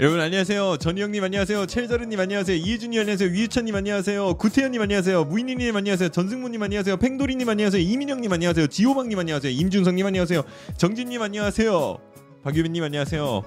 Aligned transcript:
여러분 0.00 0.20
안녕하세요. 0.20 0.76
전희영님 0.76 1.24
안녕하세요. 1.24 1.66
최자르님 1.66 2.20
안녕하세요. 2.20 2.56
이혜준님 2.56 3.00
안녕하세요. 3.00 3.30
위유천님 3.30 3.74
안녕하세요. 3.74 4.34
구태현님 4.34 4.80
안녕하세요. 4.80 5.24
무인이님 5.24 5.74
안녕하세요. 5.74 6.10
전승무님 6.10 6.62
안녕하세요. 6.62 6.96
팽돌이님 6.98 7.48
안녕하세요. 7.48 7.82
이민영님 7.82 8.32
안녕하세요. 8.32 8.68
지호방님 8.68 9.18
안녕하세요. 9.18 9.50
임준성님 9.50 10.06
안녕하세요. 10.06 10.42
정진님 10.76 11.20
안녕하세요. 11.20 11.98
박유빈님 12.44 12.84
안녕하세요. 12.84 13.42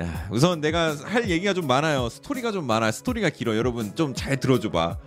야 0.00 0.28
우선 0.30 0.60
내가 0.60 0.94
할 1.02 1.30
얘기가 1.30 1.54
좀 1.54 1.66
많아요. 1.66 2.10
스토리가 2.10 2.52
좀 2.52 2.66
많아. 2.66 2.90
스토리가 2.90 3.30
길어. 3.30 3.56
여러분 3.56 3.94
좀 3.94 4.12
잘 4.14 4.38
들어줘봐. 4.38 4.98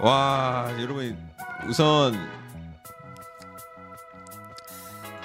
와 0.00 0.68
여러분 0.78 1.16
우선 1.66 2.12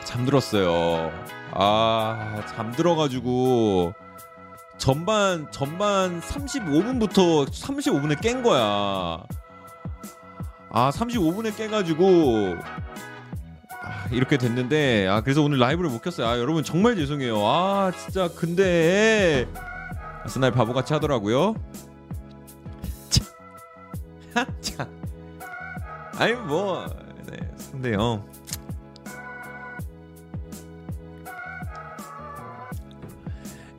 잠들었어요. 0.05 1.11
아 1.57 2.43
잠들어가지고 2.49 3.93
전반 4.77 5.49
전반 5.51 6.19
35분부터 6.19 7.47
35분에 7.47 8.19
깬 8.19 8.43
거야. 8.43 9.23
아 10.69 10.91
35분에 10.91 11.55
깨가지고 11.55 12.57
아, 13.81 14.07
이렇게 14.11 14.37
됐는데 14.37 15.07
아 15.07 15.21
그래서 15.21 15.41
오늘 15.41 15.57
라이브를 15.59 15.89
못 15.89 16.01
켰어요. 16.01 16.27
아 16.27 16.37
여러분 16.37 16.61
정말 16.63 16.97
죄송해요. 16.97 17.37
아 17.45 17.91
진짜 17.97 18.27
근데 18.27 19.47
아스날 20.25 20.51
바보같이 20.51 20.91
하더라고요. 20.91 21.55
참, 23.09 24.45
참. 24.59 24.89
아니 26.19 26.33
뭐 26.33 26.85
네, 27.31 27.37
근데요. 27.71 28.25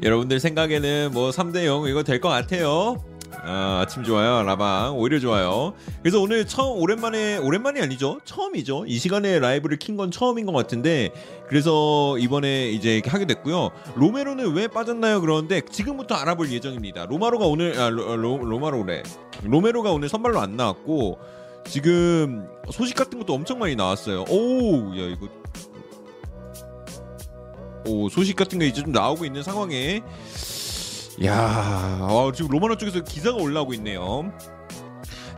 여러분들 0.02 0.41
생각에는 0.41 1.10
뭐 1.12 1.30
3대 1.30 1.64
0 1.64 1.86
이거 1.88 2.02
될 2.02 2.20
것 2.20 2.28
같아요. 2.28 3.02
아, 3.42 3.80
아침 3.83 4.02
좋아요 4.02 4.42
라방. 4.44 4.97
오히려 4.97 5.19
좋아요. 5.19 5.75
그래서 6.02 6.20
오늘 6.20 6.47
처음 6.47 6.78
오랜만에 6.80 7.36
오랜만이 7.39 7.80
아니죠? 7.80 8.19
처음이죠? 8.24 8.84
이 8.86 8.98
시간에 8.98 9.39
라이브를 9.39 9.78
킨 9.78 9.97
건 9.97 10.11
처음인 10.11 10.47
것 10.47 10.52
같은데 10.52 11.11
그래서 11.48 12.17
이번에 12.19 12.70
이제 12.70 13.00
하게 13.06 13.24
됐고요. 13.27 13.70
로메로는 13.97 14.52
왜 14.55 14.69
빠졌나요? 14.69 15.20
그러는데 15.20 15.61
지금부터 15.70 16.14
알아볼 16.14 16.50
예정입니다. 16.50 17.06
로마로가 17.06 17.47
오늘 17.47 17.78
아 17.78 17.89
로, 17.91 18.17
로, 18.17 18.39
로마로래. 18.39 19.02
로메로가 19.42 19.91
오늘 19.92 20.08
선발로 20.08 20.41
안 20.41 20.56
나왔고 20.56 21.19
지금 21.67 22.47
소식 22.70 22.94
같은 22.97 23.19
것도 23.19 23.33
엄청 23.34 23.58
많이 23.58 23.74
나왔어요. 23.77 24.24
오야 24.28 25.06
이거 25.08 25.28
오 27.87 28.09
소식 28.09 28.37
같은 28.37 28.59
게 28.59 28.67
이제 28.67 28.83
좀 28.83 28.92
나오고 28.92 29.25
있는 29.25 29.42
상황에 29.42 30.03
야 31.25 31.98
어, 32.03 32.31
지금 32.34 32.51
로마노 32.51 32.77
쪽에서 32.77 33.03
기사가 33.03 33.37
올라오고 33.39 33.73
있네요. 33.75 34.31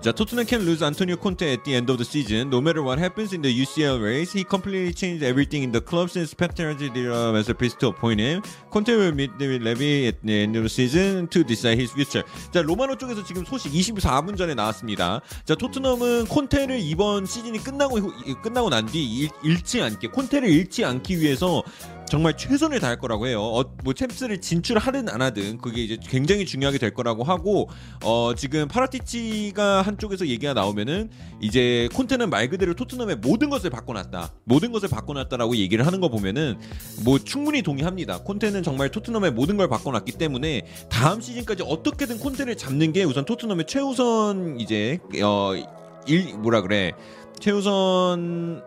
자, 0.01 0.13
토트넘 0.13 0.47
can 0.47 0.63
lose 0.63 0.81
Antonio 0.85 1.17
Conte 1.21 1.45
at 1.45 1.65
the 1.65 1.75
end 1.75 1.91
of 1.91 1.99
the 1.99 2.07
season. 2.07 2.49
No 2.51 2.61
matter 2.61 2.85
what 2.85 3.01
happens 3.03 3.35
in 3.35 3.43
the 3.43 3.51
UCL 3.51 4.01
race, 4.01 4.31
he 4.33 4.45
completely 4.45 4.95
changed 4.95 5.25
everything 5.25 5.65
in 5.65 5.73
the 5.73 5.81
club 5.81 6.09
since 6.09 6.33
Pep 6.35 6.55
Guardiola 6.55 7.33
was 7.33 7.47
supposed 7.47 7.81
to 7.81 7.89
appoint 7.89 8.21
him. 8.21 8.41
Conte 8.71 8.95
will 8.95 9.11
meet 9.13 9.37
David 9.39 9.65
Levy 9.65 10.07
at 10.07 10.23
the 10.23 10.45
end 10.45 10.55
of 10.55 10.63
the 10.63 10.69
season 10.69 11.27
to 11.35 11.43
decide 11.43 11.79
his 11.79 11.91
future. 11.91 12.23
자, 12.55 12.63
로마노 12.63 12.95
쪽에서 12.97 13.25
지금 13.25 13.45
소식 13.45 13.73
24분 13.73 14.39
전에 14.39 14.55
나왔습니다. 14.55 15.21
자, 15.45 15.57
토트넘은 15.57 16.27
콘테를 16.29 16.79
이번 16.79 17.27
시즌이 17.27 17.59
끝나고 17.59 17.99
끝나고 18.41 18.71
난 18.71 18.87
뒤 18.87 19.29
잃지 19.43 19.83
않게 19.83 20.09
콘테를 20.09 20.49
잃지 20.49 20.85
않기 20.85 21.19
위해서 21.19 21.65
정말 22.09 22.37
최선을 22.37 22.81
다할 22.81 22.99
거라고 22.99 23.27
해요. 23.27 23.43
어, 23.43 23.65
뭐 23.85 23.93
챔스를 23.93 24.41
진출하든 24.41 25.09
안 25.09 25.23
하든 25.23 25.59
그게 25.59 25.85
이제 25.85 25.99
굉장히 26.03 26.47
중요하게 26.47 26.79
될 26.79 26.95
거라고 26.95 27.25
하고 27.25 27.69
어, 28.05 28.33
지금 28.37 28.69
파라티치가 28.69 29.83
한쪽에서 29.83 30.27
얘기가 30.27 30.55
나오면은 30.55 31.11
이제 31.41 31.89
콘테는 31.95 32.31
말 32.31 32.49
그대로 32.49 32.75
토트넘의 32.75 33.17
모든 33.17 33.51
것을 33.51 33.71
바꿔놨다. 33.71 34.33
모든 34.45 34.73
것을 34.73 34.89
바꿔놨다라고 34.89 35.57
얘기를 35.57 35.87
하는 35.87 36.01
거 36.01 36.09
보면은 36.09 36.59
뭐 37.05 37.19
충분히 37.19 37.63
동의합니다. 37.63 38.23
콘테는 38.23 38.63
정말 38.63 38.91
토트넘의 38.91 39.33
모든 39.33 39.57
걸 39.57 39.69
바꿔놨기 39.69 40.13
때문에 40.13 40.63
다음 40.89 41.21
시즌까지 41.21 41.65
어떻게든 41.67 42.19
콘테를 42.19 42.57
잡는 42.57 42.93
게 42.93 43.05
우선 43.05 43.25
토트넘의 43.25 43.67
최우선 43.67 44.59
이제 44.61 44.99
어 45.23 45.79
일 46.09 46.35
뭐라 46.39 46.63
그래 46.63 46.93
최우선 47.39 48.63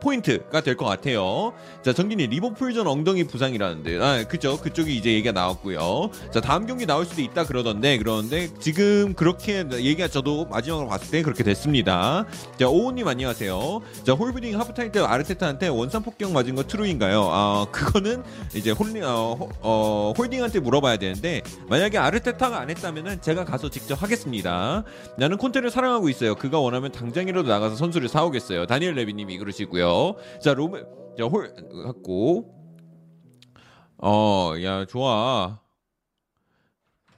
포인트가 0.00 0.60
될 0.60 0.76
것 0.76 0.84
같아요. 0.86 1.52
자, 1.82 1.92
정진이 1.92 2.28
리버풀전 2.28 2.86
엉덩이 2.86 3.24
부상이라는데, 3.24 3.98
아, 4.00 4.24
그죠? 4.28 4.58
그쪽이 4.60 4.96
이제 4.96 5.12
얘기가 5.12 5.32
나왔고요. 5.32 6.10
자, 6.32 6.40
다음 6.40 6.66
경기 6.66 6.86
나올 6.86 7.04
수도 7.04 7.20
있다 7.22 7.44
그러던데, 7.46 7.98
그런데 7.98 8.48
지금 8.60 9.14
그렇게 9.14 9.64
얘기가 9.72 10.06
저도 10.08 10.44
마지막으로 10.46 10.88
봤을 10.88 11.10
때 11.10 11.22
그렇게 11.22 11.42
됐습니다. 11.42 12.26
자, 12.58 12.68
오호님 12.68 13.08
안녕하세요. 13.08 13.80
자, 14.04 14.12
홀딩 14.12 14.58
하프타임 14.58 14.92
때 14.92 15.00
아르테타한테 15.00 15.68
원산 15.68 16.02
폭격 16.02 16.30
맞은 16.32 16.54
거 16.54 16.62
true인가요? 16.62 17.28
아, 17.30 17.66
그거는 17.72 18.22
이제 18.54 18.70
홀링, 18.70 19.02
어, 19.04 19.48
어, 19.60 20.12
홀딩한테 20.16 20.60
물어봐야 20.60 20.96
되는데, 20.98 21.42
만약에 21.68 21.98
아르테타가 21.98 22.60
안 22.60 22.70
했다면은 22.70 23.20
제가 23.22 23.44
가서 23.44 23.68
직접 23.68 24.00
하겠습니다. 24.02 24.84
나는 25.16 25.36
콘테를 25.38 25.70
사랑하고 25.70 26.08
있어요. 26.08 26.34
그가 26.34 26.58
원하면 26.60 26.92
당장이라도 26.92 27.48
나가서 27.48 27.76
선수를 27.76 28.08
사오겠어요. 28.08 28.66
다니엘 28.66 28.94
레비님이 28.94 29.38
그러시고요. 29.38 29.87
자 30.42 30.54
로메 30.54 30.82
자홀 31.18 31.54
갖고. 31.84 32.54
어 34.00 34.54
야 34.62 34.84
좋아. 34.84 35.58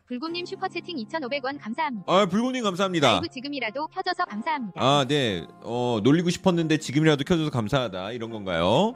불곰님 0.07 0.45
슈퍼채팅 0.47 0.97
2,500원 0.97 1.61
감사합니다. 1.61 2.05
아 2.13 2.27
불곰님 2.27 2.65
감사합니다. 2.65 3.13
라이브 3.13 3.29
지금이라도 3.29 3.87
켜져서 3.89 4.25
감사합니다. 4.25 4.81
아 4.83 5.05
네 5.07 5.47
어 5.63 6.01
놀리고 6.03 6.31
싶었는데 6.31 6.79
지금이라도 6.79 7.23
켜줘서 7.25 7.51
감사하다. 7.51 8.13
이런 8.13 8.31
건가요? 8.31 8.95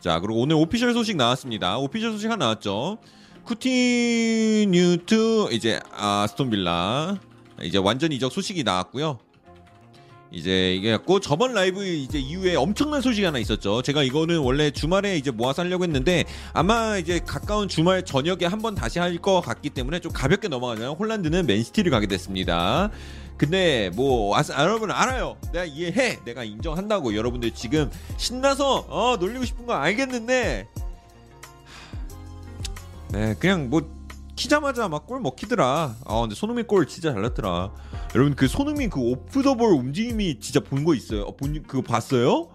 자 0.00 0.18
그리고 0.20 0.40
오늘 0.40 0.56
오피셜 0.56 0.92
소식 0.92 1.16
나왔습니다. 1.16 1.78
오피셜 1.78 2.12
소식 2.12 2.26
하나 2.30 2.46
나왔죠. 2.46 2.98
쿠티뉴트 3.44 5.48
이제 5.52 5.80
아스톤빌라. 5.92 7.18
이제 7.62 7.78
완전 7.78 8.10
이적 8.12 8.32
소식이 8.32 8.64
나왔고요 8.64 9.18
이제 10.32 10.74
이게 10.76 10.92
갖고 10.92 11.18
저번 11.18 11.54
라이브 11.54 11.84
이제 11.84 12.18
이후에 12.18 12.54
엄청난 12.54 13.00
소식이 13.00 13.24
하나 13.24 13.38
있었죠. 13.38 13.82
제가 13.82 14.04
이거는 14.04 14.38
원래 14.38 14.70
주말에 14.70 15.16
이제 15.16 15.30
모아서 15.32 15.62
하려고 15.62 15.82
했는데 15.84 16.24
아마 16.52 16.98
이제 16.98 17.18
가까운 17.26 17.66
주말 17.68 18.04
저녁에 18.04 18.46
한번 18.46 18.74
다시 18.76 18.98
할 18.98 19.18
것 19.20 19.40
같기 19.40 19.70
때문에 19.70 19.98
좀 20.00 20.12
가볍게 20.12 20.46
넘어가잖아요. 20.48 20.92
홀란드는 20.92 21.46
맨시티를 21.46 21.90
가게 21.90 22.06
됐습니다. 22.06 22.90
근데 23.36 23.90
뭐 23.94 24.36
아, 24.36 24.42
여러분 24.60 24.90
알아요. 24.92 25.36
내가 25.52 25.64
이해해. 25.64 26.18
내가 26.24 26.44
인정한다고 26.44 27.16
여러분들 27.16 27.50
지금 27.50 27.90
신나서 28.16 28.86
어 28.88 29.16
놀리고 29.18 29.44
싶은 29.44 29.66
거 29.66 29.74
알겠는데 29.74 30.68
네 33.12 33.34
그냥 33.40 33.68
뭐 33.68 33.82
키자마자 34.44 34.88
막 34.88 35.06
골 35.06 35.20
먹히더라. 35.20 35.96
아 36.06 36.20
근데 36.20 36.34
손흥민 36.34 36.66
골 36.66 36.86
진짜 36.86 37.12
잘 37.12 37.20
났더라. 37.20 37.72
여러분 38.14 38.34
그 38.34 38.48
손흥민 38.48 38.88
그 38.88 38.98
오프 39.00 39.42
더 39.42 39.54
볼 39.54 39.72
움직임이 39.74 40.40
진짜 40.40 40.60
본 40.60 40.84
거 40.84 40.94
있어요? 40.94 41.24
어, 41.24 41.36
본 41.36 41.62
그거 41.66 41.82
봤어요? 41.82 42.48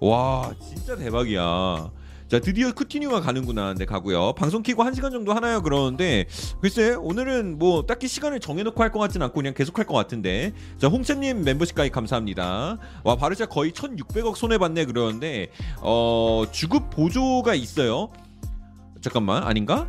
와 0.00 0.52
진짜 0.62 0.96
대박이야. 0.96 1.90
자 2.28 2.38
드디어 2.40 2.70
쿠티뉴가 2.72 3.22
가는구나 3.22 3.68
근데 3.68 3.86
가고요 3.86 4.34
방송 4.34 4.62
키고 4.62 4.84
1시간 4.84 5.10
정도 5.10 5.32
하나요 5.32 5.62
그러는데 5.62 6.26
글쎄 6.60 6.90
오늘은 6.94 7.58
뭐 7.58 7.86
딱히 7.86 8.06
시간을 8.06 8.38
정해놓고 8.38 8.80
할 8.82 8.92
것 8.92 9.00
같진 9.00 9.20
않고 9.22 9.34
그냥 9.34 9.52
계속 9.54 9.78
할 9.78 9.84
것 9.86 9.94
같은데 9.94 10.52
자 10.78 10.86
홍채님 10.86 11.42
멤버십까지 11.42 11.90
감사합니다 11.90 12.78
와 13.02 13.16
바르샤 13.16 13.46
거의 13.46 13.72
1600억 13.72 14.36
손해봤네 14.36 14.84
그러는데 14.84 15.50
어 15.80 16.44
주급 16.52 16.90
보조가 16.90 17.54
있어요 17.54 18.10
잠깐만 19.00 19.42
아닌가? 19.42 19.88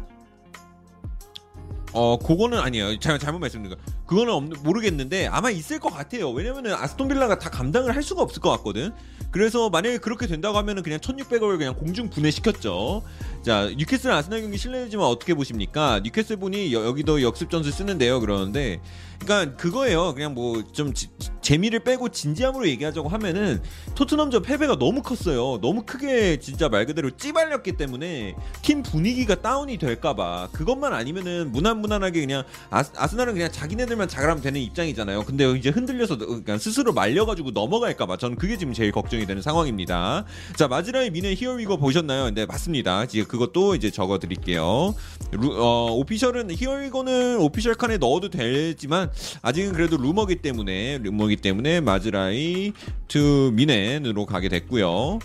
어 1.94 2.18
그거는 2.18 2.60
아니에요. 2.60 3.00
잘, 3.00 3.20
잘못 3.20 3.40
말씀드린 3.40 3.76
거. 3.76 3.82
그거는 4.06 4.34
없, 4.34 4.44
모르겠는데 4.64 5.28
아마 5.28 5.50
있을 5.50 5.80
것 5.80 5.90
같아요. 5.90 6.30
왜냐면은 6.32 6.74
아스톤 6.74 7.08
빌라가 7.08 7.38
다 7.38 7.50
감당을 7.50 7.96
할 7.96 8.04
수가 8.04 8.22
없을 8.22 8.42
것 8.42 8.50
같거든. 8.52 8.92
그래서 9.32 9.70
만약에 9.70 9.98
그렇게 9.98 10.28
된다고 10.28 10.58
하면은 10.58 10.84
그냥 10.84 11.00
1,600억을 11.00 11.58
그냥 11.58 11.76
공중 11.76 12.10
분해시켰죠. 12.10 13.04
자 13.44 13.70
뉴캐슬 13.78 14.12
아스날 14.12 14.42
경기 14.42 14.58
실례지만 14.58 15.06
어떻게 15.06 15.34
보십니까? 15.34 16.02
뉴캐슬 16.04 16.38
분이 16.38 16.74
여, 16.74 16.94
기도 16.94 17.22
역습 17.22 17.50
전술 17.50 17.72
쓰는데요. 17.72 18.20
그러는데, 18.20 18.80
그러니까 19.24 19.56
그거예요. 19.58 20.14
그냥 20.14 20.34
뭐 20.34 20.62
좀 20.74 20.94
재미를 21.42 21.80
빼고 21.80 22.10
진지함으로 22.10 22.68
얘기하자고 22.68 23.10
하면은 23.10 23.62
토트넘전 23.96 24.44
패배가 24.44 24.78
너무 24.78 25.02
컸어요. 25.02 25.60
너무 25.62 25.84
크게 25.84 26.40
진짜 26.40 26.70
말 26.70 26.86
그대로 26.86 27.10
찌발렸기 27.10 27.74
때문에 27.74 28.36
팀 28.62 28.84
분위기가 28.84 29.36
다운이 29.36 29.78
될까봐 29.78 30.50
그것만 30.54 30.94
아니면은 30.94 31.52
무난무난하게 31.52 32.22
그냥 32.22 32.44
아, 32.70 32.84
아스날은 32.96 33.34
그냥 33.34 33.52
자기네들만 33.52 34.08
잘하면 34.08 34.42
되는 34.42 34.62
입장이잖아요. 34.62 35.24
근데 35.26 35.52
이제 35.52 35.70
흔들려서 35.70 36.18
그러니까 36.18 36.58
스스로 36.58 36.94
말려가지고 36.94 37.52
넘어갈까봐 37.52 38.18
저는 38.18 38.38
그게 38.38 38.58
지금 38.58 38.74
제일 38.74 38.92
걱정이 38.92 39.26
되는 39.26 39.42
상황입니다. 39.42 40.26
자 40.56 40.68
마지라의 40.68 41.10
미네 41.12 41.34
히어위거 41.36 41.78
보셨나요? 41.78 42.32
네 42.32 42.46
맞습니다. 42.46 43.04
이제 43.06 43.24
그것도 43.24 43.76
이제 43.76 43.90
적어드릴게요. 43.90 44.96
루, 45.32 45.62
어, 45.62 45.92
official은 45.94 46.52
here 46.52 46.81
we 46.81 46.96
go는 46.96 47.40
official 47.40 47.76
칸에 47.76 47.98
넣어도 47.98 48.30
되지만 48.30 49.11
아직은 49.42 49.74
그래도 49.74 49.98
루머기 49.98 50.38
때문에 50.38 51.00
루머기 51.00 51.38
때문에 51.38 51.82
마즈라위 51.82 52.74
to 53.08 53.52
뮌헨으로 53.54 54.26
가게 54.26 54.50
됐고요. 54.50 55.20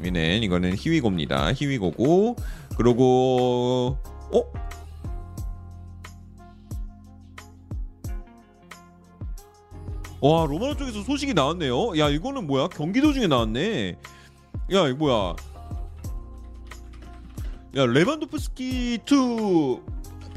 뮌헨 0.00 0.42
이거는 0.42 0.74
here 0.76 0.96
we 0.96 1.06
go입니다. 1.06 1.52
히위고고 1.54 2.36
그리고 2.76 3.98
어? 4.32 4.68
와 10.20 10.46
로마노 10.46 10.76
쪽에서 10.76 11.02
소식이 11.02 11.34
나왔네요. 11.34 11.98
야 11.98 12.08
이거는 12.08 12.46
뭐야? 12.46 12.68
경기 12.68 13.00
도 13.00 13.12
중에 13.12 13.26
나왔네. 13.26 13.96
야 14.72 14.88
이거 14.88 14.96
뭐야? 14.96 15.36
야 17.76 17.86
레반도프스키 17.86 19.00
to 19.04 19.80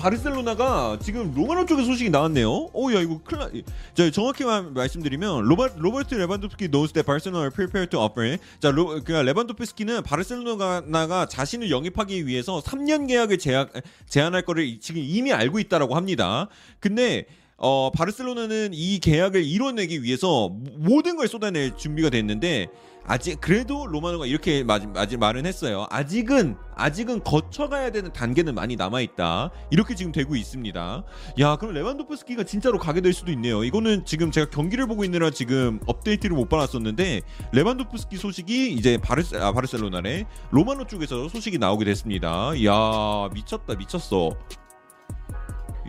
바르셀로나가 0.01 0.97
지금 0.99 1.31
로마노 1.35 1.67
쪽에 1.67 1.83
소식이 1.83 2.09
나왔네요. 2.09 2.49
어, 2.49 2.93
야 2.95 3.01
이거 3.01 3.19
클라. 3.23 3.49
자 3.93 4.09
정확히 4.09 4.43
말씀드리면 4.43 5.43
로바, 5.43 5.73
로버트 5.77 6.15
레반도프스키 6.15 6.69
knows 6.69 6.91
that 6.93 7.05
Barcelona 7.05 7.43
are 7.43 7.51
prepared 7.53 7.91
to 7.91 8.03
offer. 8.03 8.39
자, 8.59 8.71
로, 8.71 8.99
그 9.03 9.11
레반도프스키는 9.11 10.01
바르셀로나가 10.01 11.27
자신을 11.27 11.69
영입하기 11.69 12.25
위해서 12.25 12.61
3년 12.61 13.07
계약을 13.07 13.37
제약, 13.37 13.73
제안할 14.09 14.41
거를 14.41 14.79
지금 14.79 15.03
이미 15.05 15.31
알고 15.33 15.59
있다라고 15.59 15.95
합니다. 15.95 16.47
근데 16.79 17.27
어, 17.57 17.91
바르셀로나는 17.91 18.71
이 18.73 18.97
계약을 18.97 19.43
이뤄내기 19.43 20.01
위해서 20.01 20.49
모든 20.77 21.15
걸 21.15 21.27
쏟아낼 21.27 21.77
준비가 21.77 22.09
됐는데 22.09 22.69
아직 23.05 23.41
그래도 23.41 23.87
로마노가 23.87 24.25
이렇게 24.25 24.63
마, 24.63 24.79
마, 24.79 25.05
말은 25.19 25.45
했어요. 25.45 25.87
아직은 25.89 26.55
아직은 26.75 27.23
거쳐가야 27.23 27.91
되는 27.91 28.11
단계는 28.13 28.55
많이 28.55 28.75
남아 28.75 29.01
있다. 29.01 29.51
이렇게 29.69 29.95
지금 29.95 30.11
되고 30.11 30.35
있습니다. 30.35 31.03
야, 31.39 31.55
그럼 31.57 31.73
레반도프스키가 31.73 32.43
진짜로 32.43 32.79
가게 32.79 33.01
될 33.01 33.13
수도 33.13 33.31
있네요. 33.31 33.63
이거는 33.63 34.05
지금 34.05 34.31
제가 34.31 34.49
경기를 34.49 34.87
보고 34.87 35.03
있느라 35.03 35.29
지금 35.29 35.79
업데이트를 35.85 36.35
못 36.35 36.49
받았었는데 36.49 37.21
레반도프스키 37.51 38.17
소식이 38.17 38.73
이제 38.73 38.97
바르세, 38.97 39.37
아, 39.37 39.51
바르셀로나네 39.51 40.25
로마노 40.51 40.87
쪽에서 40.87 41.27
소식이 41.27 41.57
나오게 41.57 41.85
됐습니다. 41.85 42.51
야, 42.65 43.29
미쳤다, 43.33 43.75
미쳤어. 43.75 44.35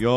야, 0.02 0.08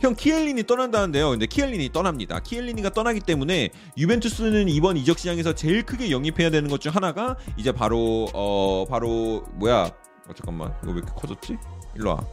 형 0.00 0.14
키엘리니 0.16 0.64
떠난다는데요. 0.66 1.30
근데 1.30 1.46
키엘리니 1.46 1.90
떠납니다. 1.92 2.40
키엘리니가 2.40 2.90
떠나기 2.90 3.20
때문에 3.20 3.70
유벤투스는 3.96 4.68
이번 4.68 4.96
이적 4.96 5.18
시장에서 5.18 5.54
제일 5.54 5.82
크게 5.84 6.10
영입해야 6.10 6.50
되는 6.50 6.68
것 6.68 6.78
중 6.82 6.92
하나가 6.94 7.36
이제 7.56 7.70
바로 7.72 8.28
어 8.34 8.84
바로 8.88 9.44
뭐야? 9.54 9.84
어, 9.84 10.32
잠깐만 10.34 10.74
이거 10.82 10.92
왜 10.92 10.98
이렇게 10.98 11.12
커졌지? 11.14 11.56
일로 11.96 12.10
와. 12.10 12.24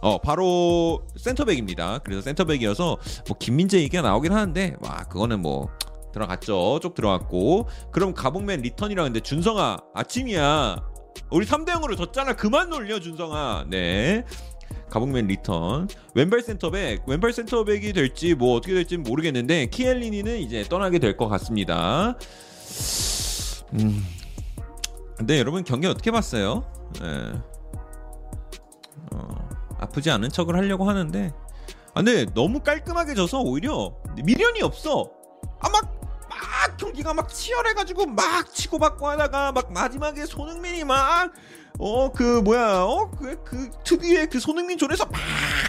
어 0.00 0.18
바로 0.18 1.02
센터백입니다. 1.16 1.98
그래서 1.98 2.22
센터백이어서 2.22 2.98
뭐 3.28 3.36
김민재 3.38 3.78
얘기가 3.80 4.02
나오긴 4.02 4.32
하는데 4.32 4.76
와 4.80 5.04
그거는 5.04 5.40
뭐 5.42 5.68
들어갔죠. 6.12 6.80
쪽 6.82 6.94
들어갔고 6.94 7.68
그럼 7.92 8.14
가봉맨 8.14 8.62
return이라 8.62 9.04
근데 9.04 9.20
준성아 9.20 9.78
아침이야. 9.94 10.76
우리 11.30 11.46
3대 11.46 11.68
0으로 11.72 11.96
졌잖아. 11.96 12.34
그만 12.36 12.70
놀려 12.70 12.98
준성아. 13.00 13.66
네. 13.68 14.24
가봉맨 14.90 15.26
return 15.28 15.88
왼발 16.14 16.42
센터백 16.42 17.02
왼발 17.06 17.32
센터백이 17.32 17.92
될지 17.92 18.34
뭐 18.34 18.56
어떻게 18.56 18.74
될지 18.74 18.96
모르겠는데 18.96 19.66
키엘리니는 19.66 20.38
이제 20.38 20.64
떠나게 20.68 20.98
될 20.98 21.16
것 21.16 21.28
같습니다. 21.28 22.16
음. 23.74 24.04
근데 25.16 25.38
여러분 25.38 25.62
경기 25.64 25.86
어떻게 25.86 26.10
봤어요? 26.10 26.64
네. 27.00 27.32
어, 29.12 29.48
아프지 29.78 30.10
않은 30.10 30.30
척을 30.30 30.56
하려고 30.56 30.88
하는데 30.88 31.32
아, 31.94 32.02
근데 32.02 32.24
너무 32.34 32.60
깔끔하게 32.60 33.14
져서 33.14 33.40
오히려 33.40 33.94
미련이 34.24 34.62
없어. 34.62 35.10
아 35.60 35.68
막 35.68 36.02
막 36.32 36.76
경기가 36.78 37.12
막 37.12 37.28
치열해가지고 37.28 38.06
막 38.06 38.52
치고받고 38.54 39.06
하다가 39.06 39.52
막 39.52 39.72
마지막에 39.72 40.24
손흥민이 40.24 40.84
막 40.84 41.30
어 41.78 42.10
그 42.12 42.40
뭐야 42.40 42.82
어그 42.82 43.44
그 43.44 43.70
특유의 43.84 44.28
그 44.30 44.38
손흥민 44.40 44.78
존에서 44.78 45.06
막 45.06 45.20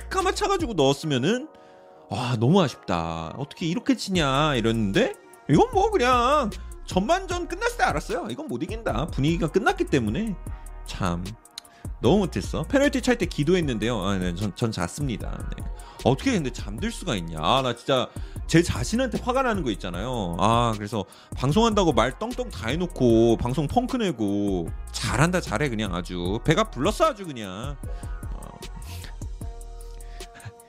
까마차가지고 0.10 0.74
넣었으면은 0.74 1.48
와 2.10 2.36
너무 2.40 2.62
아쉽다 2.62 3.34
어떻게 3.38 3.66
이렇게 3.66 3.96
치냐 3.96 4.56
이랬는데 4.56 5.14
이건 5.50 5.70
뭐 5.74 5.90
그냥 5.90 6.50
전반전 6.86 7.48
끝났을 7.48 7.78
때 7.78 7.84
알았어요 7.84 8.28
이건 8.30 8.48
못 8.48 8.62
이긴다 8.62 9.08
분위기가 9.08 9.48
끝났기 9.48 9.86
때문에 9.86 10.36
참 10.86 11.24
너무 12.02 12.20
못했어. 12.20 12.64
페널티 12.64 13.02
찰 13.02 13.18
때 13.18 13.26
기도했는데요. 13.26 13.98
아, 14.02 14.18
네, 14.18 14.36
전, 14.36 14.54
전 14.56 14.72
잤습니다. 14.74 15.42
네. 15.56 15.64
어떻게 16.04 16.32
근데 16.34 16.52
잠들 16.52 16.92
수가 16.92 17.16
있냐. 17.16 17.38
아, 17.40 17.62
나 17.62 17.76
진짜 17.76 18.10
제 18.48 18.62
자신한테 18.62 19.20
화가 19.22 19.42
나는 19.44 19.64
거 19.64 19.72
있잖아요. 19.72 20.36
아, 20.40 20.74
그래서 20.76 21.06
방송한다고 21.36 21.94
말 21.94 22.18
떵떵 22.20 22.50
다 22.52 22.68
해놓고 22.70 23.38
방송 23.38 23.68
펑크 23.68 23.98
내고 23.98 24.68
잘한다 24.92 25.40
잘해 25.42 25.70
그냥 25.70 25.96
아주 25.96 26.40
배가 26.44 26.66
불렀어 26.70 27.06
아주 27.06 27.26
그냥. 27.26 27.78
어. 28.34 28.48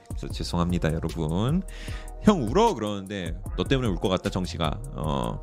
그래서 0.09 0.29
죄송합니다 0.33 0.93
여러분. 0.93 1.63
형 2.23 2.43
울어 2.49 2.75
그러는데 2.75 3.37
너 3.57 3.65
때문에 3.65 3.89
울 3.89 3.97
것 3.97 4.09
같다 4.09 4.31
정씨가. 4.31 4.79
어. 4.95 5.41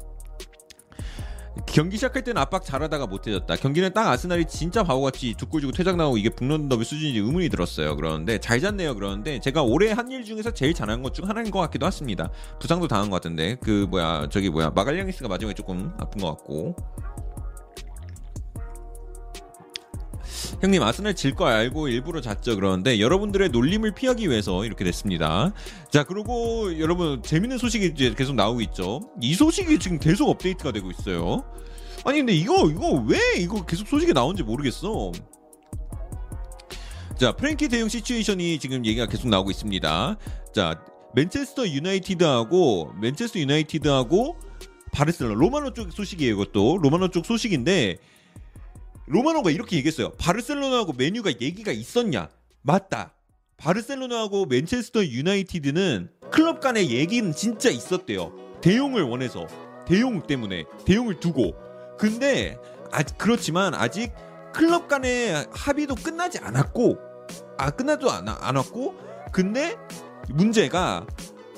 경기 1.68 1.96
시작할 1.96 2.24
때는 2.24 2.42
압박 2.42 2.64
잘하다가 2.66 3.08
못해졌다. 3.08 3.56
경기는 3.56 3.94
딱 3.94 4.08
아스날이 4.10 4.46
진짜 4.46 4.84
바보같이 4.84 5.36
두 5.38 5.46
골 5.52 5.62
주고 5.62 5.72
퇴장 5.74 5.98
나오고 5.98 6.18
이게 6.18 6.30
북런던 6.30 6.70
더비 6.70 6.84
수준인지 6.86 7.20
의문이 7.20 7.50
들었어요. 7.50 7.96
그러는데 7.96 8.40
잘 8.40 8.60
잤네요. 8.60 8.96
그러는데 8.96 9.40
제가 9.40 9.62
올해 9.64 9.92
한 9.92 10.12
일 10.12 10.26
중에서 10.26 10.52
제일 10.52 10.74
잘한 10.74 11.02
것 11.04 11.14
중 11.14 11.28
하나인 11.30 11.52
것 11.52 11.60
같기도 11.60 11.86
했습니다. 11.86 12.30
부상도 12.60 12.88
당한 12.88 13.10
것 13.10 13.16
같은데 13.18 13.56
그 13.62 13.86
뭐야 13.90 14.28
저기 14.30 14.50
뭐야 14.50 14.72
마갈량이스가 14.72 15.28
마지막에 15.30 15.54
조금 15.54 15.94
아픈 16.00 16.22
것 16.22 16.30
같고 16.36 16.76
형님 20.62 20.82
아스날 20.84 21.16
질 21.16 21.36
거 21.36 21.46
알고 21.46 21.88
일부러 21.88 22.22
잤죠 22.22 22.56
그러는데 22.56 23.00
여러분들의 23.00 23.50
놀림을 23.50 23.94
피하기 23.94 24.30
위해서 24.30 24.66
이렇게 24.66 24.84
됐습니다. 24.84 25.54
자 25.90 26.04
그리고 26.04 26.78
여러분 26.80 27.24
재밌는 27.24 27.58
소식이 27.58 27.88
이제 27.88 28.14
계속 28.16 28.36
나오고 28.36 28.62
있죠. 28.62 29.02
이 29.22 29.34
소식이 29.34 29.80
지금 29.80 29.98
계속 30.00 30.30
업데이트가 30.30 30.72
되고 30.72 30.92
있어요. 30.92 31.44
아니 32.04 32.20
근데 32.20 32.34
이거 32.34 32.70
이거 32.70 33.04
왜 33.08 33.18
이거 33.38 33.66
계속 33.66 33.88
소식이 33.88 34.14
나오는지 34.14 34.44
모르겠어. 34.44 35.12
자 37.18 37.32
프랭키 37.34 37.68
데용 37.70 37.88
situation이 37.88 38.60
지금 38.60 38.86
얘기가 38.86 39.06
계속 39.06 39.28
나오고 39.30 39.52
있습니다. 39.52 40.18
자 40.54 40.82
맨체스터 41.16 41.68
유나이티드하고 41.68 42.94
맨체스터 43.00 43.40
유나이티드하고 43.40 44.38
바르셀로나 44.92 45.40
로마노 45.40 45.74
쪽 45.74 45.92
소식이에요 45.92 46.34
이것도 46.34 46.80
로마노 46.82 47.10
쪽 47.10 47.26
소식인데 47.26 47.98
로마노가 49.12 49.52
이렇게 49.52 49.76
얘기했어요. 49.76 50.12
바르셀로나하고 50.14 50.94
메뉴가 50.94 51.32
얘기가 51.42 51.74
있었냐? 51.74 52.30
맞다. 52.62 53.12
바르셀로나하고 53.58 54.46
맨체스터 54.46 55.06
유나이티드는 55.06 56.10
클럽 56.32 56.62
간의 56.62 56.92
얘기는 56.92 57.34
진짜 57.34 57.70
있었대요. 57.70 58.32
대용을 58.62 59.04
원해서 59.04 59.48
대용 59.86 60.26
때문에 60.26 60.64
대용을 60.86 61.20
두고 61.20 61.54
근데 62.00 62.58
아 62.94 63.04
그렇지만 63.04 63.74
아직 63.74 64.14
클럽 64.54 64.88
간의 64.88 65.46
합의도 65.52 65.96
끝나지 65.96 66.38
않았고 66.40 66.98
아 67.58 67.70
끝나도 67.70 68.10
안, 68.10 68.30
않았고 68.30 68.96
근데 69.34 69.76
문제가 70.30 71.06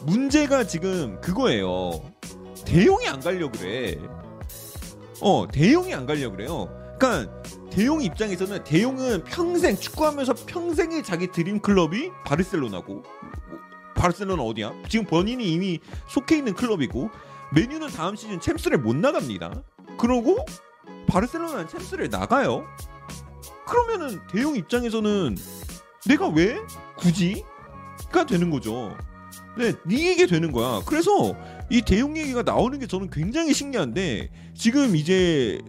문제가 0.01 0.65
지금 0.65 1.21
그거예요. 1.21 1.91
대용이 2.65 3.07
안 3.07 3.19
가려 3.19 3.51
그래. 3.51 3.99
어 5.21 5.45
대용이 5.51 5.93
안 5.93 6.07
가려 6.07 6.31
그래요. 6.31 6.82
그러니까 6.97 7.41
대용 7.69 8.01
입장에서는 8.01 8.63
대용은 8.63 9.23
평생 9.23 9.75
축구하면서 9.75 10.33
평생의 10.45 11.03
자기 11.03 11.27
드림 11.27 11.59
클럽이 11.59 12.11
바르셀로나고 12.25 12.93
뭐, 12.93 13.03
바르셀로나 13.95 14.43
어디야? 14.43 14.73
지금 14.89 15.05
본인이 15.05 15.51
이미 15.51 15.79
속해 16.07 16.37
있는 16.37 16.53
클럽이고 16.53 17.09
메뉴는 17.53 17.89
다음 17.89 18.15
시즌 18.15 18.39
챔스를 18.39 18.79
못 18.79 18.95
나갑니다. 18.95 19.63
그러고 19.97 20.45
바르셀로나는 21.07 21.67
챔스를 21.67 22.09
나가요. 22.09 22.65
그러면은 23.65 24.19
대용 24.31 24.55
입장에서는 24.55 25.37
내가 26.07 26.27
왜 26.27 26.57
굳이가 26.97 28.25
되는 28.27 28.49
거죠. 28.49 28.95
네, 29.57 29.73
네 29.83 29.95
이게 29.95 30.25
되는 30.25 30.51
거야. 30.51 30.81
그래서 30.85 31.35
이 31.69 31.81
대용 31.81 32.17
얘기가 32.17 32.43
나오는 32.43 32.77
게 32.79 32.87
저는 32.87 33.09
굉장히 33.09 33.53
신기한데 33.53 34.29
지금 34.55 34.95
이제 34.95 35.59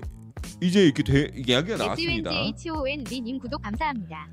이제 0.61 0.85
이렇게 0.85 1.03
대, 1.03 1.31
이야기가 1.35 1.77
나왔습니다. 1.77 2.31
SUNGHON님 2.33 3.39
구독 3.39 3.63
감사합니다. 3.63 4.29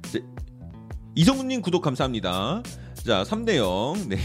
이성훈님 1.15 1.62
구독 1.62 1.82
감사합니다. 1.82 2.63
자, 3.06 3.24
3대 3.24 3.58
0. 3.58 4.10
네. 4.10 4.18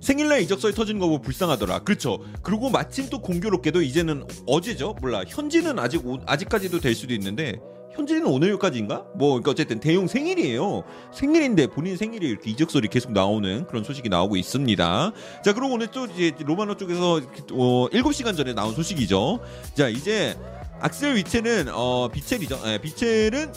생일날 0.00 0.42
이적설이 0.42 0.74
터지는 0.74 1.00
거 1.00 1.08
보고 1.08 1.22
불쌍하더라. 1.22 1.80
그렇죠. 1.80 2.18
그리고 2.42 2.70
마침 2.70 3.08
또 3.08 3.20
공교롭게도 3.20 3.82
이제는 3.82 4.26
어제죠. 4.46 4.96
몰라. 5.00 5.22
현지는 5.26 5.78
아직 5.78 6.06
오, 6.06 6.18
아직까지도 6.26 6.80
될 6.80 6.94
수도 6.94 7.14
있는데 7.14 7.58
현지는 7.94 8.26
오늘까지인가? 8.26 9.06
뭐 9.14 9.30
그러니까 9.30 9.52
어쨌든 9.52 9.80
대용 9.80 10.06
생일이에요. 10.06 10.82
생일인데 11.12 11.68
본인 11.68 11.96
생일이 11.96 12.28
이렇게 12.28 12.50
이적설이 12.50 12.88
계속 12.88 13.12
나오는 13.12 13.66
그런 13.66 13.84
소식이 13.84 14.08
나오고 14.08 14.36
있습니다. 14.36 15.12
자, 15.42 15.52
그리고 15.54 15.74
오늘 15.74 15.86
또 15.86 16.06
이제 16.06 16.32
로마노 16.38 16.76
쪽에서 16.76 17.20
어, 17.52 17.88
7시간 17.90 18.36
전에 18.36 18.52
나온 18.52 18.74
소식이죠. 18.74 19.40
자, 19.74 19.88
이제 19.88 20.36
악셀 20.84 21.16
위체는 21.16 21.68
어 21.72 22.08
비첼이죠. 22.12 22.60
예, 22.66 22.76
비첼은 22.78 23.50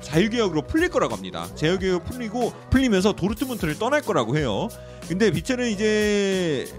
자유개혁으로 0.00 0.62
풀릴 0.62 0.90
거라고 0.90 1.12
합니다. 1.12 1.52
자유개혁 1.56 2.04
풀리고 2.04 2.52
풀리면서 2.70 3.14
도르트문트를 3.14 3.80
떠날 3.80 4.00
거라고 4.00 4.36
해요. 4.38 4.68
근데 5.08 5.32
비첼은 5.32 5.70
이제 5.70 6.72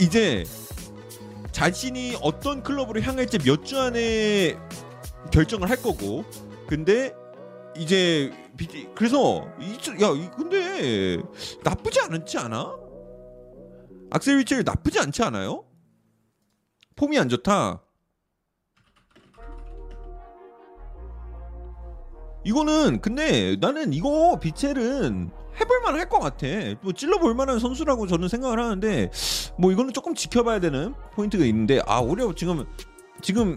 이제 0.00 0.44
자신이 1.52 2.16
어떤 2.22 2.62
클럽으로 2.62 3.02
향할지 3.02 3.38
몇 3.38 3.64
주 3.64 3.78
안에 3.78 4.56
결정을 5.30 5.68
할 5.68 5.76
거고 5.82 6.24
근데 6.66 7.14
이제 7.76 8.32
비, 8.56 8.88
그래서 8.94 9.46
야 10.00 10.30
근데 10.34 11.18
나쁘지 11.62 12.00
않지 12.00 12.38
않아? 12.38 12.74
악셀 14.10 14.38
위첼 14.38 14.62
나쁘지 14.64 15.00
않지 15.00 15.22
않아요? 15.22 15.66
폼이 16.96 17.18
안 17.18 17.28
좋다. 17.28 17.83
이거는 22.44 23.00
근데 23.00 23.56
나는 23.60 23.92
이거 23.92 24.38
비첼은 24.40 25.30
해볼만 25.60 25.94
할 25.94 26.08
것 26.08 26.18
같아. 26.20 26.46
뭐 26.82 26.92
찔러볼 26.92 27.34
만한 27.34 27.58
선수라고 27.58 28.06
저는 28.06 28.28
생각을 28.28 28.58
하는데 28.58 29.10
뭐 29.58 29.72
이거는 29.72 29.92
조금 29.92 30.14
지켜봐야 30.14 30.60
되는 30.60 30.94
포인트가 31.14 31.44
있는데 31.46 31.80
아 31.86 32.00
오히려 32.00 32.32
지금 32.34 32.64
지금 33.22 33.56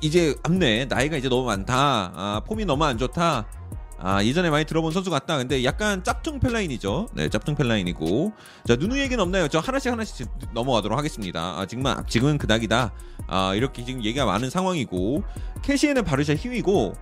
이제 0.00 0.34
앞내 0.44 0.86
나이가 0.86 1.16
이제 1.16 1.28
너무 1.28 1.44
많다. 1.46 2.12
아 2.14 2.40
폼이 2.46 2.64
너무 2.64 2.84
안 2.84 2.96
좋다. 2.98 3.46
아 3.98 4.22
예전에 4.24 4.50
많이 4.50 4.64
들어본 4.64 4.92
선수 4.92 5.10
같다. 5.10 5.36
근데 5.36 5.64
약간 5.64 6.02
짭퉁 6.04 6.38
펠라인이죠. 6.40 7.08
네, 7.14 7.28
짭퉁 7.28 7.54
펠라인이고 7.54 8.32
자 8.66 8.76
누누 8.76 8.98
얘기는 8.98 9.20
없나요? 9.22 9.48
저 9.48 9.58
하나씩 9.58 9.90
하나씩 9.92 10.28
넘어가도록 10.52 10.96
하겠습니다. 10.96 11.58
아 11.58 11.66
지금은 11.66 11.94
지금은 12.08 12.38
그닥이다. 12.38 12.92
아 13.26 13.54
이렇게 13.54 13.84
지금 13.84 14.04
얘기가 14.04 14.24
많은 14.24 14.50
상황이고 14.50 15.22
캐시에는 15.62 16.04
바르샤 16.04 16.34
힘이고 16.34 16.94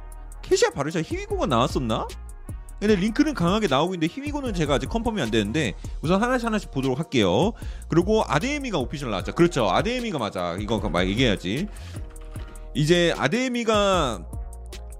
캐시아 0.43 0.71
바르샤 0.71 1.01
히위고가 1.03 1.47
나왔었나? 1.47 2.07
근데 2.81 2.97
링크는 2.97 3.35
강하게 3.35 3.69
나오고 3.69 3.95
있는데 3.95 4.13
히위고는 4.13 4.55
제가 4.55 4.75
아직 4.75 4.89
컨펌이 4.89 5.23
안 5.23 5.31
되는데 5.31 5.75
우선 6.03 6.21
하나씩 6.21 6.47
하나씩 6.47 6.73
보도록 6.73 6.99
할게요. 6.99 7.53
그리고 7.89 8.25
아데미가 8.27 8.79
official 8.79 9.09
나왔죠. 9.11 9.35
그렇죠. 9.37 9.71
아데미가 9.71 10.19
맞아. 10.19 10.57
이거 10.59 10.81
막 10.89 11.07
얘기해야지. 11.07 11.69
이제 12.75 13.15
아데미가 13.17 14.25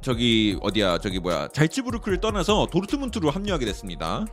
저기 0.01 0.57
어디야 0.61 0.99
저기 0.99 1.19
뭐야 1.19 1.49
잘츠부르크를 1.49 2.21
떠나서 2.21 2.69
도르트문트로 2.71 3.31
합류하게 3.31 3.67
됐습니다. 3.67 4.27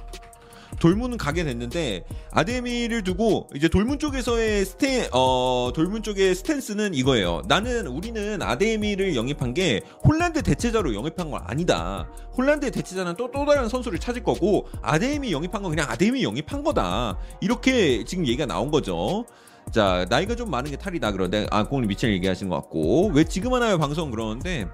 돌문은 0.80 1.18
가게 1.18 1.44
됐는데 1.44 2.06
아데미를 2.32 3.04
두고 3.04 3.50
이제 3.56 3.68
돌문 3.68 3.98
쪽에서의 4.00 4.66
스테 4.66 5.10
어 5.12 5.72
돌문 5.74 6.04
쪽의 6.04 6.36
스탠스는 6.36 6.94
이거예요. 6.94 7.42
나는 7.48 7.88
우리는 7.88 8.42
아데미를 8.42 9.16
영입한 9.16 9.54
게 9.54 9.82
홀란드 10.06 10.44
대체자로 10.44 10.94
영입한 10.94 11.32
건 11.32 11.42
아니다. 11.46 12.08
홀란드 12.38 12.70
대체자는 12.72 13.16
또 13.16 13.30
또 13.32 13.46
다른 13.46 13.70
선수를 13.70 14.00
찾을 14.00 14.24
거고 14.24 14.68
아데미 14.82 15.32
영입한 15.32 15.62
건 15.62 15.72
그냥 15.72 15.88
아데미 15.90 16.24
영입한 16.24 16.64
거다. 16.64 17.18
이렇게 17.42 18.04
지금 18.04 18.26
얘기가 18.28 18.46
나온 18.46 18.70
거죠. 18.72 19.26
자 19.72 20.06
나이가 20.10 20.36
좀 20.36 20.50
많은 20.50 20.72
게 20.72 20.78
탈이다 20.78 21.12
그런데 21.12 21.46
아 21.52 21.64
공을 21.64 21.86
미첼 21.86 22.12
얘기하시는 22.14 22.50
것 22.50 22.56
같고 22.56 23.12
왜 23.14 23.24
지금 23.24 23.54
하나요 23.54 23.78
방송 23.78 24.10
그러는데 24.12 24.68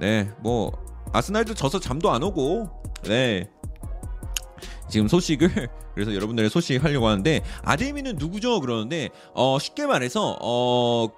네 0.00 0.28
뭐 0.42 0.72
아스날도 1.12 1.54
져서 1.54 1.80
잠도 1.80 2.10
안 2.10 2.22
오고 2.22 2.68
네 3.04 3.48
지금 4.88 5.08
소식을 5.08 5.48
그래서 5.94 6.14
여러분들의 6.14 6.50
소식 6.50 6.82
하려고 6.82 7.08
하는데 7.08 7.42
아데미는 7.62 8.16
누구죠? 8.16 8.60
그러는데 8.60 9.10
어 9.34 9.58
쉽게 9.58 9.86
말해서 9.86 10.38
어 10.40 11.08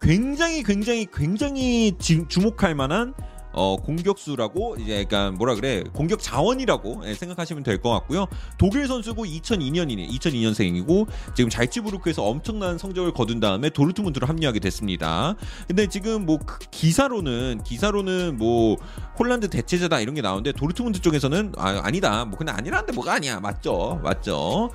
굉장히 0.00 0.62
굉장히 0.62 1.06
굉장히 1.12 1.96
주목할 1.98 2.74
만한 2.74 3.14
어, 3.52 3.76
공격수라고 3.76 4.76
이제 4.78 5.00
약간 5.00 5.34
뭐라 5.34 5.54
그래 5.54 5.82
공격 5.92 6.20
자원이라고 6.22 7.02
예, 7.06 7.14
생각하시면 7.14 7.62
될 7.62 7.78
것 7.78 7.90
같고요. 7.90 8.26
독일 8.58 8.88
선수고 8.88 9.24
2002년이네 9.24 10.08
2002년생이고 10.10 11.06
지금 11.34 11.48
잘츠부르크에서 11.48 12.24
엄청난 12.24 12.76
성적을 12.76 13.12
거둔 13.12 13.38
다음에 13.40 13.70
도르트문트로 13.70 14.26
합류하게 14.26 14.58
됐습니다. 14.60 15.36
근데 15.68 15.86
지금 15.86 16.26
뭐그 16.26 16.58
기사로는 16.70 17.62
기사로는 17.64 18.36
뭐 18.36 18.76
홀란드 19.18 19.48
대체자다 19.50 20.00
이런 20.00 20.14
게 20.14 20.22
나오는데 20.22 20.52
도르트문트 20.52 21.00
쪽에서는 21.00 21.52
아, 21.56 21.80
아니다 21.84 22.24
뭐 22.24 22.36
그냥 22.38 22.56
아니라는데 22.56 22.92
뭐가 22.92 23.14
아니야 23.14 23.38
맞죠 23.40 24.00
맞죠. 24.02 24.70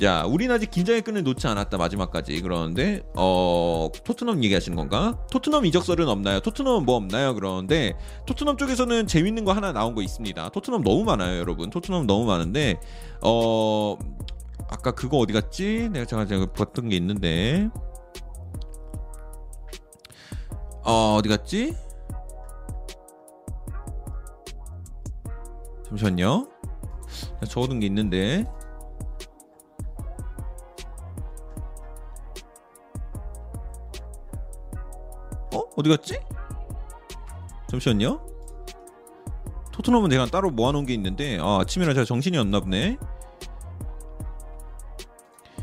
자, 0.00 0.24
우린 0.26 0.48
아직 0.52 0.70
긴장의 0.70 1.02
끈을 1.02 1.24
놓지 1.24 1.48
않았다 1.48 1.76
마지막까지 1.76 2.40
그러는데 2.40 3.02
어 3.16 3.88
토트넘 4.04 4.44
얘기하시는 4.44 4.76
건가? 4.76 5.18
토트넘 5.32 5.66
이적설은 5.66 6.08
없나요? 6.08 6.38
토트넘 6.38 6.84
뭐 6.84 6.94
없나요? 6.94 7.34
그러는데 7.34 7.98
토트넘 8.26 8.58
쪽에서는 8.58 9.08
재밌는 9.08 9.44
거 9.44 9.52
하나 9.52 9.72
나온 9.72 9.96
거 9.96 10.02
있습니다. 10.02 10.50
토트넘 10.50 10.84
너무 10.84 11.02
많아요, 11.02 11.40
여러분. 11.40 11.70
토트넘 11.70 12.06
너무 12.06 12.26
많은데 12.26 12.78
어 13.22 13.96
아까 14.68 14.92
그거 14.92 15.16
어디 15.18 15.32
갔지? 15.32 15.88
내가 15.92 16.04
제가 16.04 16.26
제가 16.26 16.52
봤던 16.52 16.90
게 16.90 16.96
있는데 16.96 17.68
어 20.84 21.16
어디 21.18 21.28
갔지? 21.28 21.74
잠시만요. 25.88 26.48
적어둔 27.48 27.80
게 27.80 27.86
있는데 27.86 28.44
어? 35.54 35.62
어디 35.76 35.88
갔지? 35.88 36.18
잠시만요. 37.70 38.20
토트넘은 39.72 40.08
내가 40.08 40.26
따로 40.26 40.50
모아놓은 40.50 40.86
게 40.86 40.94
있는데 40.94 41.38
아, 41.40 41.58
아침이라 41.60 41.94
제가 41.94 42.04
정신이 42.04 42.36
없나 42.36 42.60
보네. 42.60 42.96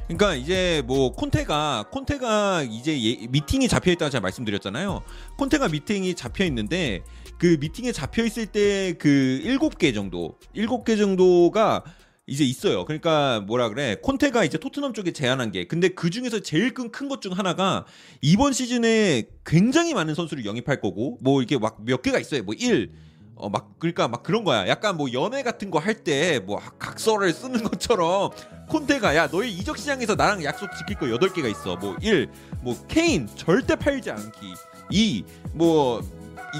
그러니까 0.08 0.36
이제 0.36 0.84
뭐 0.86 1.12
콘테가 1.12 1.86
콘테가 1.92 2.62
이제 2.64 2.94
예, 3.04 3.28
미팅이 3.28 3.68
잡혀 3.68 3.92
있다고 3.92 4.12
제가 4.12 4.22
말씀드렸잖아요. 4.22 5.02
콘테가 5.38 5.68
미팅이 5.70 6.14
잡혀 6.14 6.46
있는데 6.46 7.04
그 7.40 7.58
미팅에 7.60 7.92
잡혀 7.92 8.24
있을 8.24 8.46
때 8.46 8.94
그 9.00 9.40
일곱 9.44 9.78
개 9.78 9.94
정도, 9.94 10.38
일곱 10.54 10.86
개 10.86 10.96
정도가 10.96 11.84
이제 12.28 12.44
있어요. 12.44 12.86
그러니까 12.86 13.40
뭐라 13.42 13.70
그래 13.70 13.98
콘테가 14.02 14.44
이제 14.46 14.58
토트넘 14.58 14.94
쪽에 14.94 15.12
제안한 15.12 15.52
게 15.52 15.66
근데 15.68 15.90
그 15.90 16.10
중에서 16.10 16.40
제일 16.40 16.74
큰 16.74 16.90
것 16.90 17.22
중 17.22 17.34
하나가 17.34 17.86
이번 18.22 18.52
시즌에 18.52 19.26
굉장히 19.46 19.94
많은 19.94 20.16
선수를 20.16 20.44
영입할 20.46 20.82
거고 20.82 21.18
뭐 21.22 21.42
이게 21.44 21.58
막 21.60 21.78
몇 21.86 22.02
개가 22.02 22.18
있어요. 22.20 22.42
뭐 22.44 22.56
1, 22.58 22.92
어 23.36 23.50
막 23.50 23.78
그러니까 23.80 24.08
막 24.08 24.24
그런 24.24 24.44
거야. 24.44 24.68
약간 24.68 24.98
뭐 24.98 25.12
연애 25.14 25.44
같은 25.44 25.70
거 25.70 25.78
할 25.80 26.04
때 26.04 26.40
뭐 26.40 26.60
각서를 26.80 27.32
쓰는 27.32 27.62
것처럼 27.64 28.32
콘테가 28.70 29.16
야 29.16 29.28
너희 29.30 29.52
이적 29.52 29.78
시장에서 29.78 30.16
나랑 30.16 30.44
약속 30.44 30.70
지킬 30.80 30.96
거 30.98 31.06
8개가 31.06 31.52
있어. 31.52 31.76
뭐 31.76 31.96
1, 32.02 32.28
뭐 32.64 32.76
케인 32.88 33.28
절대 33.36 33.76
팔지 33.76 34.10
않기. 34.10 34.54
2, 34.90 35.24
뭐 35.54 36.02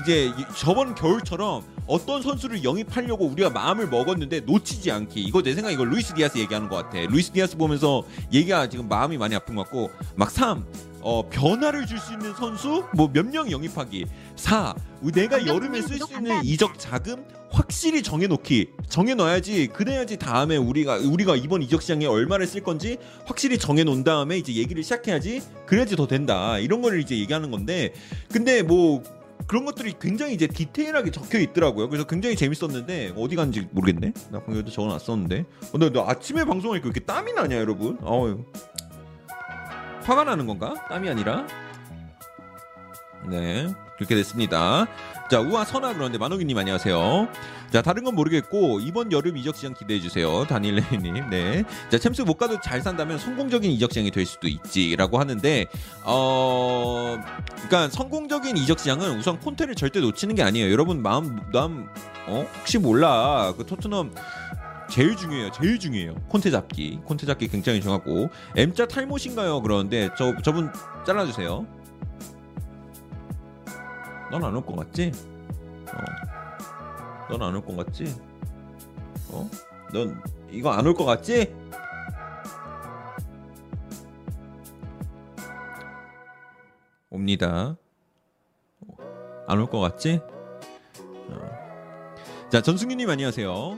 이제 0.02 0.32
저번 0.58 0.96
겨울처럼 0.96 1.64
어떤 1.88 2.22
선수를 2.22 2.64
영입하려고 2.64 3.26
우리가 3.28 3.50
마음을 3.52 3.88
먹었는데 3.88 4.42
놓치지 4.42 4.92
않기. 4.92 5.22
이거 5.22 5.42
내 5.42 5.54
생각에 5.54 5.74
이거 5.76 5.86
루이스 5.86 6.14
디아스 6.16 6.38
얘기하는 6.40 6.68
것 6.68 6.78
같아. 6.78 7.00
루이스 7.00 7.32
디아스 7.32 7.58
보면서 7.58 8.04
얘기가 8.34 8.68
지금 8.70 8.88
마음이 8.90 9.18
많이 9.18 9.36
아픈 9.36 9.56
것 9.56 9.64
같고 9.64 9.92
막 10.16 10.30
3. 10.32 10.66
어, 11.02 11.30
변화를 11.30 11.86
줄 11.86 12.00
수 12.00 12.14
있는 12.14 12.34
선수 12.34 12.84
뭐 12.96 13.08
몇 13.14 13.28
명 13.28 13.52
영입하기 13.52 14.06
4. 14.38 14.74
내가 15.14 15.46
여름에 15.46 15.82
쓸 15.84 16.00
수 16.00 16.12
있는 16.18 16.44
이적 16.44 16.80
자금 16.80 17.24
확실히 17.52 18.02
정해놓기 18.02 18.70
정해놔야지 18.90 19.68
그래야지 19.68 20.18
다음에 20.18 20.58
우리가 20.58 20.96
우리가 20.98 21.36
이번 21.36 21.62
이적 21.62 21.84
시장에 21.84 22.08
얼마를 22.08 22.48
쓸 22.48 22.62
건지 22.64 22.98
확실히 23.26 23.60
정해놓은 23.60 24.04
다음에 24.04 24.38
이제 24.40 24.54
얘기를 24.56 24.82
시작해야지 24.82 25.42
그래야지 25.68 25.96
더 25.96 26.08
된다 26.08 26.58
이런 26.58 26.82
거를 26.82 27.00
이제 27.00 27.16
얘기하는 27.18 27.52
건데 27.52 27.94
근데 28.32 28.64
뭐 28.64 29.04
그런 29.48 29.66
것들이 29.66 29.94
굉장히 30.00 30.34
이제 30.34 30.48
디테일하게 30.48 31.12
적혀 31.12 31.40
있더라고요. 31.40 31.90
그래서 31.90 32.08
굉장히 32.08 32.36
재밌었는데 32.36 33.14
어디 33.16 33.36
간지 33.36 33.68
모르겠네. 33.72 34.14
나 34.32 34.44
방금 34.44 34.66
적어놨었는데. 34.66 35.46
근데 35.72 35.90
너 35.92 36.08
아침에 36.08 36.44
방송하니까 36.46 36.86
이렇게 36.88 37.00
땀이 37.00 37.34
나냐, 37.34 37.58
여러분? 37.58 37.98
어유. 38.04 38.44
화가 40.04 40.24
나는 40.24 40.48
건가? 40.48 40.74
땀이 40.90 41.10
아니라. 41.10 41.46
네, 43.30 43.68
그렇게 43.98 44.16
됐습니다. 44.16 44.88
자, 45.30 45.40
우아 45.40 45.66
선아 45.66 45.96
그런데 45.96 46.20
만호기님 46.20 46.56
안녕하세요. 46.56 47.28
자, 47.72 47.82
다른 47.82 48.04
건 48.04 48.14
모르겠고 48.14 48.80
이번 48.80 49.12
여름 49.12 49.38
이적 49.38 49.56
시장 49.56 49.74
기대해 49.74 50.00
주세요, 50.00 50.46
다니엘레님. 50.46 51.32
네, 51.32 51.64
자 51.90 51.98
챔스 51.98 52.22
못 52.22 52.36
가도 52.36 52.62
잘 52.62 52.80
산다면 52.82 53.18
성공적인 53.18 53.72
이적 53.72 53.92
시장이 53.92 54.12
될 54.12 54.24
수도 54.28 54.48
있지라고 54.48 55.18
하는데, 55.20 55.66
어, 56.04 57.18
그러니까 57.56 57.90
성공적인 57.90 58.56
이적 58.56 58.78
시장은 58.80 59.18
우선 59.18 59.40
콘테를 59.40 59.74
절대 59.74 60.00
놓치는 60.00 60.36
게 60.36 60.44
아니에요. 60.44 60.72
여러분 60.72 61.02
마음 61.02 61.40
마음 61.52 61.88
어 62.28 62.46
혹시 62.60 62.78
몰라 62.78 63.52
그 63.58 63.66
토트넘 63.66 64.14
제일 64.92 65.16
중요해요. 65.16 65.50
제일 65.52 65.80
중요해요. 65.80 66.14
콘테 66.30 66.52
잡기. 66.52 67.00
콘테 67.04 67.26
잡기 67.26 67.48
굉장히 67.48 67.82
중요하고 67.82 68.30
M자 68.56 68.86
탈못인가요? 68.86 69.62
그러는데 69.62 70.10
저 70.16 70.36
저분 70.44 70.72
잘라 71.06 71.26
주세요. 71.26 71.66
넌안 74.40 74.54
올 74.56 74.66
것 74.66 74.76
같지? 74.76 75.12
어. 75.88 77.38
넌안 77.38 77.56
올 77.56 77.62
것 77.66 77.76
같지? 77.78 78.14
어? 79.32 79.50
넌 79.94 80.22
이거 80.52 80.72
안 80.72 80.86
올 80.86 80.94
것 80.94 81.06
같지? 81.06 81.54
옵니다. 87.10 87.78
안 89.48 89.60
올 89.60 89.68
것 89.70 89.80
같지? 89.80 90.20
어. 91.30 92.50
자 92.50 92.62
전승규님 92.62 93.10
안녕하세요. 93.10 93.78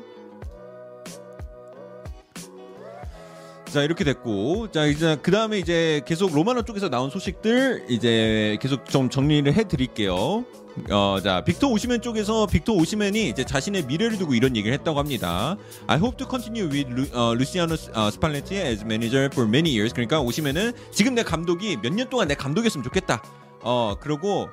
자 3.77 3.83
이렇게 3.83 4.03
됐고 4.03 4.71
자 4.71 4.87
이제 4.87 5.19
그 5.21 5.29
다음에 5.29 5.59
이제 5.59 6.01
계속 6.07 6.33
로마노 6.33 6.63
쪽에서 6.63 6.89
나온 6.89 7.11
소식들 7.11 7.85
이제 7.89 8.57
계속 8.59 8.89
좀 8.89 9.07
정리를 9.07 9.53
해드릴게요. 9.53 10.43
어 10.89 11.19
자 11.23 11.43
빅터 11.43 11.67
오시맨 11.67 12.01
쪽에서 12.01 12.47
빅터 12.47 12.73
오시맨이 12.73 13.29
이제 13.29 13.43
자신의 13.43 13.85
미래를 13.85 14.17
두고 14.17 14.33
이런 14.33 14.55
얘기를 14.55 14.75
했다고 14.79 14.97
합니다. 14.97 15.57
I 15.85 15.97
hope 15.99 16.17
to 16.17 16.27
continue 16.27 16.67
with 16.71 16.89
Lu, 16.91 17.05
어, 17.13 17.33
Luciano 17.35 17.75
어, 17.93 18.07
Spalletti 18.07 18.57
as 18.59 18.83
manager 18.83 19.29
for 19.31 19.47
many 19.47 19.69
years. 19.69 19.93
그러니까 19.93 20.21
오시맨은 20.21 20.71
지금 20.91 21.13
내 21.13 21.21
감독이 21.21 21.77
몇 21.77 21.93
년 21.93 22.09
동안 22.09 22.27
내 22.27 22.33
감독이었으면 22.33 22.83
좋겠다. 22.83 23.21
어 23.61 23.95
그러고 23.99 24.49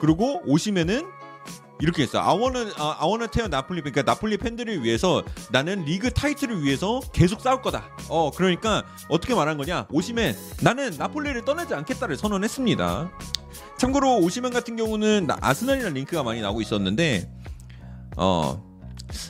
그리고 0.00 0.42
오시맨은 0.46 1.06
이렇게 1.80 2.02
했어. 2.02 2.20
Uh, 2.20 2.72
I 2.76 3.08
wanna 3.08 3.28
tear 3.28 3.48
나폴리. 3.48 3.80
그러니까 3.80 4.02
나폴리 4.02 4.36
팬들을 4.36 4.84
위해서 4.84 5.22
나는 5.50 5.84
리그 5.84 6.10
타이틀을 6.10 6.62
위해서 6.62 7.00
계속 7.12 7.40
싸울 7.40 7.62
거다. 7.62 7.88
어, 8.08 8.30
그러니까 8.30 8.84
어떻게 9.08 9.34
말한 9.34 9.56
거냐? 9.56 9.86
오시면 9.90 10.36
나는 10.62 10.90
나폴리를 10.98 11.44
떠나지 11.44 11.74
않겠다를 11.74 12.16
선언했습니다. 12.16 13.10
참고로 13.78 14.18
오시면 14.18 14.52
같은 14.52 14.76
경우는 14.76 15.26
나- 15.26 15.38
아스날이랑 15.40 15.94
링크가 15.94 16.22
많이 16.22 16.40
나오고 16.42 16.60
있었는데, 16.60 17.30
어, 18.16 18.62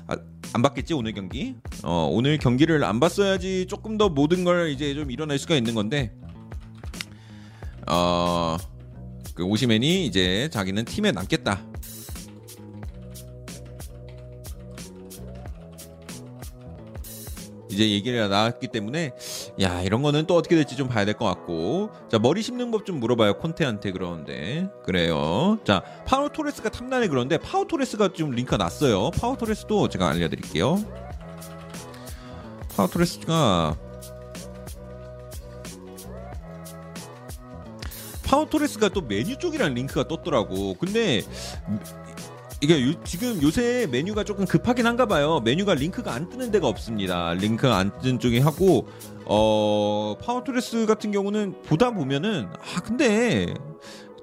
아, 0.08 0.16
안 0.52 0.62
봤겠지 0.62 0.94
오늘 0.94 1.12
경기. 1.12 1.54
어, 1.84 2.08
오늘 2.10 2.36
경기를 2.38 2.82
안 2.82 2.98
봤어야지 2.98 3.66
조금 3.68 3.96
더 3.96 4.08
모든 4.08 4.42
걸 4.42 4.70
이제 4.70 4.92
좀 4.94 5.10
일어날 5.12 5.38
수가 5.38 5.54
있는 5.54 5.74
건데, 5.74 6.12
어, 7.86 8.56
그 9.34 9.44
오시맨이 9.44 10.04
이제 10.06 10.48
자기는 10.52 10.84
팀에 10.84 11.12
남겠다. 11.12 11.64
이제 17.70 17.88
얘기가 17.90 18.28
나왔기 18.28 18.68
때문에 18.68 19.12
야 19.60 19.80
이런 19.82 20.02
거는 20.02 20.26
또 20.26 20.34
어떻게 20.36 20.56
될지 20.56 20.76
좀 20.76 20.88
봐야 20.88 21.04
될 21.04 21.14
것 21.14 21.24
같고. 21.26 21.90
자 22.10 22.18
머리 22.18 22.42
심는 22.42 22.70
법 22.70 22.84
좀 22.84 22.98
물어봐요 22.98 23.38
콘테한테 23.38 23.92
그러는데. 23.92 24.68
그래요. 24.84 25.58
자 25.64 25.82
파우 26.06 26.28
토레스가 26.28 26.70
탐나네 26.70 27.08
그런데 27.08 27.36
파우 27.38 27.66
토레스가 27.66 28.12
좀 28.12 28.30
링크가 28.30 28.56
났어요. 28.56 29.10
파우 29.10 29.36
토레스도 29.36 29.88
제가 29.88 30.08
알려드릴게요. 30.08 30.82
파우 32.74 32.88
토레스가 32.88 33.76
파우 38.24 38.46
토레스가 38.48 38.88
또 38.90 39.00
맨유 39.00 39.36
쪽이랑 39.36 39.74
링크가 39.74 40.06
떴더라고. 40.08 40.74
근데 40.74 41.22
이게 42.62 42.86
요- 42.86 43.04
지금 43.04 43.40
요새 43.42 43.86
맨유가 43.90 44.24
조금 44.24 44.44
급하긴 44.44 44.86
한가 44.86 45.06
봐요. 45.06 45.40
맨유가 45.44 45.74
링크가 45.74 46.12
안 46.12 46.28
뜨는 46.28 46.50
데가 46.50 46.66
없습니다. 46.68 47.32
링크가 47.34 47.76
안 47.76 47.90
뜨는 48.00 48.18
쪽이 48.20 48.38
하고 48.40 48.86
어 49.24 50.16
파우 50.22 50.41
토레스 50.41 50.84
같은 50.86 51.10
경우는 51.10 51.62
보다 51.62 51.90
보면은 51.90 52.48
아 52.52 52.80
근데 52.82 53.54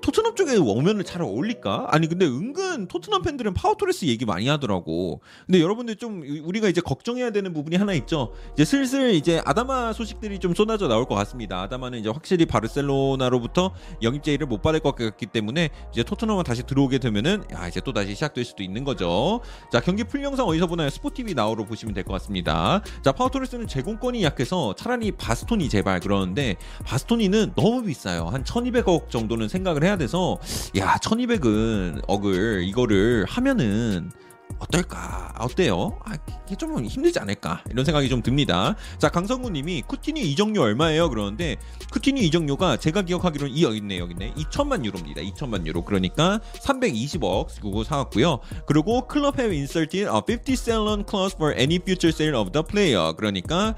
토트넘 0.08 0.36
쪽에 0.36 0.56
오면은 0.56 1.04
잘 1.04 1.22
어울릴까? 1.22 1.88
아니 1.90 2.08
근데 2.08 2.26
은근 2.26 2.88
토트넘 2.88 3.24
팬들은 3.24 3.54
파우 3.54 3.69
토레스 3.69 4.06
얘기 4.06 4.24
많이 4.24 4.48
하더라고. 4.48 5.20
근데 5.46 5.60
여러분들 5.60 5.98
좀 5.98 6.24
우리가 6.46 6.70
이제 6.70 6.80
걱정해야 6.80 7.32
되는 7.32 7.52
부분이 7.52 7.76
하나 7.76 7.92
있죠. 7.92 8.32
이제 8.54 8.64
슬슬 8.64 9.16
이제 9.16 9.42
아다마 9.44 9.92
소식들이 9.92 10.40
좀 10.40 10.56
쏟아져 10.56 10.88
나올 10.88 11.04
것 11.04 11.16
같습니다. 11.16 11.62
아다마는 11.64 12.00
이제 12.00 12.08
확실히 12.08 12.46
바르셀로나로부터 12.46 13.74
영입 14.02 14.24
제의를 14.24 14.48
못 14.48 14.62
받을 14.62 14.80
것 14.80 14.96
같기 14.96 15.26
때문에 15.26 15.72
이제 15.92 16.04
토트넘은 16.04 16.46
다시 16.46 16.64
들어오게 16.64 17.00
되면은 17.00 17.44
야 17.52 17.68
이제 17.68 17.82
또 17.84 17.92
다시 17.92 18.14
시작될 18.14 18.46
수도 18.46 18.64
있는 18.64 18.86
거죠. 18.86 19.42
자 19.74 19.82
경기 19.82 20.06
full 20.06 20.24
영상 20.24 20.46
어디서 20.48 20.68
보나요? 20.68 20.90
스포티비 20.90 21.34
나우로 21.34 21.66
보시면 21.66 21.94
될 21.94 22.06
것 22.06 22.14
같습니다. 22.14 22.82
자 23.04 23.12
파우 23.12 23.24
토레스는 23.24 23.68
제공권이 23.68 24.24
약해서 24.24 24.74
차라리 24.76 25.12
바스토니 25.12 25.68
제발 25.68 26.00
그러는데 26.00 26.56
바스토니는 26.86 27.56
너무 27.58 27.84
비싸요. 27.84 28.28
한 28.28 28.46
1,200억 28.46 29.10
정도는 29.10 29.50
생각을 29.50 29.84
해야 29.84 29.97
돼서 29.98 30.38
야 30.78 30.96
1,200은 30.96 32.04
억을 32.08 32.64
이거를 32.64 33.26
하면은 33.28 34.12
어떨까? 34.60 35.34
어때요? 35.40 36.00
아, 36.04 36.16
이게 36.46 36.56
좀 36.56 36.84
힘들지 36.84 37.20
않을까? 37.20 37.64
이런 37.70 37.86
생각이 37.86 38.10
좀 38.10 38.22
듭니다. 38.22 38.76
자, 38.98 39.10
강성구 39.10 39.52
님이 39.52 39.84
쿠티뉴 39.84 40.22
이적료 40.32 40.62
얼마예요? 40.64 41.10
그러는데 41.10 41.58
쿠티니 41.92 42.22
이적료가 42.28 42.78
제가 42.78 43.04
기억하기로는 43.04 43.54
이 43.54 43.64
여기 43.64 43.78
있네, 43.78 44.00
여기 44.00 44.14
있네. 44.14 44.34
2천만 44.34 44.84
유로입니다. 44.84 45.22
2천만 45.22 45.66
유로. 45.66 45.84
그러니까 45.84 46.40
320억 46.64 47.50
쓰고 47.50 47.84
사왔고요. 47.84 48.40
그리고 48.66 49.08
클럽 49.08 49.38
have 49.40 49.56
inserted 49.56 50.10
a 50.10 50.22
50 50.22 50.54
salon 50.54 51.04
clause 51.08 51.36
for 51.36 51.54
any 51.58 51.76
future 51.76 52.14
sale 52.14 52.36
of 52.36 52.52
the 52.52 52.64
player. 52.66 53.14
그러니까 53.16 53.76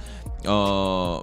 어 0.48 1.22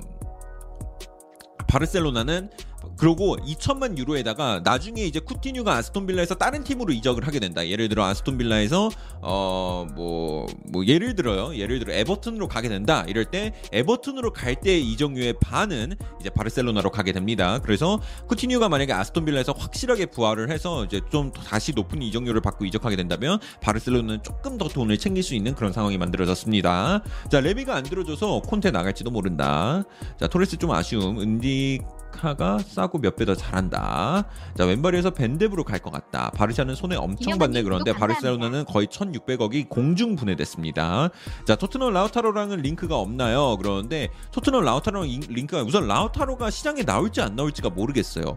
바르셀로나는 1.67 2.51
그리고 2.97 3.37
2천만 3.39 3.97
유로에다가 3.99 4.61
나중에 4.65 5.03
이제 5.03 5.21
쿠티뉴가 5.21 5.75
아스톤빌라에서 5.75 6.35
다른 6.37 6.65
팀으로 6.65 6.93
이적을 6.93 7.27
하게 7.27 7.41
된다. 7.41 7.67
예를 7.67 7.89
들어 7.89 8.05
아스톤빌라에서 8.05 8.91
어뭐뭐 9.21 10.47
뭐 10.71 10.87
예를 10.87 11.15
들어요. 11.15 11.57
예를 11.57 11.79
들어 11.79 11.93
에버튼으로 11.93 12.49
가게 12.49 12.69
된다. 12.69 13.05
이럴 13.09 13.25
때 13.27 13.53
에버튼으로 13.73 14.33
갈 14.33 14.57
때 14.57 14.79
이적료의 14.79 15.35
반은 15.41 15.95
이제 16.19 16.31
바르셀로나로 16.31 16.91
가게 16.91 17.13
됩니다. 17.13 17.61
그래서 17.63 18.01
쿠티뉴가 18.27 18.71
만약에 18.71 18.93
아스톤빌라에서 18.93 19.53
확실하게 19.53 20.07
부활을 20.07 20.51
해서 20.51 20.85
이제 20.87 21.01
좀 21.11 21.31
다시 21.31 21.73
높은 21.73 22.01
이적료를 22.03 22.41
받고 22.41 22.65
이적하게 22.65 22.97
된다면 22.97 23.39
바르셀로나는 23.61 24.23
조금 24.23 24.57
더 24.57 24.67
돈을 24.69 24.97
챙길 24.97 25.23
수 25.23 25.35
있는 25.35 25.55
그런 25.55 25.73
상황이 25.73 25.99
만들어졌습니다. 25.99 27.03
자 27.31 27.41
레비가 27.41 27.77
안 27.77 27.83
들어줘서 27.83 28.41
콘테 28.43 28.71
나갈지도 28.71 29.11
모른다. 29.11 29.85
자 30.19 30.27
토레스 30.27 30.57
좀 30.57 30.71
아쉬움. 30.71 31.19
은디카가 31.21 32.59
싸고 32.59 32.99
몇 32.99 33.17
배 33.17 33.25
더 33.25 33.35
잘한다. 33.35 34.25
자 34.57 34.65
왼발에서 34.65 35.11
벤데브로 35.11 35.65
갈 35.65 35.81
것 35.81 35.91
같다. 35.91 36.31
바르샤는 36.31 36.75
손해 36.75 36.97
엄청 36.97 37.39
봤네 37.39 37.63
그런데. 37.63 37.93
바르셀로나는 37.93 38.65
거의 38.67 38.87
1,600억이 38.87 39.69
공중 39.69 40.17
분해됐습니다. 40.17 41.11
자 41.47 41.57
토트넘 41.57 41.93
라우타로랑은 41.93 42.59
링크가 42.63 42.97
없나요? 42.97 43.57
그러는데 43.57 44.09
토트넘 44.33 44.65
라우타로랑 44.65 45.09
인- 45.09 45.23
링크가 45.29 45.63
우선 45.63 45.87
라우타로가 45.87 46.51
시장에 46.51 46.83
나올지 46.83 47.21
안 47.21 47.37
나올지가 47.37 47.71
모르겠어요. 47.71 48.35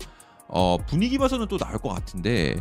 어 0.47 0.77
분위기 0.87 1.17
봐서는 1.17 1.47
또 1.47 1.57
나올 1.57 1.77
것 1.77 1.89
같은데 1.89 2.55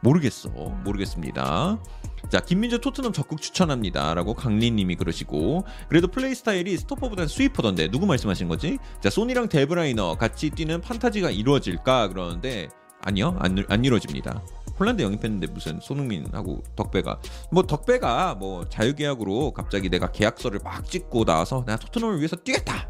모르겠어 0.00 0.48
모르겠습니다. 0.48 1.80
자 2.28 2.40
김민재 2.40 2.78
토트넘 2.78 3.12
적극 3.12 3.40
추천합니다 3.40 4.14
라고 4.14 4.34
강린님이 4.34 4.96
그러시고 4.96 5.64
그래도 5.88 6.06
플레이 6.06 6.34
스타일이 6.34 6.76
스토퍼보다는 6.76 7.28
스위퍼던데 7.28 7.90
누구 7.90 8.06
말씀하시는 8.06 8.48
거지? 8.48 8.78
자 9.00 9.10
소니랑 9.10 9.48
데브라이너 9.48 10.16
같이 10.16 10.50
뛰는 10.50 10.80
판타지가 10.80 11.30
이루어질까 11.30 12.08
그러는데 12.08 12.68
아니요 13.02 13.36
안, 13.40 13.64
안 13.68 13.84
이루어집니다. 13.84 14.42
홀란드 14.78 15.02
영입했는데 15.02 15.48
무슨 15.48 15.78
손흥민하고 15.80 16.62
덕배가 16.74 17.20
뭐 17.52 17.62
덕배가 17.62 18.36
뭐 18.36 18.66
자유계약으로 18.66 19.52
갑자기 19.52 19.90
내가 19.90 20.10
계약서를 20.10 20.60
막 20.64 20.86
찍고 20.86 21.24
나와서 21.24 21.64
내가 21.66 21.78
토트넘을 21.78 22.16
위해서 22.16 22.36
뛰겠다. 22.36 22.88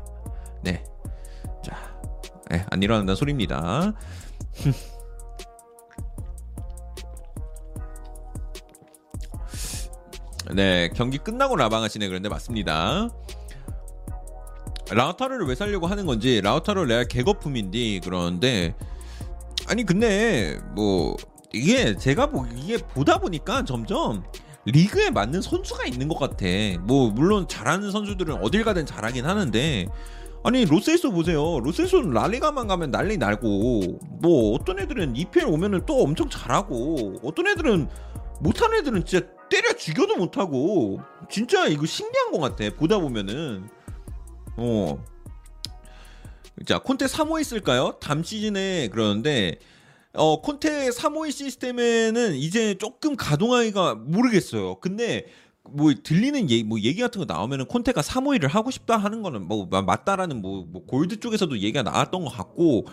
네, 0.63 0.85
자, 1.65 1.77
네, 2.49 2.65
안 2.71 2.81
일어난다는 2.81 3.17
소리입니다. 3.17 3.93
네, 10.55 10.91
경기 10.95 11.19
끝나고 11.19 11.57
라방하시네 11.57 12.09
그런데 12.09 12.29
맞습니다. 12.29 13.09
라우타로를 14.91 15.47
왜 15.47 15.55
살려고 15.55 15.87
하는 15.87 16.07
건지 16.07 16.41
라우타로 16.43 16.85
레알 16.85 17.07
개거품인데 17.07 18.01
그러는데 18.01 18.75
아니 19.69 19.85
근데 19.85 20.59
뭐 20.75 21.17
이게 21.53 21.97
제가 21.97 22.27
뭐 22.27 22.47
이게 22.57 22.77
보다 22.77 23.19
보니까 23.19 23.65
점점 23.65 24.25
리그에 24.65 25.11
맞는 25.11 25.43
선수가 25.43 25.87
있는 25.87 26.09
것 26.09 26.19
같아. 26.19 26.45
뭐 26.83 27.11
물론 27.11 27.47
잘하는 27.47 27.91
선수들은 27.91 28.43
어딜 28.43 28.65
가든 28.65 28.87
잘하긴 28.87 29.27
하는데 29.27 29.87
아니 30.43 30.65
로셀소 30.65 31.13
보세요. 31.13 31.61
로셀소는 31.61 32.11
라리가만 32.11 32.67
가면 32.67 32.91
난리 32.91 33.17
나고 33.17 33.99
뭐 34.21 34.55
어떤 34.55 34.81
애들은 34.81 35.17
EPL 35.17 35.47
오면은 35.47 35.87
또 35.87 36.03
엄청 36.03 36.29
잘하고 36.29 37.17
어떤 37.23 37.47
애들은 37.47 37.89
못하는 38.41 38.79
애들은 38.79 39.05
진짜 39.05 39.27
때려 39.51 39.75
죽여도 39.75 40.17
못하고 40.17 41.01
진짜 41.29 41.67
이거 41.67 41.85
신기한 41.87 42.33
것 42.33 42.39
같아. 42.39 42.75
보다 42.77 42.99
보면은 42.99 43.69
어. 44.57 45.05
자 46.67 46.79
콘테 46.79 47.07
3호 47.07 47.41
있을까요? 47.41 47.99
다음 48.01 48.23
시즌에 48.23 48.89
그러는데 48.89 49.59
어 50.13 50.41
콘테 50.41 50.91
3호의 50.91 51.33
시스템에는 51.33 52.35
이제 52.35 52.75
조금 52.75 53.17
가동하기가 53.17 53.95
모르겠어요. 53.97 54.77
근데 54.81 55.27
뭐 55.73 55.93
들리는 56.03 56.51
얘기, 56.51 56.65
뭐 56.65 56.81
얘기 56.81 57.01
같은 57.01 57.21
거 57.25 57.33
나오면은 57.33 57.67
콘테가 57.67 58.01
3호이를 58.01 58.49
하고 58.49 58.71
싶다 58.71 58.97
하는 58.97 59.23
거는 59.23 59.47
뭐 59.47 59.67
맞다라는 59.67 60.41
뭐, 60.43 60.65
뭐 60.69 60.85
골드 60.85 61.21
쪽에서도 61.21 61.55
얘기가 61.57 61.83
나왔던 61.83 62.25
것 62.25 62.31
같고 62.31 62.87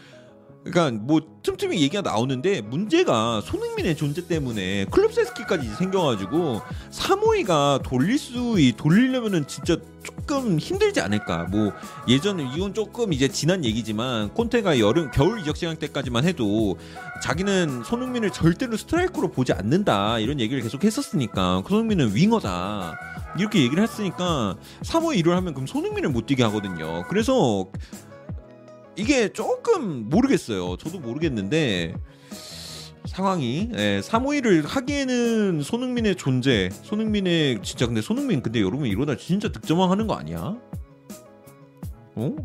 그러니까 0.69 1.03
뭐 1.03 1.21
틈틈이 1.43 1.81
얘기가 1.81 2.01
나오는데 2.01 2.61
문제가 2.61 3.41
손흥민의 3.41 3.95
존재 3.95 4.27
때문에 4.27 4.85
클럽 4.91 5.13
세스키까지 5.13 5.67
생겨가지고 5.75 6.61
3호이가 6.91 7.83
돌릴 7.83 8.17
수 8.17 8.57
돌리려면은 8.75 9.47
진짜 9.47 9.77
조금 10.03 10.59
힘들지 10.59 11.01
않을까. 11.01 11.45
뭐 11.45 11.73
예전에 12.07 12.49
이건 12.55 12.73
조금 12.73 13.13
이제 13.13 13.27
지난 13.27 13.63
얘기지만 13.65 14.33
콘테가 14.33 14.79
여름 14.79 15.11
겨울 15.11 15.39
이적 15.39 15.57
시장 15.57 15.75
때까지만 15.77 16.25
해도 16.25 16.77
자기는 17.21 17.83
손흥민을 17.83 18.31
절대로 18.31 18.77
스트라이커로 18.77 19.29
보지 19.31 19.53
않는다 19.53 20.19
이런 20.19 20.39
얘기를 20.39 20.61
계속 20.61 20.83
했었으니까 20.83 21.63
손흥민은 21.67 22.15
윙어다 22.15 22.97
이렇게 23.37 23.61
얘기를 23.61 23.81
했으니까 23.83 24.55
3호 24.81 25.17
일을 25.17 25.35
하면 25.35 25.53
그럼 25.53 25.67
손흥민을 25.67 26.09
못 26.09 26.25
뛰게 26.25 26.43
하거든요. 26.43 27.03
그래서 27.07 27.67
이게 28.97 29.31
조금 29.31 30.09
모르겠어요. 30.09 30.75
저도 30.77 30.99
모르겠는데 30.99 31.95
상황이 33.05 33.69
예, 33.75 34.01
3호일을 34.01 34.67
하기에는 34.67 35.61
손흥민의 35.61 36.15
존재, 36.15 36.69
손흥민의 36.83 37.61
진짜 37.61 37.85
근데 37.85 38.01
손흥민 38.01 38.41
근데 38.41 38.59
여러분 38.59 38.87
이러다 38.87 39.15
진짜 39.15 39.51
득점왕 39.51 39.91
하는 39.91 40.07
거 40.07 40.15
아니야? 40.15 40.57
어? 42.15 42.35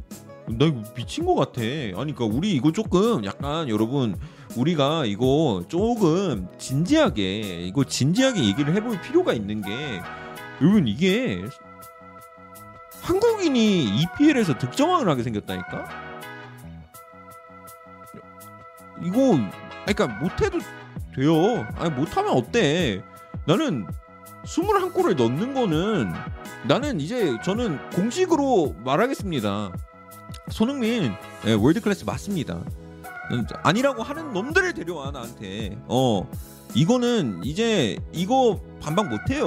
나 0.49 0.67
이거 0.67 0.83
미친 0.95 1.25
것 1.25 1.35
같아. 1.35 1.63
아니 1.63 1.93
그러니까 1.95 2.25
우리 2.27 2.53
이거 2.53 2.71
조금 2.71 3.25
약간 3.25 3.69
여러분 3.69 4.17
우리가 4.57 5.07
이거 5.07 5.65
조금 5.69 6.49
진지하게 6.59 7.63
이거 7.63 7.85
진지하게 7.85 8.45
얘기를 8.45 8.75
해볼 8.75 9.01
필요가 9.01 9.33
있는 9.33 9.63
게 9.63 9.71
여러분 10.61 10.87
이게 10.87 11.43
한국인이 13.01 14.01
EPL에서 14.01 14.59
득점왕을 14.59 15.09
하게 15.09 15.23
생겼다니까? 15.23 16.02
이거 19.05 19.39
그러니까 19.85 20.07
못해도 20.21 20.59
돼요. 21.15 21.67
아니 21.77 21.91
못하면 21.91 22.33
어때? 22.35 23.03
나는 23.47 23.87
21골을 24.45 25.17
넣는 25.17 25.55
거는 25.55 26.13
나는 26.67 27.01
이제 27.01 27.37
저는 27.45 27.91
공식으로 27.91 28.75
말하겠습니다. 28.85 29.73
손흥민 30.51 31.13
네, 31.45 31.55
월드 31.55 31.81
클래스 31.81 32.05
맞습니다. 32.05 32.61
아니라고 33.63 34.03
하는 34.03 34.33
놈들을 34.33 34.75
데려와 34.75 35.11
나한테. 35.11 35.77
어 35.87 36.29
이거는 36.75 37.41
이제 37.45 37.97
이거 38.13 38.61
반박 38.81 39.09
못해요. 39.09 39.47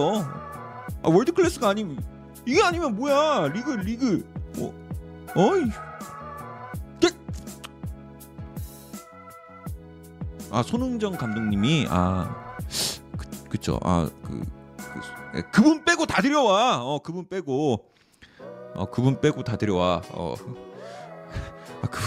아, 1.04 1.10
월드 1.10 1.32
클래스가 1.32 1.70
아니면 1.70 2.00
이게 2.46 2.62
아니면 2.63 2.96
뭐야 2.96 3.48
리그 3.50 3.72
리그 3.72 4.28
어 4.60 4.74
어이 5.36 5.65
아 10.56 10.63
손흥정 10.63 11.18
감독님이 11.18 11.86
아 11.89 12.56
그, 13.18 13.28
그쵸. 13.50 13.78
아그 13.84 14.12
그, 14.78 15.02
그, 15.52 15.62
분 15.62 15.84
빼고 15.84 16.06
다 16.06 16.22
들여와. 16.22 16.82
어 16.82 17.00
그분 17.00 17.28
빼고. 17.28 17.84
어 18.74 18.89
그분 18.89 19.20
빼고 19.20 19.44
다 19.44 19.58
들여와. 19.58 20.02
어. 20.12 20.36
아, 21.84 21.88
그 21.91 22.00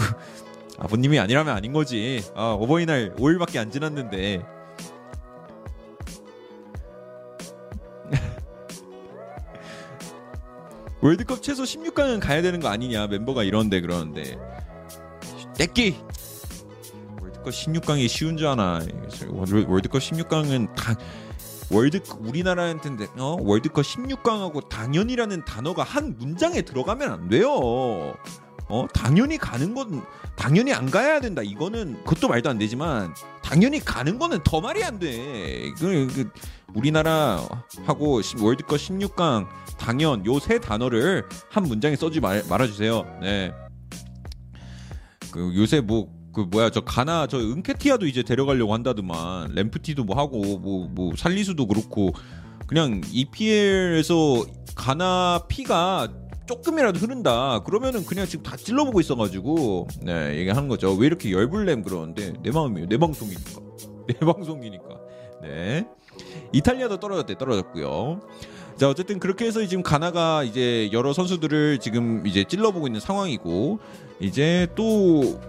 아버님이 0.78 1.18
아니라면 1.18 1.54
아닌 1.54 1.74
거지. 1.74 2.24
아 2.34 2.52
어버이날 2.52 3.14
5일밖에 3.16 3.58
안 3.58 3.70
지났는데. 3.70 4.42
월드컵 11.02 11.42
최소 11.42 11.64
16강은 11.64 12.18
가야 12.18 12.40
되는 12.40 12.60
거 12.60 12.68
아니냐 12.68 13.08
멤버가 13.08 13.42
이런데 13.42 13.82
그러는데. 13.82 14.38
떼끼 15.54 15.98
월드컵 17.48 17.50
16강이 17.50 18.08
쉬운 18.08 18.36
줄 18.36 18.46
아나. 18.46 18.80
월드컵 19.66 19.98
16강은 20.00 20.74
다 20.74 20.94
월드 21.70 22.00
우리나라한테 22.18 22.90
어 23.18 23.36
월드컵 23.40 23.82
16강하고 23.82 24.68
당연이라는 24.68 25.44
단어가 25.44 25.82
한 25.82 26.16
문장에 26.18 26.62
들어가면 26.62 27.10
안 27.10 27.28
돼요. 27.28 28.14
어 28.70 28.86
당연히 28.92 29.38
가는 29.38 29.74
건 29.74 30.02
당연히 30.36 30.74
안 30.74 30.90
가야 30.90 31.20
된다. 31.20 31.42
이거는 31.42 32.04
그것도 32.04 32.28
말도 32.28 32.50
안 32.50 32.58
되지만 32.58 33.14
당연히 33.42 33.80
가는 33.80 34.18
거는 34.18 34.40
더 34.44 34.60
말이 34.60 34.84
안 34.84 34.98
돼. 34.98 35.72
그, 35.78 36.06
그 36.14 36.30
우리나라 36.74 37.42
하고 37.86 38.20
월드컵 38.40 38.76
16강 38.76 39.46
당연 39.78 40.24
요 40.26 40.38
세 40.38 40.58
단어를 40.58 41.26
한 41.50 41.62
문장에 41.62 41.96
써지 41.96 42.20
말, 42.20 42.44
말아주세요. 42.48 43.18
네. 43.22 43.52
그 45.30 45.52
요새 45.56 45.80
뭐 45.80 46.17
그 46.38 46.42
뭐야 46.42 46.70
저 46.70 46.82
가나 46.82 47.26
저 47.26 47.38
은케티아도 47.38 48.06
이제 48.06 48.22
데려가려고 48.22 48.72
한다더만. 48.72 49.54
램프티도 49.56 50.04
뭐 50.04 50.16
하고 50.16 50.40
뭐뭐 50.58 50.88
뭐 50.92 51.12
살리수도 51.16 51.66
그렇고. 51.66 52.12
그냥 52.68 53.00
EPL에서 53.12 54.46
가나 54.76 55.42
피가 55.48 56.12
조금이라도 56.46 57.00
흐른다. 57.00 57.58
그러면은 57.64 58.06
그냥 58.06 58.24
지금 58.26 58.44
다 58.44 58.56
찔러보고 58.56 59.00
있어가지고. 59.00 59.88
네 60.02 60.36
얘기하는 60.36 60.68
거죠. 60.68 60.92
왜 60.92 61.08
이렇게 61.08 61.32
열불냄 61.32 61.82
그러는데 61.82 62.34
내 62.40 62.52
마음이에요. 62.52 62.88
내 62.88 62.98
방송이니까. 62.98 63.60
내 64.06 64.14
방송이니까. 64.14 64.84
네. 65.42 65.88
이탈리아도 66.52 67.00
떨어졌대 67.00 67.36
떨어졌고요. 67.36 68.20
자 68.76 68.88
어쨌든 68.88 69.18
그렇게 69.18 69.44
해서 69.44 69.66
지금 69.66 69.82
가나가 69.82 70.44
이제 70.44 70.88
여러 70.92 71.12
선수들을 71.12 71.78
지금 71.80 72.24
이제 72.28 72.44
찔러보고 72.44 72.86
있는 72.86 73.00
상황이고. 73.00 73.80
이제 74.20 74.66
또 74.74 75.40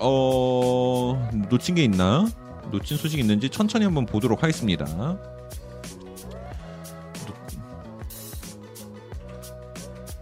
어 0.00 1.30
놓친 1.50 1.74
게 1.74 1.84
있나? 1.84 2.28
놓친 2.70 2.96
소식 2.96 3.18
있는지 3.18 3.48
천천히 3.48 3.84
한번 3.84 4.06
보도록 4.06 4.42
하겠습니다. 4.42 5.18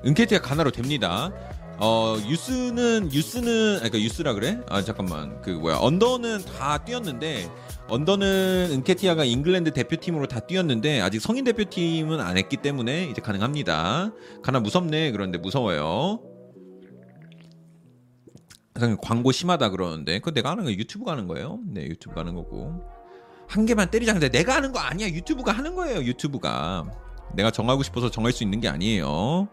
은케티가 0.04 0.40
가나로 0.40 0.70
됩니다. 0.70 1.32
어 1.78 2.16
유스는 2.26 3.12
유스는 3.12 3.76
아까 3.76 3.88
그러니까 3.90 4.00
유스라 4.00 4.32
그래? 4.34 4.58
아 4.68 4.82
잠깐만 4.82 5.42
그 5.42 5.50
뭐야 5.50 5.76
언더는 5.78 6.44
다 6.44 6.78
뛰었는데 6.78 7.50
언더는 7.88 8.68
은케티아가 8.72 9.24
잉글랜드 9.24 9.72
대표팀으로 9.72 10.26
다 10.26 10.40
뛰었는데 10.40 11.00
아직 11.00 11.20
성인 11.20 11.44
대표팀은 11.44 12.20
안 12.20 12.36
했기 12.38 12.56
때문에 12.56 13.04
이제 13.10 13.20
가능합니다. 13.20 14.12
가나 14.42 14.60
무섭네 14.60 15.12
그런데 15.12 15.38
무서워요. 15.38 16.35
광고 19.00 19.32
심하다 19.32 19.70
그러는데 19.70 20.18
그 20.20 20.32
내가 20.32 20.50
하는 20.50 20.64
거 20.64 20.70
유튜브 20.72 21.04
가는 21.04 21.26
거예요. 21.26 21.60
네 21.66 21.82
유튜브 21.84 22.14
가는 22.14 22.34
거고. 22.34 22.80
한 23.48 23.64
개만 23.64 23.90
때리자 23.90 24.12
근데 24.12 24.28
내가 24.28 24.56
하는 24.56 24.72
거 24.72 24.78
아니야. 24.80 25.08
유튜브가 25.08 25.52
하는 25.52 25.74
거예요 25.74 26.02
유튜브가. 26.02 26.90
내가 27.34 27.50
정하고 27.50 27.82
싶어서 27.82 28.10
정할 28.10 28.32
수 28.32 28.44
있는 28.44 28.60
게 28.60 28.68
아니에요. 28.68 29.48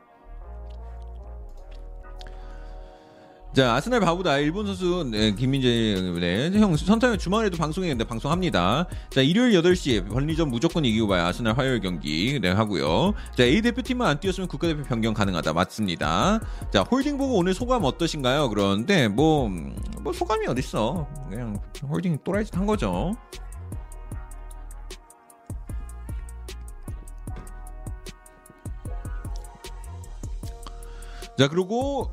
자 3.53 3.75
아스날 3.75 3.99
바보다 3.99 4.39
일본 4.39 4.65
선수 4.65 5.07
네, 5.11 5.31
김민재 5.35 6.11
네, 6.19 6.49
형 6.59 6.75
선타면 6.75 7.19
주말에도 7.19 7.55
방송했는데 7.55 8.03
방송합니다. 8.05 8.87
자 9.11 9.21
일요일 9.21 9.53
8시에 9.61 10.09
번리전 10.09 10.49
무조건 10.49 10.85
이기고 10.85 11.07
봐요. 11.07 11.27
아스날 11.27 11.55
화요일 11.55 11.79
경기 11.79 12.39
네 12.41 12.49
하고요. 12.49 13.13
자 13.37 13.43
A 13.43 13.61
대표팀만 13.61 14.07
안 14.07 14.19
뛰었으면 14.19 14.47
국가대표 14.47 14.81
변경 14.81 15.13
가능하다 15.13 15.53
맞습니다. 15.53 16.39
자 16.71 16.81
홀딩 16.81 17.19
보고 17.19 17.35
오늘 17.35 17.53
소감 17.53 17.83
어떠신가요? 17.83 18.49
그러는데 18.49 19.07
뭐뭐 19.07 19.49
뭐 20.01 20.13
소감이 20.13 20.47
어딨어 20.47 21.07
그냥 21.29 21.59
홀딩 21.87 22.17
또라이짓 22.23 22.57
한 22.57 22.65
거죠. 22.65 23.15
자 31.37 31.47
그리고 31.47 32.11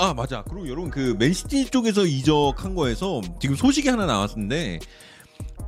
아 0.00 0.14
맞아. 0.14 0.42
그리고 0.44 0.66
여러분 0.66 0.90
그 0.90 1.14
맨시티 1.18 1.66
쪽에서 1.66 2.06
이적한 2.06 2.74
거에서 2.74 3.20
지금 3.38 3.54
소식이 3.54 3.86
하나 3.90 4.06
나왔는데 4.06 4.78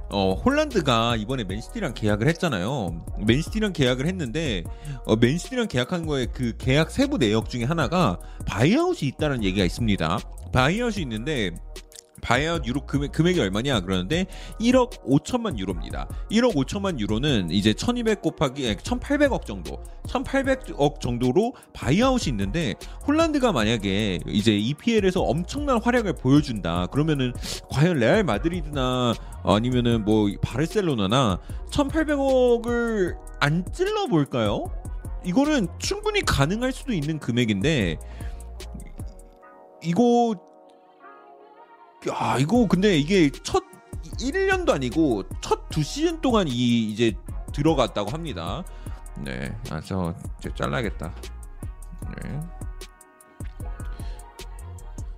어 0.08 0.32
홀란드가 0.32 1.16
이번에 1.16 1.44
맨시티랑 1.44 1.92
계약을 1.92 2.26
했잖아요. 2.28 3.04
맨시티랑 3.26 3.74
계약을 3.74 4.06
했는데 4.06 4.64
어, 5.04 5.16
맨시티랑 5.16 5.68
계약한 5.68 6.06
거에 6.06 6.26
그 6.32 6.56
계약 6.56 6.90
세부 6.90 7.18
내역 7.18 7.50
중에 7.50 7.64
하나가 7.64 8.18
buyout이 8.46 9.06
있다는 9.08 9.44
얘기가 9.44 9.66
있습니다. 9.66 10.18
buyout이 10.50 11.02
있는데 11.02 11.50
buyout 12.22 12.64
유로 12.66 12.87
금액, 12.87 13.12
금액이 13.12 13.38
얼마냐 13.40 13.80
그러는데 13.80 14.26
1억 14.61 15.02
5천만 15.04 15.58
유로입니다. 15.58 16.08
1억 16.30 16.54
5천만 16.54 16.98
유로는 16.98 17.50
이제 17.50 17.74
1200 17.74 18.22
곱하기 18.22 18.76
1800억 18.76 19.44
정도 19.44 19.82
1800억 20.06 21.00
정도로 21.00 21.54
buyout이 21.74 22.28
있는데 22.28 22.74
홀란드가 23.06 23.52
만약에 23.52 24.20
이제 24.26 24.56
EPL에서 24.56 25.20
엄청난 25.20 25.80
활약을 25.82 26.14
보여준다 26.14 26.87
그러면은 26.87 27.32
과연 27.68 27.98
레알 27.98 28.22
마드리드나 28.24 29.14
아니면은 29.44 30.04
뭐 30.04 30.30
바르셀로나나 30.40 31.40
1800억을 31.70 33.16
안 33.40 33.64
찔러 33.72 34.06
볼까요? 34.06 34.66
이거는 35.24 35.66
충분히 35.78 36.20
가능할 36.22 36.72
수도 36.72 36.92
있는 36.92 37.18
금액인데 37.18 37.96
이거 39.82 40.37
야 42.08 42.36
이거 42.38 42.66
근데 42.66 42.98
이게 42.98 43.30
첫 43.30 43.62
1년도 44.18 44.70
아니고 44.70 45.24
첫 45.40 45.62
두 45.72 45.82
시즌 45.82 46.20
동안 46.20 46.46
이 46.48 46.90
이제 46.90 47.14
들어갔다고 47.54 48.10
합니다. 48.10 48.62
네, 49.18 49.56
아저 49.70 50.14
잘라야겠다. 50.54 51.14
네. 52.22 52.40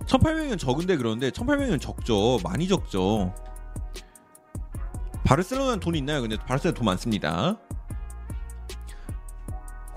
1800은 0.07 0.57
적은데 0.57 0.95
그런데 0.95 1.29
1800은 1.29 1.81
적죠. 1.81 2.39
많이 2.43 2.67
적죠. 2.69 3.33
바르셀로나는 5.25 5.79
돈 5.81 5.95
있나요? 5.95 6.21
근데 6.21 6.37
바르셀로나 6.37 6.75
돈 6.77 6.85
많습니다. 6.85 7.57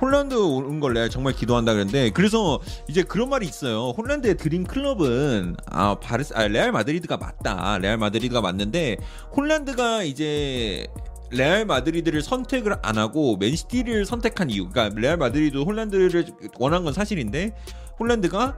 홀란드 0.01 0.35
오는 0.35 0.81
걸 0.81 0.95
내가 0.95 1.09
정말 1.09 1.33
기도한다 1.35 1.73
그랬는데 1.73 2.11
그래서 2.11 2.61
이제 2.89 3.03
그런 3.03 3.29
말이 3.29 3.47
있어요. 3.47 3.91
홀란드의 3.97 4.37
dream 4.37 4.65
club은 4.65 5.57
아 5.67 5.97
바르스 5.99 6.33
아 6.35 6.47
레알 6.47 6.73
마드리드가 6.73 7.17
맞다. 7.17 7.79
레알 7.79 7.99
마드리드가 7.99 8.41
맞는데 8.41 8.97
홀란드가 9.37 10.05
이제 10.05 10.87
레알 11.31 11.67
마드리드를 11.67 12.23
선택을 12.23 12.77
안 12.83 12.97
하고 12.97 13.37
맨시티를 13.37 14.07
선택한 14.07 14.51
이유. 14.51 14.69
그러니까 14.69 14.99
레알 14.99 15.17
마드리드 15.17 15.59
홀란드를 15.59 16.27
원한 16.59 16.85
건 16.85 16.93
사실인데 16.93 17.55
홀란드가 17.99 18.57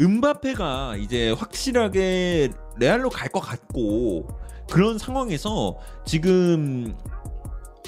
음바페가 0.00 0.96
이제 0.98 1.30
확실하게 1.32 2.50
레알로 2.78 3.10
갈 3.10 3.28
것 3.30 3.40
같고 3.40 4.28
그런 4.70 4.98
상황에서 4.98 5.78
지금 6.04 6.94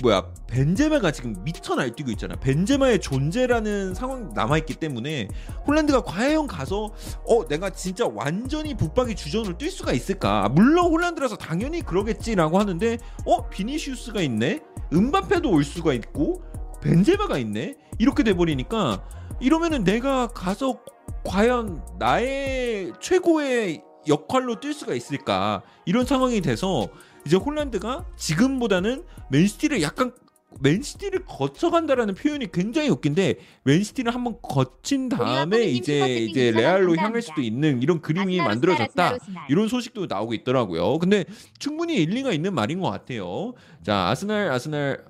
뭐야 0.03 0.25
벤제마가 0.47 1.13
지금 1.13 1.37
미쳐 1.45 1.75
날뛰고 1.75 2.11
있잖아. 2.13 2.37
벤제마의 2.37 3.01
존재라는 3.01 3.95
상황 3.95 4.33
남아 4.35 4.59
있기 4.59 4.75
때문에 4.75 5.29
홀란드가 5.67 6.03
과연 6.03 6.47
가서 6.47 6.93
어 7.27 7.47
내가 7.49 7.71
진짜 7.71 8.09
완전히 8.13 8.75
붙박이 8.75 9.15
주전으로 9.15 9.59
뛸 9.59 9.71
수가 9.71 9.93
있을까? 9.93 10.49
물론 10.51 10.91
홀란드라서 10.91 11.37
당연히 11.37 11.83
그러겠지라고 11.83 12.59
하는데 12.59 12.99
어 13.27 13.49
비니시우스가 13.49 14.21
있네. 14.23 14.61
음바페도 14.93 15.51
올 15.51 15.65
수가 15.65 15.93
있고 15.95 16.43
벤제마가 16.83 17.39
있네. 17.39 17.77
이렇게 17.99 18.23
돼 18.23 18.35
버리니까 18.35 19.05
이러면은 19.41 19.85
내가 19.85 20.29
가서 20.29 20.81
과연 21.25 21.83
나의 21.99 22.93
최고의 23.01 23.83
역할로 24.09 24.57
뛸 24.61 24.73
수가 24.73 24.95
있을까? 24.95 25.63
이런 25.85 26.07
상황이 26.07 26.41
돼서 26.41 26.89
이제 27.31 27.37
홀란드가 27.37 28.07
지금보다는 28.17 29.05
맨시티를 29.31 29.83
약간 29.83 30.13
맨시티를 30.59 31.27
거쳐간다라는 31.27 32.17
표현이 32.17 32.51
굉장히 32.51 32.89
웃긴데 32.89 33.37
맨시티를 33.63 34.13
한번 34.13 34.39
거친 34.43 35.09
다음에 35.09 35.63
이제 35.63 36.17
이제 36.17 36.51
레알로 36.51 36.97
향할 36.97 37.23
수도 37.23 37.41
있는 37.41 37.83
이런 37.83 38.03
그림이 38.03 38.39
만들어졌다 38.39 39.19
이런 39.49 39.69
소식도 39.69 40.07
나오고 40.07 40.35
있더라고요. 40.35 40.99
근데 40.99 41.25
충분히 41.61 42.03
일리가 42.03 42.33
있는 42.33 42.53
말인 42.53 42.81
것 42.81 42.91
같아요. 42.91 43.55
자 43.85 44.09
아스날 44.09 44.51
아스날 44.51 45.05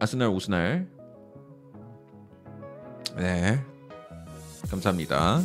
아스날 0.00 0.28
오스날 0.30 0.88
네 3.18 3.60
감사합니다. 4.70 5.42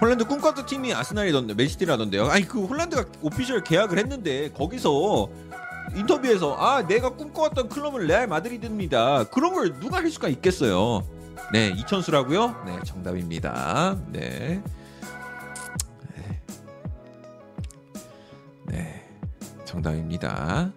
홀란드 0.00 0.26
꿈꿨던 0.26 0.66
팀이 0.66 0.92
아스날이던데 0.92 1.54
맨시티라던데요. 1.54 2.26
아니 2.26 2.46
그 2.46 2.64
홀란드가 2.64 3.04
오피셜 3.22 3.64
계약을 3.64 3.98
했는데 3.98 4.50
거기서 4.50 5.30
인터뷰에서 5.94 6.54
아 6.56 6.86
내가 6.86 7.10
꿈꿔왔던 7.10 7.68
클럽은 7.68 8.06
레알 8.06 8.26
마드리드입니다. 8.26 9.24
그런 9.24 9.54
걸 9.54 9.78
누가 9.80 9.98
할 9.98 10.10
수가 10.10 10.28
있겠어요. 10.28 11.02
네 11.52 11.68
이천수라고요? 11.68 12.64
네 12.66 12.78
정답입니다. 12.84 13.96
네. 14.08 14.62
네, 16.14 16.40
네 18.66 19.08
정답입니다. 19.64 20.72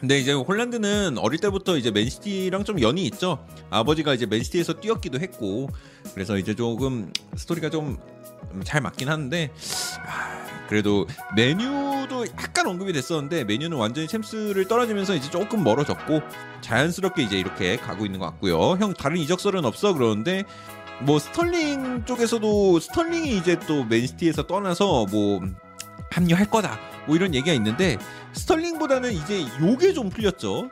근데 0.00 0.18
이제 0.18 0.32
홀란드는 0.32 1.18
어릴 1.18 1.38
때부터 1.40 1.76
이제 1.76 1.90
맨시티랑 1.90 2.64
좀 2.64 2.80
연이 2.80 3.04
있죠. 3.06 3.46
아버지가 3.68 4.14
이제 4.14 4.26
맨시티에서 4.26 4.74
뛰었기도 4.74 5.20
했고 5.20 5.68
그래서 6.14 6.38
이제 6.38 6.54
조금 6.54 7.12
스토리가 7.36 7.70
좀 7.70 7.98
잘 8.64 8.80
맞긴 8.80 9.08
하는데 9.08 9.50
아, 10.06 10.66
그래도 10.68 11.06
맨유도 11.36 12.26
약간 12.38 12.66
언급이 12.66 12.92
됐었는데 12.92 13.44
맨유는 13.44 13.76
완전히 13.76 14.08
챔스를 14.08 14.66
떨어지면서 14.66 15.14
이제 15.14 15.30
조금 15.30 15.62
멀어졌고 15.62 16.20
자연스럽게 16.60 17.22
이제 17.22 17.38
이렇게 17.38 17.76
가고 17.76 18.04
있는 18.06 18.18
것 18.18 18.26
같고요. 18.26 18.76
형 18.78 18.92
다른 18.94 19.18
이적설은 19.18 19.64
없어 19.64 19.94
그러는데 19.94 20.44
뭐 21.00 21.18
스털링 21.18 22.04
쪽에서도 22.04 22.80
스털링이 22.80 23.36
이제 23.36 23.58
또 23.66 23.84
맨시티에서 23.84 24.46
떠나서 24.46 25.06
뭐 25.10 25.40
합류할 26.10 26.50
거다 26.50 26.78
뭐 27.06 27.16
이런 27.16 27.34
얘기가 27.34 27.52
있는데 27.54 27.96
스털링보다는 28.32 29.12
이제 29.12 29.44
요게 29.60 29.92
좀 29.94 30.10
풀렸죠. 30.10 30.70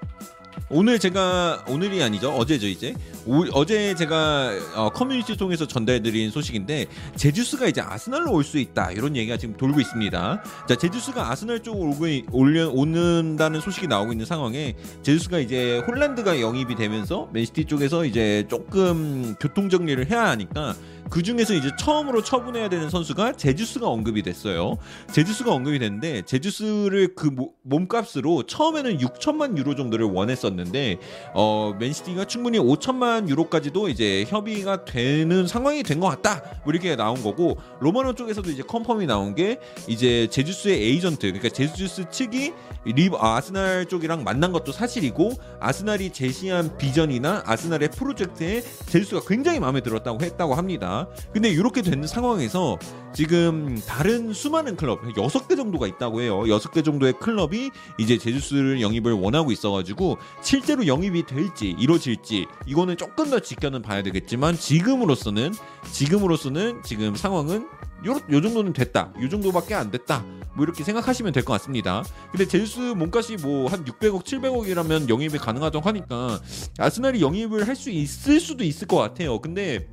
오늘 0.70 0.98
제가 0.98 1.64
오늘이 1.68 2.02
아니죠 2.02 2.30
어제죠 2.30 2.66
이제 2.66 2.92
오, 3.24 3.44
어제 3.52 3.94
제가 3.94 4.50
어, 4.74 4.90
커뮤니티 4.90 5.34
통해서 5.36 5.66
전달해드린 5.66 6.30
소식인데 6.30 6.86
제주스가 7.16 7.68
이제 7.68 7.80
아스날로 7.80 8.32
올 8.32 8.42
수 8.44 8.58
있다 8.58 8.90
이런 8.90 9.16
얘기가 9.16 9.36
지금 9.38 9.56
돌고 9.56 9.80
있습니다. 9.80 10.42
자 10.68 10.74
제주스가 10.74 11.30
아스날 11.30 11.62
쪽으로 11.62 11.96
올려 12.32 12.68
오는다는 12.70 13.60
소식이 13.60 13.86
나오고 13.86 14.12
있는 14.12 14.26
상황에 14.26 14.74
제주스가 15.02 15.38
이제 15.38 15.78
홀란드가 15.86 16.40
영입이 16.40 16.74
되면서 16.74 17.30
맨시티 17.32 17.64
쪽에서 17.66 18.04
이제 18.04 18.44
조금 18.50 19.36
교통 19.40 19.68
정리를 19.70 20.10
해야 20.10 20.28
하니까 20.28 20.74
그 21.10 21.22
중에서 21.22 21.54
이제 21.54 21.70
처음으로 21.78 22.22
처분해야 22.22 22.68
되는 22.68 22.88
선수가 22.90 23.32
제주스가 23.32 23.86
언급이 23.88 24.22
됐어요. 24.22 24.78
제주스가 25.12 25.52
언급이 25.52 25.78
됐는데 25.78 26.22
제주스를 26.22 27.14
그 27.14 27.30
몸값으로 27.62 28.44
처음에는 28.44 28.98
6천만 28.98 29.56
유로 29.58 29.74
정도를 29.76 30.06
원했었는데 30.06 30.98
어 31.34 31.74
맨시티가 31.78 32.24
충분히 32.24 32.58
5천만 32.58 33.28
유로까지도 33.28 33.88
이제 33.88 34.24
협의가 34.28 34.84
되는 34.84 35.46
상황이 35.46 35.82
된 35.82 35.98
것 35.98 36.06
같다. 36.08 36.42
뭐 36.64 36.72
이렇게 36.72 36.94
나온 36.96 37.22
거고 37.22 37.58
로마노 37.80 38.14
쪽에서도 38.14 38.50
이제 38.50 38.62
confirm이 38.62 39.06
나온 39.06 39.34
게 39.34 39.58
이제 39.88 40.28
제주스의 40.30 40.80
에이전트 40.82 41.26
그러니까 41.26 41.48
제주스 41.48 42.08
측이 42.10 42.52
리 42.84 43.10
아, 43.18 43.36
아스날 43.36 43.86
쪽이랑 43.86 44.24
만난 44.24 44.52
것도 44.52 44.72
사실이고 44.72 45.32
아스날이 45.60 46.10
제시한 46.10 46.76
비전이나 46.78 47.42
아스날의 47.46 47.90
프로젝트에 47.90 48.62
제주스가 48.86 49.22
굉장히 49.26 49.60
마음에 49.60 49.80
들었다고 49.80 50.20
했다고 50.22 50.54
합니다. 50.54 50.97
근데 51.32 51.48
이렇게 51.50 51.82
된 51.82 52.06
상황에서 52.06 52.78
지금 53.14 53.80
다른 53.86 54.32
수많은 54.32 54.76
클럽 54.76 55.02
6개 55.02 55.56
정도가 55.56 55.86
있다고 55.86 56.20
해요. 56.20 56.40
6개 56.40 56.84
정도의 56.84 57.14
클럽이 57.20 57.70
이제 57.98 58.18
제주스를 58.18 58.80
영입을 58.80 59.12
원하고 59.12 59.50
있어가지고 59.52 60.18
실제로 60.42 60.86
영입이 60.86 61.26
될지 61.26 61.74
이루어질지 61.78 62.46
이거는 62.66 62.96
조금 62.96 63.30
더 63.30 63.40
지켜는 63.40 63.82
봐야 63.82 64.02
되겠지만 64.02 64.56
지금으로서는 64.56 65.52
지금으로서는 65.92 66.82
지금 66.84 67.14
상황은 67.16 67.66
요, 68.06 68.20
요 68.30 68.40
정도는 68.40 68.72
됐다. 68.72 69.12
요 69.20 69.28
정도밖에 69.28 69.74
안 69.74 69.90
됐다. 69.90 70.24
뭐 70.54 70.64
이렇게 70.64 70.84
생각하시면 70.84 71.32
될 71.32 71.44
것 71.44 71.52
같습니다. 71.54 72.04
근데 72.30 72.46
제주스 72.46 72.78
몸값이 72.96 73.36
뭐 73.36 73.68
한 73.68 73.84
600억, 73.84 74.24
700억이라면 74.24 75.08
영입이 75.08 75.38
가능하다고 75.38 75.86
하니까 75.88 76.40
아스날이 76.78 77.20
영입을 77.20 77.66
할 77.66 77.74
수 77.74 77.90
있을 77.90 78.38
수도 78.40 78.64
있을 78.64 78.86
것 78.88 78.96
같아요. 78.96 79.40
근데 79.40 79.88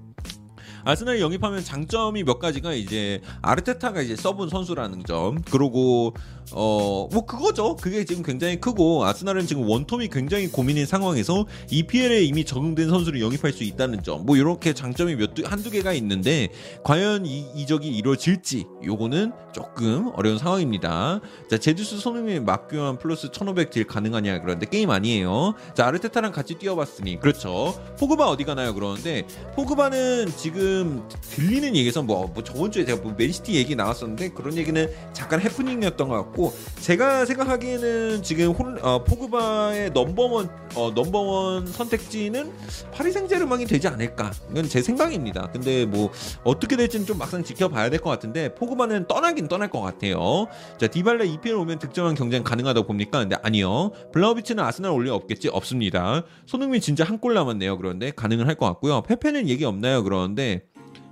아스날이 0.85 1.19
영입하면 1.19 1.63
장점이 1.63 2.23
몇 2.23 2.37
가지가 2.37 2.73
이제 2.73 3.19
아르테타가 3.41 4.01
이제 4.01 4.15
써본 4.15 4.49
선수라는 4.49 5.03
점. 5.05 5.41
그리고 5.49 6.13
어 6.51 7.05
뭐 7.11 7.25
그거죠. 7.25 7.75
그게 7.75 8.03
지금 8.03 8.23
굉장히 8.23 8.59
크고 8.59 9.05
아스날은 9.05 9.47
지금 9.47 9.67
원톱이 9.67 10.09
굉장히 10.09 10.47
고민인 10.47 10.85
상황에서 10.85 11.45
EPL에 11.69 12.23
이미 12.23 12.43
적응된 12.43 12.89
선수를 12.89 13.21
영입할 13.21 13.53
수 13.53 13.63
있다는 13.63 14.03
점. 14.03 14.25
뭐 14.25 14.37
이렇게 14.37 14.73
장점이 14.73 15.15
몇 15.15 15.31
한두 15.45 15.69
개가 15.71 15.93
있는데 15.93 16.49
과연 16.83 17.25
이 17.25 17.45
이적이 17.55 17.89
이루어질지 17.89 18.65
요거는 18.83 19.31
조금 19.53 20.11
어려운 20.15 20.37
상황입니다. 20.37 21.21
자 21.49 21.57
제주스 21.57 21.99
손흥민 21.99 22.43
막교환 22.45 22.97
플러스 22.99 23.31
1500 23.31 23.69
deal 23.69 23.85
가능하냐 23.87 24.41
그런데 24.41 24.65
게임 24.65 24.89
아니에요. 24.89 25.53
자 25.73 25.87
아르테타랑 25.87 26.31
같이 26.31 26.55
뛰어봤으니 26.55 27.19
그렇죠. 27.19 27.73
포그바 27.99 28.27
어디 28.29 28.43
가나요? 28.43 28.73
그러는데 28.73 29.25
포그바는 29.55 30.33
지금 30.37 31.07
들리는 31.21 31.75
얘기에서 31.75 32.03
뭐, 32.03 32.27
뭐 32.33 32.43
저번 32.43 32.71
주에 32.71 32.83
제가 32.83 33.01
뭐 33.01 33.13
맨시티 33.17 33.55
얘기 33.55 33.75
나왔었는데 33.75 34.29
그런 34.29 34.57
얘기는 34.57 34.89
잠깐 35.13 35.39
해프닝이었던 35.39 36.09
것 36.09 36.15
같고 36.15 36.34
제가 36.81 37.25
생각하기에는 37.25 38.21
지금 38.23 38.51
혼, 38.51 38.77
어, 38.83 39.03
포그바의 39.03 39.91
넘버원 39.91 40.49
어, 40.75 40.91
넘버원 40.93 41.65
선택지는 41.67 42.51
파리 42.91 43.11
생제르맹이 43.11 43.65
되지 43.65 43.87
않을까. 43.87 44.31
이건 44.51 44.65
제 44.67 44.81
생각입니다. 44.81 45.49
근데 45.51 45.85
뭐 45.85 46.11
어떻게 46.43 46.75
될지는 46.75 47.05
좀 47.05 47.17
막상 47.17 47.43
지켜봐야 47.43 47.89
될 47.89 47.99
것 47.99 48.09
같은데 48.09 48.53
포그바는 48.55 49.07
떠나긴 49.07 49.47
떠날 49.47 49.69
것 49.69 49.81
같아요. 49.81 50.47
자 50.77 50.87
디발라 50.87 51.23
EPL 51.25 51.55
오면 51.55 51.79
득점왕 51.79 52.13
경쟁 52.15 52.43
가능하다고 52.43 52.85
봅니까? 52.87 53.19
근데 53.19 53.37
아니요. 53.41 53.91
블라호비치는 54.11 54.63
아스날 54.63 54.91
올리 54.91 55.09
없겠지? 55.09 55.47
없습니다. 55.49 56.23
손흥민 56.45 56.81
진짜 56.81 57.03
한 57.03 57.15
골 57.15 57.33
남았네요. 57.33 57.77
그런데 57.77 58.11
가능은 58.11 58.45
할 58.47 58.55
것 58.55 58.65
같고요. 58.67 59.01
페페는 59.03 59.47
얘기 59.49 59.63
없나요? 59.65 60.03
그러는데 60.03 60.65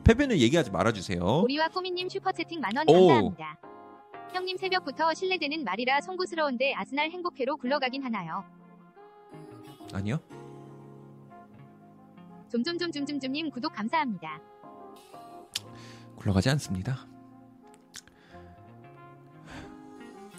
페페는 0.03 0.37
얘기하지 0.39 0.69
말아주세요. 0.71 1.41
우리와 1.45 1.69
꼬미님 1.69 2.09
슈퍼채팅 2.09 2.59
만원 2.59 2.87
오. 2.89 2.93
감사합니다. 3.07 3.72
형님 4.33 4.57
새벽부터 4.57 5.13
실례되는 5.13 5.63
말이라 5.63 6.01
송구스러운데 6.01 6.73
아스날 6.75 7.11
행복회로 7.11 7.57
굴러가긴 7.57 8.03
하나요? 8.03 8.43
아니요 9.93 10.19
좀좀좀좀좀좀님 12.51 13.49
구독 13.49 13.73
감사합니다. 13.73 14.39
굴러가지 16.15 16.49
않습니다. 16.49 17.05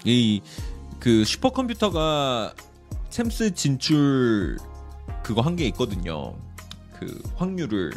이 0.05 0.41
그 0.99 1.23
슈퍼컴퓨터가 1.25 2.55
챔스 3.09 3.53
진출 3.53 4.57
그거 5.23 5.41
한 5.41 5.55
게 5.55 5.65
있거든요. 5.67 6.35
그 6.93 7.21
확률을 7.35 7.91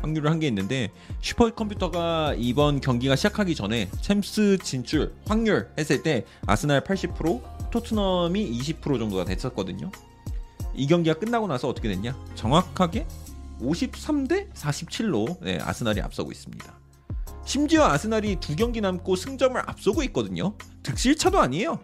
확률을 0.00 0.30
한 0.30 0.40
게 0.40 0.48
있는데 0.48 0.90
슈퍼컴퓨터가 1.20 2.34
이번 2.38 2.80
경기가 2.80 3.14
시작하기 3.16 3.54
전에 3.54 3.90
챔스 4.00 4.56
진출 4.62 5.12
확률 5.26 5.68
했을 5.78 6.02
때 6.02 6.24
아스날 6.46 6.82
80% 6.82 7.70
토트넘이 7.70 8.50
20% 8.58 8.98
정도가 8.98 9.24
됐었거든요. 9.24 9.90
이 10.74 10.86
경기가 10.86 11.18
끝나고 11.18 11.46
나서 11.46 11.68
어떻게 11.68 11.88
됐냐? 11.88 12.16
정확하게 12.34 13.06
53대 13.60 14.50
47로 14.54 15.36
네, 15.42 15.58
아스날이 15.60 16.00
앞서고 16.00 16.32
있습니다. 16.32 16.78
심지어 17.44 17.84
아스날이 17.84 18.36
두 18.36 18.56
경기 18.56 18.80
남고 18.80 19.16
승점을 19.16 19.60
앞서고 19.68 20.02
있거든요. 20.04 20.54
득실차도 20.82 21.38
아니에요. 21.38 21.78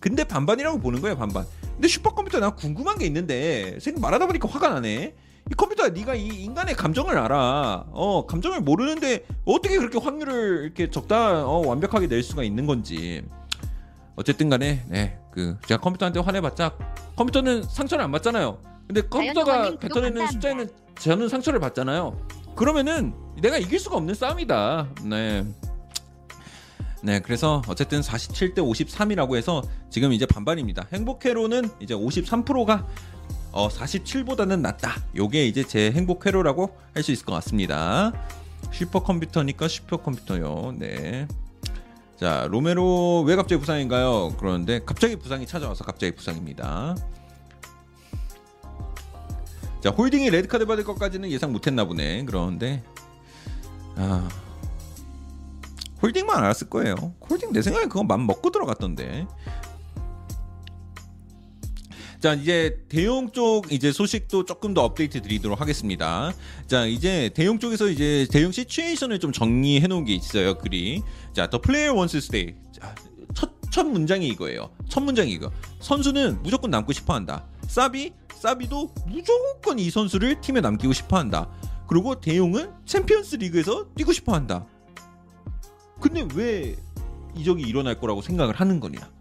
근데 0.00 0.24
반반이라고 0.24 0.80
보는 0.80 1.00
거예요, 1.02 1.16
반반. 1.16 1.44
근데 1.74 1.86
슈퍼컴퓨터 1.88 2.40
나 2.40 2.50
궁금한 2.50 2.98
게 2.98 3.06
있는데 3.06 3.78
생각 3.80 4.00
말하다 4.00 4.26
보니까 4.26 4.48
화가 4.48 4.70
나네. 4.70 5.14
이 5.50 5.54
컴퓨터야 5.54 5.88
네가 5.88 6.14
이 6.14 6.26
인간의 6.26 6.76
감정을 6.76 7.18
알아. 7.18 7.86
어, 7.90 8.26
감정을 8.26 8.60
모르는데 8.60 9.26
어떻게 9.44 9.76
그렇게 9.76 9.98
확률을 9.98 10.64
이렇게 10.64 10.90
적다 10.90 11.44
어, 11.44 11.66
완벽하게 11.66 12.06
낼 12.06 12.22
수가 12.22 12.44
있는 12.44 12.66
건지. 12.66 13.22
어쨌든 14.14 14.48
간에 14.48 14.84
네, 14.88 15.18
그 15.32 15.56
제가 15.66 15.80
컴퓨터한테 15.80 16.20
화내봤자 16.20 16.76
컴퓨터는 17.16 17.64
상처를 17.64 18.04
안 18.04 18.12
받잖아요. 18.12 18.58
근데 18.86 19.02
컴퓨터가 19.02 19.78
뱉어내는. 19.78 20.26
숫자에는 20.28 20.68
저는 20.98 21.28
상처를 21.28 21.58
받잖아요. 21.58 22.16
그러면은 22.54 23.14
내가 23.40 23.56
이길 23.58 23.78
수가 23.78 23.96
없는 23.96 24.14
싸움이다. 24.14 24.88
네. 25.04 25.44
네, 27.02 27.20
그래서 27.20 27.62
어쨌든 27.66 28.00
47대 28.02 28.56
53이라고 28.58 29.36
해서 29.36 29.62
지금 29.88 30.12
이제 30.12 30.26
반반입니다. 30.26 30.86
행복회로는 30.92 31.70
이제 31.80 31.94
53%가 31.94 32.86
어 33.52 33.68
47보다는 33.68 34.60
낫다. 34.60 35.02
요게 35.16 35.46
이제 35.46 35.64
제 35.64 35.90
행복 35.92 36.26
회로라고 36.26 36.76
할 36.94 37.02
수 37.02 37.12
있을 37.12 37.24
것 37.26 37.32
같습니다. 37.34 38.12
슈퍼컴퓨터니까 38.72 39.66
슈퍼컴퓨터요. 39.68 40.74
네. 40.78 41.26
자, 42.18 42.46
로메로 42.50 43.22
왜 43.26 43.34
갑자기 43.34 43.58
부상인가요? 43.60 44.34
그러는데 44.38 44.80
갑자기 44.84 45.16
부상이 45.16 45.46
찾아와서 45.46 45.84
갑자기 45.84 46.14
부상입니다. 46.14 46.94
자, 49.82 49.90
홀딩이 49.90 50.28
레드카드 50.30 50.66
받을 50.66 50.84
것까지는 50.84 51.30
예상 51.30 51.52
못했나 51.52 51.84
보네. 51.86 52.24
그러는데 52.26 52.84
아 53.96 54.28
홀딩만 56.02 56.36
알았을 56.36 56.68
거예요. 56.68 56.94
홀딩 57.28 57.52
내 57.52 57.62
생각에 57.62 57.86
그건 57.86 58.06
맘 58.06 58.26
먹고 58.26 58.50
들어갔던데. 58.50 59.26
자 62.20 62.34
이제 62.34 62.78
데용 62.90 63.30
쪽 63.32 63.72
이제 63.72 63.92
소식도 63.92 64.44
조금 64.44 64.74
더 64.74 64.84
업데이트 64.84 65.22
드리도록 65.22 65.58
하겠습니다. 65.58 66.34
자 66.66 66.84
이제 66.84 67.30
데용 67.32 67.58
쪽에서 67.58 67.88
이제 67.88 68.26
데용 68.30 68.52
situation을 68.52 69.18
좀 69.20 69.32
정리해 69.32 69.86
놓은 69.86 70.04
게 70.04 70.14
있어요 70.14 70.58
글이. 70.58 71.02
자 71.32 71.48
wants 71.50 72.12
to 72.12 72.18
stay. 72.18 72.54
자, 72.78 72.94
첫, 73.32 73.50
첫 73.70 73.86
문장이 73.86 74.28
이거예요. 74.28 74.70
첫 74.86 75.00
문장이 75.00 75.32
이거. 75.32 75.50
선수는 75.80 76.42
무조건 76.42 76.70
남고 76.70 76.92
싶어 76.92 77.14
한다. 77.14 77.46
사비 77.66 78.12
사비도 78.34 78.92
무조건 79.06 79.78
이 79.78 79.88
선수를 79.88 80.42
팀에 80.42 80.60
남기고 80.60 80.92
싶어 80.92 81.16
한다. 81.16 81.50
그리고 81.88 82.20
데용은 82.20 82.70
챔피언스 82.84 83.36
리그에서 83.36 83.86
뛰고 83.94 84.12
싶어 84.12 84.34
한다. 84.34 84.66
근데 85.98 86.28
왜 86.34 86.76
이적이 87.34 87.62
일어날 87.62 87.98
거라고 87.98 88.20
생각을 88.20 88.54
하는 88.54 88.78
거냐? 88.78 89.19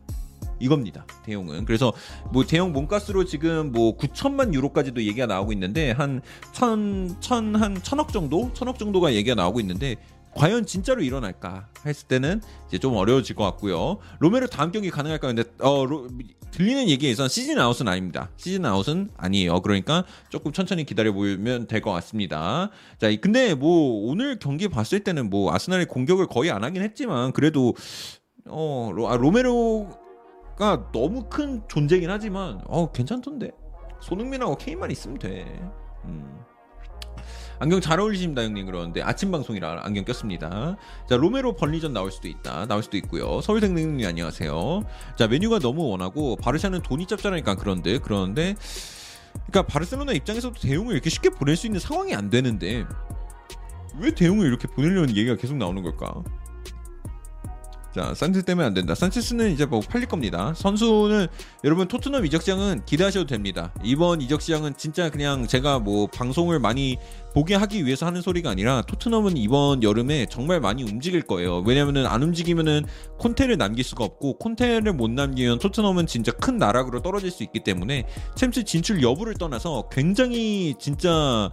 이겁니다. 0.59 1.05
데용은 1.25 1.65
그래서 1.65 1.93
뭐 2.31 2.45
데용 2.45 2.71
몸값으로 2.73 3.25
지금 3.25 3.71
뭐 3.71 3.95
9천만 3.97 4.53
유로까지도 4.53 5.01
얘기가 5.03 5.25
나오고 5.25 5.53
있는데 5.53 5.91
한 5.91 6.21
천 6.53 7.15
천 7.19 7.55
한 7.55 7.81
천억 7.83 8.11
정도 8.11 8.51
천억 8.53 8.77
정도가 8.79 9.13
얘기가 9.13 9.35
나오고 9.35 9.59
있는데 9.61 9.95
과연 10.35 10.65
진짜로 10.65 11.01
일어날까 11.01 11.67
했을 11.85 12.07
때는 12.07 12.41
이제 12.67 12.77
좀 12.77 12.95
어려워질 12.95 13.35
것 13.35 13.43
같고요. 13.45 13.97
로메로 14.19 14.47
다음 14.47 14.71
경기 14.71 14.89
가능할까 14.91 15.27
근데 15.27 15.43
어 15.59 15.85
로- 15.85 16.07
들리는 16.51 16.87
얘기에선 16.89 17.29
시즌 17.29 17.59
아웃은 17.59 17.87
아닙니다. 17.87 18.29
시즌 18.37 18.65
아웃은 18.65 19.09
아니에요. 19.17 19.61
그러니까 19.61 20.03
조금 20.29 20.51
천천히 20.51 20.83
기다려 20.85 21.13
보면 21.13 21.67
될 21.67 21.81
것 21.81 21.91
같습니다. 21.93 22.69
자, 22.99 23.09
이- 23.09 23.17
근데 23.17 23.53
뭐 23.55 24.07
오늘 24.09 24.37
경기 24.39 24.67
봤을 24.67 24.99
때는 25.03 25.29
뭐 25.29 25.53
아스날이 25.53 25.85
공격을 25.85 26.27
거의 26.27 26.51
안 26.51 26.63
하긴 26.63 26.81
했지만 26.83 27.31
그래도 27.31 27.75
어 28.45 28.91
로, 28.93 29.09
아, 29.09 29.15
로메로 29.17 29.89
가 30.59 30.91
너무 30.91 31.23
큰 31.29 31.63
존재긴 31.69 32.09
하지만 32.09 32.61
어 32.67 32.91
괜찮던데? 32.91 33.51
손흥민하고 34.01 34.57
케인만 34.57 34.91
있으면 34.91 35.17
돼. 35.17 35.45
음. 36.03 36.39
안경 37.59 37.79
잘 37.79 37.99
어울리십니다 37.99 38.43
형님. 38.43 38.65
그러는데 38.65 39.01
아침 39.01 39.31
방송이라 39.31 39.81
안경 39.83 40.03
꼈습니다. 40.03 40.77
자 41.09 41.15
로메로 41.17 41.55
번리전 41.55 41.93
나올 41.93 42.11
수도 42.11 42.27
있다. 42.27 42.65
나올 42.67 42.83
수도 42.83 42.97
있고요. 42.97 43.39
서울생님님 43.39 44.05
안녕하세요. 44.05 44.83
자 45.17 45.27
메뉴가 45.27 45.59
너무 45.59 45.87
원하고 45.87 46.35
바르샤는 46.35 46.81
돈이 46.81 47.05
짭짤하니까 47.07 47.55
그런데 47.55 47.97
그러는데 47.97 48.55
그러니까 49.47 49.61
바르셀로나 49.63 50.11
입장에서도 50.11 50.59
대용을 50.59 50.93
이렇게 50.93 51.09
쉽게 51.09 51.29
보낼 51.29 51.55
수 51.55 51.67
있는 51.67 51.79
상황이 51.79 52.13
안 52.13 52.29
되는데 52.29 52.85
왜 53.97 54.11
대용을 54.11 54.45
이렇게 54.45 54.67
보내려는 54.67 55.09
얘기가 55.15 55.37
계속 55.37 55.55
나오는 55.55 55.81
걸까 55.83 56.21
자 57.93 58.13
산체스 58.13 58.45
때문에 58.45 58.67
안 58.67 58.73
된다. 58.73 58.93
산체스는 58.93 59.51
이제 59.51 59.65
뭐 59.65 59.79
팔릴 59.81 60.07
겁니다. 60.07 60.53
선수는 60.55 61.27
여러분 61.63 61.87
토트넘 61.87 62.25
이적 62.25 62.41
시장은 62.41 62.85
기대하셔도 62.85 63.25
됩니다. 63.25 63.73
이번 63.83 64.21
이적 64.21 64.41
시장은 64.41 64.75
진짜 64.77 65.09
그냥 65.09 65.47
제가 65.47 65.79
뭐 65.79 66.05
방송을 66.07 66.59
많이 66.59 66.97
보게 67.33 67.55
하기 67.55 67.85
위해서 67.85 68.05
하는 68.05 68.21
소리가 68.21 68.51
아니라 68.51 68.83
토트넘은 68.83 69.37
이번 69.37 69.81
여름에 69.81 70.27
정말 70.27 70.59
많이 70.59 70.83
움직일 70.83 71.23
거예요. 71.23 71.63
왜냐면은 71.65 72.05
안 72.05 72.21
움직이면은 72.21 72.85
콘테를 73.17 73.57
남길 73.57 73.83
수가 73.83 74.03
없고 74.03 74.37
콘테를 74.37 74.93
못 74.93 75.09
남기면 75.09 75.57
토트넘은 75.59 76.05
진짜 76.05 76.31
큰 76.31 76.57
나락으로 76.57 77.01
떨어질 77.01 77.31
수 77.31 77.43
있기 77.43 77.63
때문에 77.63 78.07
챔스 78.35 78.63
진출 78.63 79.01
여부를 79.01 79.33
떠나서 79.33 79.89
굉장히 79.91 80.75
진짜 80.79 81.49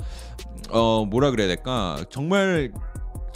어 0.70 1.04
뭐라 1.06 1.30
그래야 1.30 1.46
될까? 1.46 2.04
정말 2.10 2.72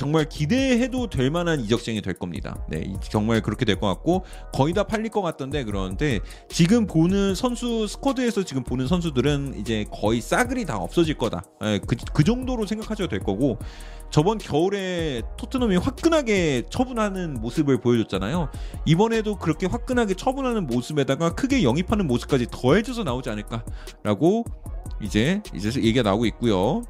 정말 0.01 0.27
기대해도 0.27 1.11
될 1.11 1.31
만한 1.31 1.61
이적쟁이 1.61 2.01
될 2.01 2.15
겁니다. 2.15 2.57
네, 2.71 2.81
이- 2.87 2.95
정말 3.11 3.43
그렇게 3.43 3.67
될 3.67 3.79
것 3.79 3.87
같고 3.89 4.25
거의 4.51 4.73
다 4.73 4.85
팔릴 4.85 5.11
것 5.11 5.21
같던데 5.21 5.63
그러는데 5.65 6.21
지금 6.49 6.87
보는 6.87 7.35
선수 7.35 7.87
스쿼드에서 7.87 8.45
지금 8.45 8.65
보는 8.65 8.87
선수들은 8.87 9.57
이제 9.59 9.85
거의 9.93 10.23
싸그리 10.23 10.65
다 10.65 10.79
없어질 10.79 11.19
거다. 11.19 11.43
예, 11.65 11.81
그, 11.87 11.97
그 12.15 12.25
정도로 12.25 12.65
생각하셔도 12.65 13.09
될 13.11 13.21
거고 13.21 13.59
저번 14.11 14.39
겨울에 14.39 15.21
토트넘이 15.37 15.77
화끈하게 15.77 16.63
처분하는 16.71 17.35
모습을 17.35 17.79
보여줬잖아요. 17.83 18.49
이번에도 18.87 19.37
그렇게 19.37 19.67
화끈하게 19.67 20.15
처분하는 20.15 20.67
모습에다가 20.67 21.35
크게 21.35 21.63
영입하는 21.63 22.07
모습까지 22.07 22.47
더해져서 22.51 23.05
나오지 23.05 23.29
않을까라고 23.29 24.47
이제 25.03 25.43
이제 25.55 25.69
얘기가 25.77 26.03
나오고 26.03 26.25
있고요. 26.25 26.85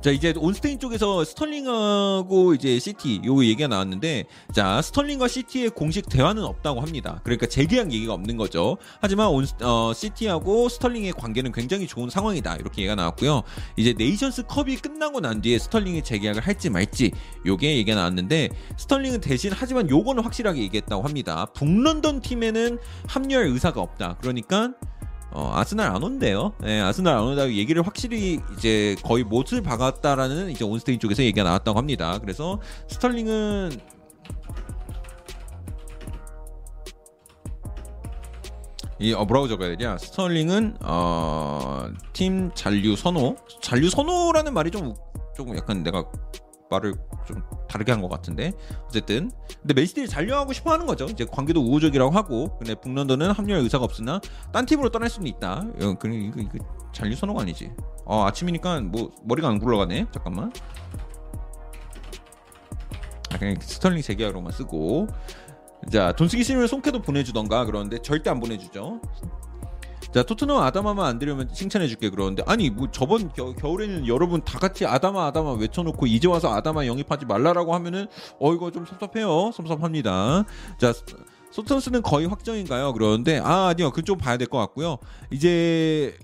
자 0.00 0.10
이제 0.10 0.34
온스테인 0.36 0.78
쪽에서 0.78 1.24
스털링하고 1.24 2.54
이제 2.54 2.78
시티 2.78 3.22
요 3.24 3.42
얘기가 3.42 3.68
나왔는데 3.68 4.24
자 4.52 4.82
스털링과 4.82 5.28
시티의 5.28 5.70
공식 5.70 6.08
대화는 6.08 6.44
없다고 6.44 6.80
합니다. 6.80 7.20
그러니까 7.24 7.46
재계약 7.46 7.92
얘기가 7.92 8.12
없는 8.12 8.36
거죠. 8.36 8.76
하지만 9.00 9.28
온 9.28 9.46
어, 9.62 9.92
시티하고 9.94 10.68
스털링의 10.68 11.12
관계는 11.12 11.52
굉장히 11.52 11.86
좋은 11.86 12.10
상황이다 12.10 12.56
이렇게 12.56 12.82
얘기가 12.82 12.94
나왔고요. 12.94 13.42
이제 13.76 13.94
네이션스 13.96 14.44
컵이 14.44 14.76
끝나고 14.76 15.20
난 15.20 15.40
뒤에 15.40 15.58
스털링이 15.58 16.02
재계약을 16.02 16.42
할지 16.42 16.68
말지 16.68 17.12
요게 17.46 17.76
얘기가 17.78 17.96
나왔는데 17.96 18.50
스털링은 18.76 19.20
대신 19.20 19.52
하지만 19.54 19.88
요거는 19.88 20.22
확실하게 20.22 20.60
얘기했다고 20.62 21.02
합니다. 21.02 21.46
북런던 21.54 22.20
팀에는 22.20 22.78
합류할 23.06 23.46
의사가 23.46 23.80
없다. 23.80 24.18
그러니까 24.20 24.72
어, 25.34 25.50
아스날 25.52 25.94
안 25.94 26.02
온대요. 26.02 26.52
예, 26.64 26.80
아스날 26.80 27.16
안 27.16 27.24
온다고 27.24 27.52
얘기를 27.52 27.84
확실히 27.84 28.40
이제 28.56 28.94
거의 29.02 29.24
못을 29.24 29.62
박았다라는 29.62 30.50
이제 30.50 30.64
온스테인 30.64 31.00
쪽에서 31.00 31.24
얘기가 31.24 31.42
나왔다고 31.42 31.76
합니다. 31.76 32.18
그래서 32.20 32.60
스털링은 32.88 33.72
이 39.00 39.12
어, 39.12 39.24
뭐라고 39.24 39.48
적어야 39.48 39.76
되냐? 39.76 39.98
스털링은 39.98 40.76
어, 40.82 41.88
팀 42.12 42.52
잔류 42.54 42.94
선호, 42.94 43.36
잔류 43.60 43.90
선호라는 43.90 44.54
말이 44.54 44.70
좀 44.70 44.94
조금 45.36 45.56
약간 45.56 45.82
내가 45.82 46.04
말을 46.74 46.94
좀 47.26 47.42
다르게 47.68 47.90
한 47.92 48.00
것 48.02 48.08
같은데 48.08 48.52
어쨌든 48.86 49.30
근데 49.60 49.74
맨시티를 49.74 50.08
잔류하고 50.08 50.52
싶어 50.52 50.72
하는 50.72 50.86
거죠. 50.86 51.06
이제 51.06 51.24
관계도 51.24 51.60
우호적이라고 51.62 52.10
하고 52.10 52.58
근데 52.58 52.74
북런던은 52.74 53.30
합류할 53.30 53.62
의사가 53.62 53.84
없으나 53.84 54.20
딴 54.52 54.66
팀으로 54.66 54.90
떠날 54.90 55.08
수는 55.08 55.26
있다. 55.28 55.64
어, 55.80 55.94
그 55.98 56.08
이거, 56.08 56.40
이거 56.40 56.58
잔류 56.92 57.16
선호가 57.16 57.42
아니지. 57.42 57.72
어, 58.04 58.24
아침이니까 58.26 58.80
뭐 58.82 59.10
머리가 59.24 59.48
안 59.48 59.58
굴러가네. 59.58 60.06
잠깐만. 60.12 60.52
아, 63.32 63.38
그냥 63.38 63.56
스털링 63.60 64.00
재계약으로만 64.02 64.52
쓰고 64.52 65.08
자 65.90 66.12
돈 66.12 66.28
쓰기 66.28 66.44
싫으면 66.44 66.66
손캐도 66.66 67.02
보내주던가 67.02 67.64
그러는데 67.64 67.98
절대 68.00 68.30
안 68.30 68.40
보내주죠. 68.40 69.00
자 70.14 70.22
토트넘 70.22 70.62
아다마만 70.62 71.06
안 71.06 71.18
들이면 71.18 71.52
칭찬해줄게 71.52 72.08
그러는데 72.10 72.44
아니 72.46 72.70
뭐 72.70 72.88
저번 72.92 73.32
겨, 73.32 73.52
겨울에는 73.52 74.06
여러분 74.06 74.40
다 74.44 74.60
같이 74.60 74.86
아다마 74.86 75.26
아다마 75.26 75.54
외쳐놓고 75.54 76.06
이제 76.06 76.28
와서 76.28 76.54
아다마 76.54 76.86
영입하지 76.86 77.26
말라라고 77.26 77.74
하면은 77.74 78.06
어 78.38 78.54
이거 78.54 78.70
좀 78.70 78.86
섭섭해요. 78.86 79.50
섭섭합니다. 79.52 80.44
자 80.78 80.92
소턴스는 81.50 82.02
거의 82.02 82.26
확정인가요? 82.28 82.92
그러는데 82.92 83.40
아 83.42 83.66
아니요. 83.66 83.90
그쪽 83.90 84.18
봐야 84.18 84.36
될 84.36 84.46
것 84.46 84.58
같고요. 84.58 84.98
이제 85.32 86.16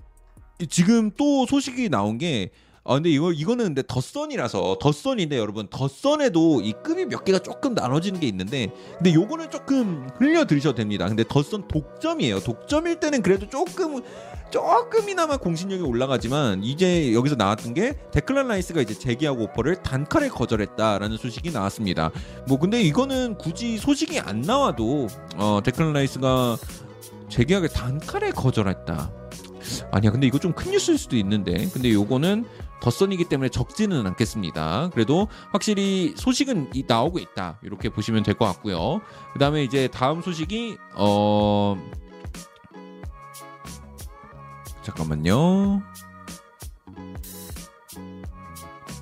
지금 0.69 1.11
또 1.17 1.45
소식이 1.45 1.89
나온 1.89 2.17
게 2.17 2.51
아 2.83 2.95
근데 2.95 3.09
이거 3.09 3.31
이거는 3.31 3.65
근데 3.65 3.83
더선이라서 3.87 4.79
더선인데 4.81 5.37
여러분 5.37 5.67
더선에도 5.69 6.61
이 6.61 6.73
급이 6.83 7.05
몇 7.05 7.23
개가 7.23 7.39
조금 7.39 7.75
나눠지는 7.75 8.19
게 8.19 8.27
있는데 8.27 8.71
근데 8.97 9.13
요거는 9.13 9.51
조금 9.51 10.09
흘려 10.17 10.45
들으셔도 10.45 10.75
됩니다. 10.75 11.07
근데 11.07 11.23
더선 11.27 11.67
독점이에요. 11.67 12.39
독점일 12.39 12.99
때는 12.99 13.21
그래도 13.21 13.47
조금 13.47 14.01
조금이나마 14.49 15.37
공신력이 15.37 15.83
올라가지만 15.83 16.63
이제 16.63 17.13
여기서 17.13 17.35
나왔던 17.35 17.75
게 17.75 17.97
데클란 18.11 18.47
라이스가 18.47 18.81
이제 18.81 18.95
재계약 18.95 19.39
오퍼를 19.39 19.83
단칼에 19.83 20.27
거절했다라는 20.29 21.17
소식이 21.17 21.51
나왔습니다. 21.51 22.11
뭐 22.47 22.57
근데 22.59 22.81
이거는 22.81 23.37
굳이 23.37 23.77
소식이 23.77 24.19
안 24.19 24.41
나와도 24.41 25.07
어 25.37 25.61
데클란 25.63 25.93
라이스가 25.93 26.57
재계약을 27.29 27.69
단칼에 27.69 28.31
거절했다. 28.31 29.11
아니야 29.91 30.11
근데 30.11 30.25
이거 30.25 30.39
좀 30.39 30.51
큰 30.53 30.71
뉴스일 30.71 30.97
수도 30.97 31.15
있는데 31.15 31.69
근데 31.71 31.93
요거는 31.93 32.45
더선이기 32.81 33.25
때문에 33.25 33.49
적지는 33.49 34.05
않겠습니다. 34.07 34.89
그래도 34.93 35.27
확실히 35.51 36.13
소식은 36.17 36.71
이- 36.73 36.83
나오고 36.87 37.19
있다. 37.19 37.59
이렇게 37.63 37.89
보시면 37.89 38.23
될 38.23 38.35
것 38.35 38.45
같고요. 38.45 39.01
그 39.33 39.39
다음에 39.39 39.63
이제 39.63 39.87
다음 39.87 40.21
소식이 40.21 40.77
어 40.95 41.77
잠깐만요. 44.83 45.81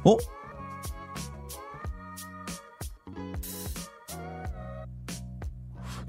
어? 0.06 0.18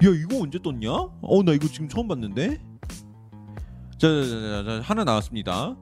야 0.03 0.09
이거 0.09 0.39
언제 0.41 0.59
떴냐? 0.61 0.91
어 1.21 1.43
나 1.43 1.51
이거 1.53 1.67
지금 1.67 1.87
처음 1.87 2.07
봤는데. 2.07 2.59
자, 3.97 4.07
자, 4.07 4.23
자, 4.25 4.63
자, 4.63 4.81
하나 4.83 5.03
나왔습니다. 5.03 5.75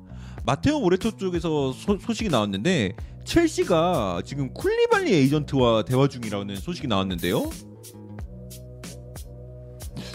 마테오 0.45 0.79
모레토 0.81 1.11
쪽에서 1.17 1.71
소, 1.73 1.97
소식이 1.97 2.29
나왔는데 2.29 2.93
첼시가 3.25 4.21
지금 4.25 4.51
쿨리발리 4.53 5.13
에이전트와 5.13 5.83
대화 5.85 6.07
중이라는 6.07 6.55
소식이 6.55 6.87
나왔는데요. 6.87 7.43
야 7.43 7.49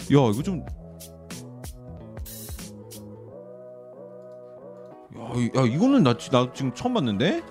이거 0.09 0.43
좀. 0.43 0.59
야, 5.17 5.31
이- 5.35 5.51
야 5.57 5.61
이거는 5.65 6.03
나, 6.03 6.17
지- 6.17 6.29
나 6.29 6.51
지금 6.53 6.73
처음 6.73 6.93
봤는데. 6.95 7.41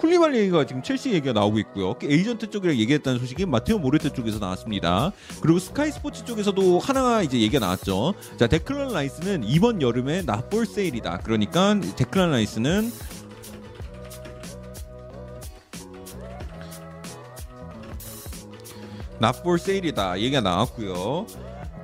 쿨리발리 0.00 0.38
얘기가 0.38 0.64
지금 0.64 0.82
첼시 0.82 1.12
얘기가 1.12 1.34
나오고 1.34 1.58
있고요. 1.58 1.94
에이전트 2.02 2.48
쪽이랑 2.48 2.76
얘기했다는 2.76 3.18
소식이 3.18 3.44
마테오 3.44 3.78
모레토 3.78 4.08
쪽에서 4.14 4.38
나왔습니다. 4.38 5.12
그리고 5.42 5.58
스카이 5.58 5.92
스포츠 5.92 6.24
쪽에서도 6.24 6.78
하나가 6.78 7.22
이제 7.22 7.38
얘기가 7.38 7.58
나왔죠. 7.60 8.14
자, 8.38 8.46
데클란 8.46 8.94
라이스는 8.94 9.44
이번 9.44 9.82
여름에 9.82 10.22
not 10.22 10.43
for 10.43 10.64
sale이다. 10.64 11.18
그러니까 11.18 11.78
데클란 11.96 12.30
라이스는 12.30 12.90
not 19.18 19.38
for 19.38 19.58
sale이다. 19.58 20.18
얘기가 20.18 20.40
나왔고요. 20.40 21.26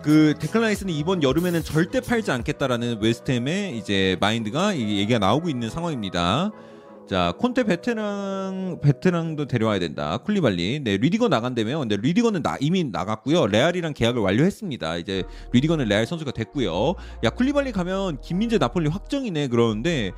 그 0.00 0.34
데클란 0.38 0.68
라이스는 0.68 0.94
이번 0.94 1.22
여름에는 1.22 1.62
절대 1.64 2.00
팔지 2.00 2.30
않겠다라는 2.30 3.02
웨스트햄의 3.02 3.76
이제 3.76 4.16
마인드가 4.20 4.72
이 4.72 5.00
얘기가 5.00 5.18
나오고 5.18 5.50
있는 5.50 5.68
상황입니다. 5.68 6.52
자 7.06 7.32
콘테 7.38 7.62
베테랑 7.62 8.80
베테랑도 8.82 9.46
데려와야 9.46 9.78
된다. 9.78 10.18
쿨리발리. 10.18 10.80
네 10.82 10.96
리디거 10.96 11.28
나간다며. 11.28 11.78
근데 11.78 11.96
리디거는 11.96 12.42
나, 12.42 12.56
이미 12.58 12.82
나갔고요. 12.82 13.46
레알이랑 13.46 13.94
계약을 13.94 14.20
완료했습니다. 14.20 14.96
이제 14.96 15.22
리디거는 15.52 15.86
레알 15.86 16.04
선수가 16.06 16.32
됐고요. 16.32 16.94
야 17.22 17.30
쿨리발리 17.30 17.70
가면 17.70 18.20
김민재 18.22 18.58
나폴리 18.58 18.88
확정이네 18.88 19.46
그러는데 19.48 20.10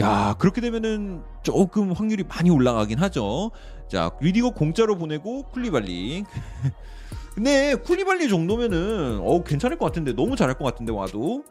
야 0.00 0.34
그렇게 0.38 0.60
되면은 0.60 1.22
조금 1.44 1.92
확률이 1.92 2.24
많이 2.28 2.50
올라가긴 2.50 2.98
하죠. 2.98 3.52
자 3.88 4.10
리디거 4.20 4.50
공짜로 4.50 4.98
보내고 4.98 5.44
쿨리발리. 5.50 6.24
근데 7.36 7.76
쿨리발리 7.76 8.28
정도면은 8.28 9.20
어 9.22 9.44
괜찮을 9.44 9.78
것 9.78 9.86
같은데. 9.86 10.12
너무 10.12 10.34
잘할 10.34 10.58
것 10.58 10.64
같은데 10.64 10.92
와도 10.92 11.44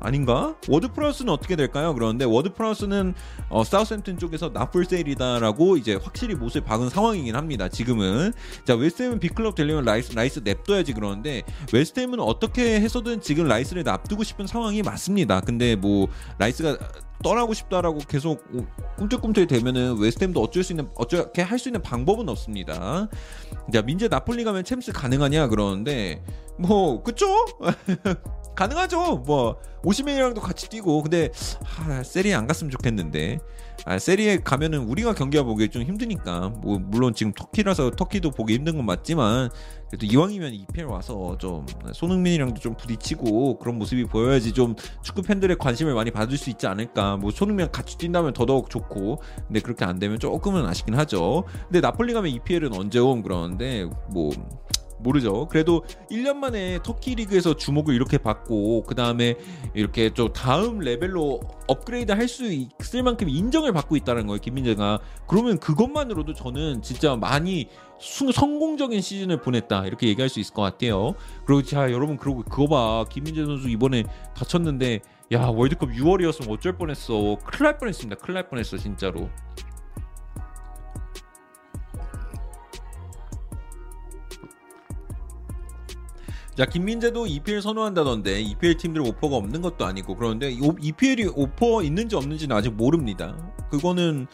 아닌가? 0.00 0.56
워드 0.68 0.92
프라우스는 0.92 1.32
어떻게 1.32 1.56
될까요? 1.56 1.94
그런데 1.94 2.24
워드 2.24 2.54
프라우스는 2.54 3.14
어, 3.48 3.64
사우스햄튼 3.64 4.18
쪽에서 4.18 4.50
not 4.52 4.68
for 4.68 4.84
sale이다라고 4.84 5.76
이제 5.76 5.94
확실히 5.94 6.34
못을 6.34 6.62
박은 6.62 6.88
상황이긴 6.88 7.36
합니다. 7.36 7.68
지금은 7.68 8.32
자 8.64 8.74
웨스트햄은 8.74 9.20
big 9.20 9.35
club 9.35 9.54
되려면 9.54 9.84
라이스 9.84 10.14
라이스 10.14 10.40
냅둬야지 10.42 10.92
그러는데 10.94 11.42
웨스트햄은 11.72 12.20
어떻게 12.20 12.80
해서든 12.80 13.20
지금 13.20 13.46
라이스를 13.46 13.82
납두고 13.84 14.24
싶은 14.24 14.46
상황이 14.46 14.82
맞습니다. 14.82 15.40
근데 15.40 15.76
뭐 15.76 16.08
라이스가 16.38 16.78
떠나고 17.22 17.52
싶다라고 17.52 17.98
계속 18.08 18.42
꿈틀꿈틀 18.96 19.46
되면은 19.46 19.98
웨스트햄도 19.98 20.40
어쩔 20.40 20.64
수 20.64 20.72
있는 20.72 20.88
어떻게 20.96 21.42
할 21.42 21.58
수 21.58 21.68
있는 21.68 21.82
방법은 21.82 22.26
없습니다. 22.30 23.08
자 23.70 23.82
민재 23.82 24.08
나폴리 24.08 24.44
가면 24.44 24.64
챔스 24.64 24.92
가능하냐 24.92 25.48
그러는데 25.48 26.24
뭐 26.58 27.02
그쵸? 27.02 27.26
가능하죠. 28.60 29.22
뭐 29.24 29.56
오시맨이랑도 29.84 30.42
같이 30.42 30.68
뛰고. 30.68 31.02
근데 31.02 31.30
아, 31.78 32.02
세리에 32.02 32.34
안 32.34 32.46
갔으면 32.46 32.70
좋겠는데. 32.70 33.38
아, 33.86 33.98
세리에 33.98 34.40
가면은 34.40 34.80
우리가 34.80 35.14
경기가 35.14 35.44
보기 35.44 35.70
좀 35.70 35.82
힘드니까. 35.82 36.50
뭐 36.50 36.78
물론 36.78 37.14
지금 37.14 37.32
터키라서 37.32 37.92
터키도 37.92 38.32
보기 38.32 38.52
힘든 38.52 38.76
건 38.76 38.84
맞지만 38.84 39.48
그래도 39.88 40.04
이왕이면 40.04 40.52
EPL 40.52 40.84
와서 40.84 41.38
좀 41.38 41.64
손흥민이랑도 41.94 42.60
좀 42.60 42.76
부딪히고 42.76 43.58
그런 43.60 43.78
모습이 43.78 44.04
보여야지 44.04 44.52
좀 44.52 44.74
축구 45.02 45.22
팬들의 45.22 45.56
관심을 45.56 45.94
많이 45.94 46.10
받을 46.10 46.36
수 46.36 46.50
있지 46.50 46.66
않을까. 46.66 47.16
뭐 47.16 47.30
손흥민 47.30 47.72
같이 47.72 47.96
뛴다면 47.96 48.34
더더욱 48.34 48.68
좋고. 48.68 49.22
근데 49.46 49.60
그렇게 49.60 49.86
안 49.86 49.98
되면 49.98 50.18
조금은 50.18 50.66
아쉽긴 50.66 50.96
하죠. 50.96 51.44
근데 51.68 51.80
나폴리 51.80 52.12
가면 52.12 52.30
EPL은 52.30 52.74
언제 52.74 52.98
옴 52.98 53.22
그러는데 53.22 53.88
뭐 54.10 54.30
모르죠. 55.02 55.46
그래도 55.48 55.84
1년 56.10 56.36
만에 56.36 56.78
터키 56.82 57.14
리그에서 57.14 57.54
주목을 57.56 57.94
이렇게 57.94 58.18
받고 58.18 58.84
그 58.84 58.94
다음에 58.94 59.34
이렇게 59.74 60.10
좀 60.10 60.32
다음 60.32 60.78
레벨로 60.78 61.40
업그레이드 61.66 62.12
할 62.12 62.30
수 62.30 62.44
있을 62.52 63.02
만큼 63.02 63.28
인정을 63.28 63.72
받고 63.72 63.96
있다는 63.96 64.28
거예요. 64.28 64.40
김민재가 64.40 65.00
그러면 65.26 65.58
그것만으로도 65.58 66.32
저는 66.34 66.80
진짜 66.80 67.16
많이 67.16 67.68
수, 67.98 68.30
성공적인 68.30 69.00
시즌을 69.00 69.40
보냈다 69.40 69.86
이렇게 69.86 70.06
얘기할 70.08 70.28
수 70.28 70.38
있을 70.38 70.54
것 70.54 70.62
같아요. 70.62 71.14
그리고 71.44 71.62
자 71.62 71.90
여러분 71.90 72.16
그러고 72.16 72.42
그거 72.44 72.68
봐 72.68 73.04
김민재 73.10 73.44
선수 73.44 73.68
이번에 73.68 74.04
다쳤는데 74.36 75.00
야 75.32 75.46
월드컵 75.46 75.90
6월이었으면 75.90 76.50
어쩔 76.50 76.76
뻔했어. 76.76 77.36
큰일 77.44 77.64
날 77.64 77.78
뻔했습니다. 77.78 78.20
큰일 78.20 78.34
날 78.34 78.48
뻔했어 78.48 78.76
진짜로. 78.76 79.28
자 86.60 86.66
김민재도 86.66 87.26
EPL 87.26 87.62
선호한다던데 87.62 88.42
EPL 88.42 88.76
팀들 88.76 89.00
오퍼가 89.00 89.34
없는 89.34 89.62
것도 89.62 89.86
아니고 89.86 90.14
그런데 90.14 90.54
EPL이 90.82 91.28
오퍼 91.34 91.82
있는지 91.82 92.16
없는지는 92.16 92.54
아직 92.54 92.74
모릅니다. 92.74 93.34
그거는 93.70 94.26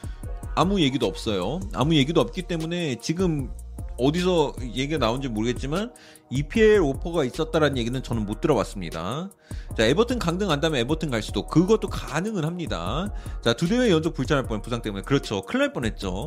아무 0.56 0.80
얘기도 0.80 1.06
없어요. 1.06 1.60
아무 1.72 1.94
얘기도 1.94 2.20
없기 2.20 2.42
때문에 2.42 2.96
지금 2.96 3.48
어디서 3.96 4.54
얘기가 4.60 4.98
나온지 4.98 5.28
모르겠지만 5.28 5.92
EPL 6.30 6.80
오퍼가 6.80 7.22
있었다라는 7.22 7.76
얘기는 7.76 8.02
저는 8.02 8.26
못 8.26 8.40
들어봤습니다. 8.40 9.30
자 9.78 9.84
에버튼 9.84 10.18
강등 10.18 10.50
안다면 10.50 10.80
에버튼 10.80 11.10
갈 11.10 11.22
수도 11.22 11.46
그것도 11.46 11.86
가능은 11.86 12.44
합니다. 12.44 13.06
자두 13.40 13.68
대회 13.68 13.88
연속 13.92 14.14
불참할 14.14 14.48
뻔 14.48 14.62
부상 14.62 14.82
때문에 14.82 15.04
그렇죠. 15.04 15.42
큰일 15.42 15.60
날 15.60 15.72
뻔했죠. 15.72 16.26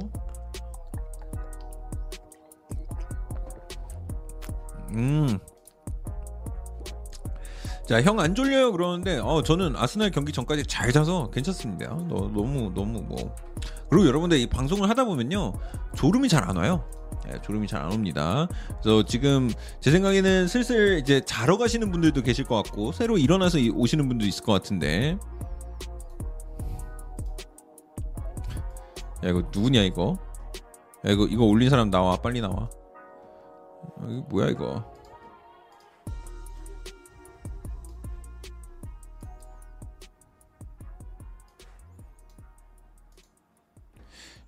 음 4.92 5.38
자, 7.90 8.04
형 8.04 8.20
안 8.20 8.36
졸려요 8.36 8.72
그러는데 8.72 9.18
어 9.18 9.42
저는 9.42 9.76
아스날 9.76 10.12
경기 10.12 10.32
전까지 10.32 10.66
잘 10.68 10.92
자서 10.92 11.32
괜찮습니다. 11.32 11.88
너, 12.08 12.30
너무 12.32 12.72
너무 12.76 13.02
뭐 13.02 13.36
그리고 13.90 14.06
여러분들 14.06 14.38
이 14.38 14.46
방송을 14.46 14.88
하다 14.88 15.06
보면요 15.06 15.54
졸음이 15.96 16.30
잘 16.30 16.48
안 16.48 16.56
와요. 16.56 16.84
네, 17.26 17.42
졸음이 17.42 17.66
잘 17.68 17.82
안 17.82 17.92
옵니다. 17.92 18.48
그래서 18.84 19.04
지금 19.06 19.50
제 19.80 19.90
생각에는 19.90 20.48
슬슬 20.48 21.00
이제 21.00 21.22
자러 21.26 21.58
가시는 21.58 21.90
분들도 21.90 22.22
계실 22.22 22.46
것 22.46 22.62
같고 22.62 22.92
새로 22.92 23.18
일어나서 23.18 23.58
오시는 23.74 24.08
분도 24.08 24.24
있을 24.28 24.44
것 24.46 24.54
같은데 24.54 25.18
야 29.24 29.30
이거 29.30 29.42
누구냐 29.52 29.82
이거 29.82 30.20
야 31.08 31.12
이거 31.12 31.26
이거 31.26 31.44
올린 31.44 31.72
사람 31.72 31.90
나와 31.90 32.18
빨리 32.18 32.40
나와 32.40 32.70
이거 34.08 34.26
뭐야 34.30 34.50
이거 34.50 34.89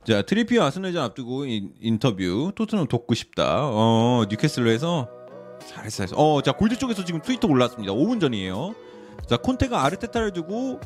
자 0.04 0.24
트리피어 0.24 0.64
아스널전 0.64 1.04
앞두고 1.04 1.46
인, 1.46 1.74
인터뷰 1.80 2.52
토트넘 2.56 2.88
돕고 2.88 3.14
싶다. 3.14 3.70
어 3.70 4.26
뉴캐슬로 4.30 4.70
해서 4.70 5.08
잘했어. 5.68 5.98
잘했어. 5.98 6.16
어자 6.16 6.54
골드 6.54 6.78
쪽에서 6.78 7.06
지금 7.06 7.22
트위터 7.22 7.48
올랐습니다. 7.48 7.94
5분 7.94 8.20
전이에요. 8.20 8.74
자 9.28 9.38
콘테가 9.38 9.84
아르테타를 9.84 10.34
두고 10.34 10.80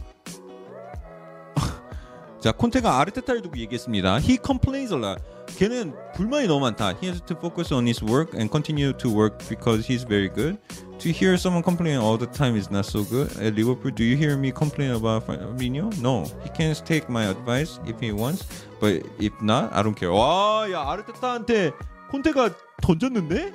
자 2.42 2.52
콘테가 2.52 3.00
아르테타를 3.00 3.42
두고 3.42 3.58
얘기했습니다. 3.58 4.20
He 4.20 4.38
complains 4.44 4.94
a 4.94 5.00
lot. 5.00 5.24
걔는 5.58 5.94
불만이 6.16 6.48
너무 6.48 6.60
많다. 6.60 6.90
He 7.02 7.08
has 7.08 7.22
to 7.22 7.38
focus 7.38 7.74
on 7.74 7.88
his 7.88 8.04
work 8.04 8.38
and 8.38 8.52
continue 8.52 8.92
to 8.98 9.10
work 9.10 9.38
because 9.48 9.88
he's 9.88 10.06
very 10.06 10.30
good. 10.30 10.58
To 11.00 11.10
hear 11.12 11.36
someone 11.36 11.64
complain 11.64 11.98
all 11.98 12.18
the 12.18 12.28
time 12.28 12.56
is 12.56 12.70
not 12.70 12.86
so 12.86 13.04
good. 13.04 13.32
At 13.42 13.56
Liverpool, 13.56 13.92
do 13.92 14.04
you 14.04 14.16
hear 14.16 14.38
me 14.38 14.52
complain 14.52 14.92
about 14.92 15.28
Fabinho? 15.28 15.90
No. 16.02 16.26
He 16.44 16.50
can 16.50 16.74
take 16.86 17.10
my 17.10 17.26
advice 17.26 17.80
if 17.86 18.00
he 18.00 18.12
wants, 18.12 18.46
but 18.80 19.06
if 19.20 19.34
not, 19.42 19.70
I 19.74 19.84
don't 19.84 19.96
care. 19.98 20.12
와, 20.16 20.70
야 20.72 20.82
아르테타한테 20.90 21.72
콘테가 22.12 22.50
던졌는데? 22.82 23.54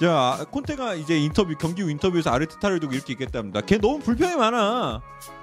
자, 0.00 0.44
콘테가 0.50 0.94
이제 0.94 1.16
인터뷰 1.18 1.54
경기 1.58 1.82
후 1.82 1.90
인터뷰에서 1.90 2.30
아르테타를 2.30 2.80
두고 2.80 2.94
이렇게 2.94 3.12
얘기했답니다. 3.12 3.60
걔 3.60 3.78
너무 3.78 4.00
불평이 4.00 4.34
많아. 4.36 5.00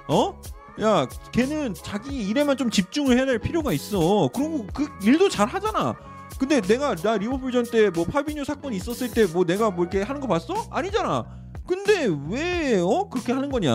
어? 0.08 0.40
야, 0.82 1.06
걔는 1.32 1.74
자기 1.74 2.28
일에만 2.28 2.56
좀 2.56 2.70
집중을 2.70 3.16
해야 3.16 3.26
될 3.26 3.38
필요가 3.38 3.72
있어. 3.72 4.28
그리고 4.34 4.66
그 4.72 4.88
일도 5.02 5.28
잘 5.30 5.46
하잖아. 5.48 5.94
근데 6.38 6.60
내가 6.60 6.94
나 6.94 7.16
리버풀전 7.16 7.64
때 7.70 7.90
뭐 7.90 8.04
파비뉴 8.04 8.44
사건 8.44 8.72
있었을 8.72 9.10
때 9.10 9.26
뭐 9.26 9.44
내가 9.44 9.70
뭐 9.70 9.84
이렇게 9.84 10.02
하는 10.02 10.20
거 10.20 10.26
봤어? 10.26 10.54
아니잖아. 10.70 11.24
근데 11.66 12.08
왜 12.28 12.80
어? 12.80 13.08
그렇게 13.08 13.32
하는 13.32 13.50
거냐? 13.50 13.72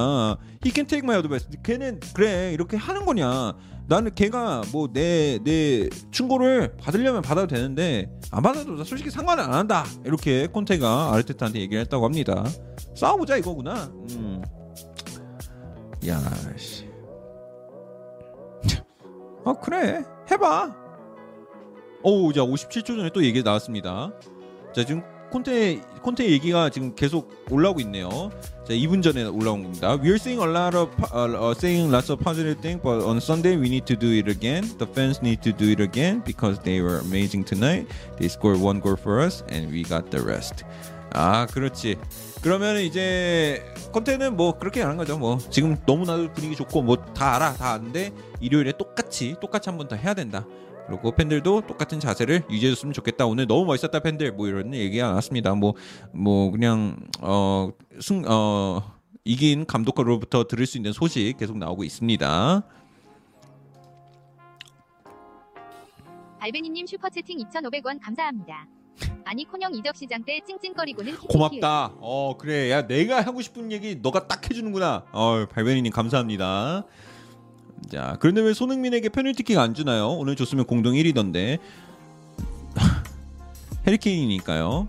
He 0.63 0.71
can 0.73 0.85
take 0.87 0.99
my 1.03 1.17
advice. 1.17 1.47
걔는 1.63 1.99
그래 2.13 2.51
이렇게 2.53 2.77
하는 2.77 3.05
거냐? 3.05 3.53
나는 3.87 4.13
걔가 4.15 4.63
뭐 4.71 4.87
내 4.91 5.39
내 5.43 5.89
충고를 6.11 6.75
받으려면 6.77 7.21
받아도 7.21 7.47
되는데 7.47 8.09
안 8.31 8.41
받아도 8.41 8.83
솔직히 8.83 9.09
상관은 9.11 9.43
안 9.43 9.53
한다. 9.53 9.85
이렇게 10.03 10.47
콘테가 10.47 11.13
아르테타한테 11.13 11.59
얘기를 11.59 11.81
했다고 11.81 12.03
합니다. 12.05 12.43
싸워보자 12.95 13.37
이거구나. 13.37 13.91
음. 14.11 14.41
야 16.07 16.19
씨. 16.57 16.85
어 19.43 19.53
그래 19.59 20.03
해봐. 20.31 20.75
오, 22.03 22.31
자 22.33 22.41
57초 22.41 22.85
전에 22.87 23.09
또 23.13 23.23
얘기 23.23 23.43
나왔습니다. 23.43 24.11
자 24.73 24.83
지금 24.83 25.03
콘테 25.31 25.81
콘테 26.01 26.29
얘기가 26.31 26.69
지금 26.69 26.95
계속 26.95 27.29
올라오고 27.49 27.79
있네요. 27.81 28.09
자 28.67 28.73
2분 28.73 29.03
전에 29.03 29.23
올라온 29.25 29.63
겁니다. 29.63 29.95
We're 29.97 30.15
seeing 30.15 30.41
a 30.41 30.49
lot 30.49 30.75
of 30.77 30.89
uh, 31.13 31.53
saying 31.57 31.91
lots 31.91 32.09
of 32.11 32.23
positive 32.23 32.59
things, 32.61 32.81
but 32.81 33.03
on 33.05 33.17
Sunday 33.17 33.57
we 33.57 33.67
need 33.69 33.85
to 33.85 33.95
do 33.95 34.09
it 34.11 34.29
again. 34.29 34.63
The 34.77 34.87
fans 34.87 35.21
need 35.21 35.41
to 35.43 35.51
do 35.51 35.69
it 35.71 35.81
again 35.81 36.21
because 36.25 36.59
they 36.63 36.81
were 36.81 36.99
amazing 36.99 37.43
tonight. 37.45 37.87
They 38.17 38.27
scored 38.27 38.59
one 38.59 38.79
goal 38.81 38.95
for 38.97 39.19
us, 39.21 39.43
and 39.49 39.69
we 39.71 39.83
got 39.83 40.09
the 40.09 40.23
rest. 40.23 40.63
아 41.13 41.45
그렇지. 41.47 41.97
그러면 42.41 42.77
이제 42.81 43.63
콘테는 43.91 44.35
뭐 44.35 44.57
그렇게 44.57 44.81
하는 44.81 44.97
거죠. 44.97 45.17
뭐 45.17 45.37
지금 45.49 45.77
너무나도 45.85 46.31
분위기 46.33 46.55
좋고 46.55 46.81
뭐 46.81 46.95
다 47.15 47.35
알아 47.35 47.53
다 47.53 47.71
아는데 47.73 48.11
일요일에 48.41 48.73
똑같이 48.77 49.35
똑같이 49.39 49.69
한번 49.69 49.87
더 49.87 49.95
해야 49.95 50.13
된다. 50.13 50.45
그리고 50.87 51.11
팬들도 51.11 51.61
똑같은 51.61 51.99
자세를 51.99 52.43
유지해줬으면 52.49 52.93
좋겠다. 52.93 53.25
오늘 53.25 53.47
너무 53.47 53.65
멋있었다 53.65 53.99
팬들 53.99 54.31
뭐 54.33 54.47
이런 54.47 54.73
얘기가 54.73 55.07
나왔습니다. 55.09 55.53
뭐뭐 55.55 55.73
뭐 56.13 56.51
그냥 56.51 56.95
어승 57.21 58.23
어, 58.27 58.93
이긴 59.23 59.65
감독으로부터 59.65 60.43
들을 60.45 60.65
수 60.65 60.77
있는 60.77 60.93
소식 60.93 61.35
계속 61.37 61.57
나오고 61.57 61.83
있습니다. 61.83 62.63
알베니님 66.39 66.85
슈퍼채팅 66.85 67.39
2,500원 67.39 67.99
감사합니다. 67.99 68.67
아니 69.25 69.43
콘형 69.45 69.73
이적 69.73 69.95
시장 69.95 70.23
때 70.23 70.39
찡찡거리고는 70.45 71.17
고맙다. 71.17 71.95
어 71.99 72.37
그래 72.37 72.69
야 72.69 72.85
내가 72.85 73.21
하고 73.21 73.41
싶은 73.41 73.71
얘기 73.71 73.95
너가 73.95 74.27
딱 74.27 74.47
해주는구나. 74.47 75.05
어 75.11 75.45
발베니님 75.51 75.91
감사합니다. 75.91 76.85
자, 77.91 78.17
그런데 78.19 78.41
왜 78.41 78.53
손흥민에게 78.53 79.09
페널티킥 79.09 79.57
안 79.57 79.73
주나요? 79.73 80.09
오늘 80.09 80.35
줬으면 80.35 80.65
공동 80.65 80.93
1위던데. 80.93 81.59
해리케인이니까요. 83.87 84.87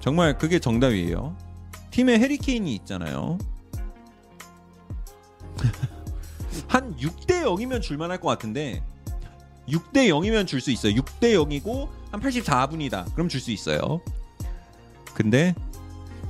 정말 0.00 0.38
그게 0.38 0.58
정답이에요. 0.58 1.36
팀에 1.90 2.18
해리케인이 2.18 2.74
있잖아요. 2.76 3.36
한 6.68 6.96
6대 6.96 7.42
0이면 7.42 7.82
줄만할 7.82 8.18
것 8.18 8.28
같은데 8.28 8.82
6대 9.68 10.08
0이면 10.08 10.46
줄 10.46 10.60
수 10.60 10.70
있어요. 10.70 10.94
6대 10.94 11.34
0이고 11.34 11.88
한 12.10 12.20
84분이다. 12.20 13.12
그럼 13.14 13.28
줄 13.28 13.40
수 13.40 13.50
있어요. 13.50 14.00
근데 15.14 15.54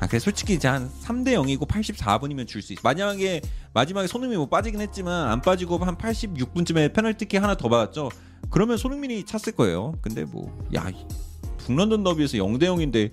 아, 0.01 0.07
그래 0.07 0.19
솔직히 0.19 0.55
이제 0.55 0.67
한 0.67 0.91
3대 1.03 1.35
0이고 1.35 1.69
84분이면 1.69 2.47
줄 2.47 2.63
수 2.63 2.73
있어. 2.73 2.81
만약에 2.83 3.41
마지막에 3.75 4.07
손흥민이 4.07 4.39
뭐 4.39 4.49
빠지긴 4.49 4.81
했지만 4.81 5.29
안 5.29 5.41
빠지고 5.43 5.77
한 5.79 5.97
86분쯤에 5.97 6.93
페널티킥 6.95 7.43
하나 7.43 7.55
더 7.55 7.69
받았죠. 7.69 8.09
그러면 8.51 8.77
손흥민이 8.79 9.25
찼을 9.25 9.55
거예요. 9.57 9.95
근데 10.01 10.25
뭐 10.25 10.51
야 10.75 10.91
북런던 11.59 12.03
더비에서 12.03 12.39
0대 12.39 12.63
0인데 12.65 13.11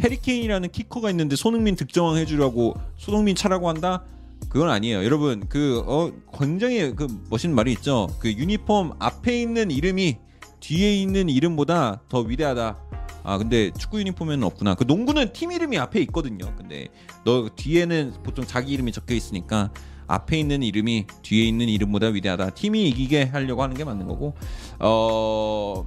해리케인이라는 0.00 0.70
키커가 0.70 1.10
있는데 1.10 1.36
손흥민 1.36 1.76
득점 1.76 2.16
해주라고 2.16 2.74
손흥민 2.96 3.36
차라고 3.36 3.68
한다? 3.68 4.04
그건 4.48 4.70
아니에요. 4.70 5.04
여러분 5.04 5.46
그 5.48 5.82
어, 5.86 6.10
굉장히 6.36 6.94
그 6.96 7.06
멋있는 7.30 7.54
말이 7.54 7.72
있죠. 7.72 8.08
그 8.18 8.32
유니폼 8.32 8.92
앞에 8.98 9.40
있는 9.40 9.70
이름이 9.70 10.16
뒤에 10.60 10.96
있는 11.00 11.28
이름보다 11.28 12.00
더 12.08 12.20
위대하다. 12.20 12.78
아 13.24 13.38
근데 13.38 13.70
축구 13.72 13.98
유니폼에는 14.00 14.44
없구나. 14.44 14.74
그 14.74 14.84
농구는 14.84 15.32
팀 15.32 15.52
이름이 15.52 15.78
앞에 15.78 16.00
있거든요. 16.02 16.54
근데 16.56 16.88
너 17.24 17.48
뒤에는 17.54 18.14
보통 18.22 18.44
자기 18.44 18.72
이름이 18.72 18.92
적혀 18.92 19.14
있으니까 19.14 19.70
앞에 20.06 20.38
있는 20.38 20.62
이름이 20.62 21.06
뒤에 21.22 21.44
있는 21.44 21.68
이름보다 21.68 22.08
위대하다. 22.08 22.50
팀이 22.50 22.88
이기게 22.88 23.24
하려고 23.24 23.62
하는 23.62 23.76
게 23.76 23.84
맞는 23.84 24.06
거고. 24.06 24.34
어 24.80 25.84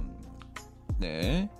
네. 0.98 1.50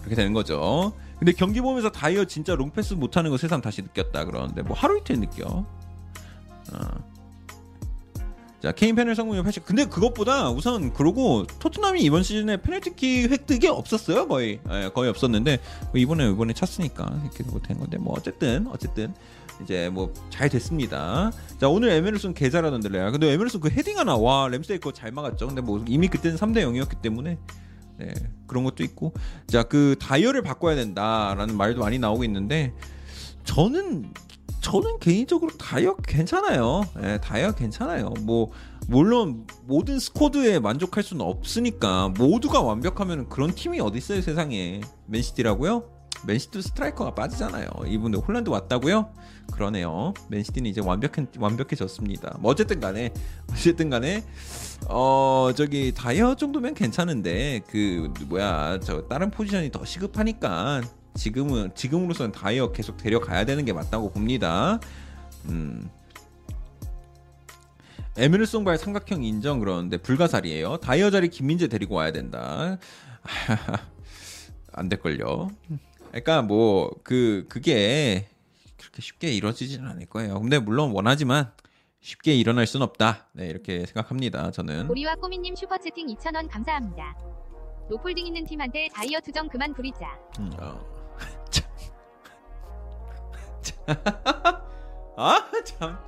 그렇게 0.00 0.16
되는 0.16 0.32
거죠. 0.32 0.92
근데 1.18 1.32
경기 1.32 1.60
보면서 1.60 1.90
다이어 1.90 2.24
진짜 2.24 2.56
롱패스 2.56 2.94
못하는 2.94 3.30
거 3.30 3.36
세상 3.36 3.60
다시 3.60 3.82
느꼈다 3.82 4.24
그러는데 4.24 4.62
뭐 4.62 4.76
하루 4.76 4.98
이틀 4.98 5.20
느껴. 5.20 5.46
어. 5.46 7.11
자 8.62 8.70
케인 8.70 8.94
페널 8.94 9.16
성공률 9.16 9.42
80. 9.42 9.64
근데 9.66 9.84
그것보다 9.86 10.50
우선 10.50 10.92
그러고 10.92 11.44
토트넘이 11.58 12.00
이번 12.02 12.22
시즌에 12.22 12.58
페널티킥 12.58 13.30
획득이 13.32 13.66
없었어요 13.66 14.28
거의 14.28 14.60
예, 14.70 14.88
거의 14.94 15.10
없었는데 15.10 15.58
뭐 15.90 15.92
이번에 15.96 16.30
이번에 16.30 16.52
찼으니까 16.52 17.20
이렇게 17.22 17.42
된 17.66 17.78
건데 17.78 17.98
뭐 17.98 18.14
어쨌든 18.16 18.68
어쨌든 18.68 19.12
이제 19.62 19.88
뭐 19.90 20.12
잘 20.30 20.48
됐습니다. 20.48 21.32
자 21.60 21.68
오늘 21.68 21.90
에메르슨 21.90 22.34
개 22.34 22.50
잘하던데 22.50 22.88
레알. 22.88 23.10
근데 23.10 23.32
에메르슨 23.32 23.60
그 23.60 23.68
헤딩 23.68 23.98
하나 23.98 24.16
와 24.16 24.46
램스데일 24.48 24.78
거 24.78 24.92
잘 24.92 25.10
막았죠. 25.10 25.48
근데 25.48 25.60
뭐 25.60 25.84
이미 25.88 26.06
그때는 26.08 26.36
3대 26.36 26.58
0이었기 26.58 27.00
때문에 27.02 27.38
네, 27.98 28.14
그런 28.46 28.62
것도 28.64 28.82
있고 28.84 29.12
자 29.48 29.64
그 29.64 29.96
다이어를 30.00 30.42
바꿔야 30.42 30.74
된다라는 30.76 31.56
말도 31.56 31.80
많이 31.80 31.98
나오고 31.98 32.22
있는데 32.24 32.72
저는 33.44 34.12
저는 34.62 35.00
개인적으로 35.00 35.50
다이어 35.58 35.96
괜찮아요. 35.96 36.82
예, 37.02 37.18
다이어 37.22 37.52
괜찮아요. 37.52 38.14
뭐 38.20 38.50
물론 38.88 39.46
모든 39.64 39.98
squad에 39.98 40.60
만족할 40.60 41.02
수는 41.02 41.24
없으니까 41.24 42.08
모두가 42.10 42.62
완벽하면 42.62 43.28
그런 43.28 43.54
팀이 43.54 43.80
어디 43.80 43.98
있어요 43.98 44.22
세상에 44.22 44.80
맨시티라고요? 45.06 45.90
맨시티 46.26 46.62
스트라이커가 46.62 47.14
빠지잖아요. 47.14 47.68
이분들 47.86 48.20
홀란드 48.20 48.48
왔다고요? 48.50 49.12
그러네요. 49.52 50.14
맨시티는 50.28 50.70
이제 50.70 50.80
완벽한 50.80 51.26
완벽해졌습니다. 51.38 52.38
뭐 52.40 52.52
어쨌든 52.52 52.78
간에 52.78 53.12
어쨌든 53.50 53.90
간에 53.90 54.22
어 54.88 55.50
저기 55.56 55.92
다이어 55.92 56.36
정도면 56.36 56.74
괜찮은데 56.74 57.62
그 57.68 58.12
뭐야 58.28 58.78
저 58.80 59.02
다른 59.08 59.30
포지션이 59.30 59.72
더 59.72 59.84
시급하니까 59.84 60.82
지금은 61.14 61.74
지금으로서는 61.74 62.32
다이어 62.32 62.72
계속 62.72 62.96
데려가야 62.96 63.44
되는 63.44 63.64
게 63.64 63.72
맞다고 63.72 64.10
봅니다. 64.10 64.80
음. 65.46 65.88
에메르송발 68.16 68.76
삼각형 68.78 69.24
인정 69.24 69.58
그러는데 69.58 69.96
불가사리예요. 69.96 70.78
다이어 70.78 71.10
자리 71.10 71.28
김민재 71.28 71.68
데리고 71.68 71.94
와야 71.94 72.12
된다. 72.12 72.78
안 74.72 74.88
될걸요. 74.88 75.50
그러니까 76.08 76.42
뭐 76.42 76.90
그 77.04 77.46
그게 77.48 78.28
그렇게 78.78 79.00
쉽게 79.00 79.32
이루어지지는 79.32 79.88
않을 79.88 80.06
거예요. 80.06 80.38
근데 80.40 80.58
물론 80.58 80.90
원하지만 80.92 81.50
쉽게 82.00 82.34
일어날 82.34 82.66
순 82.66 82.82
없다. 82.82 83.28
네 83.32 83.46
이렇게 83.46 83.86
생각합니다. 83.86 84.50
저는. 84.50 84.88
우리와 84.90 85.14
꼬미님 85.16 85.54
슈퍼채팅 85.56 86.08
2,000원 86.08 86.50
감사합니다. 86.50 87.16
롭 87.88 87.99
홀딩 87.99 88.26
있는 88.26 88.44
팀한테 88.44 88.88
다이어 88.92 89.20
투정 89.20 89.48
그만 89.48 89.72
부리자. 89.72 90.06
음, 90.40 90.50
어. 90.60 90.91
참. 93.86 93.96
아 95.16 95.50
참. 95.64 95.98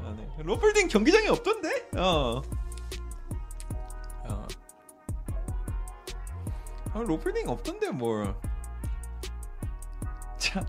아, 0.00 0.14
네. 0.16 0.28
롭 0.38 0.53
홀딩 0.53 0.88
경기장에 0.88 1.28
없던데? 1.28 1.88
어. 1.96 2.42
어. 4.28 4.46
아, 6.92 6.98
롭 7.00 7.14
홀딩 7.14 7.48
없던데 7.48 7.90
뭘. 7.90 8.34
참. 10.38 10.64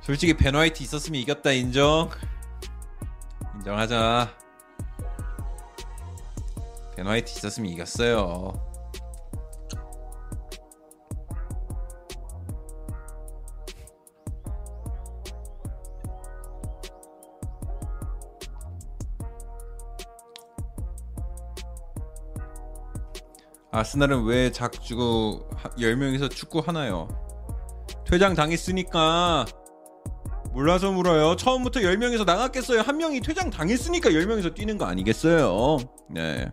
솔직히 0.00 0.34
베너화이트 0.36 0.82
있었으면 0.82 1.18
이겼다 1.22 1.52
인정. 1.52 2.10
인정하자. 3.54 4.43
베너화이트 7.04 7.30
있었으면 7.36 7.70
이겼어요. 7.70 8.52
아스날은 23.70 24.24
왜 24.24 24.50
작주 24.50 24.96
10명이서 25.76 26.30
축구 26.30 26.60
하나요? 26.60 27.08
퇴장 28.06 28.34
당했으니까 28.34 29.44
몰라서 30.52 30.92
물어요. 30.92 31.34
처음부터 31.36 31.80
10명에서 31.80 32.24
나갔겠어요. 32.24 32.80
한 32.80 32.96
명이 32.96 33.20
퇴장 33.20 33.50
당했으니까 33.50 34.10
10명에서 34.10 34.54
뛰는 34.54 34.78
거 34.78 34.86
아니겠어요? 34.86 35.78
네. 36.10 36.50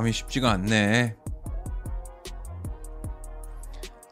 마음이 0.00 0.12
쉽지가 0.12 0.50
않네. 0.52 1.14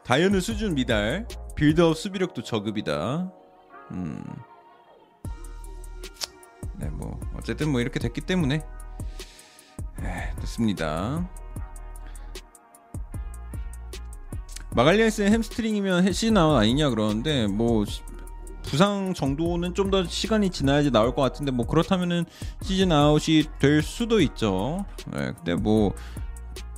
다이어는 0.05 0.39
수준 0.39 0.75
미달, 0.75 1.27
빌드업 1.55 1.97
수비력도 1.97 2.43
저급이다. 2.43 3.31
음. 3.91 4.23
네, 6.75 6.89
뭐 6.89 7.19
어쨌든 7.35 7.71
뭐 7.71 7.81
이렇게 7.81 7.99
됐기 7.99 8.21
때문에 8.21 8.55
에, 10.01 10.35
됐습니다. 10.39 11.27
마갈리아스의 14.71 15.31
hamstring이면 15.31 16.13
시즌 16.13 16.37
아웃 16.37 16.55
아니냐 16.55 16.89
그러는데 16.89 17.47
뭐 17.47 17.83
부상 18.69 19.13
정도는 19.13 19.73
좀 19.73 19.89
더 19.89 20.03
시간이 20.05 20.51
지나야지 20.51 20.91
나올 20.91 21.15
것 21.15 21.21
같은데 21.23 21.51
뭐 21.51 21.65
그렇다면은 21.65 22.25
시즌 22.61 22.91
아웃이 22.91 23.45
될 23.59 23.81
수도 23.81 24.21
있죠. 24.21 24.85
네, 25.11 25.31
근데 25.35 25.55
뭐. 25.55 25.93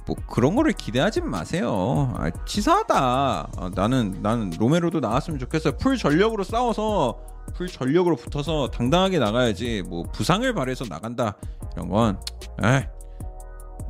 뭐 0.08 0.16
그런 0.28 0.56
거를 0.56 0.74
기대하지 0.74 1.22
마세요. 1.22 2.12
아, 2.18 2.32
치사하다. 2.46 2.96
아, 2.96 3.70
나는 3.76 4.20
나는 4.24 4.50
로메로도 4.58 5.00
나왔으면 5.00 5.40
좋겠어요. 5.40 5.78
풀 5.78 5.96
전력으로 5.96 6.44
싸워서 6.44 7.20
풀 7.54 7.68
전력으로 7.68 8.16
붙어서 8.16 8.70
당당하게 8.72 9.20
나가야지. 9.20 9.84
뭐 9.84 10.04
부상을 10.12 10.52
바래서 10.56 10.86
나간다 10.86 11.36
이런 11.74 11.88
건, 11.90 12.20
에, 12.64 12.90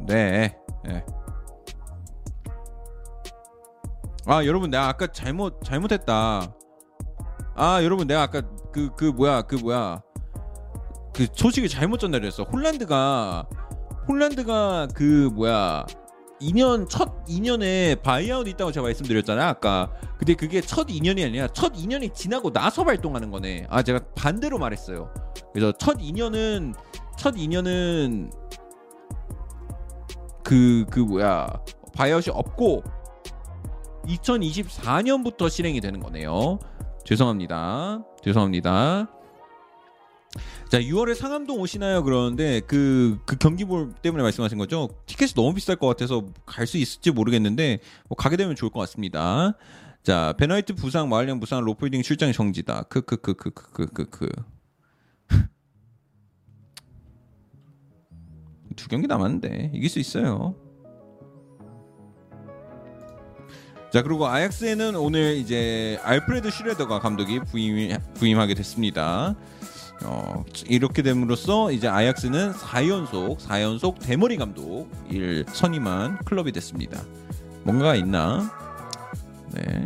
네, 0.06 0.58
예. 0.89 1.06
아 4.26 4.45
여러분 4.45 4.70
내가 4.70 4.89
아까 4.89 5.08
잘못 5.08 5.64
잘못했다. 5.64 6.54
아 7.56 7.84
여러분 7.84 8.08
내가 8.08 8.24
아까 8.24 8.41
그그 8.72 8.95
그 8.95 9.06
뭐야 9.06 9.43
그 9.43 9.56
뭐야. 9.56 10.02
그 11.14 11.28
소식을 11.34 11.68
잘못 11.70 11.99
전달했어. 11.99 12.43
홀란드가 12.43 13.45
홀란드가 14.08 14.88
그 14.93 15.30
뭐야. 15.34 15.86
2년 16.41 16.89
첫 16.89 17.24
2년에 17.26 18.02
buyout 18.02 18.47
있다고 18.47 18.72
제가 18.72 18.86
말씀드렸잖아요 18.86 19.47
아까. 19.47 19.91
근데 20.18 20.34
그게 20.34 20.62
첫 20.62 20.88
2년이 20.88 21.26
아니라 21.26 21.47
첫 21.49 21.74
2년이 21.74 22.16
지나고 22.16 22.52
나서 22.52 22.84
발동하는 22.84 23.30
거네. 23.30 23.68
아 23.70 23.84
제가 23.84 23.99
반대로 24.16 24.58
말했어요. 24.58 25.14
그래서 25.54 25.72
첫 25.78 25.97
2년은 25.97 26.74
첫 27.18 27.36
2년은 27.36 28.32
그그 30.43 30.86
그 30.89 30.99
뭐야. 31.02 31.47
바이아웃이 31.93 32.34
없고 32.34 32.84
2024년부터 34.08 35.49
실행이 35.49 35.82
되는 35.82 35.99
거네요 35.99 36.58
죄송합니다 37.06 38.04
죄송합니다 38.24 39.08
자, 40.70 40.80
6월에 40.80 41.14
상암동 41.16 41.60
오시나요? 41.60 42.02
그러는데 42.04 42.62
그, 42.62 43.20
그 43.26 43.36
경기 43.36 43.66
볼 43.66 43.91
때문에 44.02 44.24
말씀하신 44.24 44.58
거죠? 44.58 44.88
티켓이 45.06 45.34
너무 45.34 45.54
비쌀 45.54 45.76
것 45.76 45.88
같아서 45.88 46.26
갈 46.45 46.66
수 46.66 46.78
있을지 46.78 47.12
모르겠는데 47.12 47.80
뭐 48.08 48.16
가게 48.16 48.38
되면 48.38 48.56
좋을 48.56 48.72
것 48.72 48.80
같습니다. 48.80 49.58
자, 50.02 50.34
베너이트 50.38 50.74
부상, 50.74 51.10
마을령 51.10 51.41
부상, 51.41 51.62
로폴딩 51.66 52.02
출장 52.04 52.32
정지다. 52.32 52.84
크크크크크크크. 52.84 54.30
두 58.78 58.88
경기 58.88 59.08
남았는데 59.08 59.72
이길 59.74 59.89
수 59.89 59.99
있어요. 59.99 60.56
자 63.92 64.02
그리고 64.02 64.26
아약스에는 64.26 64.96
오늘 64.96 65.36
이제 65.36 66.00
알프레드 66.04 66.50
슈레더가 66.50 67.00
감독이 67.00 67.42
부임 67.42 67.94
부임하게 68.14 68.54
됐습니다. 68.54 69.36
어, 70.04 70.46
이렇게 70.66 71.02
됨으로써 71.02 71.72
이제 71.72 71.89
아약스는 71.89 72.54
4연속 72.54 73.39
4연속 73.39 74.00
대머리 74.00 74.38
감독을 74.38 75.46
선임한 75.52 76.20
클럽이 76.20 76.54
됐습니다. 76.54 77.02
뭔가 77.64 77.94
있나? 77.96 78.50
네. 79.52 79.84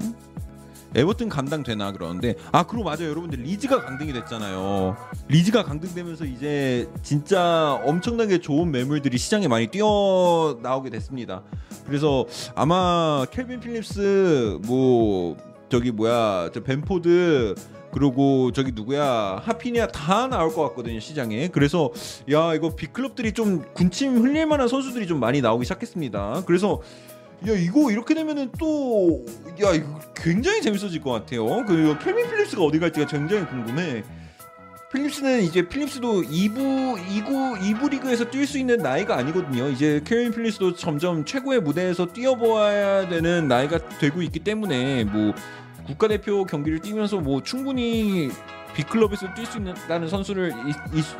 에버튼 0.95 1.29
감당되나 1.29 1.91
그러는데 1.91 2.35
아 2.51 2.63
그리고 2.63 2.85
맞아요. 2.85 3.09
여러분들 3.09 3.39
리즈가 3.39 3.81
강등이 3.81 4.13
됐잖아요. 4.13 4.95
리즈가 5.27 5.63
강등되면서 5.63 6.25
이제 6.25 6.89
진짜 7.03 7.79
엄청나게 7.85 8.39
좋은 8.39 8.71
매물들이 8.71 9.17
시장에 9.17 9.47
많이 9.47 9.67
뛰어 9.67 10.57
나오게 10.61 10.89
됐습니다. 10.89 11.43
그래서 11.85 12.25
아마 12.55 13.25
켈빈 13.29 13.59
필립스 13.59 14.59
뭐 14.65 15.37
저기 15.69 15.91
뭐야 15.91 16.49
저 16.53 16.63
뱀포드 16.63 17.55
그리고 17.91 18.51
저기 18.51 18.71
누구야 18.73 19.41
하피니아 19.43 19.87
다 19.87 20.27
나올 20.27 20.53
것 20.53 20.61
같거든요 20.69 20.99
시장에. 20.99 21.49
그래서 21.49 21.91
야 22.31 22.53
이거 22.53 22.75
big 22.75 22.90
club들이 22.90 23.33
좀 23.33 23.63
군침 23.73 24.21
흘릴 24.21 24.45
만한 24.45 24.67
선수들이 24.67 25.07
좀 25.07 25.19
많이 25.19 25.41
나오기 25.41 25.65
시작했습니다. 25.65 26.43
그래서 26.45 26.81
야 27.47 27.51
이거 27.53 27.91
이렇게 27.91 28.13
되면은 28.13 28.51
또야 28.53 29.73
이거 29.73 29.99
굉장히 30.15 30.61
재밌어질 30.61 31.01
것 31.01 31.11
같아요. 31.11 31.45
그 31.65 31.97
켈빈 32.03 32.29
필립스가 32.29 32.63
어디 32.63 32.79
갈지가 32.79 33.07
굉장히 33.07 33.45
궁금해. 33.45 34.03
필립스는 34.91 35.41
이제 35.41 35.67
필립스도 35.67 36.21
2부 36.23 36.97
2구 36.97 37.59
2부 37.59 37.89
리그에서 37.89 38.29
뛸 38.29 38.45
수 38.47 38.57
있는 38.57 38.77
나이가 38.77 39.17
아니거든요. 39.17 39.69
이제 39.69 40.01
켈빈 40.05 40.31
필립스도 40.31 40.75
점점 40.75 41.25
최고의 41.25 41.61
무대에서 41.61 42.07
뛰어보아야 42.07 43.09
되는 43.09 43.47
나이가 43.47 43.77
되고 43.99 44.21
있기 44.21 44.39
때문에 44.39 45.03
뭐 45.03 45.33
국가대표 45.85 46.45
경기를 46.45 46.79
뛰면서 46.79 47.19
뭐 47.19 47.43
충분히 47.43 48.31
빅클럽에서 48.75 49.33
뛸 49.33 49.45
수 49.45 49.57
있다는 49.57 50.07
선수를 50.07 50.51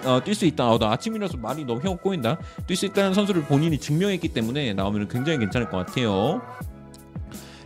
어, 0.04 0.22
뛸수 0.22 0.46
있다. 0.48 0.70
어, 0.70 0.78
나 0.78 0.92
아침이라서 0.92 1.38
말이 1.38 1.64
너무 1.64 1.82
혀가 1.82 2.02
꼬인다. 2.02 2.38
뛸 2.68 2.76
수 2.76 2.86
있다는 2.86 3.14
선수를 3.14 3.44
본인이 3.44 3.80
증명했기 3.80 4.30
때문에 4.30 4.74
나오면 4.74 5.08
굉장히 5.08 5.40
괜찮을 5.40 5.70
것 5.70 5.78
같아요. 5.86 6.42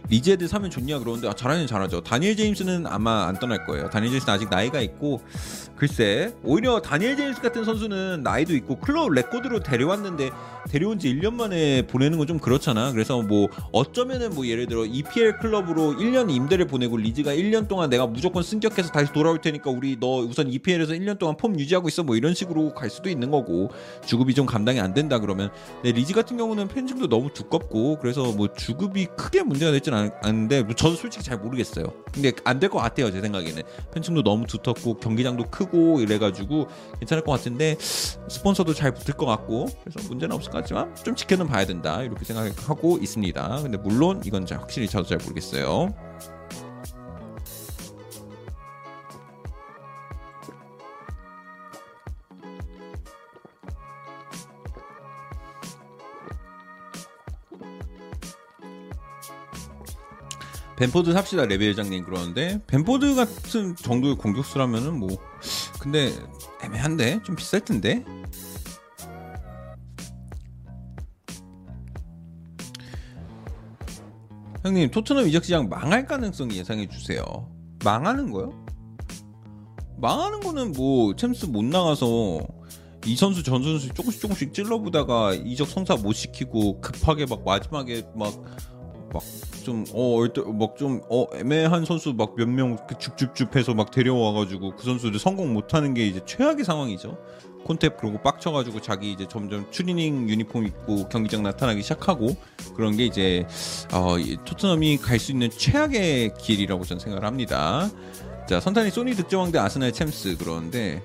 리즈 0.10 0.27
애들 0.27 0.48
사면 0.48 0.72
좋냐 0.72 1.00
그러는데 1.00 1.28
아, 1.28 1.34
잘하는 1.34 1.68
잘하죠. 1.68 2.02
다니엘 2.02 2.36
제임스는 2.36 2.88
아마 2.88 3.28
안 3.28 3.38
떠날 3.38 3.66
거예요. 3.66 3.90
다니엘 3.90 4.12
제임스는 4.12 4.34
아직 4.34 4.50
나이가 4.50 4.82
있고 4.82 5.22
글쎄 5.80 6.34
오히려 6.44 6.82
다니엘 6.82 7.16
제임스 7.16 7.42
같은 7.42 7.64
선수는 7.64 8.22
나이도 8.22 8.54
있고 8.58 8.76
클럽 8.80 9.10
레코드로 9.12 9.62
데려왔는데 9.62 10.30
데려온 10.70 11.00
지 11.00 11.08
1년 11.16 11.34
만에 11.34 11.88
보내는 11.88 12.18
건 12.18 12.30
좀 12.30 12.38
그렇잖아. 12.38 12.92
그래서 12.92 13.24
뭐 13.24 13.48
어쩌면은 13.72 14.36
뭐 14.36 14.46
예를 14.46 14.68
들어 14.68 14.86
EPL 14.86 15.40
클럽으로 15.40 15.94
1년 15.96 16.30
임대를 16.30 16.68
보내고 16.68 16.98
리즈가 16.98 17.34
1년 17.34 17.68
동안 17.68 17.90
내가 17.90 18.06
무조건 18.06 18.44
승격해서 18.44 18.92
다시 18.92 19.12
돌아올 19.12 19.42
테니까 19.42 19.72
우리 19.72 19.98
너 20.00 20.18
우선 20.18 20.48
EPL에서 20.52 20.94
1년 20.94 21.18
동안 21.18 21.38
폼 21.38 21.58
유지하고 21.58 21.88
있어 21.88 22.04
뭐 22.04 22.16
이런 22.16 22.36
식으로 22.36 22.76
갈 22.76 22.92
수도 22.92 23.10
있는 23.10 23.32
거고 23.32 23.72
주급이 24.06 24.36
좀 24.36 24.46
감당이 24.46 24.80
안 24.80 24.94
된다 24.94 25.18
그러면 25.18 25.50
네, 25.84 25.92
리즈 25.92 26.14
같은 26.14 26.38
경우는 26.38 26.68
펜싱도 26.68 27.08
너무 27.08 27.34
두껍고 27.34 27.98
그래서 27.98 28.32
뭐 28.34 28.54
주급이 28.54 29.08
크게 29.18 29.42
문제가 29.42 29.72
않는데 30.22 30.62
뭐 30.62 30.76
저도 30.76 30.96
솔직히 30.96 31.24
잘 31.24 31.38
모르겠어요. 31.40 31.86
근데 32.14 32.32
안 32.44 32.60
될 32.60 32.70
것 32.70 32.78
같아요 32.80 33.10
제 33.12 33.22
생각에는 33.22 33.64
펜싱도 33.94 34.22
너무 34.22 34.46
두텁고 34.46 34.98
경기장도 34.98 35.46
크고 35.46 35.69
이래가지고 35.74 36.68
괜찮을 37.00 37.24
것 37.24 37.32
같은데 37.32 37.78
스폰서도 37.80 38.74
잘 38.74 38.94
붙을 38.94 39.16
것 39.18 39.26
같고 39.26 39.68
그래서 39.84 40.08
문제는 40.08 40.36
없을 40.36 40.52
것 40.52 40.60
같지만 40.60 40.96
좀 40.96 41.16
지켜는 41.16 41.48
봐야 41.48 41.66
된다 41.66 42.02
이렇게 42.04 42.26
생각하고 42.26 42.98
있습니다. 42.98 43.60
근데 43.62 43.78
물론 43.78 44.22
이건 44.26 44.48
확실히 44.50 44.88
저도 44.88 45.08
잘 45.08 45.18
모르겠어요. 45.20 46.09
뱀포드 60.80 61.12
삽시다 61.12 61.46
레비 61.46 61.68
회장님 61.68 62.06
그러는데 62.06 62.62
뱀포드 62.66 63.14
같은 63.14 63.76
정도의 63.76 64.16
공격수라면은 64.16 64.98
뭐 64.98 65.10
근데 65.78 66.10
애매한데 66.64 67.22
좀 67.24 67.36
비쌀 67.36 67.60
텐데 67.60 68.06
형님 74.64 74.90
토트넘 74.92 75.28
이적 75.28 75.44
시장 75.44 75.68
망할 75.68 76.06
가능성이 76.06 76.58
예상해 76.58 76.88
주세요. 76.88 77.24
망하는 77.84 78.32
거요? 78.32 78.54
망하는 79.98 80.40
거는 80.40 80.72
뭐 80.72 81.14
챔스 81.18 81.46
못 81.46 81.66
나가서 81.66 82.40
이 83.06 83.18
선수 83.18 83.44
전 83.44 83.64
선수 83.64 83.94
조금씩 83.94 84.22
조금씩 84.22 84.54
찔러보다가 84.54 85.34
이적 85.34 85.68
성사 85.68 85.96
못 85.96 86.14
시키고 86.14 86.80
급하게 86.80 87.26
막 87.26 87.44
마지막에 87.44 88.04
막 88.16 88.34
막 89.14 89.24
좀어막좀 89.64 91.02
어, 91.10 91.26
애매한 91.36 91.86
선수 91.86 92.14
막 92.14 92.36
몇명 92.36 92.78
줍줍줍해서 92.98 93.74
막 93.74 93.92
데려와가지고 93.92 94.76
그 94.76 94.84
선수들 94.84 95.20
성공 95.20 95.54
못하는 95.54 95.94
게 95.94 96.06
이제 96.08 96.22
최악의 96.26 96.64
상황이죠. 96.66 97.18
콘탭 97.66 97.98
그러고 97.98 98.22
빡쳐가지고 98.22 98.82
자기 98.82 99.12
이제 99.12 99.28
점점 99.28 99.70
추리닝 99.70 100.30
유니폼 100.30 100.66
입고 100.66 101.10
경기장 101.10 101.44
나타나기 101.44 101.82
시작하고 101.84 102.30
그런 102.76 102.96
게 102.98 103.06
이제 103.06 103.46
어, 103.94 104.16
토트넘이 104.46 104.98
갈 104.98 105.20
수 105.20 105.32
있는 105.34 105.50
최악의 105.50 106.36
길이라고 106.40 106.86
저는 106.86 107.00
생각을 107.00 107.26
합니다. 107.26 107.90
자 108.48 108.60
선탄이 108.60 108.90
소니 108.92 109.14
득점왕 109.16 109.52
대 109.52 109.60
아스날 109.60 109.92
챔스 109.92 110.38
그러는데 110.38 111.04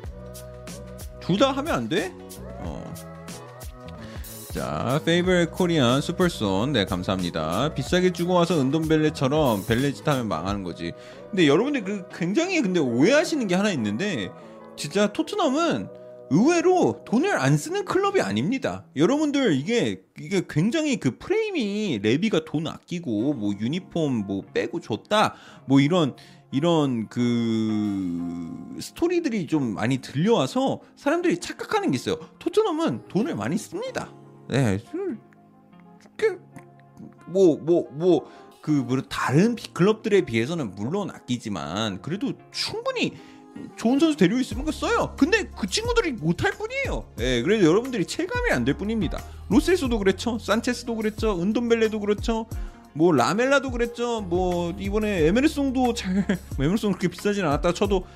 둘 1.20 1.38
다 1.38 1.52
하면 1.52 1.74
안 1.74 1.88
돼? 1.88 2.12
어. 4.54 4.60
자, 4.60 5.00
페이버 5.04 5.46
코리안 5.50 6.00
슈퍼손. 6.00 6.72
네, 6.72 6.84
감사합니다. 6.84 7.74
비싸게 7.74 8.12
주고 8.12 8.34
와서 8.34 8.60
은돈벨레처럼 8.60 9.66
벨레짓 9.66 10.06
하면 10.06 10.28
망하는 10.28 10.62
거지. 10.62 10.92
근데 11.30 11.48
여러분들 11.48 11.84
그 11.84 12.04
굉장히 12.16 12.62
근데 12.62 12.78
오해하시는 12.80 13.46
게 13.48 13.54
하나 13.54 13.70
있는데 13.72 14.30
진짜 14.76 15.12
토트넘은 15.12 15.88
의외로 16.30 17.02
돈을 17.04 17.36
안 17.36 17.56
쓰는 17.56 17.84
클럽이 17.84 18.20
아닙니다. 18.20 18.84
여러분들 18.96 19.54
이게 19.54 20.02
이게 20.18 20.42
굉장히 20.48 20.96
그 20.96 21.18
프레임이 21.18 22.00
레비가 22.02 22.44
돈 22.44 22.66
아끼고 22.66 23.34
뭐 23.34 23.52
유니폼 23.58 24.26
뭐 24.26 24.42
빼고 24.54 24.80
줬다 24.80 25.34
뭐 25.66 25.80
이런 25.80 26.16
이런 26.50 27.08
그 27.08 28.78
스토리들이 28.80 29.48
좀 29.48 29.74
많이 29.74 29.98
들려와서 29.98 30.80
사람들이 30.96 31.38
착각하는 31.38 31.90
게 31.90 31.96
있어요. 31.96 32.16
토트넘은 32.38 33.08
돈을 33.08 33.34
많이 33.34 33.58
씁니다. 33.58 34.10
네, 34.48 34.78
뭐 37.26 37.56
뭐 37.58 37.88
뭐 37.92 38.24
그 38.62 38.70
뭐 38.70 39.02
다른 39.02 39.56
클럽들에 39.74 40.22
비해서는 40.22 40.74
물론 40.74 41.10
아끼지만 41.10 42.00
그래도 42.00 42.32
충분히 42.50 43.12
좋은 43.76 43.98
선수 43.98 44.16
데리고 44.16 44.40
있으면 44.40 44.64
그 44.64 44.72
써요. 44.72 45.14
근데 45.18 45.44
그 45.56 45.66
친구들이 45.66 46.12
못할 46.12 46.52
뿐이에요. 46.52 47.04
예, 47.20 47.42
그래서 47.42 47.66
여러분들이 47.66 48.06
체감이 48.06 48.50
안 48.52 48.64
될 48.64 48.74
뿐입니다. 48.78 49.22
로세스도 49.50 49.98
그랬죠. 49.98 50.38
산체스도 50.38 50.96
그랬죠. 50.96 51.40
은돈벨레도 51.40 52.00
그렇죠. 52.00 52.46
뭐 52.94 53.12
라멜라도 53.12 53.70
그랬죠. 53.70 54.22
뭐 54.22 54.74
이번에 54.78 55.26
에메르송도 55.26 55.92
잘 55.94 56.26
에메르송 56.58 56.92
그렇게 56.92 57.08
비싸진 57.08 57.44
않았다 57.44 57.74
쳐도 57.74 58.06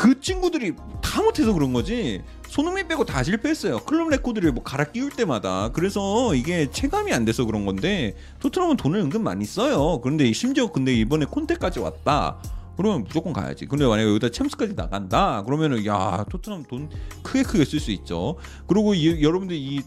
그 0.00 0.18
친구들이 0.18 0.72
다 1.02 1.20
못해서 1.20 1.52
그런 1.52 1.74
거지. 1.74 2.22
손흥민 2.48 2.88
빼고 2.88 3.04
다 3.04 3.22
실패했어요. 3.22 3.80
클럽 3.80 4.08
레코드를 4.08 4.50
뭐 4.50 4.62
갈아 4.62 4.84
끼울 4.84 5.10
때마다. 5.10 5.68
그래서 5.72 6.34
이게 6.34 6.70
체감이 6.70 7.12
안 7.12 7.26
돼서 7.26 7.44
그런 7.44 7.66
건데 7.66 8.16
토트넘은 8.38 8.78
돈을 8.78 8.98
은근 8.98 9.22
많이 9.22 9.44
써요. 9.44 10.00
그런데 10.02 10.32
심지어 10.32 10.72
근데 10.72 10.94
이번에 10.94 11.26
콘테까지 11.26 11.80
왔다. 11.80 12.38
그러면 12.78 13.04
무조건 13.04 13.34
가야지. 13.34 13.66
근데 13.66 13.86
만약에 13.86 14.08
여기다 14.08 14.30
챔스까지 14.30 14.72
나간다. 14.74 15.42
그러면은 15.42 15.84
야 15.84 16.24
토트넘 16.30 16.62
돈 16.62 16.88
크게 17.22 17.42
크게 17.42 17.66
쓸 17.66 17.78
수 17.78 17.90
있죠. 17.90 18.38
그리고 18.66 18.94
이, 18.94 19.22
여러분들 19.22 19.54
이 19.54 19.82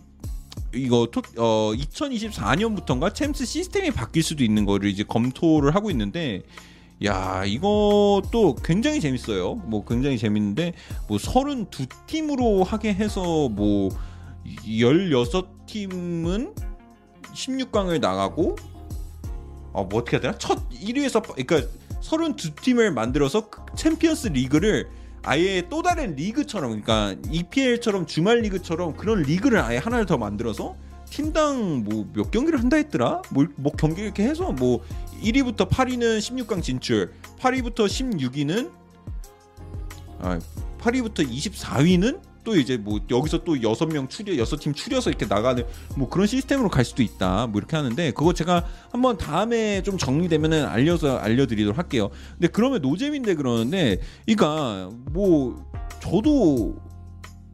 이거 0.76 1.08
토, 1.12 1.24
어 1.38 1.74
2024년부터인가 1.74 3.16
챔스 3.16 3.46
시스템이 3.46 3.90
바뀔 3.90 4.22
수도 4.22 4.44
있는 4.44 4.66
거를 4.66 4.92
이제 4.92 5.04
검토를 5.04 5.74
하고 5.74 5.90
있는데 5.90 6.44
야 7.06 7.44
이것도 7.46 8.56
굉장히 8.64 9.00
재밌어요. 9.02 9.56
뭐 9.56 9.84
굉장히 9.86 10.18
재밌는데 10.18 10.74
뭐 11.08 11.18
32팀으로 11.18 12.64
하게 12.64 12.94
해서 12.94 13.50
뭐 13.50 13.90
16팀은 14.46 16.54
16강을 17.34 18.00
나가고 18.00 18.56
어 19.74 19.84
뭐 19.86 20.02
어떻게 20.02 20.18
해야 20.18 20.22
되나? 20.22 20.38
첫 20.38 20.70
1위에서 20.70 21.22
그러니까 21.24 21.68
32팀을 22.02 22.92
만들어서 22.92 23.50
그 23.50 23.62
챔피언스 23.76 24.28
리그를 24.28 24.88
아예 25.24 25.64
또 25.70 25.82
다른 25.82 26.16
리그처럼 26.16 26.82
그러니까 26.82 27.16
EPL처럼 27.32 28.06
주말 28.06 28.40
리그처럼 28.42 28.96
그런 28.96 29.24
리그를 29.24 29.60
아예 29.60 29.78
하나를 29.78 30.06
더 30.06 30.18
만들어서 30.18 30.76
팀당 31.14 31.84
뭐 31.84 32.08
몇 32.14 32.32
경기를 32.32 32.60
한다 32.60 32.78
했더라? 32.78 33.22
뭐, 33.30 33.46
뭐 33.56 33.72
경기 33.74 34.02
이렇게 34.02 34.24
해서 34.24 34.52
뭐 34.52 34.84
1위부터 35.22 35.70
8위는 35.70 36.20
16강 36.20 36.64
진출, 36.64 37.14
8위부터 37.40 37.86
16위는 37.86 38.72
아 40.20 40.40
8위부터 40.80 41.30
24위는 41.30 42.20
또 42.44 42.58
이제 42.58 42.78
뭐 42.78 43.00
여기서 43.10 43.44
또 43.44 43.62
여섯 43.62 43.86
명 43.86 44.08
추려 44.08 44.36
여섯 44.38 44.58
팀 44.58 44.74
추려서 44.74 45.10
이렇게 45.10 45.26
나가는 45.26 45.64
뭐 45.96 46.10
그런 46.10 46.28
시스템으로 46.28 46.68
갈 46.70 46.84
수도 46.84 47.02
있다 47.02 47.48
뭐 47.48 47.60
이렇게 47.60 47.78
하는데 47.78 48.12
그거 48.12 48.34
제가 48.34 48.66
한번 48.92 49.18
다음에 49.18 49.82
좀 49.84 49.98
정리되면은 49.98 50.66
알려서 50.66 51.18
알려드리도록 51.20 51.78
할게요. 51.78 52.10
근데 52.34 52.48
그러면 52.48 52.82
노잼인데 52.82 53.36
그러는데 53.36 54.00
그러니까 54.26 54.90
뭐 55.12 55.64
저도 56.02 56.76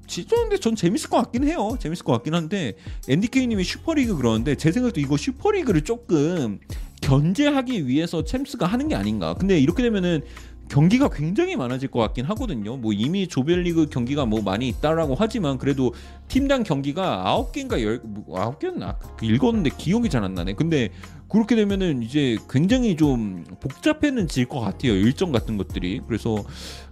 진짜인데 0.10 0.58
전 0.58 0.76
재밌을 0.76 1.10
것 1.10 1.18
같긴 1.18 1.46
해요. 1.46 1.78
재밌을 1.80 2.04
것 2.04 2.12
같긴 2.14 2.34
한데 2.34 2.74
NDK님이 3.08 3.64
슈퍼리그 3.64 4.18
그러는데 4.18 4.56
제 4.56 4.72
생각도 4.72 5.00
이거 5.00 5.16
슈퍼리그를 5.16 5.84
조금 5.84 6.60
견제하기 7.02 7.88
위해서 7.88 8.24
챔스가 8.24 8.66
하는 8.66 8.90
게 8.90 8.96
아닌가. 8.96 9.34
근데 9.36 9.58
이렇게 9.60 9.84
되면은 9.84 10.22
경기가 10.70 11.10
굉장히 11.10 11.56
많아질 11.56 11.90
것 11.90 12.00
같긴 12.00 12.26
하거든요. 12.26 12.78
뭐 12.78 12.94
이미 12.94 13.28
조별리그 13.28 13.88
경기가 13.88 14.26
뭐 14.28 14.42
많이 14.44 14.68
있다라고 14.68 15.16
하지만 15.18 15.58
그래도 15.58 15.94
팀당 16.28 16.62
경기가 16.62 17.28
아홉 17.28 17.52
개인가 17.52 17.82
열뭐 17.82 18.38
아홉 18.38 18.60
개는 18.60 18.84
아, 18.84 18.96
읽었는데 19.22 19.72
기억이 19.78 20.10
잘 20.10 20.24
안 20.24 20.36
나네. 20.36 20.54
근데 20.54 20.90
그렇게 21.28 21.56
되면은 21.56 22.04
이제 22.04 22.38
굉장히 22.50 22.96
좀 22.98 23.46
복잡해는 23.62 24.28
질 24.28 24.46
것 24.48 24.60
같아요. 24.60 24.94
일정 24.94 25.32
같은 25.32 25.58
것들이. 25.58 26.02
그래서 26.08 26.36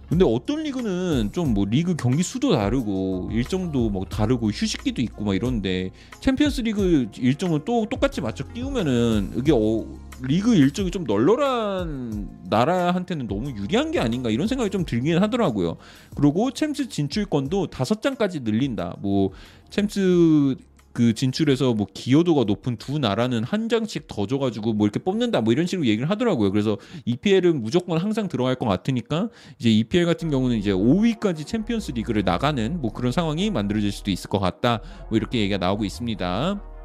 근데 0.08 0.24
어떤 0.24 0.62
리그는 0.62 1.30
좀 1.32 1.48
뭐 1.48 1.64
리그 1.64 1.96
경기 1.96 2.22
수도 2.22 2.54
다르고 2.54 3.30
일정도 3.32 3.88
뭐 3.90 4.04
다르고 4.04 4.50
휴식기도 4.50 5.00
있고 5.02 5.24
막 5.24 5.34
이런데 5.34 5.90
챔피언스 6.20 6.60
리그 6.62 7.08
일정은 7.18 7.60
또 7.64 7.86
똑같이 7.88 8.20
맞춰 8.20 8.44
끼우면은 8.44 9.32
이게 9.36 9.52
어, 9.52 9.84
리그 10.22 10.54
일정이 10.54 10.90
좀 10.90 11.04
널널한 11.04 12.28
나라한테는 12.50 13.28
너무 13.28 13.50
유리한 13.50 13.90
게 13.90 13.98
아닌가 13.98 14.30
이런 14.30 14.46
생각이 14.46 14.70
좀 14.70 14.84
들긴 14.84 15.18
하더라고요. 15.18 15.76
그리고 16.14 16.50
챔스 16.50 16.88
진출권도 16.88 17.68
다섯 17.68 18.02
장까지 18.02 18.40
늘린다. 18.40 18.96
뭐 19.00 19.30
챔스 19.70 20.54
그 20.98 21.14
진출해서 21.14 21.74
뭐 21.74 21.86
기여도가 21.94 22.42
높은 22.42 22.76
두 22.76 22.98
나라는 22.98 23.44
한 23.44 23.68
장씩 23.68 24.08
더 24.08 24.26
줘가지고 24.26 24.72
뭐 24.72 24.84
이렇게 24.84 24.98
뽑는다 24.98 25.42
뭐 25.42 25.52
이런 25.52 25.64
식으로 25.64 25.86
얘기를 25.86 26.10
하더라고요. 26.10 26.50
그래서 26.50 26.76
EPL은 27.04 27.62
무조건 27.62 27.98
항상 27.98 28.26
들어갈 28.26 28.56
것 28.56 28.66
같으니까 28.66 29.28
이제 29.60 29.70
EPL 29.70 30.06
같은 30.06 30.28
경우는 30.28 30.56
이제 30.56 30.72
5위까지 30.72 31.46
챔피언스 31.46 31.92
리그를 31.92 32.24
나가는 32.24 32.80
뭐 32.80 32.92
그런 32.92 33.12
상황이 33.12 33.48
만들어질 33.48 33.92
수도 33.92 34.10
있을 34.10 34.28
것 34.28 34.40
같다. 34.40 34.80
뭐 35.08 35.16
이렇게 35.16 35.38
얘기가 35.38 35.58
나오고 35.58 35.84
있습니다. 35.84 36.77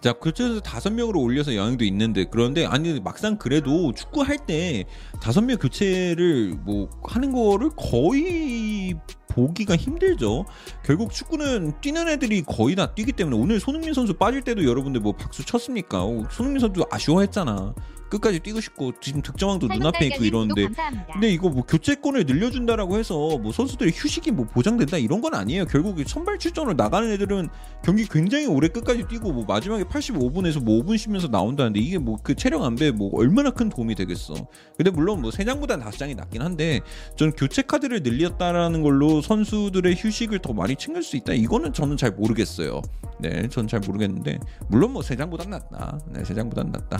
자 0.00 0.12
교체해서 0.12 0.60
다섯 0.60 0.92
명으로 0.92 1.20
올려서 1.20 1.54
영향도 1.54 1.84
있는데 1.84 2.24
그런데 2.30 2.64
아니 2.66 3.00
막상 3.00 3.36
그래도 3.36 3.92
축구 3.92 4.22
할 4.22 4.38
때 4.46 4.84
다섯 5.20 5.42
명 5.42 5.58
교체를 5.58 6.54
뭐 6.64 6.88
하는 7.04 7.32
거를 7.32 7.70
거의 7.76 8.94
보기가 9.28 9.76
힘들죠. 9.76 10.44
결국 10.84 11.12
축구는 11.12 11.74
뛰는 11.80 12.08
애들이 12.08 12.42
거의 12.42 12.74
다 12.74 12.94
뛰기 12.94 13.12
때문에 13.12 13.36
오늘 13.36 13.60
손흥민 13.60 13.94
선수 13.94 14.14
빠질 14.14 14.42
때도 14.42 14.64
여러분들 14.64 15.00
뭐 15.00 15.12
박수 15.12 15.44
쳤습니까? 15.44 16.02
어, 16.02 16.26
손흥민 16.30 16.60
선수 16.60 16.84
아쉬워했잖아. 16.90 17.74
끝까지 18.10 18.40
뛰고 18.40 18.60
싶고 18.60 18.92
지금 19.00 19.22
득점왕도 19.22 19.68
눈앞에 19.68 20.06
있고 20.08 20.24
이러는데 20.24 20.68
근데 21.12 21.30
이거 21.30 21.48
뭐 21.48 21.62
교체권을 21.64 22.26
늘려준다라고 22.26 22.98
해서 22.98 23.38
뭐 23.38 23.52
선수들의 23.52 23.92
휴식이 23.94 24.30
뭐 24.32 24.46
보장된다 24.46 24.98
이런 24.98 25.20
건 25.20 25.34
아니에요. 25.34 25.64
결국 25.66 25.96
선발 26.06 26.38
출전을 26.38 26.76
나가는 26.76 27.10
애들은 27.10 27.48
경기 27.84 28.06
굉장히 28.06 28.46
오래 28.46 28.68
끝까지 28.68 29.08
뛰고 29.08 29.32
뭐 29.32 29.44
마지막에 29.46 29.84
85분에서 29.84 30.62
뭐 30.62 30.82
5분 30.82 30.98
쉬면서 30.98 31.28
나온다는데 31.28 31.80
이게 31.80 31.98
뭐 31.98 32.20
그 32.22 32.34
체력 32.34 32.64
안배 32.64 32.90
뭐 32.90 33.10
얼마나 33.14 33.50
큰 33.50 33.68
도움이 33.68 33.94
되겠어. 33.94 34.34
근데 34.76 34.90
물론 34.90 35.22
뭐 35.22 35.37
세 35.37 35.44
장보다 35.44 35.78
다섯 35.78 35.96
장이 35.98 36.14
낫긴 36.14 36.42
한데 36.42 36.80
저는 37.16 37.32
교체 37.32 37.62
카드를 37.62 38.02
늘렸다라는 38.02 38.82
걸로 38.82 39.20
선수들의 39.22 39.94
휴식을 39.96 40.40
더 40.40 40.52
많이 40.52 40.76
챙길 40.76 41.02
수 41.02 41.16
있다. 41.16 41.32
이거는 41.32 41.72
저는 41.72 41.96
잘 41.96 42.10
모르겠어요. 42.10 42.82
네, 43.20 43.48
저는 43.48 43.68
잘 43.68 43.80
모르겠는데 43.80 44.38
물론 44.68 44.92
뭐 44.92 45.08
세 45.08 45.16
장보다 45.16 45.48
낫다. 45.48 45.98
네, 46.08 46.24
세 46.24 46.34
장보다 46.34 46.64
낫다. 46.64 46.98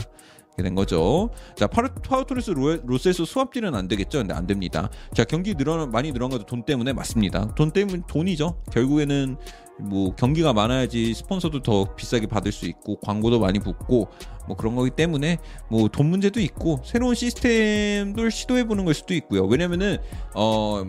된 0.57 0.75
거죠. 0.75 1.29
자, 1.55 1.65
파르, 1.67 1.89
파우 1.89 2.08
토레스 2.08 2.51
로셀소 2.51 3.25
스왑딜은 3.25 3.73
안 3.73 3.87
되겠죠? 3.87 4.19
근데 4.19 4.33
안 4.33 4.45
됩니다. 4.45 4.89
자, 5.13 5.23
경기 5.23 5.55
늘어 5.55 5.87
많이 5.87 6.11
늘어난 6.11 6.37
것도 6.37 6.45
돈 6.45 6.63
때문에 6.63 6.93
맞습니다. 6.93 7.55
돈 7.55 7.71
때문 7.71 8.03
돈이죠. 8.07 8.61
결국에는 8.71 9.37
뭐 9.79 10.13
경기가 10.15 10.53
많아야지 10.53 11.13
스폰서도 11.15 11.63
더 11.63 11.95
비싸게 11.95 12.27
받을 12.27 12.51
수 12.51 12.67
있고 12.67 12.99
광고도 12.99 13.39
많이 13.39 13.57
붙고 13.59 14.09
뭐 14.47 14.55
그런 14.55 14.75
거기 14.75 14.91
때문에 14.91 15.37
뭐 15.69 15.87
돈 15.87 16.07
문제도 16.07 16.39
있고 16.39 16.81
새로운 16.85 17.15
시스템들 17.15 18.29
시도해 18.29 18.67
보는 18.67 18.85
걸 18.85 18.93
수도 18.93 19.15
있고요. 19.15 19.45
왜냐면은 19.45 19.97
어 20.35 20.83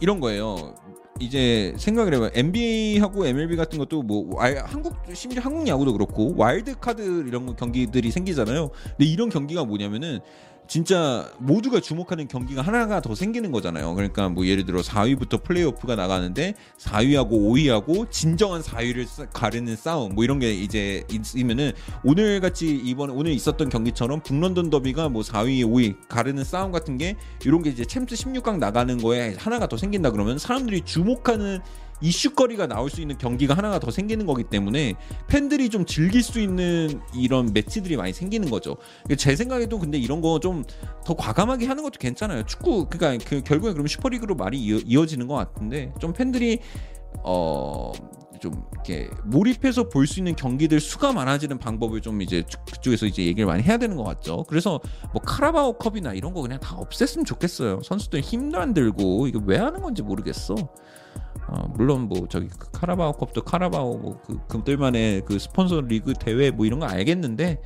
이런 0.00 0.20
거예요. 0.20 0.74
이제 1.20 1.74
생각을 1.76 2.14
해봐 2.14 2.30
NBA하고 2.34 3.26
MLB 3.26 3.56
같은 3.56 3.78
것도 3.78 4.02
뭐 4.02 4.40
한국 4.66 4.94
심지어 5.12 5.42
한국 5.42 5.66
야구도 5.66 5.92
그렇고 5.92 6.34
와일드 6.36 6.78
카드 6.78 7.24
이런 7.26 7.56
경기들이 7.56 8.10
생기잖아요. 8.10 8.70
근데 8.90 9.04
이런 9.04 9.28
경기가 9.28 9.64
뭐냐면은 9.64 10.20
진짜 10.68 11.32
모두가 11.38 11.80
주목하는 11.80 12.28
경기가 12.28 12.60
하나가 12.60 13.00
더 13.00 13.14
생기는 13.14 13.50
거잖아요. 13.50 13.94
그러니까 13.94 14.28
뭐 14.28 14.46
예를 14.46 14.66
들어 14.66 14.80
4위부터 14.80 15.42
플레이오프가 15.42 15.96
나가는데 15.96 16.54
4위하고 16.78 17.30
5위하고 17.30 18.10
진정한 18.10 18.60
4위를 18.60 19.06
가르는 19.32 19.76
싸움 19.76 20.14
뭐 20.14 20.24
이런 20.24 20.38
게 20.38 20.52
이제 20.52 21.04
있으면은 21.10 21.72
오늘 22.04 22.40
같이 22.40 22.68
이번 22.68 23.10
오늘 23.10 23.32
있었던 23.32 23.70
경기처럼 23.70 24.20
북런던 24.20 24.68
더비가 24.68 25.08
뭐 25.08 25.22
4위, 25.22 25.64
5위 25.64 25.96
가르는 26.08 26.44
싸움 26.44 26.70
같은 26.70 26.98
게 26.98 27.16
이런 27.46 27.62
게 27.62 27.70
이제 27.70 27.86
챔스 27.86 28.14
16강 28.14 28.58
나가는 28.58 28.98
거에 28.98 29.34
하나가 29.38 29.66
더 29.66 29.78
생긴다 29.78 30.10
그러면 30.10 30.38
사람들이 30.38 30.82
주목하는 30.82 31.60
이슈거리가 32.00 32.66
나올 32.66 32.90
수 32.90 33.00
있는 33.00 33.18
경기가 33.18 33.54
하나가 33.54 33.78
더 33.78 33.90
생기는 33.90 34.26
거기 34.26 34.44
때문에 34.44 34.94
팬들이 35.26 35.68
좀 35.68 35.84
즐길 35.84 36.22
수 36.22 36.40
있는 36.40 37.00
이런 37.14 37.52
매치들이 37.52 37.96
많이 37.96 38.12
생기는 38.12 38.50
거죠. 38.50 38.76
제 39.16 39.34
생각에도 39.36 39.78
근데 39.78 39.98
이런 39.98 40.20
거 40.20 40.38
좀 40.40 40.64
더 41.04 41.14
과감하게 41.14 41.66
하는 41.66 41.82
것도 41.82 41.98
괜찮아요. 41.98 42.44
축구 42.44 42.86
그러니까 42.88 43.24
그 43.28 43.42
결국에 43.42 43.72
그럼 43.72 43.86
슈퍼리그로 43.86 44.34
말이 44.34 44.58
이어, 44.58 45.06
지는 45.06 45.26
것 45.26 45.34
같은데 45.34 45.92
좀 45.98 46.12
팬들이 46.12 46.60
어. 47.24 47.92
좀 48.40 48.52
이렇게 48.72 49.10
몰입해서 49.24 49.88
볼 49.88 50.06
수 50.06 50.20
있는 50.20 50.36
경기들 50.36 50.78
수가 50.78 51.12
많아지는 51.12 51.58
방법을 51.58 52.00
좀 52.02 52.22
이제 52.22 52.44
그쪽에서 52.70 53.06
이제 53.06 53.24
얘기를 53.26 53.46
많이 53.46 53.64
해야 53.64 53.78
되는 53.78 53.96
것 53.96 54.04
같죠. 54.04 54.44
그래서 54.48 54.80
뭐 55.12 55.20
카라바오 55.22 55.76
컵이나 55.78 56.12
이런 56.14 56.32
거 56.32 56.42
그냥 56.42 56.60
다 56.60 56.76
없앴으면 56.76 57.26
좋겠어요. 57.26 57.80
선수들 57.82 58.20
힘도 58.20 58.60
안 58.60 58.74
들고 58.74 59.26
이게 59.26 59.40
왜 59.44 59.56
하는 59.56 59.80
건지 59.82 60.02
모르겠어. 60.02 60.54
어, 61.46 61.68
물론 61.76 62.08
뭐 62.08 62.26
저기 62.28 62.48
그 62.48 62.70
카라바오컵도 62.72 63.42
카라바오 63.42 63.98
뭐그 63.98 64.46
그들만의 64.48 65.22
그 65.24 65.38
스폰서 65.38 65.82
리그 65.82 66.12
대회 66.14 66.50
뭐 66.50 66.66
이런 66.66 66.80
거 66.80 66.86
알겠는데 66.86 67.62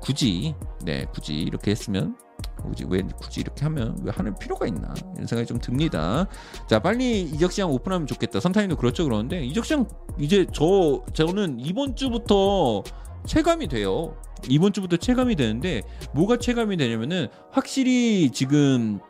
굳이 0.00 0.54
네 0.84 1.06
굳이 1.12 1.34
이렇게 1.40 1.70
했으면 1.70 2.16
굳이 2.62 2.84
왜 2.88 3.02
굳이 3.20 3.40
이렇게 3.40 3.64
하면 3.64 3.96
왜 4.02 4.12
하는 4.14 4.34
필요가 4.38 4.66
있나 4.66 4.92
이런 5.14 5.26
생각이 5.26 5.46
좀 5.46 5.58
듭니다. 5.58 6.26
자 6.68 6.80
빨리 6.80 7.22
이적 7.22 7.52
시장 7.52 7.70
오픈하면 7.70 8.06
좋겠다. 8.06 8.40
선타임도 8.40 8.76
그렇죠 8.76 9.04
그러는데 9.04 9.44
이적 9.44 9.64
시장 9.64 9.86
이제 10.18 10.46
저 10.52 11.02
저는 11.12 11.60
이번 11.60 11.96
주부터 11.96 12.82
체감이 13.26 13.68
돼요. 13.68 14.14
이번 14.48 14.72
주부터 14.72 14.96
체감이 14.96 15.36
되는데 15.36 15.82
뭐가 16.12 16.38
체감이 16.38 16.76
되냐면은 16.76 17.28
확실히 17.50 18.30
지금 18.30 19.00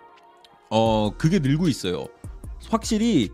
어 0.70 1.10
그게 1.18 1.38
늘고 1.40 1.68
있어요. 1.68 2.06
확실히 2.70 3.30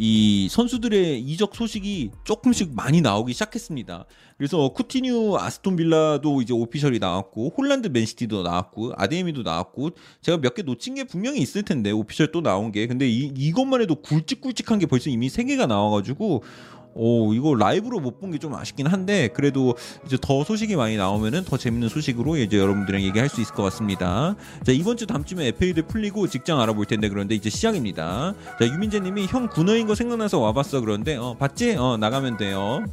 이 0.00 0.48
선수들의 0.48 1.20
이적 1.22 1.56
소식이 1.56 2.12
조금씩 2.22 2.72
많이 2.74 3.00
나오기 3.00 3.32
시작했습니다. 3.32 4.04
그래서 4.36 4.68
쿠티뉴 4.68 5.36
아스톤 5.36 5.74
빌라도 5.74 6.40
이제 6.40 6.52
오피셜이 6.52 7.00
나왔고 7.00 7.52
홀란드 7.56 7.88
맨시티도 7.88 8.44
나왔고 8.44 8.92
아데미도 8.96 9.42
나왔고 9.42 9.90
제가 10.22 10.38
몇 10.38 10.54
개 10.54 10.62
놓친 10.62 10.94
게 10.94 11.04
분명히 11.04 11.40
있을 11.40 11.62
텐데 11.64 11.90
오피셜 11.90 12.30
또 12.32 12.40
나온 12.42 12.70
게 12.70 12.86
근데 12.86 13.08
이, 13.08 13.32
이것만 13.36 13.80
해도 13.80 13.96
굵직굵직한 13.96 14.78
게 14.78 14.86
벌써 14.86 15.10
이미 15.10 15.28
세 15.28 15.42
개가 15.42 15.66
나와가지고 15.66 16.42
오 16.98 17.32
이거 17.34 17.54
라이브로 17.54 18.00
못 18.00 18.20
본 18.20 18.30
게 18.32 18.38
좀 18.38 18.54
아쉽긴 18.54 18.86
한데 18.86 19.28
그래도 19.28 19.76
이제 20.04 20.18
더 20.20 20.42
소식이 20.44 20.76
많이 20.76 20.96
나오면은 20.96 21.44
더 21.44 21.56
재밌는 21.56 21.88
소식으로 21.88 22.36
이제 22.36 22.58
여러분들이랑 22.58 23.02
얘기할 23.02 23.28
수 23.28 23.40
있을 23.40 23.54
것 23.54 23.62
같습니다. 23.64 24.34
자 24.64 24.72
이번 24.72 24.96
주 24.96 25.06
다음 25.06 25.24
주면 25.24 25.46
FA도 25.46 25.86
풀리고 25.86 26.26
직장 26.28 26.60
알아볼 26.60 26.86
텐데 26.86 27.08
그런데 27.08 27.34
이제 27.34 27.50
시작입니다. 27.50 28.34
자 28.60 28.66
유민재님이 28.66 29.26
형 29.26 29.48
군어인 29.48 29.86
거 29.86 29.94
생각나서 29.94 30.38
와봤어 30.40 30.80
그런데 30.80 31.16
어 31.16 31.34
봤지? 31.38 31.76
어 31.76 31.96
나가면 31.96 32.36
돼요. 32.36 32.84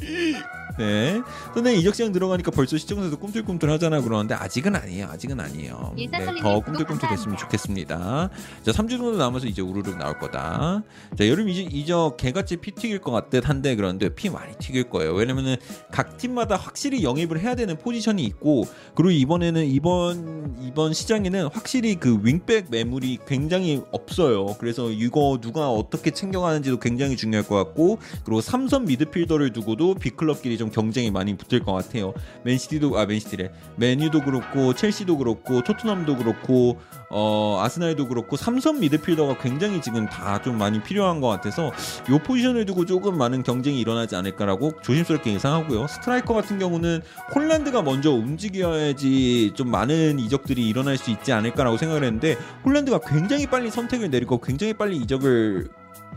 네. 0.78 1.20
근데 1.52 1.74
이적 1.74 1.94
시장 1.94 2.12
들어가니까 2.12 2.50
벌써 2.50 2.78
시청자도 2.78 3.18
꿈틀꿈틀 3.18 3.70
하잖아 3.70 4.00
그러는데 4.00 4.34
아직은 4.34 4.74
아니에요. 4.76 5.06
아직은 5.06 5.40
아니에요. 5.40 5.94
일사 5.96 6.18
네, 6.18 6.40
더 6.40 6.60
꿈틀꿈틀 6.60 7.08
됐으면. 7.08 7.36
좋겠습니다. 7.36 8.30
자, 8.64 8.72
3주 8.72 8.90
정도 8.90 9.16
남아서 9.16 9.46
이제 9.46 9.62
우르르 9.62 9.90
나올 9.96 10.18
거다. 10.18 10.82
자, 11.16 11.28
여름 11.28 11.48
이적, 11.48 11.72
이적 11.74 12.16
개같이 12.16 12.56
피 12.56 12.72
튀길 12.72 13.00
것 13.00 13.10
같듯 13.12 13.48
한데 13.48 13.76
그런데 13.76 14.08
피 14.14 14.30
많이 14.30 14.54
튀길 14.56 14.90
거예요. 14.90 15.12
왜냐면은 15.12 15.56
각 15.90 16.16
팀마다 16.16 16.56
확실히 16.56 17.02
영입을 17.04 17.40
해야 17.40 17.54
되는 17.54 17.76
포지션이 17.76 18.22
있고 18.24 18.64
그리고 18.94 19.10
이번에는 19.10 19.66
이번 19.66 20.56
이번 20.62 20.92
시장에는 20.92 21.48
확실히 21.52 21.94
그 21.96 22.20
윙백 22.22 22.66
매물이 22.70 23.18
굉장히 23.26 23.82
없어요. 23.92 24.56
그래서 24.58 24.90
이거 24.90 25.38
누가 25.40 25.70
어떻게 25.70 26.10
챙겨가는지도 26.10 26.78
굉장히 26.78 27.16
중요할 27.16 27.46
것 27.46 27.56
같고 27.56 27.98
그리고 28.24 28.40
삼선 28.40 28.84
미드필더를 28.86 29.52
두고도 29.52 29.94
빅클럽끼리 29.94 30.58
좀 30.60 30.70
경쟁이 30.70 31.10
많이 31.10 31.34
붙을 31.38 31.64
것 31.64 31.72
같아요. 31.72 32.12
맨시티도 32.44 32.98
아 32.98 33.06
맨시티래 33.06 33.50
맨유도 33.76 34.20
그렇고 34.22 34.74
첼시도 34.74 35.16
그렇고 35.16 35.62
토트넘도 35.62 36.18
그렇고 36.18 36.78
어 37.08 37.60
아스날도 37.62 38.08
그렇고 38.08 38.36
삼선 38.36 38.80
미드필더가 38.80 39.38
굉장히 39.38 39.80
지금 39.80 40.06
다 40.06 40.40
좀 40.42 40.56
많이 40.58 40.82
필요한 40.82 41.20
것 41.20 41.28
같아서 41.28 41.66
요 42.10 42.18
포지션을 42.18 42.64
두고 42.64 42.86
조금 42.86 43.18
많은 43.18 43.42
경쟁이 43.42 43.80
일어나지 43.80 44.16
않을까라고 44.16 44.72
조심스럽게 44.82 45.32
예상하고요. 45.34 45.86
스트라이커 45.86 46.34
같은 46.34 46.58
경우는 46.58 47.02
홀란드가 47.34 47.82
먼저 47.82 48.10
움직여야지 48.10 49.52
좀 49.54 49.70
많은 49.70 50.18
이적들이 50.18 50.66
일어날 50.68 50.96
수 50.96 51.10
있지 51.10 51.32
않을까라고 51.32 51.76
생각을 51.76 52.04
했는데 52.04 52.36
홀란드가 52.64 53.00
굉장히 53.06 53.46
빨리 53.46 53.70
선택을 53.70 54.10
내리고 54.10 54.40
굉장히 54.40 54.72
빨리 54.74 54.96
이적을 54.96 55.68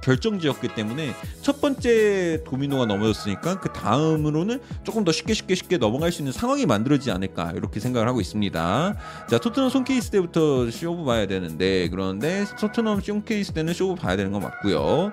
결정지었기 0.03 0.69
때문에 0.75 1.13
첫 1.41 1.61
번째 1.61 2.43
도미노가 2.45 2.85
넘어졌으니까 2.85 3.59
그 3.59 3.71
다음으로는 3.71 4.59
조금 4.83 5.03
더 5.03 5.11
쉽게 5.11 5.33
쉽게 5.33 5.55
쉽게 5.55 5.77
넘어갈 5.77 6.11
수 6.11 6.21
있는 6.21 6.31
상황이 6.31 6.65
만들어지지 6.65 7.11
않을까 7.11 7.53
이렇게 7.55 7.79
생각을 7.79 8.07
하고 8.07 8.21
있습니다. 8.21 8.95
자 9.29 9.37
토트넘 9.37 9.69
손케 9.69 9.88
있을 9.88 10.11
때부터 10.11 10.69
쇼부 10.69 11.05
봐야 11.05 11.25
되는데 11.25 11.89
그런데 11.89 12.45
토트넘 12.59 13.01
손케 13.01 13.25
있을 13.25 13.53
때는 13.53 13.73
쇼부 13.73 13.95
봐야 13.95 14.15
되는 14.17 14.31
건 14.31 14.41
맞고요. 14.41 15.11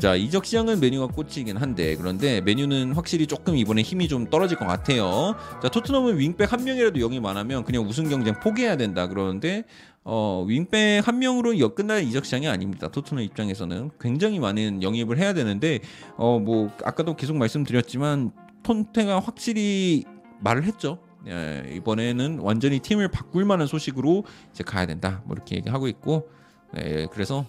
자 0.00 0.14
이적 0.14 0.44
시장은 0.44 0.78
맨유가 0.80 1.06
꽂히긴 1.06 1.56
한데 1.56 1.96
그런데 1.96 2.42
맨유는 2.42 2.92
확실히 2.92 3.26
조금 3.26 3.56
이번에 3.56 3.80
힘이 3.80 4.08
좀 4.08 4.28
떨어질 4.28 4.58
것 4.58 4.66
같아요. 4.66 5.34
자 5.62 5.68
토트넘은 5.68 6.18
윙백 6.18 6.52
한 6.52 6.64
명이라도 6.64 7.00
영입 7.00 7.24
안 7.24 7.36
하면 7.38 7.64
그냥 7.64 7.82
우승 7.84 8.08
경쟁 8.08 8.38
포기해야 8.38 8.76
된다 8.76 9.06
그러는데 9.06 9.64
어 10.04 10.44
윙백 10.46 11.08
한 11.08 11.18
명으로 11.18 11.58
역끝날 11.58 12.02
이적 12.02 12.26
시장이 12.26 12.46
아닙니다. 12.46 12.88
토트넘 12.88 13.24
입장에서는 13.24 13.90
굉장히 13.98 14.38
많은 14.38 14.82
영입을 14.82 15.18
해야 15.18 15.32
되는데 15.32 15.80
어 16.16 16.38
뭐 16.38 16.70
아까도 16.84 17.16
계속 17.16 17.36
말씀드렸지만 17.38 18.32
톤테가 18.62 19.20
확실히 19.20 20.04
말을 20.40 20.64
했죠. 20.64 20.98
예, 21.26 21.72
이번에는 21.74 22.40
완전히 22.40 22.78
팀을 22.80 23.08
바꿀 23.08 23.46
만한 23.46 23.66
소식으로 23.66 24.24
이제 24.52 24.62
가야 24.62 24.84
된다. 24.86 25.22
뭐 25.24 25.34
이렇게 25.34 25.56
얘기하고 25.56 25.88
있고 25.88 26.28
네, 26.74 27.06
그래서 27.10 27.46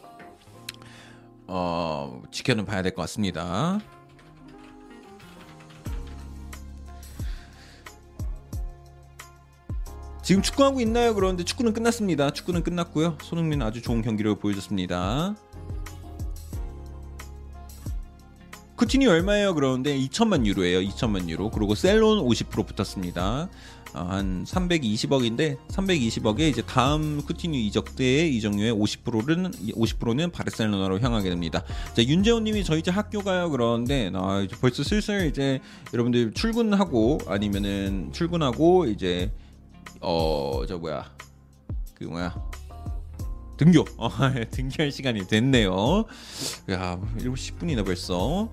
어, 1.47 2.21
지켜는 2.31 2.65
봐야 2.65 2.81
될 2.81 2.93
것 2.93 3.01
같습니다. 3.03 3.79
지금 10.23 10.41
축구하고 10.41 10.81
있나요? 10.81 11.15
그런데 11.15 11.43
축구는 11.45 11.71
끝났습니다. 11.73 12.31
축구는 12.31 12.63
끝났고요. 12.63 13.17
손흥민 13.21 13.61
아주 13.61 13.81
좋은 13.81 14.01
경기를 14.01 14.35
보여줬습니다. 14.35 15.35
쿠티니 18.75 19.07
얼마예요? 19.07 19.55
그러는데 19.55 19.97
2천만 19.97 20.45
유로예요. 20.45 20.79
2천만 20.81 21.29
유로. 21.29 21.49
그리고 21.49 21.75
셀론 21.75 22.19
50% 22.25 22.67
붙었습니다. 22.67 23.49
어, 23.97 24.05
한 24.09 24.43
320억인데 24.45 25.57
320억에 25.69 26.41
이제 26.41 26.61
다음 26.61 27.21
쿠티니 27.23 27.65
이적 27.67 27.95
때의 27.95 28.35
이적료의 28.37 28.73
50%는 28.73 29.51
50%는 29.51 30.31
바르셀로나로 30.31 30.99
향하게 30.99 31.29
됩니다. 31.29 31.63
자, 31.95 32.03
윤재훈님이 32.03 32.63
저 32.63 32.77
이제 32.77 32.91
학교 32.91 33.21
가요 33.21 33.49
그러는데 33.49 34.11
아, 34.13 34.41
이제 34.41 34.55
벌써 34.59 34.83
슬슬 34.83 35.27
이제 35.27 35.59
여러분들 35.93 36.33
출근하고 36.33 37.19
아니면은 37.27 38.11
출근하고 38.13 38.85
이제 38.85 39.31
어 40.01 40.63
저 40.67 40.77
뭐야 40.77 41.09
그 41.95 42.03
뭐야 42.03 42.35
등교 43.57 43.85
어, 43.97 44.09
등교할 44.51 44.91
시간이 44.91 45.27
됐네요. 45.27 46.05
야 46.69 46.99
7시 47.17 47.57
10분이나 47.57 47.83
벌써. 47.83 48.49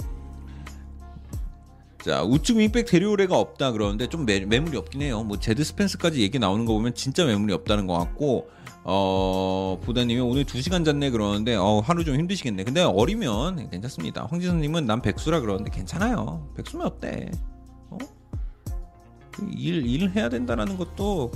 자 2.05 2.23
우측 2.23 2.59
윙백 2.59 2.85
데리오레가 2.85 3.39
없다 3.39 3.73
그러는데 3.73 4.09
좀 4.09 4.27
매, 4.27 4.41
매물이 4.41 4.77
없긴 4.77 5.01
해요. 5.01 5.25
뭐 5.25 5.39
제드 5.39 5.65
스펜스까지 5.65 6.21
얘기 6.21 6.39
나오는 6.39 6.67
거 6.67 6.75
보면 6.75 6.95
진짜 6.95 7.25
매물이 7.25 7.55
없다는 7.55 7.87
것 7.87 7.95
같고 7.95 8.51
어 8.83 9.81
보다님이 9.83 10.21
오늘 10.21 10.45
2 10.45 10.61
시간 10.61 10.85
잤네 10.85 11.09
그러는데 11.09 11.55
어 11.55 11.81
하루 11.83 12.05
좀 12.05 12.17
힘드시겠네. 12.17 12.65
근데 12.65 12.83
어리면 12.83 13.71
괜찮습니다. 13.71 14.27
황지선님은 14.29 14.85
난 14.85 15.01
백수라 15.01 15.41
그러는데 15.41 15.71
괜찮아요. 15.71 16.47
백수면 16.55 16.89
어때? 16.89 17.31
어? 17.89 17.97
그일 19.31 19.87
일을 19.87 20.15
해야 20.15 20.29
된다라는 20.29 20.77
것도 20.77 21.31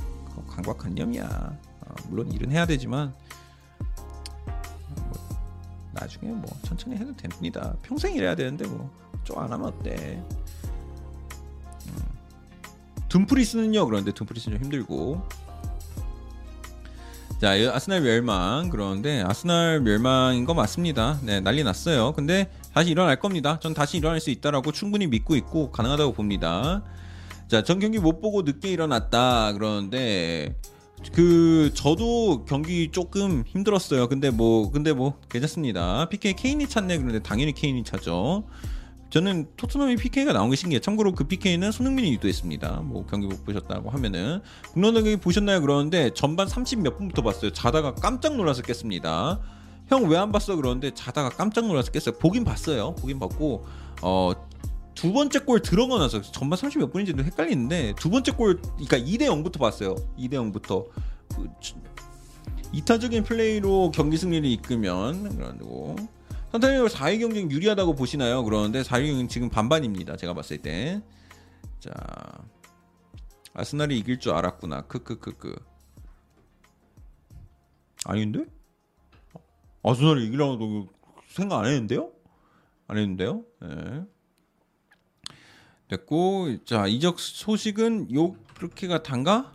강박관념이야. 0.50 1.58
어, 1.86 1.94
물론 2.10 2.30
일은 2.30 2.50
해야 2.50 2.66
되지만 2.66 3.14
뭐, 4.98 5.12
나중에 5.94 6.30
뭐 6.30 6.44
천천히 6.62 6.96
해도 6.96 7.16
됩니다. 7.16 7.74
평생 7.80 8.14
일해야 8.14 8.34
되는데 8.34 8.66
뭐 8.66 9.08
좀 9.28 9.38
안 9.38 9.52
하면 9.52 9.66
어때? 9.66 10.22
둠프리스는요 13.08 13.86
그런데 13.86 14.12
둠프리스는 14.12 14.58
좀 14.58 14.64
힘들고. 14.64 15.22
자이 17.40 17.68
아스날 17.68 18.00
멸망 18.00 18.68
그러는데 18.68 19.22
아스날 19.22 19.80
멸망인 19.80 20.44
거 20.44 20.54
맞습니다. 20.54 21.20
네 21.22 21.40
난리 21.40 21.62
났어요. 21.62 22.12
근데 22.12 22.50
다시 22.74 22.90
일어날 22.90 23.20
겁니다. 23.20 23.60
전 23.60 23.74
다시 23.74 23.96
일어날 23.98 24.20
수 24.20 24.30
있다라고 24.30 24.72
충분히 24.72 25.06
믿고 25.06 25.36
있고 25.36 25.70
가능하다고 25.70 26.14
봅니다. 26.14 26.82
자전 27.46 27.78
경기 27.78 27.98
못 27.98 28.20
보고 28.20 28.42
늦게 28.42 28.68
일어났다 28.68 29.52
그러는데 29.52 30.56
그 31.12 31.70
저도 31.74 32.44
경기 32.44 32.90
조금 32.90 33.44
힘들었어요. 33.46 34.08
근데 34.08 34.30
뭐 34.30 34.70
근데 34.72 34.92
뭐 34.92 35.20
괜찮습니다. 35.30 36.08
PK 36.08 36.34
케인이 36.34 36.68
찼네 36.68 36.98
그런데 36.98 37.20
당연히 37.20 37.52
케인이 37.54 37.84
차죠 37.84 38.44
저는 39.10 39.48
토트넘이 39.56 39.96
PK가 39.96 40.32
나온 40.32 40.50
게 40.50 40.56
신기해요. 40.56 40.80
참고로 40.80 41.14
그 41.14 41.24
PK는 41.24 41.72
손흥민이 41.72 42.12
유도했습니다. 42.14 42.82
뭐 42.84 43.06
경기 43.06 43.26
못 43.26 43.44
보셨다고 43.44 43.88
하면은 43.90 44.40
국론경 44.72 45.04
경기 45.04 45.16
보셨나요? 45.16 45.60
그러는데 45.62 46.10
전반 46.14 46.46
30 46.46 46.80
몇 46.80 46.98
분부터 46.98 47.22
봤어요. 47.22 47.52
자다가 47.52 47.94
깜짝 47.94 48.36
놀라서 48.36 48.62
깼습니다. 48.62 49.40
형 49.88 50.04
왜 50.10 50.18
안 50.18 50.30
봤어? 50.32 50.54
그러는데 50.56 50.92
자다가 50.92 51.30
깜짝 51.30 51.66
놀라서 51.66 51.90
깼어요. 51.90 52.18
보긴 52.18 52.44
봤어요. 52.44 52.94
보긴 52.96 53.18
봤고 53.18 53.64
어. 54.02 54.32
두 54.94 55.12
번째 55.12 55.38
골 55.38 55.62
들어가 55.62 55.96
나서 55.96 56.20
전반 56.20 56.56
30 56.56 56.80
몇 56.80 56.92
분인지도 56.92 57.22
헷갈리는데 57.22 57.94
두 57.96 58.10
번째 58.10 58.32
골 58.32 58.60
그러니까 58.60 58.98
2대 58.98 59.22
0부터 59.28 59.60
봤어요. 59.60 59.94
2대 60.18 60.32
0부터 60.32 60.86
그, 61.36 61.48
이타적인 62.72 63.22
플레이로 63.22 63.92
경기 63.94 64.16
승리를 64.16 64.44
이끌면 64.50 65.38
그리고 65.38 65.94
선타님은 66.52 66.86
4위 66.86 67.20
경쟁 67.20 67.50
유리하다고 67.50 67.94
보시나요? 67.94 68.42
그러는데 68.42 68.82
4위 68.82 69.08
경쟁 69.08 69.28
지금 69.28 69.50
반반입니다. 69.50 70.16
제가 70.16 70.34
봤을 70.34 70.58
때. 70.58 71.02
자. 71.78 71.92
아스날이 73.54 73.98
이길 73.98 74.18
줄 74.18 74.32
알았구나. 74.32 74.82
크크크크. 74.82 75.54
아닌데? 78.06 78.44
아스날이 79.82 80.26
이기라고 80.26 80.88
생각 81.28 81.58
안 81.60 81.66
했는데요? 81.66 82.10
안 82.86 82.96
했는데요? 82.96 83.44
네. 83.60 84.02
됐고 85.88 86.64
자 86.64 86.86
이적 86.86 87.18
소식은 87.18 88.14
요 88.14 88.32
그렇게가 88.54 89.02
단가? 89.02 89.54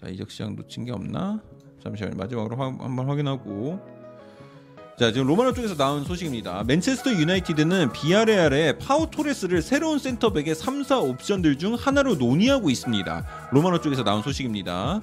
자 0.00 0.08
이적 0.08 0.30
시장 0.30 0.56
놓친 0.56 0.84
게 0.84 0.92
없나? 0.92 1.42
잠시만요 1.82 2.16
마지막으로 2.16 2.56
화- 2.56 2.66
한번 2.84 3.08
확인하고 3.08 3.78
자 5.02 5.10
지금 5.10 5.26
로마노 5.26 5.52
쪽에서 5.54 5.74
나온 5.74 6.04
소식입니다. 6.04 6.62
맨체스터 6.62 7.10
유나이티드는 7.10 7.90
비아레알의 7.90 8.78
파우 8.78 9.10
토레스를 9.10 9.60
새로운 9.60 9.98
센터백의 9.98 10.54
3, 10.54 10.84
4 10.84 11.00
옵션들 11.00 11.58
중 11.58 11.74
하나로 11.74 12.14
논의하고 12.14 12.70
있습니다. 12.70 13.26
로마노 13.50 13.80
쪽에서 13.80 14.04
나온 14.04 14.22
소식입니다. 14.22 15.00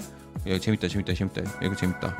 야, 0.47 0.57
재밌다, 0.57 0.87
재밌다, 0.87 1.13
재밌다. 1.13 1.43
야, 1.43 1.53
이거 1.63 1.75
재밌다. 1.75 2.17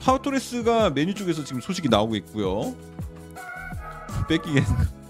파우 0.00 0.22
토레스가 0.22 0.88
맨유 0.88 1.12
쪽에서 1.12 1.44
지금 1.44 1.60
소식이 1.60 1.90
나오고 1.90 2.16
있고요. 2.16 2.74
뺏기겠는 4.30 5.03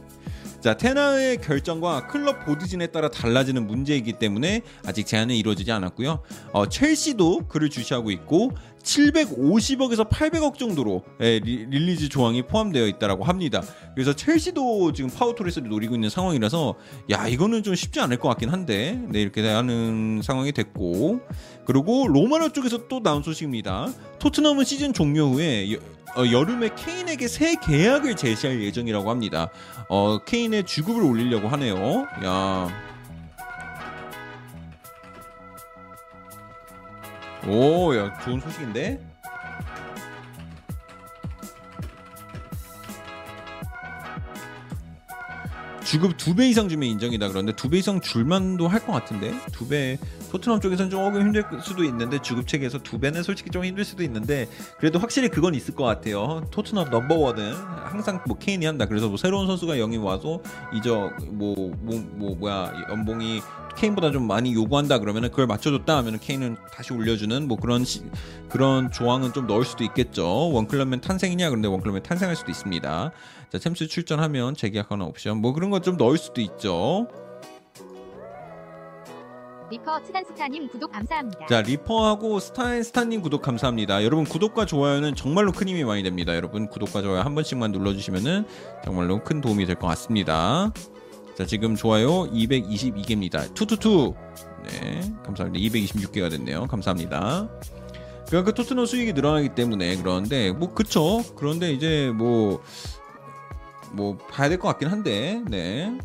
자 0.65 0.73
텐하흐의 0.73 1.43
결정과 1.43 2.07
클럽 2.07 2.47
보드진에 2.47 2.87
따라 2.87 3.11
달라지는 3.11 3.67
문제이기 3.67 4.15
때문에 4.15 4.63
아직 4.87 5.07
제안은 5.07 5.35
이루어지지 5.35 5.71
않았고요. 5.71 6.23
어, 6.55 6.69
첼시도 6.71 7.49
그를 7.49 7.69
주시하고 7.69 8.11
있고 8.11 8.53
750억에서 8.83 10.09
800억 10.09 10.57
정도로 10.57 11.05
예, 11.21 11.39
리, 11.39 11.67
릴리즈 11.67 12.09
조항이 12.09 12.47
포함되어 12.47 12.87
있다라고 12.87 13.25
합니다. 13.25 13.61
그래서 13.95 14.15
첼시도 14.15 14.95
지금 14.95 15.11
파우 15.11 15.23
토레스를 15.23 15.69
노리고 15.69 15.97
있는 15.97 16.09
상황이라서 16.09 16.77
야 17.11 17.29
이거는 17.29 17.63
좀 17.63 17.75
쉽지 17.75 18.01
않을 18.01 18.17
것 18.17 18.29
같긴 18.29 18.49
한데 18.49 18.99
네 19.11 19.21
이렇게 19.21 19.47
하는 19.47 20.23
상황이 20.25 20.51
됐고 20.53 21.21
그리고 21.67 22.09
로마노 22.09 22.55
쪽에서 22.55 22.89
또 22.89 23.03
나온 23.03 23.23
소식입니다. 23.23 23.93
토트넘은 24.19 24.65
시즌 24.65 24.95
종료 24.95 25.29
후에 25.29 25.75
여, 25.75 25.79
어, 26.17 26.31
여름에 26.31 26.71
케인에게 26.77 27.27
새 27.27 27.57
계약을 27.57 28.15
제시할 28.17 28.63
예정이라고 28.63 29.11
합니다. 29.11 29.51
어, 29.89 30.19
케인의 30.25 30.65
주급을 30.65 31.03
올리려고 31.03 31.49
하네요. 31.49 32.07
야. 32.25 32.69
오, 37.47 37.95
야, 37.95 38.19
좋은 38.21 38.41
소식인데? 38.41 39.01
주급 45.85 46.17
두 46.17 46.35
배 46.35 46.49
이상 46.49 46.69
주면 46.69 46.89
인정이다 46.89 47.29
그런데 47.29 47.53
두 47.53 47.69
배 47.69 47.79
이상 47.79 48.01
줄만도 48.01 48.69
할 48.69 48.81
것 48.85 48.93
같은데 48.93 49.33
두 49.53 49.69
배 49.69 49.99
토트넘 50.35 50.61
쪽에서는 50.61 50.91
조금 50.91 51.21
힘들 51.21 51.45
수도 51.63 51.85
있는데 51.85 52.21
주급 52.21 52.49
체계에서 52.49 52.79
두 52.79 52.99
배는 52.99 53.23
솔직히 53.23 53.51
좀 53.51 53.65
힘들 53.65 53.85
수도 53.85 54.03
있는데 54.03 54.49
그래도 54.79 54.99
확실히 54.99 55.29
그건 55.29 55.55
있을 55.55 55.77
것 55.77 55.85
같아요 55.85 56.45
토트넘 56.51 56.91
넘버원은 56.91 57.55
항상 57.55 58.21
뭐 58.27 58.37
케인이 58.37 58.67
한다 58.67 58.87
그래서 58.87 59.07
뭐 59.07 59.17
새로운 59.17 59.47
선수가 59.47 59.79
영입 59.79 60.03
와서 60.03 60.41
이적 60.73 61.15
뭐뭐 61.31 61.71
뭐, 61.79 62.05
뭐, 62.15 62.35
뭐야 62.35 62.73
연봉이 62.91 63.43
케인보다 63.77 64.11
좀 64.11 64.27
많이 64.27 64.53
요구한다 64.55 64.99
그러면은 64.99 65.31
그걸 65.31 65.47
맞춰줬다 65.47 65.97
하면은 65.99 66.19
케인은 66.19 66.57
다시 66.73 66.93
올려주는 66.93 67.47
뭐 67.47 67.57
그런 67.57 67.85
시, 67.85 68.03
그런 68.49 68.91
조항은 68.91 69.33
좀 69.33 69.47
넣을 69.47 69.65
수도 69.65 69.83
있겠죠. 69.83 70.51
원클럽맨 70.51 71.01
탄생이냐 71.01 71.51
그런데 71.51 71.67
원클럽맨 71.67 72.05
탄생할 72.05 72.37
수도 72.37 72.53
있습니다. 72.53 73.11
자 73.51 73.59
챔스 73.59 73.89
출전하면 73.89 74.55
재계약하는 74.55 75.07
옵션 75.07 75.39
뭐 75.39 75.53
그런 75.53 75.71
거좀 75.71 75.97
넣을 75.97 76.19
수도 76.19 76.41
있죠. 76.41 77.09
리퍼 79.71 80.01
스탄스타님 80.05 80.69
구독 80.69 80.93
감사합니다. 80.93 81.47
자 81.47 81.63
리퍼하고 81.63 82.39
스타인스타님 82.39 83.23
구독 83.23 83.43
감사합니다. 83.43 84.05
여러분 84.05 84.25
구독과 84.25 84.67
좋아요는 84.67 85.15
정말로 85.15 85.53
큰 85.53 85.69
힘이 85.69 85.85
많이 85.85 86.03
됩니다. 86.03 86.35
여러분 86.37 86.69
구독과 86.69 87.03
좋아요 87.03 87.21
한 87.23 87.35
번씩만 87.35 87.73
눌러주시면은 87.73 88.45
정말로 88.85 89.23
큰 89.25 89.41
도움이 89.41 89.65
될 89.67 89.75
것 89.77 89.87
같습니다. 89.89 90.73
자 91.35 91.47
지금 91.47 91.75
좋아요 91.77 92.31
222개입니다. 92.31 93.53
two 93.55 93.75
two 93.75 93.95
two 93.95 94.15
네 94.69 95.01
감사합니다. 95.25 95.65
226개가 95.67 96.31
됐네요. 96.31 96.67
감사합니다. 96.67 97.49
그러니까 98.29 98.51
그 98.51 98.55
토트넘 98.55 98.87
수익이 98.87 99.13
늘어나기 99.15 99.51
때문에 99.55 99.97
그런데 99.97 100.53
뭐 100.53 100.73
그쵸. 100.75 101.23
그런데 101.37 101.73
이제 101.73 102.13
뭐뭐 102.15 102.61
뭐 103.93 104.17
봐야 104.31 104.49
될 104.49 104.59
것 104.59 104.69
같긴 104.69 104.89
한데 104.89 105.43
네. 105.49 105.97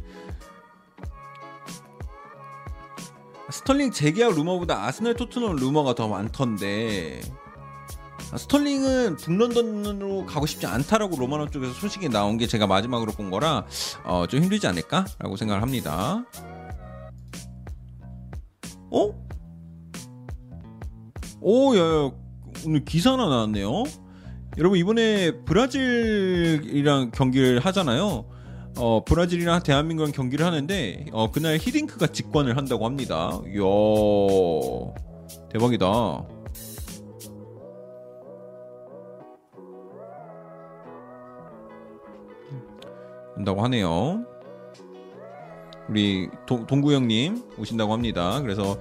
스털링 3.52 3.92
재계약 3.92 4.36
루머보다 4.36 4.86
아스날 4.86 5.16
토트넘 5.16 5.56
루머가 5.56 5.96
더 5.96 6.08
많던데 6.08 7.22
아, 8.32 8.38
스털링은 8.38 9.18
북런던으로 9.18 10.26
가고 10.26 10.46
싶지 10.46 10.68
않다라고 10.68 11.18
로마노 11.18 11.50
쪽에서 11.50 11.74
소식이 11.74 12.10
나온 12.10 12.38
게 12.38 12.46
제가 12.46 12.68
마지막으로 12.68 13.12
본 13.14 13.32
거라 13.32 13.66
어, 14.04 14.28
좀 14.28 14.42
힘들지 14.42 14.68
않을까라고 14.68 15.36
생각을 15.36 15.64
합니다. 15.64 16.24
어? 18.92 19.14
오, 21.42 21.76
야, 21.76 21.80
야, 21.80 22.12
오늘 22.66 22.86
기사 22.86 23.14
하나 23.14 23.28
나왔네요. 23.28 23.84
여러분 24.58 24.78
이번에 24.78 25.44
브라질이랑 25.46 27.12
경기를 27.12 27.60
하잖아요. 27.62 28.26
어, 28.80 29.04
브라질이랑 29.04 29.62
대한민국이랑 29.64 30.14
경기를 30.14 30.46
하는데 30.46 31.06
어, 31.12 31.30
그날 31.30 31.58
히딩크가 31.58 32.08
직관을 32.08 32.56
한다고 32.56 32.86
합니다. 32.86 33.40
이야 33.48 33.62
대박이다. 35.52 35.86
온다고 43.38 43.64
하네요. 43.64 44.26
우리 45.90 46.30
도, 46.46 46.66
동구 46.66 46.94
형님 46.94 47.44
오신다고 47.58 47.92
합니다. 47.92 48.42
그래서 48.42 48.78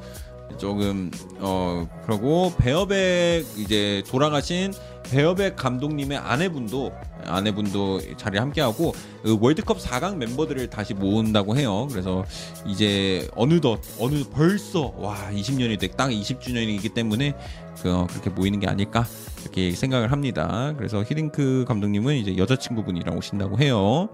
조금 0.59 1.11
어 1.39 1.89
그러고 2.05 2.53
배어백 2.59 3.47
이제 3.57 4.03
돌아가신 4.09 4.73
배어백 5.05 5.57
감독님의 5.57 6.19
아내분도 6.19 6.93
아내분도 7.25 8.17
자리에 8.17 8.41
함께하고 8.41 8.95
그 9.23 9.39
월드컵 9.41 9.79
4강 9.79 10.17
멤버들을 10.17 10.71
다시 10.71 10.95
모은다고 10.95 11.57
해요. 11.57 11.89
그래서 11.91 12.25
이제 12.67 13.29
어느덧 13.35 13.81
어느 13.99 14.25
벌써 14.33 14.93
와 14.97 15.17
20년이 15.33 15.79
돼딱 15.79 16.11
20주년이기 16.11 16.95
때문에 16.95 17.35
그, 17.83 17.95
어, 17.95 18.07
그렇게 18.09 18.31
모이는 18.31 18.61
게 18.61 18.67
아닐까 18.67 19.07
이렇게 19.43 19.73
생각을 19.73 20.13
합니다. 20.13 20.75
그래서 20.77 21.03
히딩크 21.03 21.65
감독님은 21.69 22.17
이제 22.17 22.37
여자친구분이랑 22.37 23.17
오신다고 23.17 23.59
해요. 23.59 24.09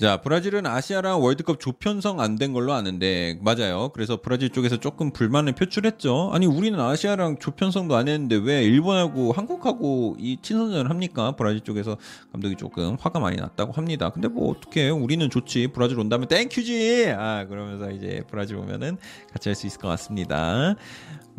자, 0.00 0.16
브라질은 0.22 0.64
아시아랑 0.64 1.22
월드컵 1.22 1.60
조편성 1.60 2.20
안 2.20 2.38
된 2.38 2.54
걸로 2.54 2.72
아는데 2.72 3.38
맞아요. 3.42 3.90
그래서 3.92 4.18
브라질 4.22 4.48
쪽에서 4.48 4.78
조금 4.78 5.10
불만을 5.10 5.52
표출했죠. 5.52 6.30
아니 6.32 6.46
우리는 6.46 6.80
아시아랑 6.80 7.36
조편성도 7.38 7.94
안 7.96 8.08
했는데 8.08 8.36
왜 8.36 8.62
일본하고 8.64 9.32
한국하고 9.32 10.16
이 10.18 10.38
친선전을 10.40 10.88
합니까? 10.88 11.32
브라질 11.36 11.60
쪽에서 11.60 11.98
감독이 12.32 12.56
조금 12.56 12.96
화가 12.98 13.20
많이 13.20 13.36
났다고 13.36 13.72
합니다. 13.72 14.08
근데 14.08 14.28
뭐 14.28 14.50
어떻게 14.50 14.88
우리는 14.88 15.28
좋지. 15.28 15.66
브라질 15.74 15.98
온다면 15.98 16.28
thank 16.28 16.66
you지. 16.66 17.12
아 17.18 17.44
그러면서 17.46 17.90
이제 17.90 18.22
브라질 18.30 18.56
오면은 18.56 18.96
같이 19.32 19.50
할 19.50 19.54
수 19.54 19.66
있을 19.66 19.80
것 19.80 19.88
같습니다. 19.88 20.76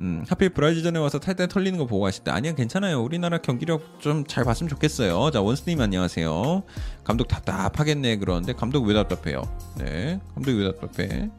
음, 0.01 0.25
하필 0.27 0.49
브라질전에 0.49 0.97
와서 0.97 1.19
탈탈 1.19 1.47
털리는 1.47 1.77
거 1.77 1.85
보고 1.85 2.01
가실 2.03 2.23
때 2.23 2.31
아니야 2.31 2.53
괜찮아요. 2.55 3.01
우리나라 3.03 3.37
경기력 3.37 3.99
좀 4.01 4.23
잘 4.27 4.43
봤으면 4.43 4.67
좋겠어요. 4.69 5.29
자 5.31 5.41
원스님 5.41 5.79
안녕하세요. 5.79 6.63
감독 7.03 7.27
답답하겠네 7.27 8.17
그러는데 8.17 8.53
감독 8.53 8.83
왜 8.85 8.93
답답해요? 8.95 9.43
네 9.77 10.19
감독이 10.33 10.57
왜 10.57 10.71
답답해? 10.73 11.29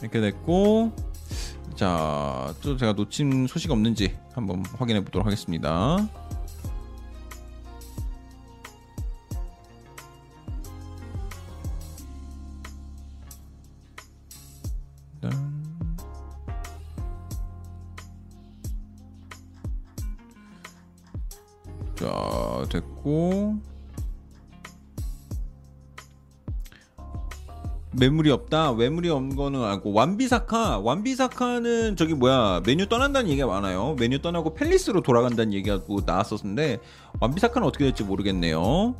이렇게 0.00 0.20
됐고 0.20 0.92
자 1.76 2.52
또 2.62 2.76
제가 2.76 2.92
놓친 2.92 3.46
소식 3.48 3.70
없는지 3.70 4.16
한번 4.34 4.62
확인해 4.78 5.02
보도록 5.04 5.26
하겠습니다 5.26 5.96
자 22.02 22.66
됐고 22.68 23.54
매물이 27.92 28.30
없다. 28.30 28.72
매물이 28.72 29.08
없는 29.10 29.36
거는 29.36 29.62
알고 29.62 29.92
완비사카 29.92 30.78
완비사카는 30.80 31.94
저기 31.94 32.14
뭐야 32.14 32.62
메뉴 32.66 32.88
떠난다는 32.88 33.30
얘기가 33.30 33.46
많아요. 33.46 33.94
메뉴 34.00 34.20
떠나고 34.20 34.54
펠리스로 34.54 35.02
돌아간다는 35.02 35.52
얘기가 35.52 35.82
뭐 35.86 36.02
나왔었는데 36.04 36.80
완비사카는 37.20 37.68
어떻게 37.68 37.84
될지 37.84 38.02
모르겠네요. 38.02 38.96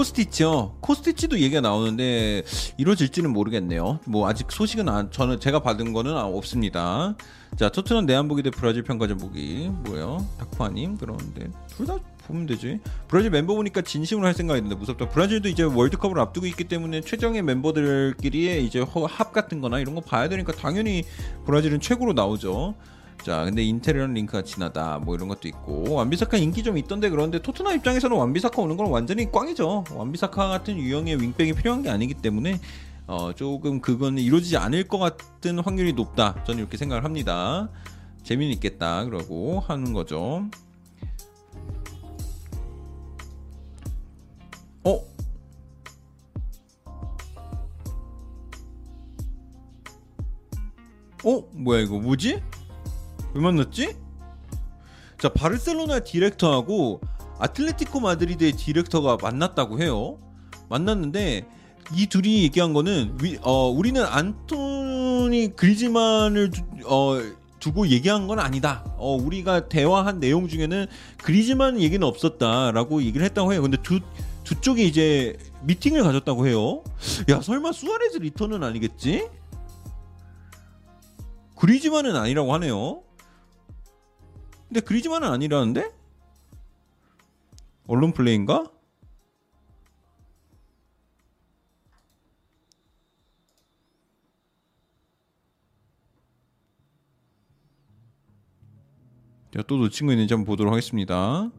코스티치요. 0.00 0.76
코스티치도 0.80 1.40
얘기가 1.40 1.60
나오는데 1.60 2.42
이루어질지는 2.78 3.30
모르겠네요. 3.30 4.00
뭐 4.06 4.28
아직 4.28 4.50
소식은 4.50 4.88
안, 4.88 5.10
저는 5.10 5.40
제가 5.40 5.60
받은 5.60 5.92
거는 5.92 6.16
없습니다. 6.16 7.14
자, 7.56 7.68
토트넘 7.68 8.06
내한보기 8.06 8.42
대 8.42 8.50
브라질 8.50 8.82
평가전 8.82 9.18
보기 9.18 9.70
뭐예요? 9.84 10.26
닥파님 10.38 10.96
그러는데 10.96 11.50
둘 11.76 11.86
다 11.86 11.98
보면 12.26 12.46
되지. 12.46 12.78
브라질 13.08 13.30
멤버 13.30 13.54
보니까 13.54 13.82
진심으로 13.82 14.26
할 14.26 14.34
생각이 14.34 14.58
있는데 14.58 14.76
무섭다. 14.76 15.08
브라질도 15.08 15.48
이제 15.48 15.64
월드컵을 15.64 16.18
앞두고 16.18 16.46
있기 16.46 16.64
때문에 16.64 17.00
최정의 17.02 17.42
멤버들끼리의 17.42 18.64
이제 18.64 18.84
합 19.08 19.32
같은 19.32 19.60
거나 19.60 19.80
이런 19.80 19.94
거 19.96 20.00
봐야 20.00 20.28
되니까 20.28 20.52
당연히 20.52 21.02
브라질은 21.44 21.80
최고로 21.80 22.12
나오죠. 22.14 22.74
자, 23.22 23.44
근데 23.44 23.62
인테리어는 23.62 24.14
링크가 24.14 24.42
진하다. 24.42 25.00
뭐 25.04 25.14
이런 25.14 25.28
것도 25.28 25.46
있고 25.48 25.92
완비사카 25.92 26.38
인기 26.38 26.62
좀 26.62 26.78
있던데 26.78 27.10
그런데 27.10 27.40
토트넘 27.40 27.76
입장에서는 27.76 28.16
완비사카 28.16 28.62
오는 28.62 28.76
건 28.76 28.86
완전히 28.86 29.30
꽝이죠. 29.30 29.84
완비사카 29.92 30.48
같은 30.48 30.78
유형의 30.78 31.20
윙백이 31.20 31.52
필요한 31.52 31.82
게 31.82 31.90
아니기 31.90 32.14
때문에 32.14 32.58
어, 33.06 33.32
조금 33.34 33.80
그건 33.80 34.18
이루어지지 34.18 34.56
않을 34.56 34.84
것 34.88 34.98
같은 34.98 35.58
확률이 35.58 35.92
높다. 35.92 36.42
저는 36.44 36.60
이렇게 36.60 36.78
생각을 36.78 37.04
합니다. 37.04 37.68
재미는 38.22 38.54
있겠다 38.54 39.04
그러고 39.04 39.60
하는 39.60 39.92
거죠. 39.92 40.48
어? 44.84 45.04
어? 51.22 51.44
뭐야 51.52 51.80
이거 51.80 51.98
뭐지? 51.98 52.40
왜 53.34 53.40
만났지? 53.40 53.96
자 55.20 55.28
바르셀로나 55.28 56.00
디렉터하고 56.00 57.00
아틀레티코 57.38 58.00
마드리드의 58.00 58.52
디렉터가 58.52 59.18
만났다고 59.20 59.80
해요. 59.80 60.18
만났는데 60.68 61.46
이 61.94 62.06
둘이 62.06 62.42
얘기한 62.44 62.72
거는 62.72 63.18
위, 63.20 63.38
어, 63.42 63.68
우리는 63.68 64.02
안토니 64.04 65.56
그리즈만을 65.56 66.50
두, 66.50 66.62
어, 66.86 67.20
두고 67.58 67.88
얘기한 67.88 68.26
건 68.26 68.38
아니다. 68.38 68.84
어, 68.96 69.16
우리가 69.16 69.68
대화한 69.68 70.20
내용 70.20 70.48
중에는 70.48 70.86
그리즈만 71.18 71.80
얘기는 71.80 72.04
없었다라고 72.06 73.02
얘기를 73.02 73.24
했다고 73.26 73.52
해요. 73.52 73.62
근데 73.62 73.76
두, 73.82 74.00
두 74.44 74.60
쪽이 74.60 74.86
이제 74.86 75.36
미팅을 75.62 76.02
가졌다고 76.02 76.46
해요. 76.46 76.82
야, 77.28 77.40
설마 77.40 77.72
수아레즈 77.72 78.18
리턴은 78.18 78.62
아니겠지? 78.62 79.28
그리즈만은 81.56 82.16
아니라고 82.16 82.54
하네요. 82.54 83.02
근데 84.70 84.80
그리즈만은 84.80 85.26
아니라는데? 85.26 85.90
언론 87.88 88.12
플레이인가? 88.12 88.70
제가 99.52 99.64
또 99.66 99.76
놓친 99.78 100.06
거 100.06 100.12
있는지 100.12 100.32
한번 100.34 100.46
보도록 100.46 100.70
하겠습니다. 100.72 101.50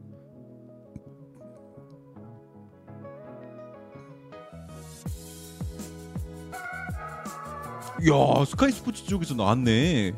야 8.08 8.44
스카이 8.46 8.72
스포츠 8.72 9.04
쪽에서 9.04 9.34
나왔네 9.34 10.12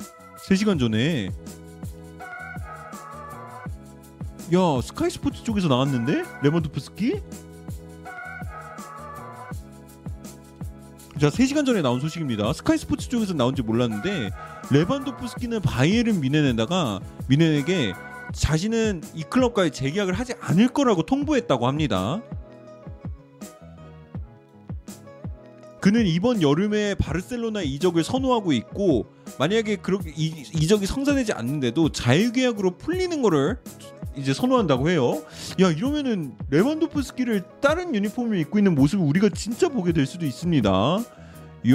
3시간 0.49 0.79
전에 0.79 1.29
야 4.55 4.81
스카이 4.83 5.11
스포츠 5.11 5.43
쪽에서 5.43 5.67
나왔는데? 5.67 6.23
레몬도프스키? 6.43 7.21
자 11.19 11.29
3시간 11.29 11.67
전에 11.67 11.83
나온 11.83 11.99
소식입니다. 11.99 12.53
스카이 12.53 12.79
스포츠 12.79 13.09
쪽에서 13.09 13.35
나온지 13.35 13.63
몰랐는데 13.63 14.31
레반도프스키는 14.71 15.61
바이에른 15.61 16.21
미넨에다가 16.21 17.01
미넨에게 17.29 17.95
자신은 18.33 19.03
이 19.15 19.25
클럽과의 19.25 19.73
재계약을 19.73 20.15
하지 20.15 20.35
않을 20.41 20.69
거라고 20.69 21.03
통보했다고 21.03 21.67
합니다. 21.67 22.23
그는 25.81 26.07
이번 26.07 26.43
여름에 26.43 26.95
바르셀로나 26.95 27.63
이적을 27.63 28.05
선호하고 28.05 28.53
있고 28.53 29.07
만약에 29.39 29.77
그렇게 29.77 30.13
이, 30.17 30.45
이적이 30.55 30.87
성사되지 30.87 31.33
않는데도 31.33 31.91
자유계약으로 31.91 32.79
풀리는 32.79 33.21
거를 33.21 33.59
이제 34.17 34.33
선호한다고 34.33 34.91
해요. 34.91 35.23
야 35.61 35.71
이러면은 35.71 36.35
레반도프스키를 36.51 37.43
다른 37.61 37.95
유니폼을 37.95 38.39
입고 38.39 38.59
있는 38.59 38.75
모습을 38.75 39.05
우리가 39.05 39.29
진짜 39.31 39.69
보게 39.69 39.93
될 39.93 40.07
수도 40.07 40.25
있습니다. 40.27 40.71
이야 41.65 41.75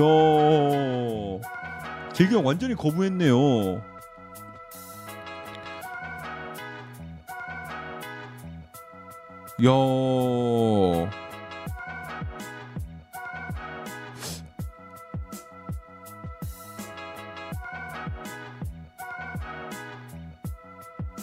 재계약 2.14 2.46
완전히 2.46 2.76
거부했네요. 2.76 3.82
야 9.66 11.19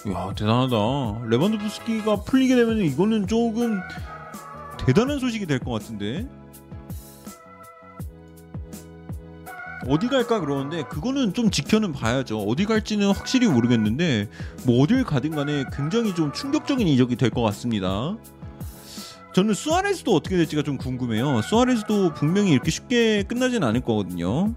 야 0.08 0.32
대단하다. 0.36 1.26
레반도프스키가 1.28 2.22
풀리게 2.22 2.54
되면 2.54 2.78
이거는 2.78 3.26
조금 3.26 3.80
대단한 4.84 5.18
소식이 5.18 5.46
될 5.46 5.58
것 5.58 5.72
같은데. 5.72 6.28
어디 9.88 10.08
갈까 10.08 10.40
그러는데 10.40 10.82
그거는 10.84 11.32
좀 11.32 11.50
지켜는 11.50 11.92
봐야죠. 11.92 12.40
어디 12.40 12.64
갈지는 12.66 13.08
확실히 13.12 13.46
모르겠는데 13.48 14.28
뭐 14.64 14.82
어딜 14.82 15.04
가든 15.04 15.30
간에 15.32 15.64
굉장히 15.72 16.14
좀 16.14 16.32
충격적인 16.32 16.86
이적이 16.88 17.16
될 17.16 17.30
것 17.30 17.42
같습니다. 17.42 18.16
저는 19.32 19.54
수아레스도 19.54 20.14
어떻게 20.14 20.36
될지가 20.36 20.62
좀 20.62 20.76
궁금해요. 20.76 21.42
수아레스도 21.42 22.14
분명히 22.14 22.52
이렇게 22.52 22.70
쉽게 22.70 23.22
끝나진 23.24 23.62
않을 23.62 23.82
거거든요. 23.82 24.54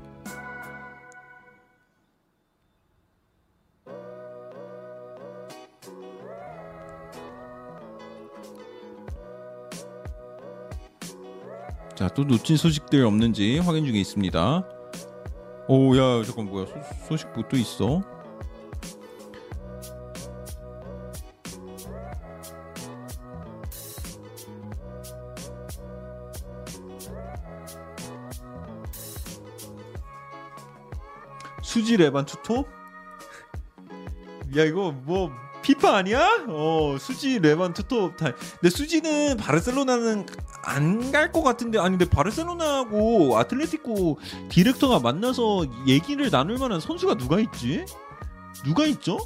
또 12.20 12.26
놓친 12.26 12.58
소식들 12.58 13.06
없는지 13.06 13.60
확인 13.60 13.86
중에 13.86 13.98
있습니다. 13.98 14.68
오, 15.70 15.96
야, 15.96 16.22
잠깐 16.26 16.48
뭐야? 16.48 16.66
소, 17.08 17.16
식 17.16 17.30
뭐 17.34 17.48
또 17.48 17.56
있어? 17.56 18.02
수지 31.64 31.98
레반 31.98 32.26
투톱? 32.26 32.68
야, 34.58 34.64
이거 34.64 34.92
뭐 34.92 35.32
피파 35.62 35.98
아니야? 35.98 36.46
어, 36.48 36.98
수지 37.00 37.40
레반 37.40 37.74
투톱 37.74 38.18
다. 38.18 38.32
근데 38.60 38.70
수지는 38.70 39.38
바르셀로나는 39.38 40.26
안 40.70 41.12
갈 41.12 41.32
것 41.32 41.42
같은데 41.44 41.80
아니 41.80 41.98
근데 41.98 42.10
바르셀로나하고 42.10 43.38
아틀레티코 43.38 44.20
디렉터가 44.50 45.00
만나서 45.00 45.66
얘기를 45.88 46.30
나눌 46.30 46.58
만한 46.58 46.80
선수가 46.80 47.18
누가 47.18 47.40
있지? 47.40 47.86
누가 48.64 48.86
있죠? 48.88 49.18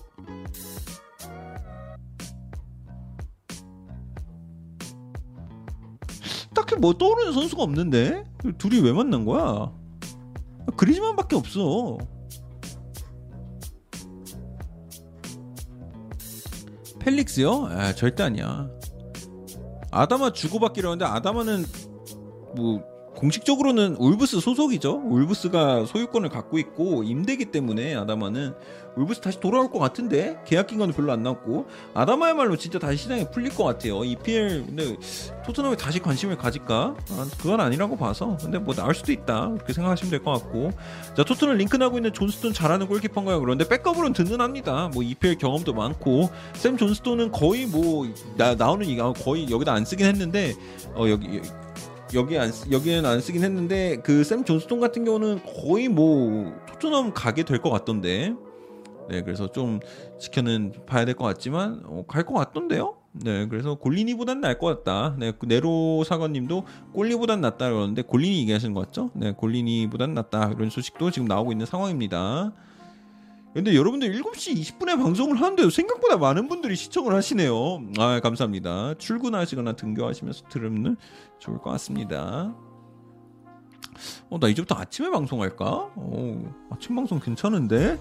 딱히 6.54 6.76
뭐 6.76 6.94
떠오르는 6.94 7.34
선수가 7.34 7.64
없는데 7.64 8.24
둘이 8.58 8.80
왜 8.82 8.92
만난 8.94 9.26
거야? 9.26 9.72
그리즈만밖에 10.78 11.36
없어. 11.36 11.98
펠릭스요? 17.00 17.66
아, 17.68 17.94
절대 17.94 18.24
아니야. 18.24 18.70
아다마 19.94 20.32
주고받기로 20.32 20.90
하는데 20.90 21.06
아다마는 21.06 21.66
뭐 22.56 22.84
공식적으로는 23.16 23.96
울브스 23.98 24.40
소속이죠. 24.40 25.04
울브스가 25.06 25.86
소유권을 25.86 26.30
갖고 26.30 26.58
있고 26.58 27.04
임대기 27.04 27.46
때문에 27.46 27.96
아다마는 27.96 28.54
울브스 28.96 29.22
다시 29.22 29.40
돌아올 29.40 29.72
것 29.72 29.80
같은데 29.80 30.38
계약 30.46 30.68
기간도 30.68 30.94
별로 30.94 31.12
안 31.12 31.24
남고 31.24 31.66
아다마야말로 31.94 32.56
진짜 32.58 32.78
다시 32.80 32.98
시장에 32.98 33.30
풀릴 33.32 33.54
것 33.56 33.64
같아요. 33.64 34.04
EPL 34.04 34.66
근데 34.68 34.96
토트넘에 35.46 35.76
다시 35.78 36.00
관심을 36.00 36.38
가질까? 36.38 36.96
아, 37.12 37.28
그건 37.40 37.60
아니라고 37.60 37.98
봐서 37.98 38.38
근데 38.42 38.60
뭐 38.60 38.74
나올 38.76 38.94
수도 38.94 39.12
있다 39.12 39.50
그렇게 39.54 39.74
생각하시면 39.74 40.12
될 40.12 40.24
것 40.24 40.32
같고 40.34 40.72
자 41.18 41.24
토트넘 41.24 41.58
링크나고 41.58 41.98
있는 41.98 42.14
존스톤 42.14 42.54
잘하는 42.54 42.88
골키퍼인가요? 42.88 43.40
그런데 43.40 43.68
백업으로는 43.68 44.14
든든합니다. 44.14 44.90
뭐 44.94 45.02
EPL 45.04 45.38
경험도 45.38 45.74
많고 45.74 46.30
샘 46.54 46.78
존스톤은 46.78 47.32
거의 47.32 47.66
뭐 47.66 48.08
나, 48.38 48.54
나오는 48.56 48.86
이가 48.86 49.14
거의 49.14 49.50
여기다 49.50 49.74
안 49.74 49.86
쓰긴 49.86 50.06
했는데 50.06 50.54
어 50.96 51.08
여기 51.10 51.42
여기 52.14 52.38
안 52.38 52.52
쓰- 52.52 52.70
여기는 52.72 53.06
안 53.06 53.20
쓰긴 53.22 53.44
했는데 53.44 53.98
그 54.04 54.24
샘 54.24 54.44
존스톤 54.46 54.80
같은 54.80 55.04
경우는 55.04 55.42
거의 55.66 55.88
뭐 55.88 56.54
토트넘 56.68 57.14
가게 57.14 57.44
될 57.44 57.60
것 57.60 57.70
같던데. 57.72 58.36
네, 59.10 59.22
그래서 59.22 59.52
좀 59.52 59.80
지켜는 60.20 60.74
봐야 60.86 61.06
될 61.06 61.16
것 61.16 61.26
같지만 61.26 61.82
어, 61.86 62.04
갈것 62.08 62.36
같던데요. 62.36 62.98
네, 63.14 63.48
그래서 63.48 63.76
골리니보단 63.76 64.42
나을 64.42 64.58
것 64.58 64.84
같다. 64.84 65.16
네, 65.20 65.32
그 65.38 65.46
네로 65.46 66.04
사관님도 66.04 66.66
골리보단 66.94 67.42
낫다 67.42 67.70
그러는데 67.70 68.02
골리니 68.02 68.40
얘기하시는 68.40 68.74
것 68.74 68.88
같죠? 68.88 69.12
네, 69.14 69.32
골리니보단 69.34 70.14
낫다 70.16 70.52
이런 70.56 70.70
소식도 70.70 71.12
지금 71.12 71.28
나오고 71.28 71.52
있는 71.52 71.66
상황입니다. 71.66 72.54
근데 73.54 73.76
여러분들 73.76 74.12
7시 74.20 74.56
20분에 74.58 74.98
방송을 74.98 75.40
하는데도 75.40 75.70
생각보다 75.70 76.18
많은 76.18 76.48
분들이 76.48 76.76
시청을 76.76 77.14
하시네요. 77.14 77.84
아, 78.00 78.20
감사합니다. 78.20 78.96
출근하시거나 78.96 79.74
등교하시면서 79.74 80.48
들으면 80.50 80.98
좋을 81.38 81.60
것 81.60 81.70
같습니다. 81.72 82.56
어, 84.32 84.40
나 84.40 84.48
이제부터 84.48 84.74
아침에 84.74 85.12
방송할까? 85.12 85.66
어, 85.96 86.54
아침 86.72 86.96
방송 86.96 87.20
괜찮은데? 87.20 88.00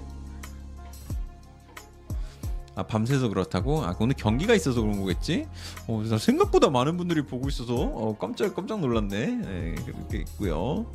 아 2.75 2.83
밤새서 2.85 3.29
그렇다고? 3.29 3.85
아 3.85 3.95
오늘 3.99 4.15
경기가 4.17 4.55
있어서 4.55 4.81
그런 4.81 4.99
거겠지? 4.99 5.47
어, 5.89 6.03
생각보다 6.19 6.71
많은 6.71 6.97
분들이 6.97 7.23
보고 7.23 7.49
있어서 7.49 7.75
어, 7.75 8.17
깜짝 8.19 8.55
깜짝 8.55 8.81
놀랐네. 8.81 9.27
네, 9.27 9.75
그렇게 9.85 10.19
있고요. 10.19 10.87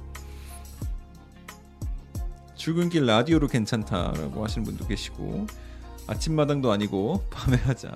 출근길 2.55 3.05
라디오로 3.05 3.47
괜찮다라고 3.47 4.43
하시는 4.43 4.65
분도 4.65 4.87
계시고 4.87 5.45
아침마당도 6.07 6.71
아니고 6.71 7.23
밤에 7.29 7.57
하자. 7.57 7.91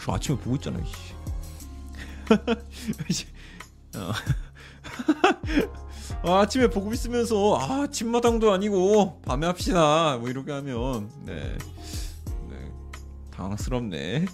저 0.00 0.12
아침에 0.12 0.36
보고 0.36 0.56
있잖아. 0.56 0.80
씨. 3.08 3.26
어. 3.96 4.12
아, 6.24 6.40
아침에 6.40 6.68
보고 6.68 6.92
있으면서 6.92 7.56
아, 7.56 7.82
아침마당도 7.82 8.52
아니고 8.52 9.20
밤에 9.22 9.46
합시다. 9.46 10.16
뭐 10.18 10.28
이렇게 10.28 10.50
하면 10.52 11.08
네, 11.24 11.34
네 11.34 11.58
당황스럽네. 13.32 14.26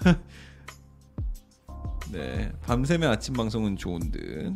네, 2.12 2.52
밤샘의 2.62 3.08
아침 3.08 3.34
방송은 3.34 3.76
좋은 3.76 4.10
듯. 4.10 4.52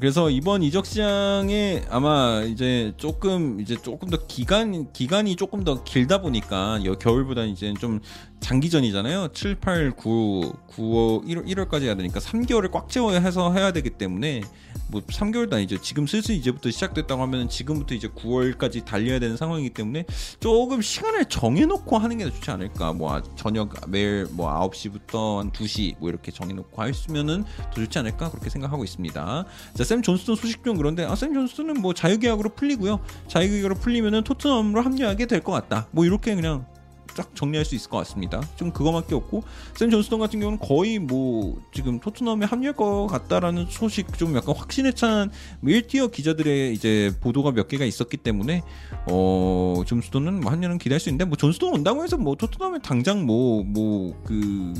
그래서 0.00 0.30
이번 0.30 0.62
이적 0.62 0.86
시장에 0.86 1.84
아마 1.90 2.42
이제 2.42 2.94
조금 2.96 3.60
이제 3.60 3.76
조금 3.76 4.08
더 4.08 4.16
기간 4.26 4.90
기간이 4.92 5.36
조금 5.36 5.62
더 5.62 5.84
길다 5.84 6.22
보니까 6.22 6.78
겨울보다는 6.98 7.50
이제 7.50 7.74
좀 7.78 8.00
장기전이잖아요. 8.44 9.28
7, 9.32 9.54
8, 9.54 9.92
9, 9.92 10.52
9월 10.76 11.24
1월 11.24 11.46
1월까지 11.46 11.84
해야 11.84 11.94
되니까 11.94 12.20
3개월을 12.20 12.70
꽉 12.70 12.90
채워야 12.90 13.20
해서 13.20 13.50
해야 13.54 13.72
되기 13.72 13.88
때문에 13.88 14.42
뭐 14.88 15.00
3개월도 15.00 15.54
아니죠. 15.54 15.80
지금 15.80 16.06
슬슬 16.06 16.34
이제부터 16.34 16.70
시작됐다고 16.70 17.22
하면 17.22 17.48
지금부터 17.48 17.94
이제 17.94 18.08
9월까지 18.08 18.84
달려야 18.84 19.18
되는 19.18 19.38
상황이기 19.38 19.70
때문에 19.70 20.04
조금 20.40 20.82
시간을 20.82 21.24
정해놓고 21.24 21.96
하는 21.96 22.18
게 22.18 22.24
좋지 22.30 22.50
않을까. 22.50 22.92
뭐 22.92 23.14
아, 23.14 23.22
저녁 23.34 23.72
매일 23.88 24.26
뭐 24.30 24.50
9시부터 24.68 25.38
한 25.38 25.50
2시 25.50 25.94
뭐 25.98 26.10
이렇게 26.10 26.30
정해놓고 26.30 26.84
했으면은 26.84 27.44
더 27.72 27.80
좋지 27.80 27.98
않을까 27.98 28.30
그렇게 28.30 28.50
생각하고 28.50 28.84
있습니다. 28.84 29.44
자, 29.74 29.84
샘 29.84 30.02
존스턴 30.02 30.36
소식 30.36 30.62
좀 30.64 30.76
그런데 30.76 31.04
아, 31.06 31.14
샘 31.14 31.32
존스턴은 31.32 31.80
뭐 31.80 31.94
자유계약으로 31.94 32.50
풀리고요. 32.50 33.00
자유계약으로 33.28 33.76
풀리면은 33.76 34.22
토트넘으로 34.22 34.82
합류하게 34.82 35.24
될 35.26 35.40
것 35.44 35.52
같다. 35.52 35.88
뭐 35.92 36.04
이렇게 36.04 36.34
그냥 36.34 36.66
쫙 37.14 37.34
정리할 37.34 37.64
수 37.64 37.74
있을 37.74 37.90
것 37.90 37.98
같습니다. 37.98 38.40
좀 38.56 38.70
그거밖에 38.70 39.14
없고 39.14 39.42
샘 39.74 39.90
존스턴 39.90 40.18
같은 40.18 40.40
경우는 40.40 40.58
거의 40.58 40.98
뭐 40.98 41.60
지금 41.72 42.00
토트넘에 42.00 42.46
합류할 42.46 42.74
것 42.74 43.06
같다라는 43.06 43.66
소식 43.68 44.16
좀 44.18 44.34
약간 44.36 44.54
확신에 44.54 44.92
찬 44.92 45.30
1tier 45.62 46.00
뭐 46.00 46.08
기자들의 46.08 46.72
이제 46.74 47.12
보도가 47.20 47.52
몇 47.52 47.68
개가 47.68 47.84
있었기 47.84 48.18
때문에 48.18 48.62
어 49.10 49.82
존스턴은 49.86 50.40
뭐 50.40 50.52
합류는 50.52 50.78
기대할 50.78 51.00
수 51.00 51.08
있는데 51.08 51.24
뭐 51.24 51.36
존스턴 51.36 51.72
온다고 51.72 52.02
해서 52.02 52.16
뭐 52.16 52.34
토트넘에 52.34 52.78
당장 52.82 53.24
뭐 53.26 53.62
뭐 53.64 54.14
그 54.24 54.74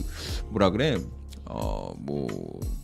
뭐라 0.50 0.70
그래 0.70 0.96
어뭐 1.46 2.26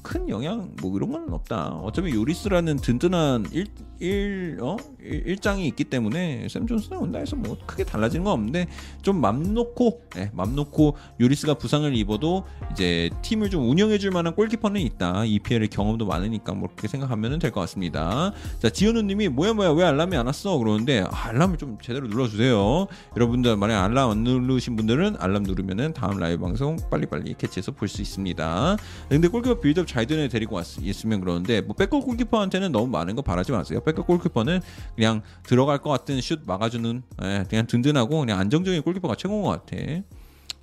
큰 0.02 0.28
영향 0.28 0.72
뭐 0.80 0.96
이런 0.96 1.12
건 1.12 1.32
없다. 1.32 1.68
어차피 1.68 2.14
요리스라는 2.14 2.76
든든한 2.76 3.46
일, 3.52 3.66
일, 4.00 4.58
어? 4.62 4.76
일, 5.02 5.38
장이 5.38 5.66
있기 5.68 5.84
때문에 5.84 6.46
샘 6.48 6.66
존슨이 6.66 6.96
온다 6.98 7.18
해서 7.18 7.36
뭐 7.36 7.56
크게 7.66 7.84
달라지는 7.84 8.24
건 8.24 8.32
없는데 8.34 8.66
좀 9.02 9.20
맘 9.20 9.52
놓고 9.54 10.02
네, 10.16 10.30
맘 10.32 10.54
놓고 10.56 10.96
요리스가 11.20 11.54
부상을 11.54 11.94
입어도 11.94 12.44
이제 12.72 13.10
팀을 13.22 13.50
좀 13.50 13.68
운영해 13.68 13.98
줄 13.98 14.10
만한 14.10 14.34
골키퍼는 14.34 14.80
있다. 14.80 15.24
EPL의 15.26 15.68
경험도 15.68 16.06
많으니까 16.06 16.54
뭐 16.54 16.68
그렇게 16.68 16.88
생각하면 16.88 17.38
될 17.38 17.50
것 17.50 17.60
같습니다. 17.60 18.32
자, 18.60 18.70
지현우 18.70 19.02
님이 19.02 19.28
뭐야 19.28 19.52
뭐야 19.52 19.70
왜 19.72 19.84
알람이 19.84 20.16
안 20.16 20.26
왔어? 20.26 20.56
그러는데 20.58 21.00
아, 21.10 21.28
알람을 21.28 21.58
좀 21.58 21.76
제대로 21.82 22.08
눌러 22.08 22.26
주세요. 22.28 22.86
여러분들 23.16 23.56
만약 23.56 23.84
알람 23.84 24.10
안 24.10 24.24
누르신 24.24 24.76
분들은 24.76 25.16
알람 25.18 25.42
누르면은 25.42 25.92
다음 25.92 26.18
라이브 26.18 26.42
방송 26.42 26.76
빨리빨리 26.90 27.34
캐치해서 27.36 27.72
볼 27.72 27.88
수 27.90 28.00
있습니다. 28.02 28.76
근데 29.08 29.26
골키퍼 29.28 29.58
빌드업 29.60 29.86
잘 29.90 30.06
되는 30.06 30.22
애 30.22 30.28
데리고 30.28 30.54
왔으면 30.54 31.20
그러는데 31.20 31.60
뭐 31.62 31.74
백업 31.74 32.04
골키퍼한테는 32.04 32.70
너무 32.70 32.86
많은 32.86 33.16
거 33.16 33.22
바라지 33.22 33.50
마세요. 33.50 33.80
백업 33.80 34.06
골키퍼는 34.06 34.60
그냥 34.94 35.22
들어갈 35.42 35.78
것 35.78 35.90
같은 35.90 36.20
슛 36.20 36.42
막아주는 36.46 37.02
예, 37.24 37.44
그냥 37.50 37.66
든든하고 37.66 38.20
그냥 38.20 38.38
안정적인 38.38 38.82
골키퍼가 38.82 39.16
최고인 39.16 39.42
것 39.42 39.48
같아. 39.48 39.76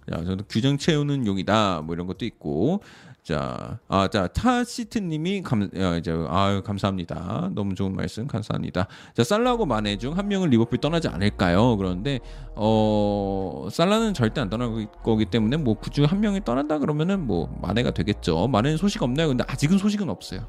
자, 0.10 0.24
저도 0.24 0.46
규정 0.50 0.78
채우는 0.78 1.28
용이다. 1.28 1.82
뭐 1.82 1.94
이런 1.94 2.08
것도 2.08 2.24
있고. 2.26 2.82
자, 3.28 3.78
아, 3.90 4.08
자, 4.08 4.28
타시트님이 4.28 5.42
감, 5.42 5.64
어, 5.64 5.98
이제, 5.98 6.14
아유, 6.30 6.64
감사합니다. 6.64 7.50
너무 7.54 7.76
좋은 7.76 7.94
말씀, 7.94 8.26
감사합니다. 8.26 8.88
자, 9.14 9.24
살라하고 9.26 9.66
마네 9.66 9.98
중 9.98 10.14
한 10.18 10.30
명은 10.30 10.50
리버풀 10.50 10.78
떠나지 10.78 11.10
않을까요? 11.10 11.76
그런데, 11.76 12.22
어, 12.56 13.68
살라는 13.70 14.14
절대 14.14 14.40
안 14.40 14.50
떠날 14.50 14.88
거기 15.04 15.26
때문에, 15.26 15.58
뭐, 15.58 15.78
그중 15.78 16.06
한 16.06 16.22
명이 16.22 16.46
떠난다 16.46 16.80
그러면은, 16.80 17.28
뭐, 17.28 17.54
마네가 17.62 17.92
되겠죠. 17.92 18.48
마네는 18.48 18.78
소식 18.78 19.04
없나요? 19.04 19.28
근데 19.28 19.44
아직은 19.46 19.78
소식은 19.78 20.10
없어요. 20.10 20.48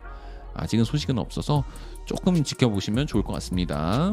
아직은 0.55 0.85
소식은 0.85 1.19
없어서 1.19 1.65
조금 2.05 2.45
지켜보시면 2.45 3.09
좋을 3.09 3.25
것 3.25 3.33
같습니다. 3.33 4.13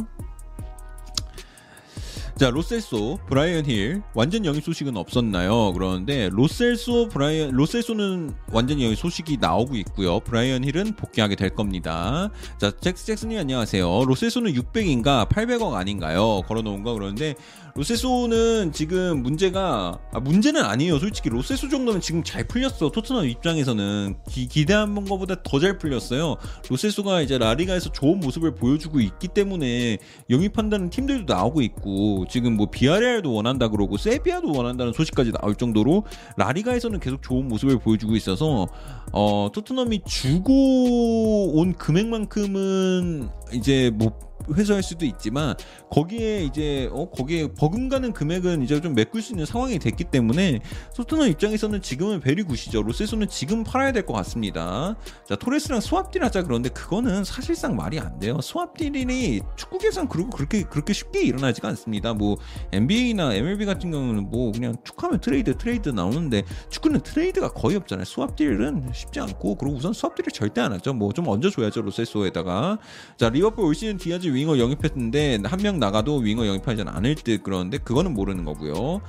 자 2.38 2.50
로셀소 2.50 3.20
브라이언 3.30 3.66
힐 3.66 4.02
완전 4.14 4.44
영입 4.44 4.62
소식은 4.62 4.98
없었나요? 4.98 5.72
그러는데 5.72 6.28
로셀소 6.34 7.08
브라이언 7.08 7.52
로셀소는 7.52 8.36
완전 8.52 8.82
영입 8.82 8.98
소식이 8.98 9.38
나오고 9.40 9.78
있고요. 9.78 10.20
브라이언 10.20 10.66
힐은 10.66 10.98
복귀하게 10.98 11.38
될 11.38 11.52
겁니다. 11.52 12.30
자 12.58 12.72
잭스 12.72 13.06
잭슨님 13.06 13.40
안녕하세요. 13.40 14.04
로셀소는 14.04 14.52
600인가 14.52 15.30
800억 15.30 15.76
아닌가요? 15.76 16.42
걸어놓은 16.42 16.84
거 16.84 16.94
그러는데 16.94 17.36
로세소는 17.78 18.72
지금 18.72 19.22
문제가 19.22 20.00
아, 20.14 20.20
문제는 20.22 20.64
아니에요. 20.64 20.98
솔직히 20.98 21.28
로세소 21.28 21.68
정도면 21.68 22.00
지금 22.00 22.24
잘 22.24 22.46
풀렸어. 22.48 22.90
토트넘 22.90 23.28
입장에서는 23.28 24.16
기, 24.30 24.48
기대한 24.48 24.96
것보다 24.96 25.36
더 25.44 25.60
잘 25.60 25.78
풀렸어요. 25.78 26.38
로세소가 26.70 27.22
이제 27.22 27.38
라리가에서 27.38 27.92
좋은 27.92 28.22
모습을 28.22 28.56
보여주고 28.56 29.02
있기 29.02 29.28
때문에 29.30 29.98
영입한다는 30.30 30.90
팀들도 30.90 31.34
나오고 31.34 31.62
있고 31.64 32.26
지금 32.30 32.56
뭐 32.56 32.70
비아레알도 32.70 33.34
원한다 33.34 33.68
그러고 33.68 33.98
세비야도 33.98 34.54
원한다는 34.54 34.94
소식까지 34.94 35.34
나올 35.34 35.56
정도로 35.56 36.06
라리가에서는 36.38 37.00
계속 37.02 37.22
좋은 37.24 37.48
모습을 37.50 37.80
보여주고 37.80 38.16
있어서 38.16 38.68
어 39.12 39.50
토트넘이 39.54 40.02
주고 40.08 41.58
온 41.60 41.74
금액만큼은 41.74 43.28
이제 43.54 43.92
뭐 43.96 44.18
회수할 44.54 44.84
수도 44.84 45.06
있지만 45.06 45.56
거기에 45.90 46.44
이제 46.44 46.90
어 46.92 47.10
거기에 47.10 47.48
버금가는 47.54 48.14
금액은 48.14 48.62
이제 48.64 48.80
좀 48.82 48.94
메꿀 48.94 49.22
수 49.22 49.34
있는 49.34 49.46
상황이 49.46 49.80
됐기 49.80 50.06
때문에 50.06 50.60
토트넘 50.94 51.28
입장에서는 51.30 51.82
지금은 51.82 52.20
very 52.20 52.44
good이죠. 52.44 52.84
로셀소는 52.84 53.28
지금 53.30 53.64
팔아야 53.64 53.92
될 53.92 54.06
것 54.06 54.14
같습니다. 54.14 54.96
자 55.28 55.36
토레스랑 55.36 55.80
swap 55.82 56.03
deal 56.03 56.24
하자 56.24 56.44
그런데 56.44 56.70
그거는 56.70 57.24
사실상 57.24 57.76
말이 57.76 58.00
안 58.00 58.20
돼요. 58.20 58.38
swap 58.42 58.86
deal이 58.86 59.42
축구계선 59.56 60.08
그리고 60.08 60.30
그렇게 60.30 60.62
그렇게 60.64 60.94
쉽게 60.94 61.24
일어나지가 61.24 61.68
않습니다. 61.70 62.14
뭐 62.14 62.38
NBA나 62.72 63.34
MLB 63.34 63.66
같은 63.66 63.90
경우는 63.90 64.30
뭐 64.30 64.52
그냥 64.52 64.76
툭하면 64.84 65.20
트레이드 65.22 65.58
트레이드 65.58 65.90
나오는데 65.90 66.44
축구는 66.70 67.00
트레이드가 67.02 67.50
거의 67.50 67.78
없잖아요. 67.78 68.06
swap 68.06 68.37
deal은 68.37 68.92
쉽지 68.94 69.20
않고 69.22 69.56
그리고 69.56 69.76
우선 69.78 69.92
swap 69.94 70.08
deal을 70.08 70.32
절대 70.32 70.62
안 70.62 70.72
하죠. 70.74 70.94
뭐 70.94 71.16
좀 71.16 71.28
얹어줘야죠 71.30 71.82
로셀소에다가 71.82 72.78
자 73.18 73.30
리버풀 73.30 73.64
올 73.64 73.74
시즌 73.74 73.96
디아즈 73.98 74.28
윙어 74.36 74.58
영입했는데 74.60 75.40
한 75.46 75.60
명 75.62 75.80
나가도 75.80 76.18
윙어 76.18 76.46
영입하지 76.46 76.84
않을 76.86 77.16
듯 77.16 77.42
그러는데 77.44 77.78
그거는 77.80 78.14
모르는 78.14 78.46
거고요. 78.46 79.02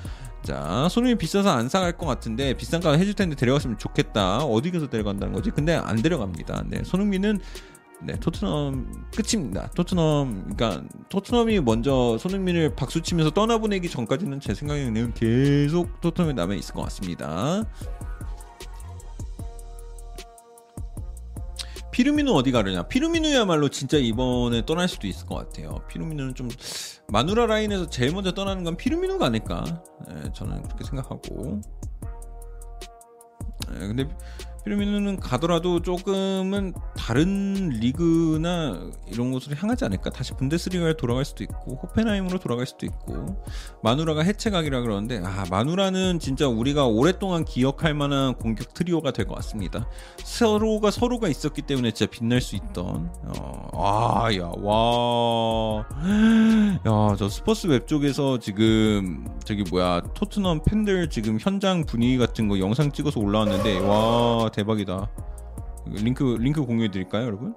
자, 0.42 0.86
손흥민 0.90 1.18
비싸서 1.18 1.50
안 1.50 1.68
사갈 1.68 1.98
것 1.98 2.06
같은데 2.06 2.54
비싼 2.54 2.80
값 2.80 2.92
해줄 2.92 3.14
텐데 3.14 3.34
데려갔으면 3.36 3.78
좋겠다. 3.78 4.38
어디 4.38 4.70
가서 4.70 4.88
데려간다는 4.88 5.34
거지? 5.34 5.50
근데 5.50 5.74
안 5.74 6.00
데려갑니다. 6.00 6.64
네, 6.68 6.82
손흥민은 6.84 7.40
네, 8.02 8.14
토트넘 8.20 9.06
끝입니다. 9.16 9.68
토트넘, 9.74 10.54
그러니까 10.54 10.84
토트넘이 11.08 11.60
먼저 11.60 12.16
손흥민을 12.20 12.76
박수 12.76 13.00
치면서 13.02 13.30
떠나보내기 13.30 13.88
전까지는 13.88 14.38
제 14.40 14.54
생각에는 14.54 15.14
계속 15.14 16.00
토트넘에 16.00 16.34
남아 16.34 16.54
있을 16.54 16.74
것 16.74 16.82
같습니다. 16.82 17.64
피르미누 21.96 22.30
어디 22.32 22.52
가느냐? 22.52 22.82
피르미누야말로 22.88 23.70
진짜 23.70 23.96
이번에 23.96 24.66
떠날 24.66 24.86
수도 24.86 25.06
있을 25.06 25.24
것 25.26 25.36
같아요. 25.36 25.78
피르미누는 25.88 26.34
좀 26.34 26.50
마누라 27.08 27.46
라인에서 27.46 27.88
제일 27.88 28.12
먼저 28.12 28.34
떠나는 28.34 28.64
건 28.64 28.76
피르미누가 28.76 29.24
아닐까? 29.24 29.64
네, 30.06 30.30
저는 30.34 30.62
그렇게 30.64 30.84
생각하고. 30.84 31.62
네, 33.70 33.78
근데 33.78 34.08
이러면은 34.66 35.20
가더라도 35.20 35.80
조금은 35.80 36.74
다른 36.96 37.68
리그나 37.80 38.90
이런 39.06 39.30
곳으로 39.30 39.54
향하지 39.54 39.84
않을까. 39.84 40.10
다시 40.10 40.32
분데스리가에 40.34 40.94
돌아갈 40.96 41.24
수도 41.24 41.44
있고 41.44 41.76
호펜하임으로 41.76 42.38
돌아갈 42.40 42.66
수도 42.66 42.84
있고 42.84 43.40
마누라가 43.84 44.22
해체각이라 44.22 44.80
그러는데 44.80 45.22
아 45.24 45.44
마누라는 45.48 46.18
진짜 46.18 46.48
우리가 46.48 46.84
오랫동안 46.86 47.44
기억할 47.44 47.94
만한 47.94 48.34
공격 48.34 48.74
트리오가 48.74 49.12
될 49.12 49.26
것 49.26 49.36
같습니다. 49.36 49.88
서로가 50.24 50.90
서로가 50.90 51.28
있었기 51.28 51.62
때문에 51.62 51.92
진짜 51.92 52.10
빛날 52.10 52.40
수 52.40 52.56
있던 52.56 53.10
어, 53.38 54.22
아야 54.24 54.50
와. 54.62 55.86
야, 56.86 57.16
저 57.16 57.28
Spurs 57.28 57.68
Web 57.68 57.86
쪽에서 57.86 58.38
지금 58.38 59.28
저기 59.44 59.62
뭐야 59.70 60.02
토트넘 60.14 60.62
팬들 60.64 61.08
지금 61.08 61.38
현장 61.40 61.84
분위기 61.86 62.18
같은 62.18 62.48
거 62.48 62.58
영상 62.58 62.90
찍어서 62.90 63.20
올라왔는데 63.20 63.78
와 63.80 64.50
대박이다. 64.56 65.10
링크 65.86 66.24
링크 66.40 66.64
공유해 66.64 66.90
드릴까요, 66.90 67.26
여러분? 67.26 67.54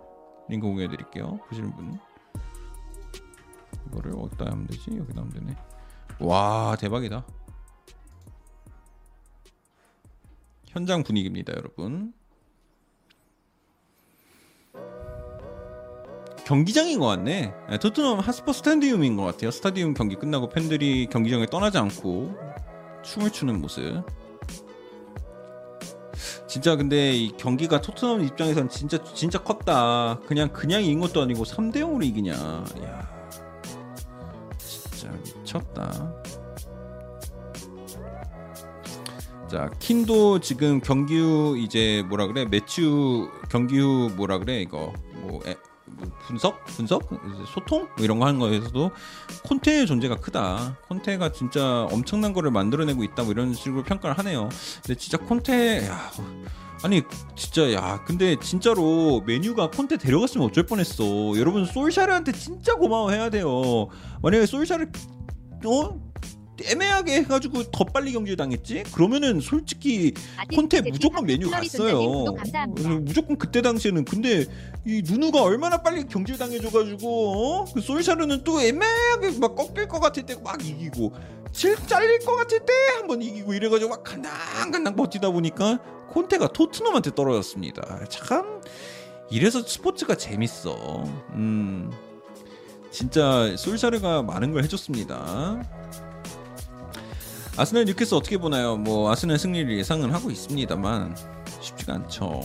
링크 0.49 0.67
공유해 0.67 0.89
드릴게요. 0.89 1.39
보시는 1.47 1.73
분. 1.73 1.97
이거를 3.87 4.13
어디다 4.17 4.45
하면 4.51 4.67
되지? 4.67 4.97
여기 4.97 5.13
나오면 5.13 5.33
되네. 5.33 5.55
와 6.19 6.75
대박이다. 6.77 7.25
현장 10.67 11.03
분위기입니다, 11.03 11.53
여러분. 11.55 12.13
경기장인 16.45 16.99
것 16.99 17.05
같네. 17.05 17.53
네, 17.69 17.77
토트넘 17.77 18.19
하스퍼 18.19 18.51
스탠디움인 18.51 19.15
것 19.15 19.23
같아요. 19.23 19.51
스타디움 19.51 19.93
경기 19.93 20.15
끝나고 20.15 20.49
팬들이 20.49 21.07
경기장을 21.07 21.45
떠나지 21.47 21.77
않고 21.77 22.35
춤을 23.03 23.31
추는 23.31 23.61
모습. 23.61 24.03
진짜 26.47 26.75
근데 26.75 27.11
이 27.13 27.31
경기가 27.37 27.81
토트넘 27.81 28.23
입장에선 28.23 28.69
진짜 28.69 29.03
진짜 29.13 29.39
컸다. 29.39 30.19
그냥 30.27 30.49
그냥 30.51 30.83
이긴 30.83 30.99
것도 30.99 31.21
아니고 31.21 31.43
3대 31.43 31.77
0으로 31.77 32.03
이기냐. 32.03 32.33
야. 32.33 33.09
진짜 34.57 35.11
미쳤다. 35.11 36.13
자, 39.49 39.67
킨도 39.79 40.41
지금 40.41 40.79
경기 40.79 41.17
후 41.17 41.57
이제 41.57 42.03
뭐라 42.07 42.27
그래? 42.27 42.45
매치 42.45 42.83
후 42.83 43.29
경기 43.49 43.79
후 43.79 44.11
뭐라 44.15 44.37
그래? 44.37 44.61
이거 44.61 44.93
뭐 45.15 45.39
에, 45.47 45.55
뭐 45.55 45.68
분석, 46.25 46.63
분석, 46.65 47.09
소통 47.53 47.87
뭐 47.95 48.05
이런 48.05 48.19
거 48.19 48.25
하는 48.25 48.39
거에서도 48.39 48.91
콘테의 49.43 49.87
존재가 49.87 50.17
크다. 50.17 50.77
콘테가 50.87 51.31
진짜 51.31 51.83
엄청난 51.91 52.33
거를 52.33 52.51
만들어내고 52.51 53.03
있다. 53.03 53.23
뭐 53.23 53.31
이런 53.31 53.53
식으로 53.53 53.83
평가를 53.83 54.17
하네요. 54.19 54.49
근데 54.83 54.95
진짜 54.95 55.17
콘테, 55.17 55.87
야, 55.87 56.11
아니 56.83 57.01
진짜 57.35 57.73
야, 57.73 58.03
근데 58.05 58.37
진짜로 58.39 59.21
메뉴가 59.25 59.71
콘테 59.71 59.97
데려갔으면 59.97 60.47
어쩔 60.47 60.65
뻔했어. 60.65 61.03
여러분 61.37 61.65
솔샤르한테 61.65 62.31
진짜 62.31 62.75
고마워해야 62.75 63.29
돼요. 63.29 63.89
만약에 64.21 64.45
솔샤르 64.45 64.85
어 65.65 66.08
애매하게 66.65 67.13
해가지고 67.21 67.63
더 67.71 67.83
빨리 67.83 68.11
경질 68.13 68.35
당했지? 68.35 68.83
그러면은 68.93 69.39
솔직히 69.39 70.13
콘테 70.55 70.81
무조건 70.81 71.25
메뉴 71.25 71.49
갔어요. 71.49 72.25
무조건 73.01 73.37
그때 73.37 73.61
당시에는 73.61 74.05
근데 74.05 74.45
이 74.85 75.01
누누가 75.05 75.43
얼마나 75.43 75.81
빨리 75.81 76.05
경질 76.05 76.37
당해줘가지고 76.37 77.61
어? 77.61 77.65
그 77.73 77.81
솔샤르는 77.81 78.43
또 78.43 78.61
애매하게 78.61 79.31
막 79.39 79.55
꺾일 79.55 79.87
것 79.87 79.99
같을 79.99 80.23
때 80.25 80.35
막 80.43 80.63
이기고 80.65 81.13
질 81.51 81.75
잘릴 81.87 82.19
것 82.19 82.35
같을 82.35 82.59
때 82.65 82.73
한번 82.97 83.21
이기고 83.21 83.53
이래가지고 83.53 83.89
막 83.89 84.03
간당간당 84.03 84.95
버티다 84.95 85.31
보니까 85.31 85.79
콘테가 86.11 86.47
토트넘한테 86.53 87.13
떨어졌습니다. 87.13 88.05
참 88.09 88.61
이래서 89.29 89.61
스포츠가 89.61 90.15
재밌어. 90.15 91.03
음. 91.33 91.91
진짜 92.91 93.55
솔샤르가 93.57 94.23
많은 94.23 94.51
걸 94.51 94.63
해줬습니다. 94.63 95.61
아스날 97.59 97.83
뉴캐스 97.83 98.15
어떻게 98.15 98.37
보나요? 98.37 98.77
뭐 98.77 99.11
아스날 99.11 99.37
승리를 99.37 99.77
예상은 99.77 100.13
하고 100.13 100.31
있습니다만 100.31 101.13
쉽지가 101.59 101.95
않죠. 101.95 102.41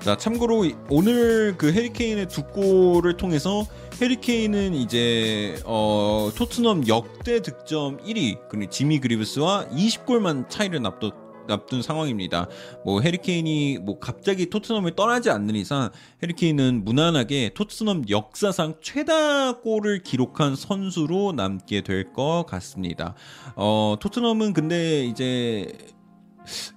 자 0.00 0.18
참고로 0.18 0.66
오늘 0.90 1.56
그 1.56 1.72
해리케인의 1.72 2.28
두 2.28 2.42
골을 2.44 3.16
통해서 3.16 3.64
해리케인은 4.02 4.74
이제 4.74 5.62
어, 5.64 6.30
토트넘 6.36 6.86
역대 6.88 7.40
득점 7.40 7.96
1위 8.04 8.46
그리고 8.50 8.70
지미 8.70 9.00
그리브스와 9.00 9.68
20골만 9.70 10.50
차이를 10.50 10.82
납뒀 10.82 11.21
납둔 11.46 11.82
상황입니다. 11.82 12.48
뭐 12.84 13.00
해리케인이 13.00 13.78
뭐 13.82 13.98
갑자기 13.98 14.48
토트넘을 14.50 14.94
떠나지 14.94 15.30
않는 15.30 15.54
이상 15.56 15.90
해리케인은 16.22 16.84
무난하게 16.84 17.50
토트넘 17.54 18.04
역사상 18.08 18.76
최다 18.80 19.60
골을 19.60 20.02
기록한 20.02 20.56
선수로 20.56 21.32
남게 21.32 21.82
될 21.82 22.12
것 22.12 22.44
같습니다. 22.46 23.14
어 23.56 23.96
토트넘은 24.00 24.52
근데 24.52 25.04
이제 25.04 25.66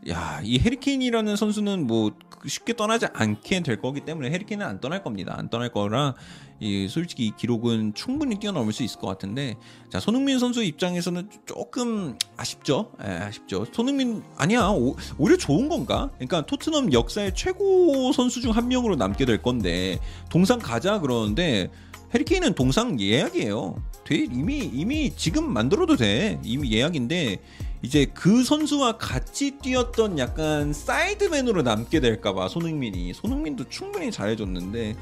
야, 0.09 0.41
이 0.43 0.59
해리케인이라는 0.59 1.35
선수는 1.35 1.87
뭐 1.87 2.11
쉽게 2.47 2.73
떠나지 2.75 3.07
않게 3.11 3.61
될 3.61 3.81
거기 3.81 4.01
때문에 4.01 4.29
해리케인은 4.29 4.63
안 4.65 4.79
떠날 4.79 5.01
겁니다. 5.03 5.33
안 5.35 5.49
떠날 5.49 5.71
거라 5.71 6.13
이 6.59 6.87
솔직히 6.87 7.27
이 7.27 7.33
기록은 7.35 7.93
충분히 7.93 8.39
뛰어넘을 8.39 8.73
수 8.73 8.81
있을 8.83 8.99
것 8.99 9.07
같은데 9.07 9.55
자 9.89 9.99
손흥민 9.99 10.39
선수 10.39 10.63
입장에서는 10.63 11.29
조금 11.45 12.17
아쉽죠. 12.37 12.91
에, 13.03 13.07
예, 13.07 13.11
아쉽죠. 13.17 13.65
손흥민 13.73 14.23
아니야 14.37 14.67
오, 14.69 14.95
오히려 15.17 15.37
좋은 15.37 15.69
건가? 15.69 16.09
그러니까 16.15 16.45
토트넘 16.45 16.93
역사의 16.93 17.35
최고 17.35 18.11
선수 18.11 18.41
중 18.41 18.55
한 18.55 18.69
명으로 18.69 18.95
남게 18.95 19.25
될 19.25 19.41
건데 19.41 19.99
동상 20.29 20.59
가자 20.59 20.99
그러는데 21.01 21.69
해리케인은 22.13 22.55
동상 22.55 22.97
예약이에요. 22.97 23.75
돼 24.05 24.15
이미 24.15 24.59
이미 24.59 25.11
지금 25.17 25.51
만들어도 25.51 25.97
돼 25.97 26.39
이미 26.43 26.71
예약인데 26.71 27.39
이제 27.81 28.05
그 28.13 28.43
선수와 28.45 28.97
같이 28.97 29.51
뛰었던 29.61 30.19
약간 30.19 30.71
사이드맨으로 30.71 31.63
남게 31.63 31.99
될까봐 31.99 32.47
손흥민이 32.47 33.13
손흥민도 33.13 33.67
충분히 33.67 34.11
잘해줬는데 34.11 34.95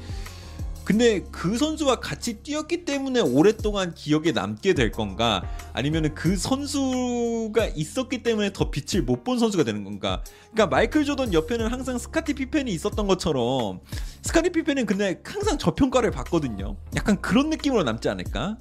근데 0.84 1.20
그 1.32 1.56
선수와 1.56 2.00
같이 2.00 2.42
뛰었기 2.42 2.84
때문에 2.84 3.20
오랫동안 3.20 3.94
기억에 3.94 4.32
남게 4.32 4.74
될 4.74 4.92
건가? 4.92 5.42
아니면 5.72 6.14
그 6.14 6.36
선수가 6.36 7.68
있었기 7.74 8.22
때문에 8.22 8.52
더 8.52 8.70
빛을 8.70 9.02
못 9.02 9.24
본 9.24 9.38
선수가 9.38 9.64
되는 9.64 9.84
건가? 9.84 10.22
그러니까 10.52 10.66
마이클 10.66 11.04
조던 11.06 11.32
옆에는 11.32 11.68
항상 11.68 11.96
스카티 11.96 12.34
피펜이 12.34 12.70
있었던 12.72 13.06
것처럼 13.06 13.80
스카티 14.20 14.50
피펜은 14.50 14.84
근데 14.84 15.20
항상 15.24 15.56
저평가를 15.56 16.10
받거든요. 16.10 16.76
약간 16.94 17.18
그런 17.22 17.48
느낌으로 17.48 17.82
남지 17.84 18.10
않을까? 18.10 18.58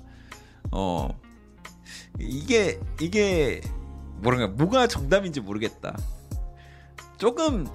어 0.71 1.09
이게 2.19 2.79
이게 3.01 3.59
뭐랄까 4.21 4.47
뭐가 4.55 4.87
정답인지 4.87 5.41
모르겠다. 5.41 5.97
조금 7.17 7.67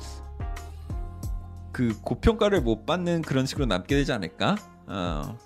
그 1.78 1.96
고평가를 2.02 2.60
못 2.60 2.86
받는 2.86 3.22
그런 3.22 3.46
식으로 3.46 3.64
남게 3.66 3.94
되지 3.94 4.10
않을까? 4.10 4.56
어. 4.88 5.38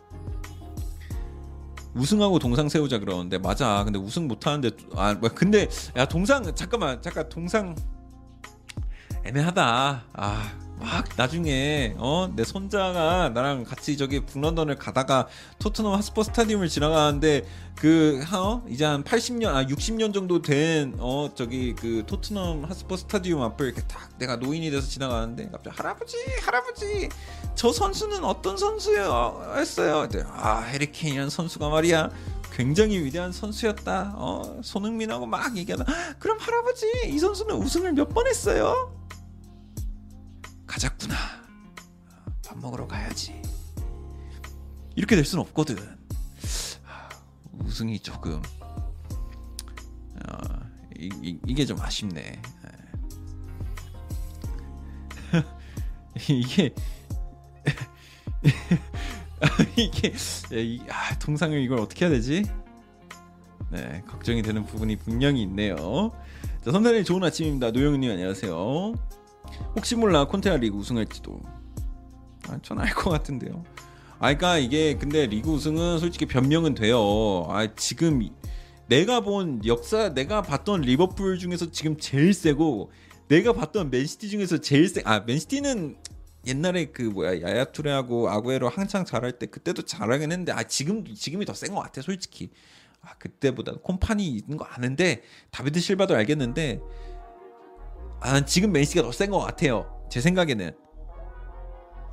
우승하고 1.93 2.39
동상 2.39 2.71
세우자 2.71 2.99
그러는데 2.99 3.37
맞아. 3.37 3.85
근데 3.85 3.99
우승 3.99 4.29
못 4.29 4.47
하는데 4.47 4.71
아 4.97 5.13
뭐, 5.13 5.29
근데 5.29 5.69
야 5.95 6.07
동상 6.07 6.43
잠깐만 6.55 7.03
잠깐 7.03 7.29
동상 7.29 7.77
애매하다. 9.27 10.05
아 10.15 10.59
막 10.83 11.05
나중에 11.17 11.95
어 11.99 12.29
내 12.35 12.45
손자가 12.45 13.29
나랑 13.31 13.65
같이 13.65 13.97
저기 13.97 14.21
북런던을 14.21 14.77
가다가 14.77 15.27
토트넘 15.59 15.95
하스퍼 15.95 16.23
스타디움을 16.23 16.69
지나가는데 16.69 17.45
그 17.77 18.23
어, 18.33 18.63
이제 18.69 18.85
한 18.85 19.03
80년 19.05 19.47
아 19.55 19.65
60년 19.67 20.13
정도 20.15 20.41
된 20.43 20.95
어 20.99 21.31
저기 21.35 21.75
그 21.75 22.05
토트넘 22.07 22.65
하스퍼 22.65 22.97
스타디움 22.97 23.43
앞을 23.43 23.67
이렇게 23.67 23.83
딱 23.89 24.09
내가 24.19 24.37
노인이 24.37 24.71
돼서 24.71 24.87
지나가는데 24.87 25.49
갑자기 25.51 25.77
할아버지 25.77 26.17
할아버지 26.43 27.09
저 27.55 27.73
선수는 27.73 28.25
어떤 28.25 28.57
선수였어요? 28.57 30.09
아 30.29 30.61
해리케인이라는 30.61 31.31
선수가 31.31 31.69
말이야 31.69 32.11
굉장히 32.55 32.99
위대한 33.03 33.33
선수였다. 33.33 34.13
어, 34.15 34.61
손흥민하고 34.63 35.25
막 35.25 35.57
얘기하다. 35.57 35.87
그럼 36.19 36.37
할아버지, 36.39 36.87
이 37.07 37.19
선수는 37.19 37.57
우승을 37.57 37.95
몇 37.95 38.11
번 38.13 38.27
했어요? 38.27 38.95
가자꾸나. 40.73 41.15
밥 42.47 42.59
먹으러 42.59 42.87
가야지. 42.89 43.43
이렇게 44.97 45.17
될 45.17 45.25
수는 45.25 45.45
없거든. 45.45 45.77
우승이 47.59 48.01
조금 48.01 48.41
어, 50.17 50.61
이, 50.99 51.39
이, 51.47 51.55
게좀 51.55 51.79
아쉽네. 51.79 52.41
이게 56.31 56.75
이게 59.77 60.13
아, 60.91 61.19
통상을 61.19 61.61
이걸 61.61 61.81
어떻게 61.81 62.07
해야 62.07 62.15
되지? 62.15 62.45
네, 63.71 64.03
걱정이 64.09 64.41
되는 64.41 64.65
부분이 64.65 64.97
분명히 64.97 65.43
있네요. 65.43 66.13
자, 66.65 66.73
선배님 66.73 67.05
좋은 67.05 67.23
아침입니다. 67.23 67.73
노영님 67.73 68.11
안녕하세요. 68.11 68.95
혹시 69.77 69.95
몰라 69.97 70.27
콘테아 70.27 70.57
리그 70.57 70.77
우승할지도. 70.77 71.41
아, 72.49 72.59
전알 72.63 72.93
것 72.95 73.11
같은데요. 73.11 73.65
아, 74.19 74.35
그러니까 74.35 74.59
이게 74.59 74.97
근데 74.97 75.27
리그 75.27 75.51
우승은 75.51 75.99
솔직히 75.99 76.27
변명은 76.27 76.75
돼요. 76.75 77.47
아, 77.49 77.67
지금 77.75 78.29
내가 78.89 79.21
본 79.21 79.61
역사 79.65 80.13
내가 80.13 80.43
봤던 80.43 80.83
리버풀 80.83 81.39
중에서 81.39 81.71
지금 81.71 81.97
제일 81.99 82.35
세고 82.35 82.91
내가 83.29 83.53
봤던 83.53 83.91
맨시티 83.91 84.29
중에서 84.29 84.59
제일 84.59 84.89
세. 84.89 85.03
아, 85.05 85.21
맨시티는 85.21 85.97
옛날에 86.47 86.87
그 86.87 87.03
뭐야 87.03 87.41
야야투레하고 87.41 88.29
아구에로 88.29 88.69
한창 88.69 89.05
잘할 89.05 89.39
때 89.39 89.47
그때도 89.47 89.83
잘하긴 89.83 90.33
했는데 90.33 90.51
아 90.53 90.65
지금 90.65 91.05
지금이 91.05 91.45
더 91.45 91.55
센 91.55 91.73
것 91.73 91.81
같아 91.81 92.03
솔직히 92.03 92.51
아 93.01 93.15
그때보다 93.19 93.75
콤판이 93.81 94.27
있는 94.27 94.57
거 94.57 94.65
아는데 94.65 95.23
다비드 95.53 95.79
실바도 95.79 96.17
알겠는데 96.17 96.81
아 98.23 98.41
지금 98.45 98.73
맨시티가 98.73 99.03
더 99.03 99.11
센 99.13 99.31
것 99.31 99.39
같아요 99.41 99.87
제 100.11 100.21
생각에는 100.21 100.71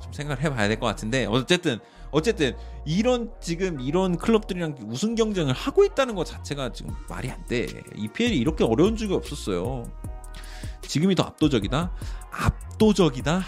좀 0.02 0.12
생각을 0.12 0.42
해봐야 0.42 0.68
될 0.68 0.78
것 0.80 0.86
같은데 0.86 1.26
어쨌든 1.26 1.78
어쨌든 2.10 2.56
이런 2.84 3.30
지금 3.40 3.80
이런 3.80 4.16
클럽들이랑 4.16 4.76
우승 4.86 5.14
경쟁을 5.14 5.52
하고 5.52 5.84
있다는 5.84 6.14
것 6.16 6.24
자체가 6.24 6.72
지금 6.72 6.92
말이 7.08 7.30
안 7.30 7.46
돼. 7.46 7.66
EPL이 7.94 8.36
이렇게 8.36 8.64
어려운 8.64 8.96
적이 8.96 9.14
없었어요. 9.14 9.84
지금이 10.82 11.14
더 11.14 11.22
압도적이다. 11.22 11.92
압도적이다. 12.32 13.42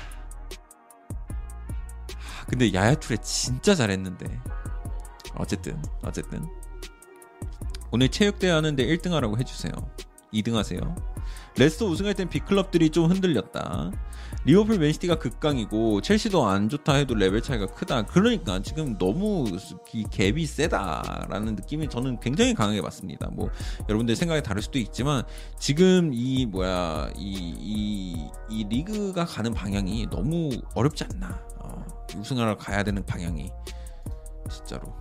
근데 2.47 2.72
야야투레 2.72 3.16
진짜 3.22 3.74
잘했는데 3.74 4.40
어쨌든 5.36 5.82
어쨌든 6.05 6.47
오늘 7.90 8.09
체육대회 8.10 8.51
하는데 8.52 8.84
1등 8.86 9.10
하라고 9.12 9.39
해주세요 9.39 9.72
2등 10.33 10.55
하세요. 10.55 10.81
레스터 11.57 11.87
우승할 11.87 12.15
땐 12.15 12.29
big 12.28 12.44
club들이 12.44 12.90
좀 12.91 13.11
흔들렸다. 13.11 13.91
리버풀 14.45 14.79
맨시티가 14.79 15.19
극강이고 15.19 16.01
첼시도 16.01 16.47
안 16.47 16.69
좋다 16.69 16.95
해도 16.95 17.15
레벨 17.15 17.43
차이가 17.43 17.67
크다. 17.67 18.07
그러니까 18.07 18.61
지금 18.63 18.97
너무 18.99 19.45
이 19.93 20.05
갭이 20.05 20.47
세다라는 20.47 21.55
느낌이 21.57 21.89
저는 21.89 22.19
굉장히 22.21 22.55
강하게 22.55 22.81
받습니다. 22.81 23.29
뭐 23.33 23.51
여러분들 23.89 24.17
생각이 24.17 24.43
다를 24.43 24.63
수도 24.63 24.79
있지만 24.79 25.23
지금 25.59 26.11
이 26.13 26.47
뭐야 26.47 27.13
이, 27.17 27.55
이, 27.59 28.29
이 28.51 28.65
리그가 28.65 29.27
가는 29.27 29.53
방향이 29.53 30.09
너무 30.11 30.51
어렵지 30.75 31.05
않나. 31.05 31.41
우승하러 32.17 32.57
가야 32.57 32.83
되는 32.83 33.05
방향이 33.05 33.51
진짜로. 34.51 34.95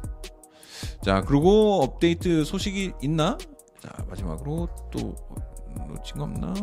자 1.03 1.21
그리고 1.21 1.81
업데이트 1.83 2.43
소식이 2.45 2.93
있나? 3.01 3.37
자 3.81 3.89
마지막으로 4.07 4.67
또 4.91 5.15
놓친 5.87 6.17
거 6.17 6.23
없나? 6.23 6.53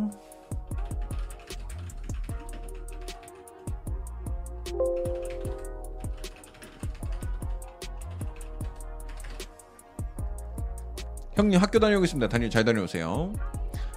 형님 11.34 11.60
학교 11.60 11.80
다녀오고 11.80 12.04
있습니다. 12.04 12.28
다니 12.28 12.50
잘 12.50 12.64
다녀오세요. 12.64 13.32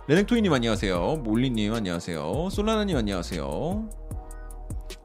레넥토이님 0.07 0.51
안녕하세요. 0.51 1.17
몰리님 1.17 1.73
안녕하세요. 1.75 2.49
솔라나님 2.49 2.97
안녕하세요. 2.97 3.89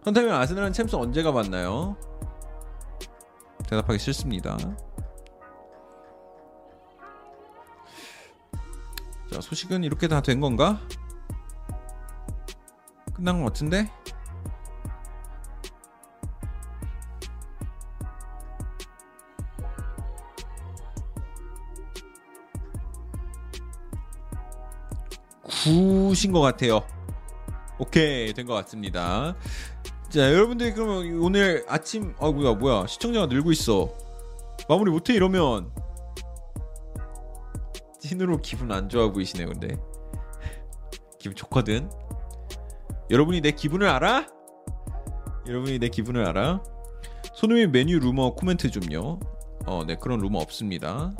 그렇다면 0.00 0.32
아스날은 0.34 0.72
챔스 0.72 0.96
언제 0.96 1.22
가 1.22 1.32
봤나요? 1.32 1.96
대답하기 3.68 3.98
싫습니다. 3.98 4.56
자 9.30 9.40
소식은 9.40 9.84
이렇게 9.84 10.08
다 10.08 10.20
된 10.20 10.40
건가? 10.40 10.80
끝난 13.14 13.38
것 13.40 13.46
같은데? 13.46 13.90
구신 25.42 26.32
것 26.32 26.40
같아요. 26.40 26.82
오케이 27.78 28.32
된 28.32 28.46
것 28.46 28.54
같습니다. 28.54 29.36
자 30.08 30.32
여러분들 30.32 30.72
그러면 30.74 31.18
오늘 31.20 31.64
아침 31.68 32.14
아 32.18 32.30
뭐야 32.30 32.54
뭐야 32.54 32.86
시청자가 32.86 33.26
늘고 33.26 33.52
있어 33.52 33.92
마무리 34.68 34.90
못해 34.90 35.14
이러면 35.14 35.70
찐으로 38.06 38.38
기분 38.38 38.72
안 38.72 38.88
좋아 38.88 39.10
보이시네요 39.10 39.48
근데 39.48 39.76
기분 41.18 41.34
좋거든 41.36 41.90
여러분이 43.10 43.40
내 43.40 43.50
기분을 43.50 43.88
알아? 43.88 44.26
여러분이 45.46 45.78
내 45.78 45.88
기분을 45.88 46.26
알아? 46.26 46.62
손흥민 47.34 47.70
메뉴 47.72 47.98
루머 47.98 48.34
코멘트 48.34 48.70
좀요 48.70 49.20
어 49.66 49.84
네 49.84 49.96
그런 49.96 50.20
루머 50.20 50.38
없습니다 50.38 51.14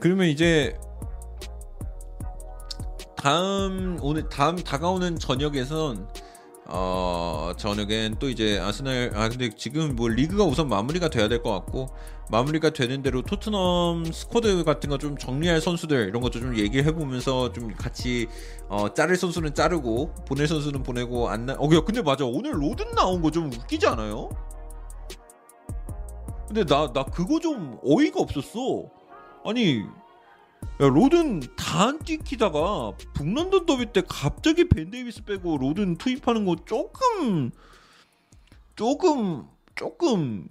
그러면 0.00 0.28
이제 0.28 0.76
다음 3.16 3.98
오늘 4.02 4.28
다음 4.28 4.56
다가오는 4.56 5.18
저녁에선 5.18 6.08
어 6.66 7.52
저녁엔 7.58 8.16
또 8.18 8.28
이제 8.30 8.58
아스날 8.58 9.10
아 9.14 9.28
근데 9.28 9.50
지금 9.50 9.94
뭐 9.96 10.08
리그가 10.08 10.44
우선 10.44 10.68
마무리가 10.68 11.08
돼야 11.10 11.28
될 11.28 11.42
것 11.42 11.50
같고 11.52 11.88
마무리가 12.30 12.70
되는 12.70 13.02
대로 13.02 13.20
토트넘 13.20 14.04
스쿼드 14.12 14.64
같은 14.64 14.88
거 14.88 14.96
좀 14.96 15.18
정리할 15.18 15.60
선수들 15.60 16.08
이런 16.08 16.22
것도 16.22 16.40
좀 16.40 16.56
얘기해 16.56 16.92
보면서 16.94 17.52
좀 17.52 17.74
같이 17.74 18.28
어 18.68 18.94
자를 18.94 19.16
선수는 19.16 19.54
자르고 19.54 20.14
보낼 20.26 20.46
선수는 20.48 20.82
보내고 20.82 21.28
안 21.28 21.44
나. 21.46 21.54
어 21.58 21.68
근데 21.68 22.00
맞아 22.00 22.24
오늘 22.24 22.54
로든 22.62 22.92
나온 22.94 23.20
거 23.20 23.30
좀 23.30 23.52
웃기지 23.52 23.86
않아요? 23.88 24.30
근데 26.46 26.64
나 26.64 26.92
나 26.92 27.04
그거 27.04 27.40
좀 27.40 27.78
어이가 27.84 28.20
없었어. 28.20 28.84
아니 29.44 29.82
야, 30.80 30.88
로든 30.88 31.40
다 31.56 31.64
안 31.74 31.98
뛰키다가 31.98 32.92
북런던 33.14 33.66
더비 33.66 33.86
때 33.92 34.02
갑자기 34.08 34.68
벤 34.68 34.90
데이비스 34.92 35.24
빼고 35.24 35.58
로든 35.58 35.96
투입하는 35.96 36.44
거 36.44 36.54
조금 36.64 37.50
조금 38.76 39.48
조금 39.74 40.46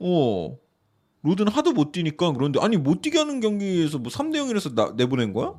어 0.00 0.58
로든 1.22 1.48
하도 1.48 1.72
못 1.72 1.92
뛰니까 1.92 2.32
그런데 2.32 2.60
아니 2.60 2.76
못 2.76 3.02
뛰게 3.02 3.18
하는 3.18 3.38
경기에서 3.40 3.98
뭐 3.98 4.10
3대 4.10 4.34
0이라서 4.36 4.74
나, 4.74 4.92
내보낸 4.96 5.32
거야? 5.32 5.54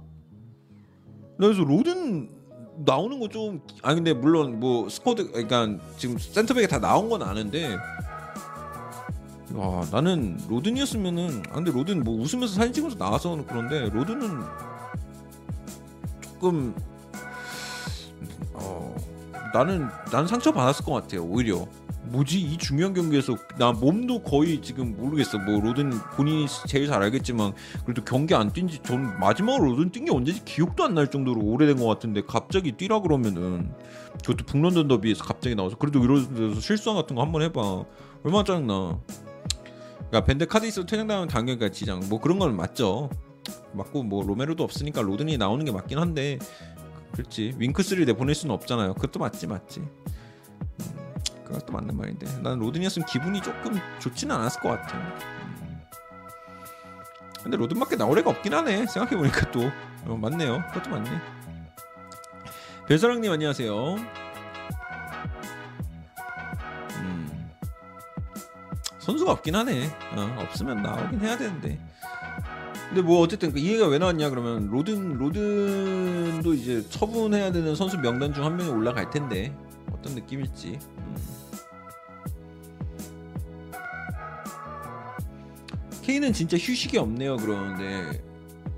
그래서 1.38 1.64
로든 1.64 2.30
나오는 2.85 3.19
거 3.19 3.27
좀 3.30 3.61
아니 3.84 3.95
근데 3.95 4.14
물론 4.14 4.59
뭐 4.59 4.89
스쿼드 4.89 5.31
그러니까 5.31 5.80
지금 5.97 6.18
센터백에 6.18 6.68
다 6.68 6.80
나온 6.80 7.09
건 7.09 7.22
아는데 7.23 7.76
와 9.53 9.86
나는 9.91 10.38
로든이었으면은 10.49 11.44
아 11.49 11.53
근데 11.56 11.72
로든 11.72 12.03
뭐 12.03 12.15
웃으면서 12.22 12.56
사진 12.56 12.74
찍어서 12.74 12.98
나와서 12.98 13.44
그런데 13.48 13.90
로든은 13.90 14.41
조금 16.22 16.76
어 18.53 18.95
나는 19.53 19.88
나는 20.11 20.28
상처 20.28 20.52
받았을 20.52 20.84
것 20.86 20.94
같아요 20.94 21.24
오히려. 21.24 21.65
뭐지? 22.10 22.40
이 22.40 22.57
중요한 22.57 22.94
경기에서 22.94 23.36
나 23.57 23.74
몸도 23.74 24.24
거의 24.24 24.61
지금 24.61 24.95
모르겠어. 24.95 25.40
뭐 25.40 25.60
로든 25.60 25.90
본인이 26.15 26.45
제일 26.65 26.88
잘 26.88 27.03
알겠지만 27.03 27.52
그래도 27.84 28.02
경기 28.06 28.34
안 28.34 28.49
뛴지 28.53 28.80
전 28.84 29.19
마지막으로 29.19 29.72
로든 29.72 29.90
뛴 29.91 30.06
게 30.06 30.11
언제지 30.14 30.45
기억도 30.45 30.86
안 30.86 30.94
날 30.94 31.11
정도로 31.11 31.41
오래된 31.41 31.76
것 31.76 31.86
같은데 31.86 32.22
갑자기 32.26 32.72
뛰라 32.72 33.02
그러면은 33.02 33.74
그것도 34.22 34.45
북런던 34.45 34.88
더비에서 34.88 35.26
갑자기 35.26 35.53
나와서 35.56 35.76
그래도 35.76 36.02
이런 36.02 36.34
데서 36.34 36.61
실수한 36.61 36.95
같은 36.98 37.14
거 37.18 37.22
한번 37.24 37.41
해봐. 37.41 37.84
얼마나 38.24 38.44
짜증나 38.45 38.99
그러니까 40.09 40.23
밴드 40.25 40.47
있어도 40.67 40.85
퇴장당하면 40.85 41.27
당연히 41.27 41.71
지장 41.71 42.01
뭐 42.09 42.19
그런 42.19 42.39
건 42.39 42.55
맞죠. 42.55 43.09
맞고 43.73 44.03
뭐 44.03 44.23
로메로도 44.25 44.63
없으니까 44.63 45.01
로든이 45.01 45.38
나오는 45.38 45.63
게 45.63 45.71
맞긴 45.71 45.99
한데 45.99 46.39
그렇지 47.13 47.55
윙크스를 47.57 48.05
내보낼 48.05 48.35
수는 48.35 48.53
없잖아요. 48.55 48.93
그것도 48.95 49.19
맞지 49.19 49.47
맞지. 49.47 49.79
음, 49.79 49.89
그것도 51.45 51.73
맞는 51.73 51.95
말인데 51.95 52.25
나는 52.41 52.59
로든이었으면 52.59 53.05
기분이 53.07 53.41
조금 53.41 53.79
좋지는 53.99 54.35
않았을 54.35 54.61
것 54.61 54.69
같아. 54.69 54.97
음. 54.97 55.81
근데 57.43 57.57
로든밖에 57.57 57.95
나올 57.95 58.17
애가 58.19 58.29
없긴 58.29 58.53
하네. 58.53 58.85
생각해 58.88 59.15
보니까 59.15 59.51
또 59.51 59.69
어, 60.05 60.15
맞네요. 60.15 60.63
그것도 60.73 60.89
맞네. 60.89 61.09
별사랑님 62.88 63.31
안녕하세요. 63.31 64.27
선수가 69.07 69.31
없긴 69.31 69.55
하네. 69.55 69.88
어, 70.17 70.35
없으면 70.39 70.81
나오긴 70.81 71.21
해야 71.21 71.38
되는데. 71.38 71.79
근데 72.89 73.01
뭐 73.01 73.21
어쨌든 73.21 73.53
그 73.53 73.59
이해가 73.59 73.88
왜 73.88 73.97
나왔냐 73.99 74.29
그러면 74.29 74.67
로든 74.67 75.13
로든도 75.13 76.53
이제 76.53 76.85
처분해야 76.89 77.53
되는 77.53 77.73
선수 77.73 77.97
명단 77.99 78.34
중 78.34 78.43
한 78.43 78.57
명이 78.57 78.69
올라갈 78.69 79.09
텐데 79.09 79.55
어떤 79.93 80.13
느낌일지. 80.13 80.77
음. 80.97 81.15
케인은 86.03 86.34
진짜 86.34 86.57
휴식이 86.57 86.97
없네요. 86.97 87.38
그러는데 87.38 88.21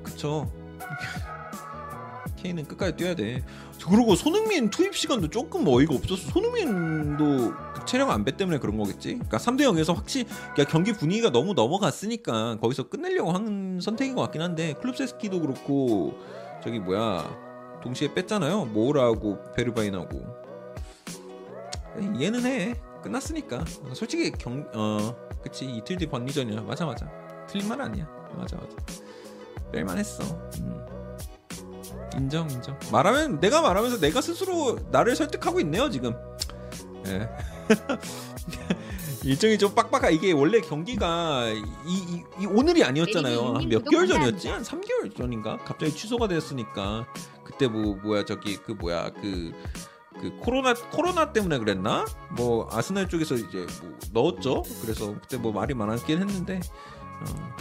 그쵸? 0.04 0.52
케인은 2.38 2.68
끝까지 2.68 2.96
뛰어야 2.98 3.16
돼. 3.16 3.44
그리고 3.88 4.16
손흥민 4.16 4.70
투입 4.70 4.96
시간도 4.96 5.30
조금 5.30 5.68
어이가 5.68 5.96
없었어. 5.96 6.32
손흥민도 6.32 7.54
체력 7.86 8.10
안배 8.10 8.36
때문에 8.36 8.60
그런 8.60 8.78
거겠지. 8.78 9.14
그러니까 9.14 9.38
3대 9.38 9.62
0에서 9.62 9.96
확실히 9.96 10.26
그러니까 10.54 10.66
경기 10.66 10.94
분위기가 10.94 11.32
너무 11.32 11.54
넘어갔으니까 11.54 12.58
거기서 12.60 12.90
끝내려고 12.90 13.32
한 13.32 13.80
선택인 13.82 14.16
것 14.16 14.22
같긴 14.24 14.42
한데 14.42 14.74
클럽세스키도 14.74 15.40
그렇고 15.40 16.18
저기 16.64 16.80
뭐야 16.80 17.80
동시에 17.84 18.14
뺐잖아요. 18.14 18.66
모우라하고 18.66 19.40
베르바인하고 19.56 20.22
이해는 22.16 22.46
해. 22.46 22.76
끝났으니까. 23.02 23.64
솔직히 23.94 24.30
경어 24.32 25.16
그치 25.42 25.66
이틀 25.66 25.98
뒤 25.98 26.06
번리전이야. 26.06 26.62
맞아 26.62 26.86
맞아. 26.86 27.10
틀린 27.48 27.68
말 27.68 27.82
아니야. 27.82 28.06
맞아 28.36 28.58
맞아. 28.58 28.76
뺄만했어. 29.72 30.24
음. 30.60 30.99
인정 32.18 32.50
인정. 32.50 32.78
말하면 32.92 33.40
내가 33.40 33.62
말하면서 33.62 34.00
내가 34.00 34.22
스스로 34.22 34.78
나를 34.92 35.16
설득하고 35.16 35.60
있네요 35.62 35.90
지금. 35.90 36.16
예. 37.08 37.30
일정이 39.24 39.58
좀 39.58 39.74
빡빡하 39.76 40.10
이게 40.10 40.32
원래 40.32 40.62
경기가 40.62 41.50
이, 41.50 41.62
이, 41.88 42.24
이 42.42 42.46
오늘이 42.46 42.84
아니었잖아요. 42.84 43.56
한 43.56 43.68
몇 43.70 43.84
개월 43.90 44.08
전이었지? 44.08 44.48
한 44.48 44.64
3개월 44.64 45.16
전인가? 45.16 45.58
갑자기 45.58 45.94
취소가 45.94 46.28
됐으니까 46.28 47.06
그때 47.44 47.68
뭐 47.68 47.96
뭐야 48.04 48.26
저기 48.26 48.58
그 48.58 48.72
뭐야 48.74 49.12
그. 49.22 49.52
그 50.22 50.36
코로나 50.42 50.74
코로나 50.74 51.32
때문에 51.32 51.60
그랬나? 51.60 52.04
뭐 52.36 52.68
아스날 52.74 53.08
쪽에서 53.08 53.36
이제 53.36 53.66
뭐 53.82 53.98
넣었죠. 54.12 54.64
그래서 54.82 55.14
그때 55.22 55.38
뭐 55.38 55.54
말이 55.54 55.74
많았긴 55.74 56.20
했는데 56.20 56.60
어, 57.22 57.56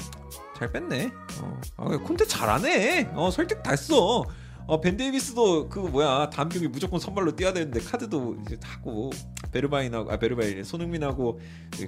잘 0.59 0.73
뺐네. 0.73 1.13
어, 1.41 1.61
아, 1.77 1.85
콘테 1.99 2.27
잘하네. 2.27 3.11
어, 3.15 3.31
설득당했어. 3.31 4.25
어, 4.67 4.81
벤 4.81 4.97
데이비스도 4.97 5.69
그 5.69 5.79
뭐야 5.79 6.29
다음 6.31 6.49
경기 6.51 6.69
무조건 6.69 6.99
선발로 7.01 7.37
뛰어야 7.37 7.53
되는데 7.55 7.81
카드도 7.81 8.37
이제 8.45 8.59
하고 8.63 9.11
베르바인하고 9.51 10.13
아 10.13 10.19
베르바인 10.19 10.63
손흥민하고 10.63 11.41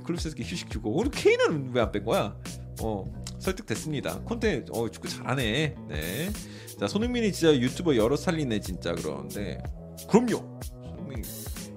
클루셉스키 0.04 0.42
휴식 0.42 0.70
주고 0.70 0.96
우리 0.96 1.10
케인은 1.10 1.72
왜 1.74 1.80
안 1.82 1.92
뺀 1.92 2.04
거야? 2.04 2.34
어 2.82 3.04
설득됐습니다. 3.38 4.20
콘테 4.20 4.64
어 4.72 4.88
축구 4.88 5.08
잘하네. 5.08 5.74
네. 5.88 6.30
자 6.78 6.86
손흥민이 6.86 7.32
진짜 7.32 7.54
유튜버 7.54 7.96
여러 7.96 8.16
살리네 8.16 8.60
진짜 8.60 8.94
그러는데 8.94 9.58
그럼요. 10.08 10.58
손흥민 10.62 11.22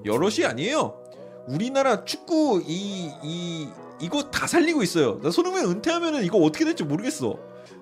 여럿이 0.05 0.45
아니에요. 0.45 1.03
우리나라 1.47 2.05
축구 2.05 2.63
이 2.65 3.11
이 3.23 3.67
이거 3.99 4.23
다 4.29 4.47
살리고 4.47 4.83
있어요. 4.83 5.19
나 5.21 5.31
손흥민 5.31 5.65
은퇴하면은 5.65 6.23
이거 6.25 6.37
어떻게 6.39 6.65
될지 6.65 6.83
모르겠어. 6.83 7.37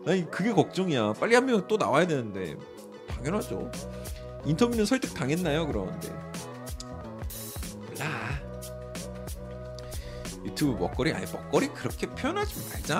아니 0.05 0.29
그게 0.29 0.51
걱정이야. 0.51 1.13
빨리 1.13 1.35
한 1.35 1.45
명 1.45 1.67
또 1.67 1.77
나와야 1.77 2.05
되는데 2.07 2.55
당연하죠. 3.07 3.71
인터뷰는 4.45 4.85
설득 4.85 5.13
당했나요? 5.13 5.67
그러는데 5.67 6.09
몰라. 7.87 8.41
유튜브 10.43 10.71
먹거리 10.79 11.13
아니 11.13 11.25
먹거리 11.31 11.67
그렇게 11.69 12.07
표현하지 12.07 12.55
말자. 12.69 12.97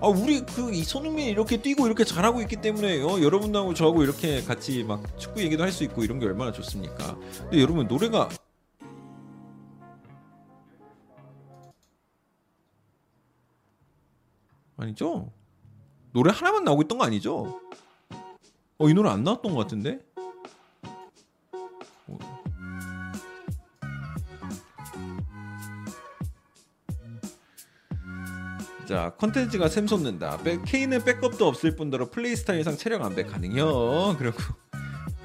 아 0.00 0.06
우리 0.06 0.40
그 0.40 0.70
이 0.72 0.82
손흥민이 0.84 1.30
이렇게 1.30 1.60
뛰고 1.60 1.86
이렇게 1.86 2.02
잘하고 2.04 2.40
있기 2.42 2.56
때문에 2.56 3.02
어, 3.02 3.20
여러분하고 3.20 3.74
저하고 3.74 4.02
이렇게 4.02 4.42
같이 4.42 4.82
막 4.84 5.02
축구 5.18 5.42
얘기도 5.42 5.62
할 5.62 5.70
수 5.72 5.84
있고 5.84 6.02
이런 6.02 6.18
게 6.18 6.26
얼마나 6.26 6.50
좋습니까? 6.52 7.16
근데 7.42 7.60
여러분 7.60 7.86
노래가 7.86 8.28
아니죠? 14.82 15.32
노래 16.12 16.30
하나만 16.32 16.64
나오고 16.64 16.82
있던 16.82 16.98
거 16.98 17.04
아니죠? 17.04 17.60
어, 18.78 18.88
이 18.88 18.94
노래 18.94 19.10
안 19.10 19.22
나왔던 19.24 19.54
것 19.54 19.58
같은데? 19.58 20.00
어. 22.08 22.18
자, 28.86 29.14
컨텐츠가 29.16 29.68
샘솟는다. 29.68 30.38
백, 30.38 30.64
케인은 30.64 31.04
백업도 31.04 31.46
없을 31.46 31.76
뿐더러 31.76 32.10
플레이 32.10 32.36
스타일상 32.36 32.76
체력 32.76 33.02
안배 33.02 33.22
가능요. 33.22 34.16
그리고 34.18 34.36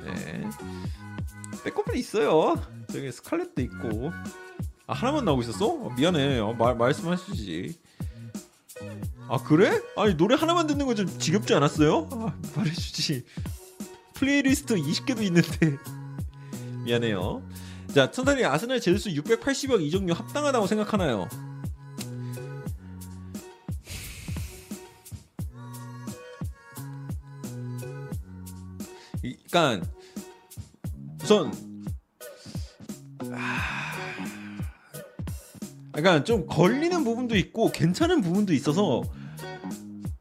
네. 0.05 0.47
백업은 1.63 1.95
있어요. 1.97 2.55
저기 2.89 3.11
스칼렛도 3.11 3.61
있고. 3.63 4.11
아 4.85 4.93
하나만 4.93 5.25
나오고 5.25 5.41
있었어? 5.41 5.67
어, 5.67 5.93
미안해. 5.97 6.39
어, 6.39 6.53
말 6.53 6.77
말씀하시지. 6.77 7.86
아 9.29 9.37
그래? 9.43 9.81
아니 9.97 10.15
노래 10.15 10.35
하나만 10.35 10.67
듣는 10.67 10.85
거 10.85 10.95
좀 10.95 11.07
지겹지 11.19 11.53
않았어요? 11.53 12.07
아, 12.11 12.33
말해주지. 12.55 13.23
플레이리스트 14.13 14.75
20개도 14.75 15.21
있는데 15.23 15.77
미안해요. 16.85 17.41
자 17.93 18.09
천사님 18.11 18.45
아스날 18.45 18.79
제수스 18.79 19.09
680억 19.09 19.81
이적료 19.81 20.13
합당하다고 20.13 20.67
생각하나요? 20.67 21.27
그러니까 29.21 29.85
우선 31.23 31.51
그러니까 35.97 36.23
좀 36.23 36.45
걸리는 36.45 37.03
부분도 37.03 37.35
있고 37.37 37.71
괜찮은 37.71 38.21
부분도 38.21 38.53
있어서 38.53 39.01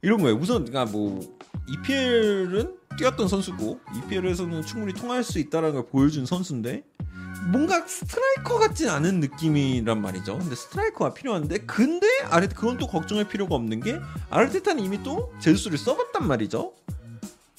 이런 0.00 0.22
거예요. 0.22 0.36
우선 0.36 0.64
그러니까 0.64 0.90
뭐 0.90 1.20
EPL은 1.68 2.76
뛰었던 2.96 3.28
선수고 3.28 3.78
EPL에서는 3.94 4.62
충분히 4.62 4.94
통할 4.94 5.22
수 5.22 5.38
있다는 5.38 5.74
걸 5.74 5.86
보여준 5.86 6.24
선수인데 6.24 6.82
뭔가 7.52 7.86
스트라이커 7.86 8.58
같진 8.58 8.88
않은 8.88 9.20
느낌이란 9.20 10.00
말이죠. 10.00 10.38
근데 10.38 10.54
스트라이커가 10.54 11.12
필요한데 11.12 11.58
근데 11.66 12.06
아르 12.30 12.48
그건 12.48 12.78
또 12.78 12.86
걱정할 12.86 13.28
필요가 13.28 13.54
없는 13.54 13.80
게 13.80 14.00
아르테타는 14.30 14.82
이미 14.82 15.02
또 15.02 15.30
제수를 15.40 15.76
써봤단 15.76 16.26
말이죠. 16.26 16.72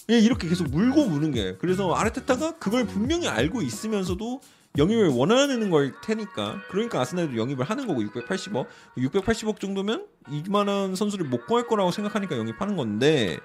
예, 0.10 0.18
이렇게 0.18 0.48
계속 0.50 0.70
물고 0.70 1.06
무는 1.06 1.32
게 1.32 1.56
그래서 1.60 1.94
아르테타가 1.94 2.58
그걸 2.58 2.88
분명히 2.88 3.28
알고 3.28 3.62
있으면서도 3.62 4.42
영입을 4.78 5.10
원하는 5.10 5.70
걸 5.70 5.94
테니까 6.02 6.62
그러니까 6.70 7.02
아스날도 7.02 7.38
영입을 7.38 7.66
하는 7.66 7.88
거고 7.88 8.02
680억 8.02 8.68
680억 8.98 9.60
정도면 9.60 10.08
이만한 10.30 10.96
선수를 10.96 11.26
못 11.26 11.46
구할 11.48 11.68
거라고 11.68 11.92
생각하니까 11.92 12.38
영입하는 12.38 12.76
건데 12.76 13.40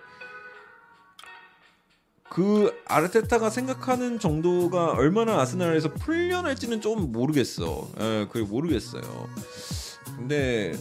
그 2.29 2.75
아르테타가 2.87 3.51
생각하는 3.51 4.19
정도가 4.19 4.93
얼마나 4.93 5.39
아스날에서 5.41 5.93
풀려날지는 5.93 6.81
좀 6.81 7.13
모르겠어. 7.13 7.91
예, 8.01 8.27
그게 8.31 8.43
모르겠어요. 8.47 9.03
근데 10.17 10.73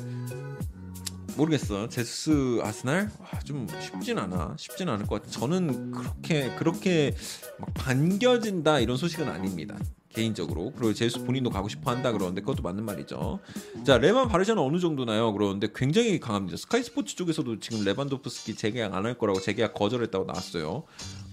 모르겠어. 1.36 1.90
제수스 1.90 2.60
아스날 2.64 3.10
와, 3.20 3.40
좀 3.40 3.68
쉽진 3.82 4.18
않아. 4.18 4.56
쉽진 4.58 4.88
않을 4.88 5.06
것 5.08 5.22
같아. 5.22 5.32
저는 5.32 5.92
그렇게 5.92 6.56
그렇게 6.56 7.16
막 7.60 7.74
반겨진다 7.74 8.80
이런 8.80 8.96
소식은 8.96 9.28
아닙니다. 9.28 9.78
개인적으로 10.14 10.72
그리고 10.76 10.94
제수 10.94 11.24
본인도 11.24 11.50
가고 11.50 11.70
싶어 11.70 11.92
한다 11.92 12.12
그러는데 12.12 12.42
그것도 12.42 12.64
맞는 12.64 12.84
말이죠. 12.86 13.40
자 13.86 13.98
레만 13.98 14.28
바르샤는 14.28 14.62
어느 14.62 14.78
정도나요? 14.80 15.32
그러는데 15.34 15.68
굉장히 15.74 16.20
강합니다. 16.20 16.58
스카이 16.58 16.84
스포츠 16.84 17.16
쪽에서도 17.16 17.60
지금 17.60 17.84
레반도프스키 17.84 18.56
재계약 18.56 18.94
안 18.94 19.06
할 19.06 19.18
거라고 19.18 19.40
재계약 19.40 19.74
거절했다고 19.74 20.26
나왔어요. 20.26 20.84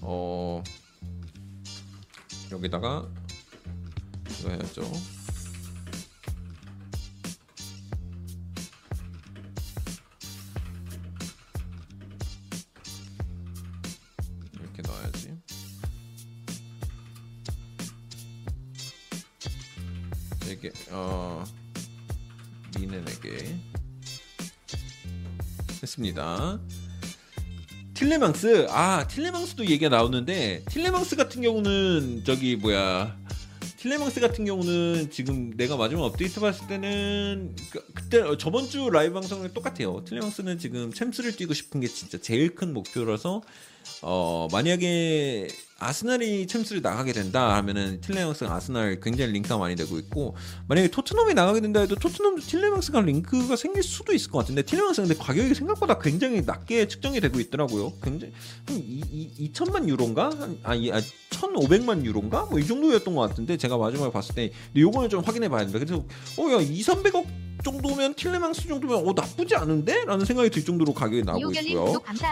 어 0.01 0.63
여기다가 2.53 3.07
이거 4.41 4.49
해야죠. 4.51 4.83
어 20.99 21.45
미넨에게 22.77 23.57
했습니다. 25.81 26.59
틸레망스 27.95 28.67
아 28.71 29.07
틸레망스도 29.07 29.65
얘기가 29.67 29.89
나오는데 29.89 30.65
틸레망스 30.71 31.17
같은 31.17 31.43
경우는 31.43 32.25
저기 32.25 32.57
뭐야 32.57 33.17
틸레망스 33.77 34.21
같은 34.21 34.45
경우는 34.45 35.11
지금 35.11 35.57
내가 35.57 35.77
마지막 35.77 36.03
업데이트 36.03 36.41
봤을 36.41 36.67
때는 36.67 37.55
그, 37.71 37.81
그때 37.95 38.21
어, 38.21 38.37
저번 38.37 38.69
주 38.69 38.91
라이브 38.91 39.15
방송이랑 39.15 39.55
똑같아요. 39.55 40.03
틸레망스는 40.05 40.59
지금 40.59 40.93
챔스를 40.93 41.37
뛰고 41.37 41.55
싶은 41.55 41.81
게 41.81 41.87
진짜 41.87 42.19
제일 42.19 42.57
큰 42.57 42.73
목표라서 42.73 43.43
어 44.03 44.49
만약에 44.53 45.49
아스날이 45.81 46.49
챔스를 46.49 46.83
나가게 46.83 47.13
된다 47.13 47.55
하면은 47.57 48.01
틸레망스가 48.01 48.53
아스날 48.53 48.99
굉장히 49.01 49.33
링크가 49.33 49.59
많이 49.59 49.77
되고 49.77 49.97
있고 49.99 50.35
만약에 50.67 50.89
토트넘이 50.89 51.35
나가게 51.35 51.61
된다 51.61 51.79
해도 51.81 51.95
토트넘도 51.95 52.43
틸레망스가 52.43 53.01
링크가 53.03 53.55
생길 53.55 53.85
수도 53.85 54.13
있을 54.13 54.31
것 54.33 54.39
같은데 54.39 54.63
틸레망스 54.63 55.03
근데 55.03 55.15
가격이 55.15 55.55
생각보다 55.55 55.99
굉장히 56.01 56.43
낮게 56.43 56.89
측정이 56.89 57.21
되고 57.21 57.39
있더라고요. 57.39 57.93
굉장히 58.03 58.33
한 58.67 58.77
2, 58.77 59.51
2천만 59.53 59.89
유로인가? 59.89 60.31
한, 60.31 60.59
아니 60.65 60.91
아, 60.93 61.01
1,500만 61.31 62.05
유로인가? 62.05 62.47
뭐 62.47 62.59
이 62.59 62.67
정도였던 62.67 63.15
것 63.15 63.29
같은데 63.29 63.57
제가 63.57 63.77
마지막에 63.79 64.11
봤을 64.11 64.35
때 64.35 64.51
근데 64.73 64.81
요거는 64.81 65.09
좀 65.11 65.23
확인해 65.23 65.49
봐야 65.49 65.65
된다. 65.65 65.79
그래서 65.79 66.05
어야 66.39 66.61
2, 66.61 66.81
300억 66.83 67.25
정도면 67.65 68.15
틸레망스 68.15 68.69
정도면 68.69 69.07
어 69.09 69.13
나쁘지 69.15 69.55
않은데? 69.57 70.05
라는 70.05 70.25
생각이 70.25 70.49
들 70.51 70.65
정도로 70.65 70.93
가격이 70.95 71.23
나오고 71.23 71.41
있고요. 71.71 71.85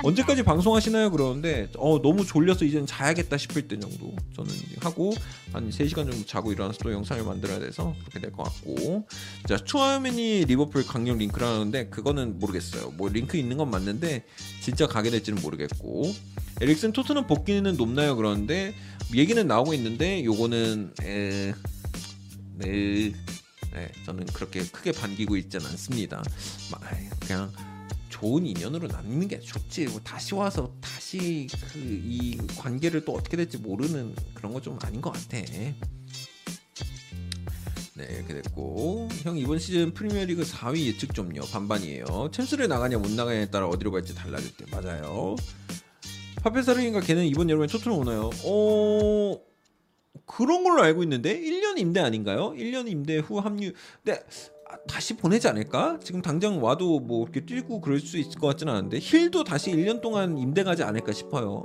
언제까지 0.05 0.43
방송하시나요? 0.45 1.11
그러는데 1.11 1.46
어 1.77 2.01
너무 2.03 2.25
졸려서 2.27 2.65
이제는 2.65 2.87
자야겠다 2.87 3.37
싶을 3.37 3.69
때 3.69 3.79
정도 3.79 4.15
저는 4.35 4.53
하고 4.81 5.15
한 5.53 5.69
3시간 5.71 6.11
정도 6.11 6.25
자고 6.27 6.53
일어나서 6.53 6.79
또 6.83 6.93
영상을 6.93 7.23
만들어야 7.25 7.59
돼서 7.59 7.95
그렇게 8.01 8.21
될 8.21 8.33
것 8.33 8.43
같고 8.45 9.07
자 9.49 9.57
추하면이 9.57 10.45
리버풀 10.47 10.87
강력 10.87 11.19
링크라는데 11.19 11.89
그거는 11.89 12.39
모르겠어요 12.39 12.91
뭐 12.97 13.09
링크 13.09 13.37
있는 13.37 13.57
건 13.57 13.71
맞는데 13.71 14.25
진짜 14.61 14.87
가게 14.87 15.11
될지는 15.11 15.41
모르겠고 15.43 16.13
에릭슨 16.61 16.93
토트넘 16.93 17.27
복귀는 17.27 17.77
높나요? 17.77 18.17
그러는데 18.17 18.75
얘기는 19.15 19.47
나오고 19.47 19.75
있는데 19.75 20.25
요거는 20.25 20.93
에... 21.03 21.53
네, 22.59 23.13
네, 23.75 23.93
저는 24.07 24.25
그렇게 24.27 24.61
크게 24.61 24.93
반기고 24.93 25.37
있지는 25.37 25.67
않습니다. 25.67 26.23
그냥 27.21 27.53
좋은 28.21 28.47
인연으로 28.47 28.89
남는 28.89 29.29
게 29.29 29.41
좋지. 29.41 29.87
뭐 29.87 30.01
다시 30.03 30.35
와서 30.35 30.73
다시 30.81 31.47
그 31.73 31.79
이 31.79 32.39
관계를 32.59 33.05
또 33.05 33.13
어떻게 33.15 33.37
될지 33.37 33.59
모르는 33.59 34.15
그런 34.35 34.53
거 34.53 34.61
좀 34.61 34.79
아닌 34.83 35.01
것 35.01 35.13
같아. 35.13 35.37
네 37.95 38.07
이렇게 38.11 38.35
됐고 38.43 39.09
형 39.23 39.39
이번 39.39 39.59
시즌 39.59 39.93
프리미어리그 39.95 40.43
4위 40.43 40.85
예측 40.87 41.15
좀요 41.15 41.41
반반이에요 41.51 42.31
챔스를 42.31 42.69
나가냐 42.69 42.99
못 42.99 43.11
나가냐에 43.11 43.47
따라 43.51 43.67
어디로 43.69 43.91
갈지 43.91 44.15
달라질 44.15 44.55
때 44.55 44.67
맞아요 44.71 45.35
파페사르인가 46.43 47.01
걔는 47.01 47.25
이번 47.25 47.49
여름에 47.49 47.67
토트넘 47.69 47.99
오나요? 48.01 48.31
어 48.45 49.41
그런 50.27 50.63
걸로 50.63 50.83
알고 50.83 51.03
있는데 51.05 51.41
1년 51.41 51.79
임대 51.79 52.01
아닌가요? 52.01 52.53
1년 52.53 52.87
임대 52.91 53.17
후 53.19 53.39
합류. 53.39 53.73
근데 54.05 54.21
아, 54.21 54.23
다시 54.89 55.17
보내지 55.17 55.49
않을까? 55.49 55.99
지금 56.03 56.23
당장 56.23 56.63
와도 56.63 57.01
뭐 57.01 57.25
이렇게 57.25 57.45
뛰고 57.45 57.81
그럴 57.81 58.01
수 58.01 58.19
있을 58.19 58.39
것 58.39 58.47
같지는 58.49 58.73
않은데 58.73 58.99
힐도 59.01 59.45
다시 59.45 59.71
1년 59.73 60.01
동안 60.01 60.39
임대 60.39 60.63
가지 60.65 60.83
않을까 60.83 61.13
싶어요. 61.13 61.63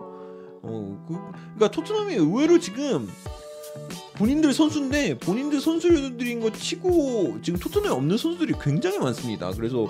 어, 0.64 1.06
그, 1.08 1.14
그러니까 1.56 1.72
토트넘이 1.72 2.14
의외로 2.16 2.60
지금 2.60 3.10
본인들 4.16 4.54
선수인데 4.54 5.18
본인들 5.20 5.62
선수들인 5.62 6.42
거 6.42 6.52
치고 6.52 7.40
지금 7.42 7.60
토트넘에 7.60 7.90
없는 7.90 8.18
선수들이 8.18 8.54
굉장히 8.62 9.00
많습니다. 9.00 9.52
그래서 9.52 9.88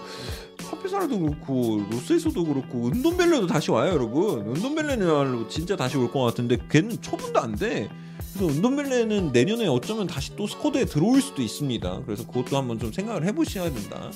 파페 0.70 0.88
사르도 0.88 1.20
그렇고 1.20 1.84
로셀소도 1.92 2.46
그렇고 2.46 2.88
은돈벨레도 2.88 3.48
다시 3.48 3.72
와요, 3.72 3.92
여러분. 3.92 4.56
은돈벨레는 4.56 5.50
진짜 5.50 5.76
다시 5.76 5.98
올 5.98 6.12
것 6.12 6.22
같은데 6.22 6.58
걔는 6.70 7.02
처분도 7.02 7.40
안 7.40 7.56
돼. 7.56 7.90
그래서 8.34 8.54
은돈벨레는 8.54 9.32
내년에 9.32 9.68
어쩌면 9.68 10.08
다시 10.08 10.36
또 10.36 10.48
스쿼드에 10.48 10.86
들어올 10.86 11.22
수도 11.22 11.42
있습니다. 11.42 12.02
그래서 12.06 12.26
그것도 12.26 12.58
한번 12.58 12.80
좀 12.80 12.92
생각을 12.92 13.26
해보셔야 13.26 13.72
된다. 13.72 14.12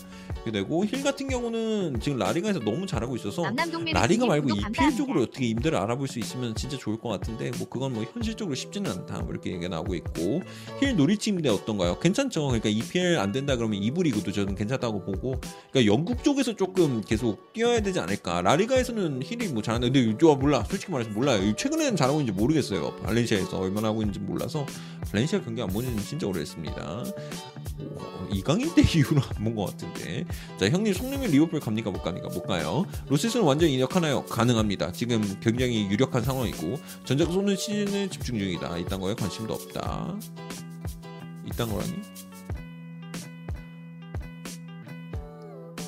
되고 0.52 0.86
힐 0.86 1.02
같은 1.04 1.28
경우는 1.28 2.00
지금 2.00 2.20
라리가에서 2.20 2.60
너무 2.60 2.86
잘하고 2.86 3.16
있어서 3.16 3.44
라리가 3.94 4.28
말고 4.28 4.50
EPL. 4.50 4.96
쪽으로 4.96 5.24
어떻게 5.24 5.48
임대를 5.48 5.76
알아볼 5.76 6.08
수 6.08 6.20
있으면 6.20 6.54
진짜 6.54 6.78
좋을 6.78 7.00
것 7.00 7.10
같은데 7.10 7.50
뭐 7.58 7.68
그건 7.68 7.94
뭐 7.94 8.06
현실적으로 8.14 8.54
쉽지는 8.54 8.92
않다 8.92 9.22
뭐 9.22 9.32
이렇게 9.32 9.52
얘기가 9.52 9.70
나오고 9.70 9.96
있고 9.96 10.42
힐 10.80 10.96
노리치 10.96 11.32
임대 11.32 11.50
어떤가요? 11.50 11.98
괜찮죠. 12.00 12.44
그러니까 12.46 12.70
EPL 12.70 13.18
안 13.18 13.32
된다 13.32 13.56
그러면 13.56 13.80
2부 13.82 14.04
리그도 14.04 14.32
저는 14.32 14.54
괜찮다고 14.54 15.04
보고 15.04 15.42
그러니까 15.72 15.92
영국 15.92 16.24
쪽에서 16.24 16.56
조금 16.56 17.02
계속 17.02 17.52
뛰어야 17.54 17.82
되지 17.82 18.00
않을까. 18.00 18.42
라리가에서는 18.44 19.24
힐이 19.24 19.48
뭐 19.48 19.64
잘하는데 19.64 20.00
근데 20.00 20.18
저 20.22 20.36
몰라 20.36 20.64
솔직히 20.70 20.92
말해서 20.92 21.10
몰라요. 21.12 21.56
최근에는 21.56 21.96
잘하고 21.96 22.20
있는지 22.22 22.40
모르겠어요. 22.40 22.96
발렌시아에서 22.98 23.58
얼마나 23.58 23.88
하고 23.88 24.04
있는지 24.06 24.20
몰라서 24.20 24.66
발렌시아 25.12 25.42
경기 25.42 25.62
안 25.62 25.68
보는 25.70 25.98
지 25.98 26.06
진짜 26.10 26.28
오래됐습니다. 26.28 27.04
오, 27.80 28.28
이강인 28.32 28.74
때 28.74 28.82
이후로 28.98 29.22
안 29.36 29.44
본 29.44 29.56
것 29.56 29.66
같은데. 29.72 30.26
자 30.58 30.70
형님 30.70 30.94
손흥민이 30.94 31.28
리버풀 31.28 31.60
갑니까 31.60 31.92
못 31.92 32.02
갑니까 32.04 32.30
못 32.30 32.44
가요. 32.44 32.86
로셀소는 33.08 33.46
완전 33.46 33.70
이적하나요? 33.70 34.26
가능합니다. 34.26 34.92
지금 34.92 35.22
굉장히 35.42 35.88
유력한 35.90 36.24
상황이고 36.24 36.78
전 37.04 37.32
쏘니는 37.32 37.56
시즌에 37.56 38.10
집중 38.10 38.38
중이다. 38.40 38.78
이딴 38.78 39.00
거에 39.00 39.14
관심도 39.16 39.54
없다. 39.54 40.16
이딴 41.46 41.70
거라니? 41.70 41.94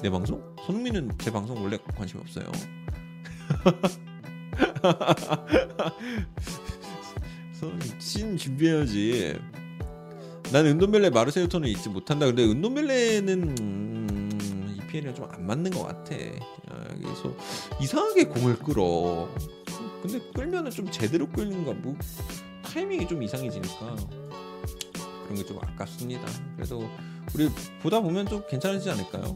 내 0.03 0.09
방송? 0.09 0.41
손흥민은 0.65 1.11
제 1.19 1.31
방송 1.31 1.61
원래 1.63 1.77
관심 1.95 2.19
없어요. 2.19 2.45
신 7.99 8.37
준비해야지. 8.37 9.35
난 10.51 10.65
은돈벨레 10.65 11.09
마르세유토는 11.09 11.67
잊지 11.69 11.89
못한다. 11.89 12.25
근데 12.25 12.43
은돈벨레는 12.45 13.55
음, 13.59 14.77
EPL이랑 14.83 15.15
좀 15.15 15.27
안 15.31 15.45
맞는 15.45 15.71
것 15.71 15.83
같아. 15.83 16.15
아, 16.69 16.87
그래서 17.01 17.33
이상하게 17.81 18.25
공을 18.25 18.57
끌어. 18.59 19.29
근데 20.01 20.19
끌면은 20.33 20.71
좀 20.71 20.89
제대로 20.89 21.27
끌는가 21.27 21.73
뭐 21.73 21.95
타이밍이 22.63 23.07
좀 23.07 23.21
이상해지니까 23.23 23.95
그런 25.23 25.35
게 25.35 25.43
좀 25.43 25.57
아깝습니다. 25.61 26.25
그래도 26.55 26.89
우리 27.35 27.49
보다 27.81 27.99
보면 27.99 28.27
좀 28.27 28.41
괜찮아지지 28.49 28.89
않을까요? 28.91 29.35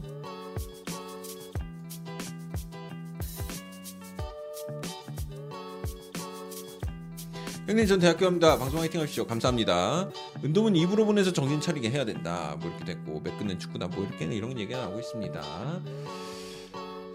형님 7.72 7.86
전 7.86 7.98
대학교 8.00 8.26
갑니다. 8.26 8.58
방송 8.58 8.80
화이팅 8.80 9.00
하십시오. 9.00 9.26
감사합니다. 9.26 10.10
운동은 10.42 10.76
입으로 10.76 11.06
보내서 11.06 11.32
정신 11.32 11.58
차리게 11.58 11.90
해야 11.90 12.04
된다. 12.04 12.54
뭐 12.60 12.68
이렇게 12.68 12.84
됐고 12.84 13.20
매끈는 13.20 13.58
축구다. 13.58 13.88
뭐 13.88 14.04
이렇게 14.04 14.26
이런 14.26 14.58
얘기가 14.58 14.78
나오고 14.78 15.00
있습니다. 15.00 15.40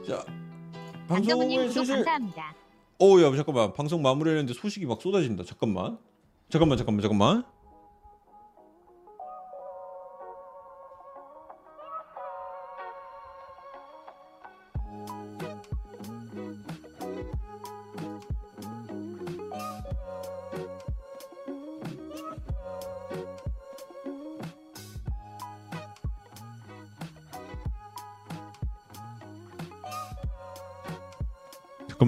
자 0.08 0.26
방송을 1.08 1.70
슬슬 1.70 1.98
감사합니다. 1.98 2.56
어야 3.00 3.36
잠깐만 3.36 3.72
방송 3.72 4.02
마무리하는데 4.02 4.52
소식이 4.56 4.88
막 4.88 5.00
쏟아진다. 5.00 5.44
잠깐만 5.44 6.00
잠깐만 6.50 6.76
잠깐만 6.80 7.02
잠깐만. 7.04 7.46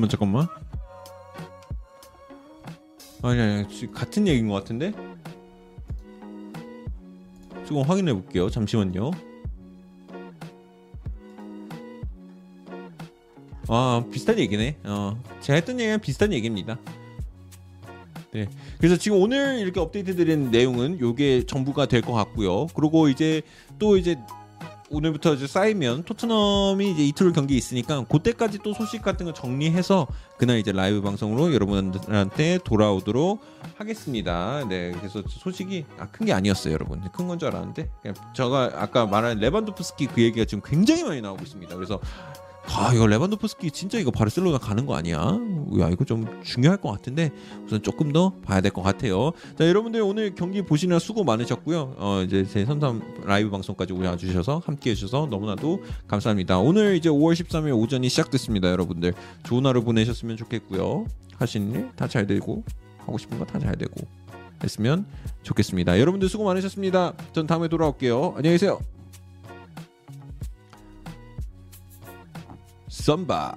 잠깐만 0.07 0.09
잠깐만. 0.09 0.47
아니 3.21 3.41
아니 3.41 3.91
같은 3.91 4.27
얘기인 4.27 4.47
것 4.47 4.53
같은데? 4.53 4.93
조금 7.67 7.83
확인해 7.83 8.13
볼게요. 8.13 8.49
잠시만요. 8.49 9.11
아 13.67 14.03
비슷한 14.11 14.39
얘기네. 14.39 14.77
어 14.85 15.21
제가 15.41 15.55
했던 15.55 15.79
얘기랑 15.79 15.99
비슷한 15.99 16.33
얘기입니다. 16.33 16.79
네. 18.31 18.47
그래서 18.77 18.95
지금 18.95 19.21
오늘 19.21 19.59
이렇게 19.59 19.79
업데이트 19.79 20.15
드린 20.15 20.49
내용은 20.51 20.99
요게 20.99 21.45
전부가 21.45 21.87
될 21.87 22.01
것 22.01 22.13
같고요. 22.13 22.67
그리고 22.67 23.09
이제 23.09 23.41
또 23.79 23.97
이제 23.97 24.15
오늘부터 24.89 25.35
이제 25.35 25.45
쌓이면 25.47 26.03
토트넘이 26.03 26.91
이제 26.91 27.03
이틀 27.05 27.31
경기 27.31 27.55
있으니까 27.55 28.03
그때까지 28.05 28.59
또 28.63 28.73
소식 28.73 29.01
같은 29.01 29.25
거 29.25 29.33
정리해서 29.33 30.07
그날 30.37 30.57
이제 30.57 30.71
라이브 30.71 31.01
방송으로 31.01 31.53
여러분들한테 31.53 32.59
돌아오도록 32.63 33.41
하겠습니다. 33.77 34.65
네, 34.67 34.91
그래서 34.97 35.21
소식이 35.27 35.85
아, 35.99 36.07
큰 36.09 36.25
게 36.25 36.33
아니었어요, 36.33 36.73
여러분. 36.73 37.01
큰 37.11 37.27
건 37.27 37.37
줄 37.39 37.49
알았는데 37.49 37.89
제가 38.35 38.71
아까 38.75 39.05
말한 39.05 39.37
레반도프스키 39.39 40.07
그 40.07 40.21
얘기가 40.21 40.45
지금 40.45 40.61
굉장히 40.65 41.03
많이 41.03 41.21
나오고 41.21 41.43
있습니다. 41.43 41.75
그래서 41.75 41.99
아 42.71 42.93
이거 42.93 43.07
레반도프스키 43.07 43.71
진짜 43.71 43.97
이거 43.99 44.09
바르셀로나 44.11 44.57
가는 44.59 44.85
거 44.85 44.95
아니야? 44.95 45.17
야 45.79 45.89
이거 45.89 46.05
좀 46.05 46.25
중요할 46.43 46.77
것 46.77 46.91
같은데 46.91 47.31
우선 47.65 47.81
조금 47.81 48.13
더 48.13 48.33
봐야 48.43 48.61
될 48.61 48.71
것 48.71 48.81
같아요. 48.83 49.31
자 49.57 49.67
여러분들 49.67 50.01
오늘 50.01 50.33
경기 50.35 50.61
보시느라 50.61 50.99
수고 50.99 51.23
많으셨고요. 51.23 51.95
어 51.97 52.21
이제 52.25 52.45
제 52.45 52.65
선삼 52.65 53.23
라이브 53.25 53.49
방송까지 53.49 53.93
와주셔서 53.93 54.61
함께 54.65 54.91
해주셔서 54.91 55.27
너무나도 55.29 55.81
감사합니다. 56.07 56.59
오늘 56.59 56.95
이제 56.95 57.09
5월 57.09 57.33
13일 57.33 57.75
오전이 57.77 58.07
시작됐습니다. 58.07 58.69
여러분들 58.71 59.13
좋은 59.43 59.65
하루 59.65 59.83
보내셨으면 59.83 60.37
좋겠고요. 60.37 61.05
하시는 61.37 61.71
일 61.73 61.89
다 61.95 62.07
잘 62.07 62.27
되고 62.27 62.63
하고 62.99 63.17
싶은 63.17 63.39
거 63.39 63.45
다 63.45 63.59
잘 63.59 63.75
되고 63.77 63.93
했으면 64.63 65.05
좋겠습니다. 65.43 65.99
여러분들 65.99 66.29
수고 66.29 66.43
많으셨습니다. 66.45 67.13
전 67.33 67.47
다음에 67.47 67.67
돌아올게요. 67.67 68.33
안녕히 68.37 68.53
계세요. 68.55 68.79
Samba. 72.99 73.55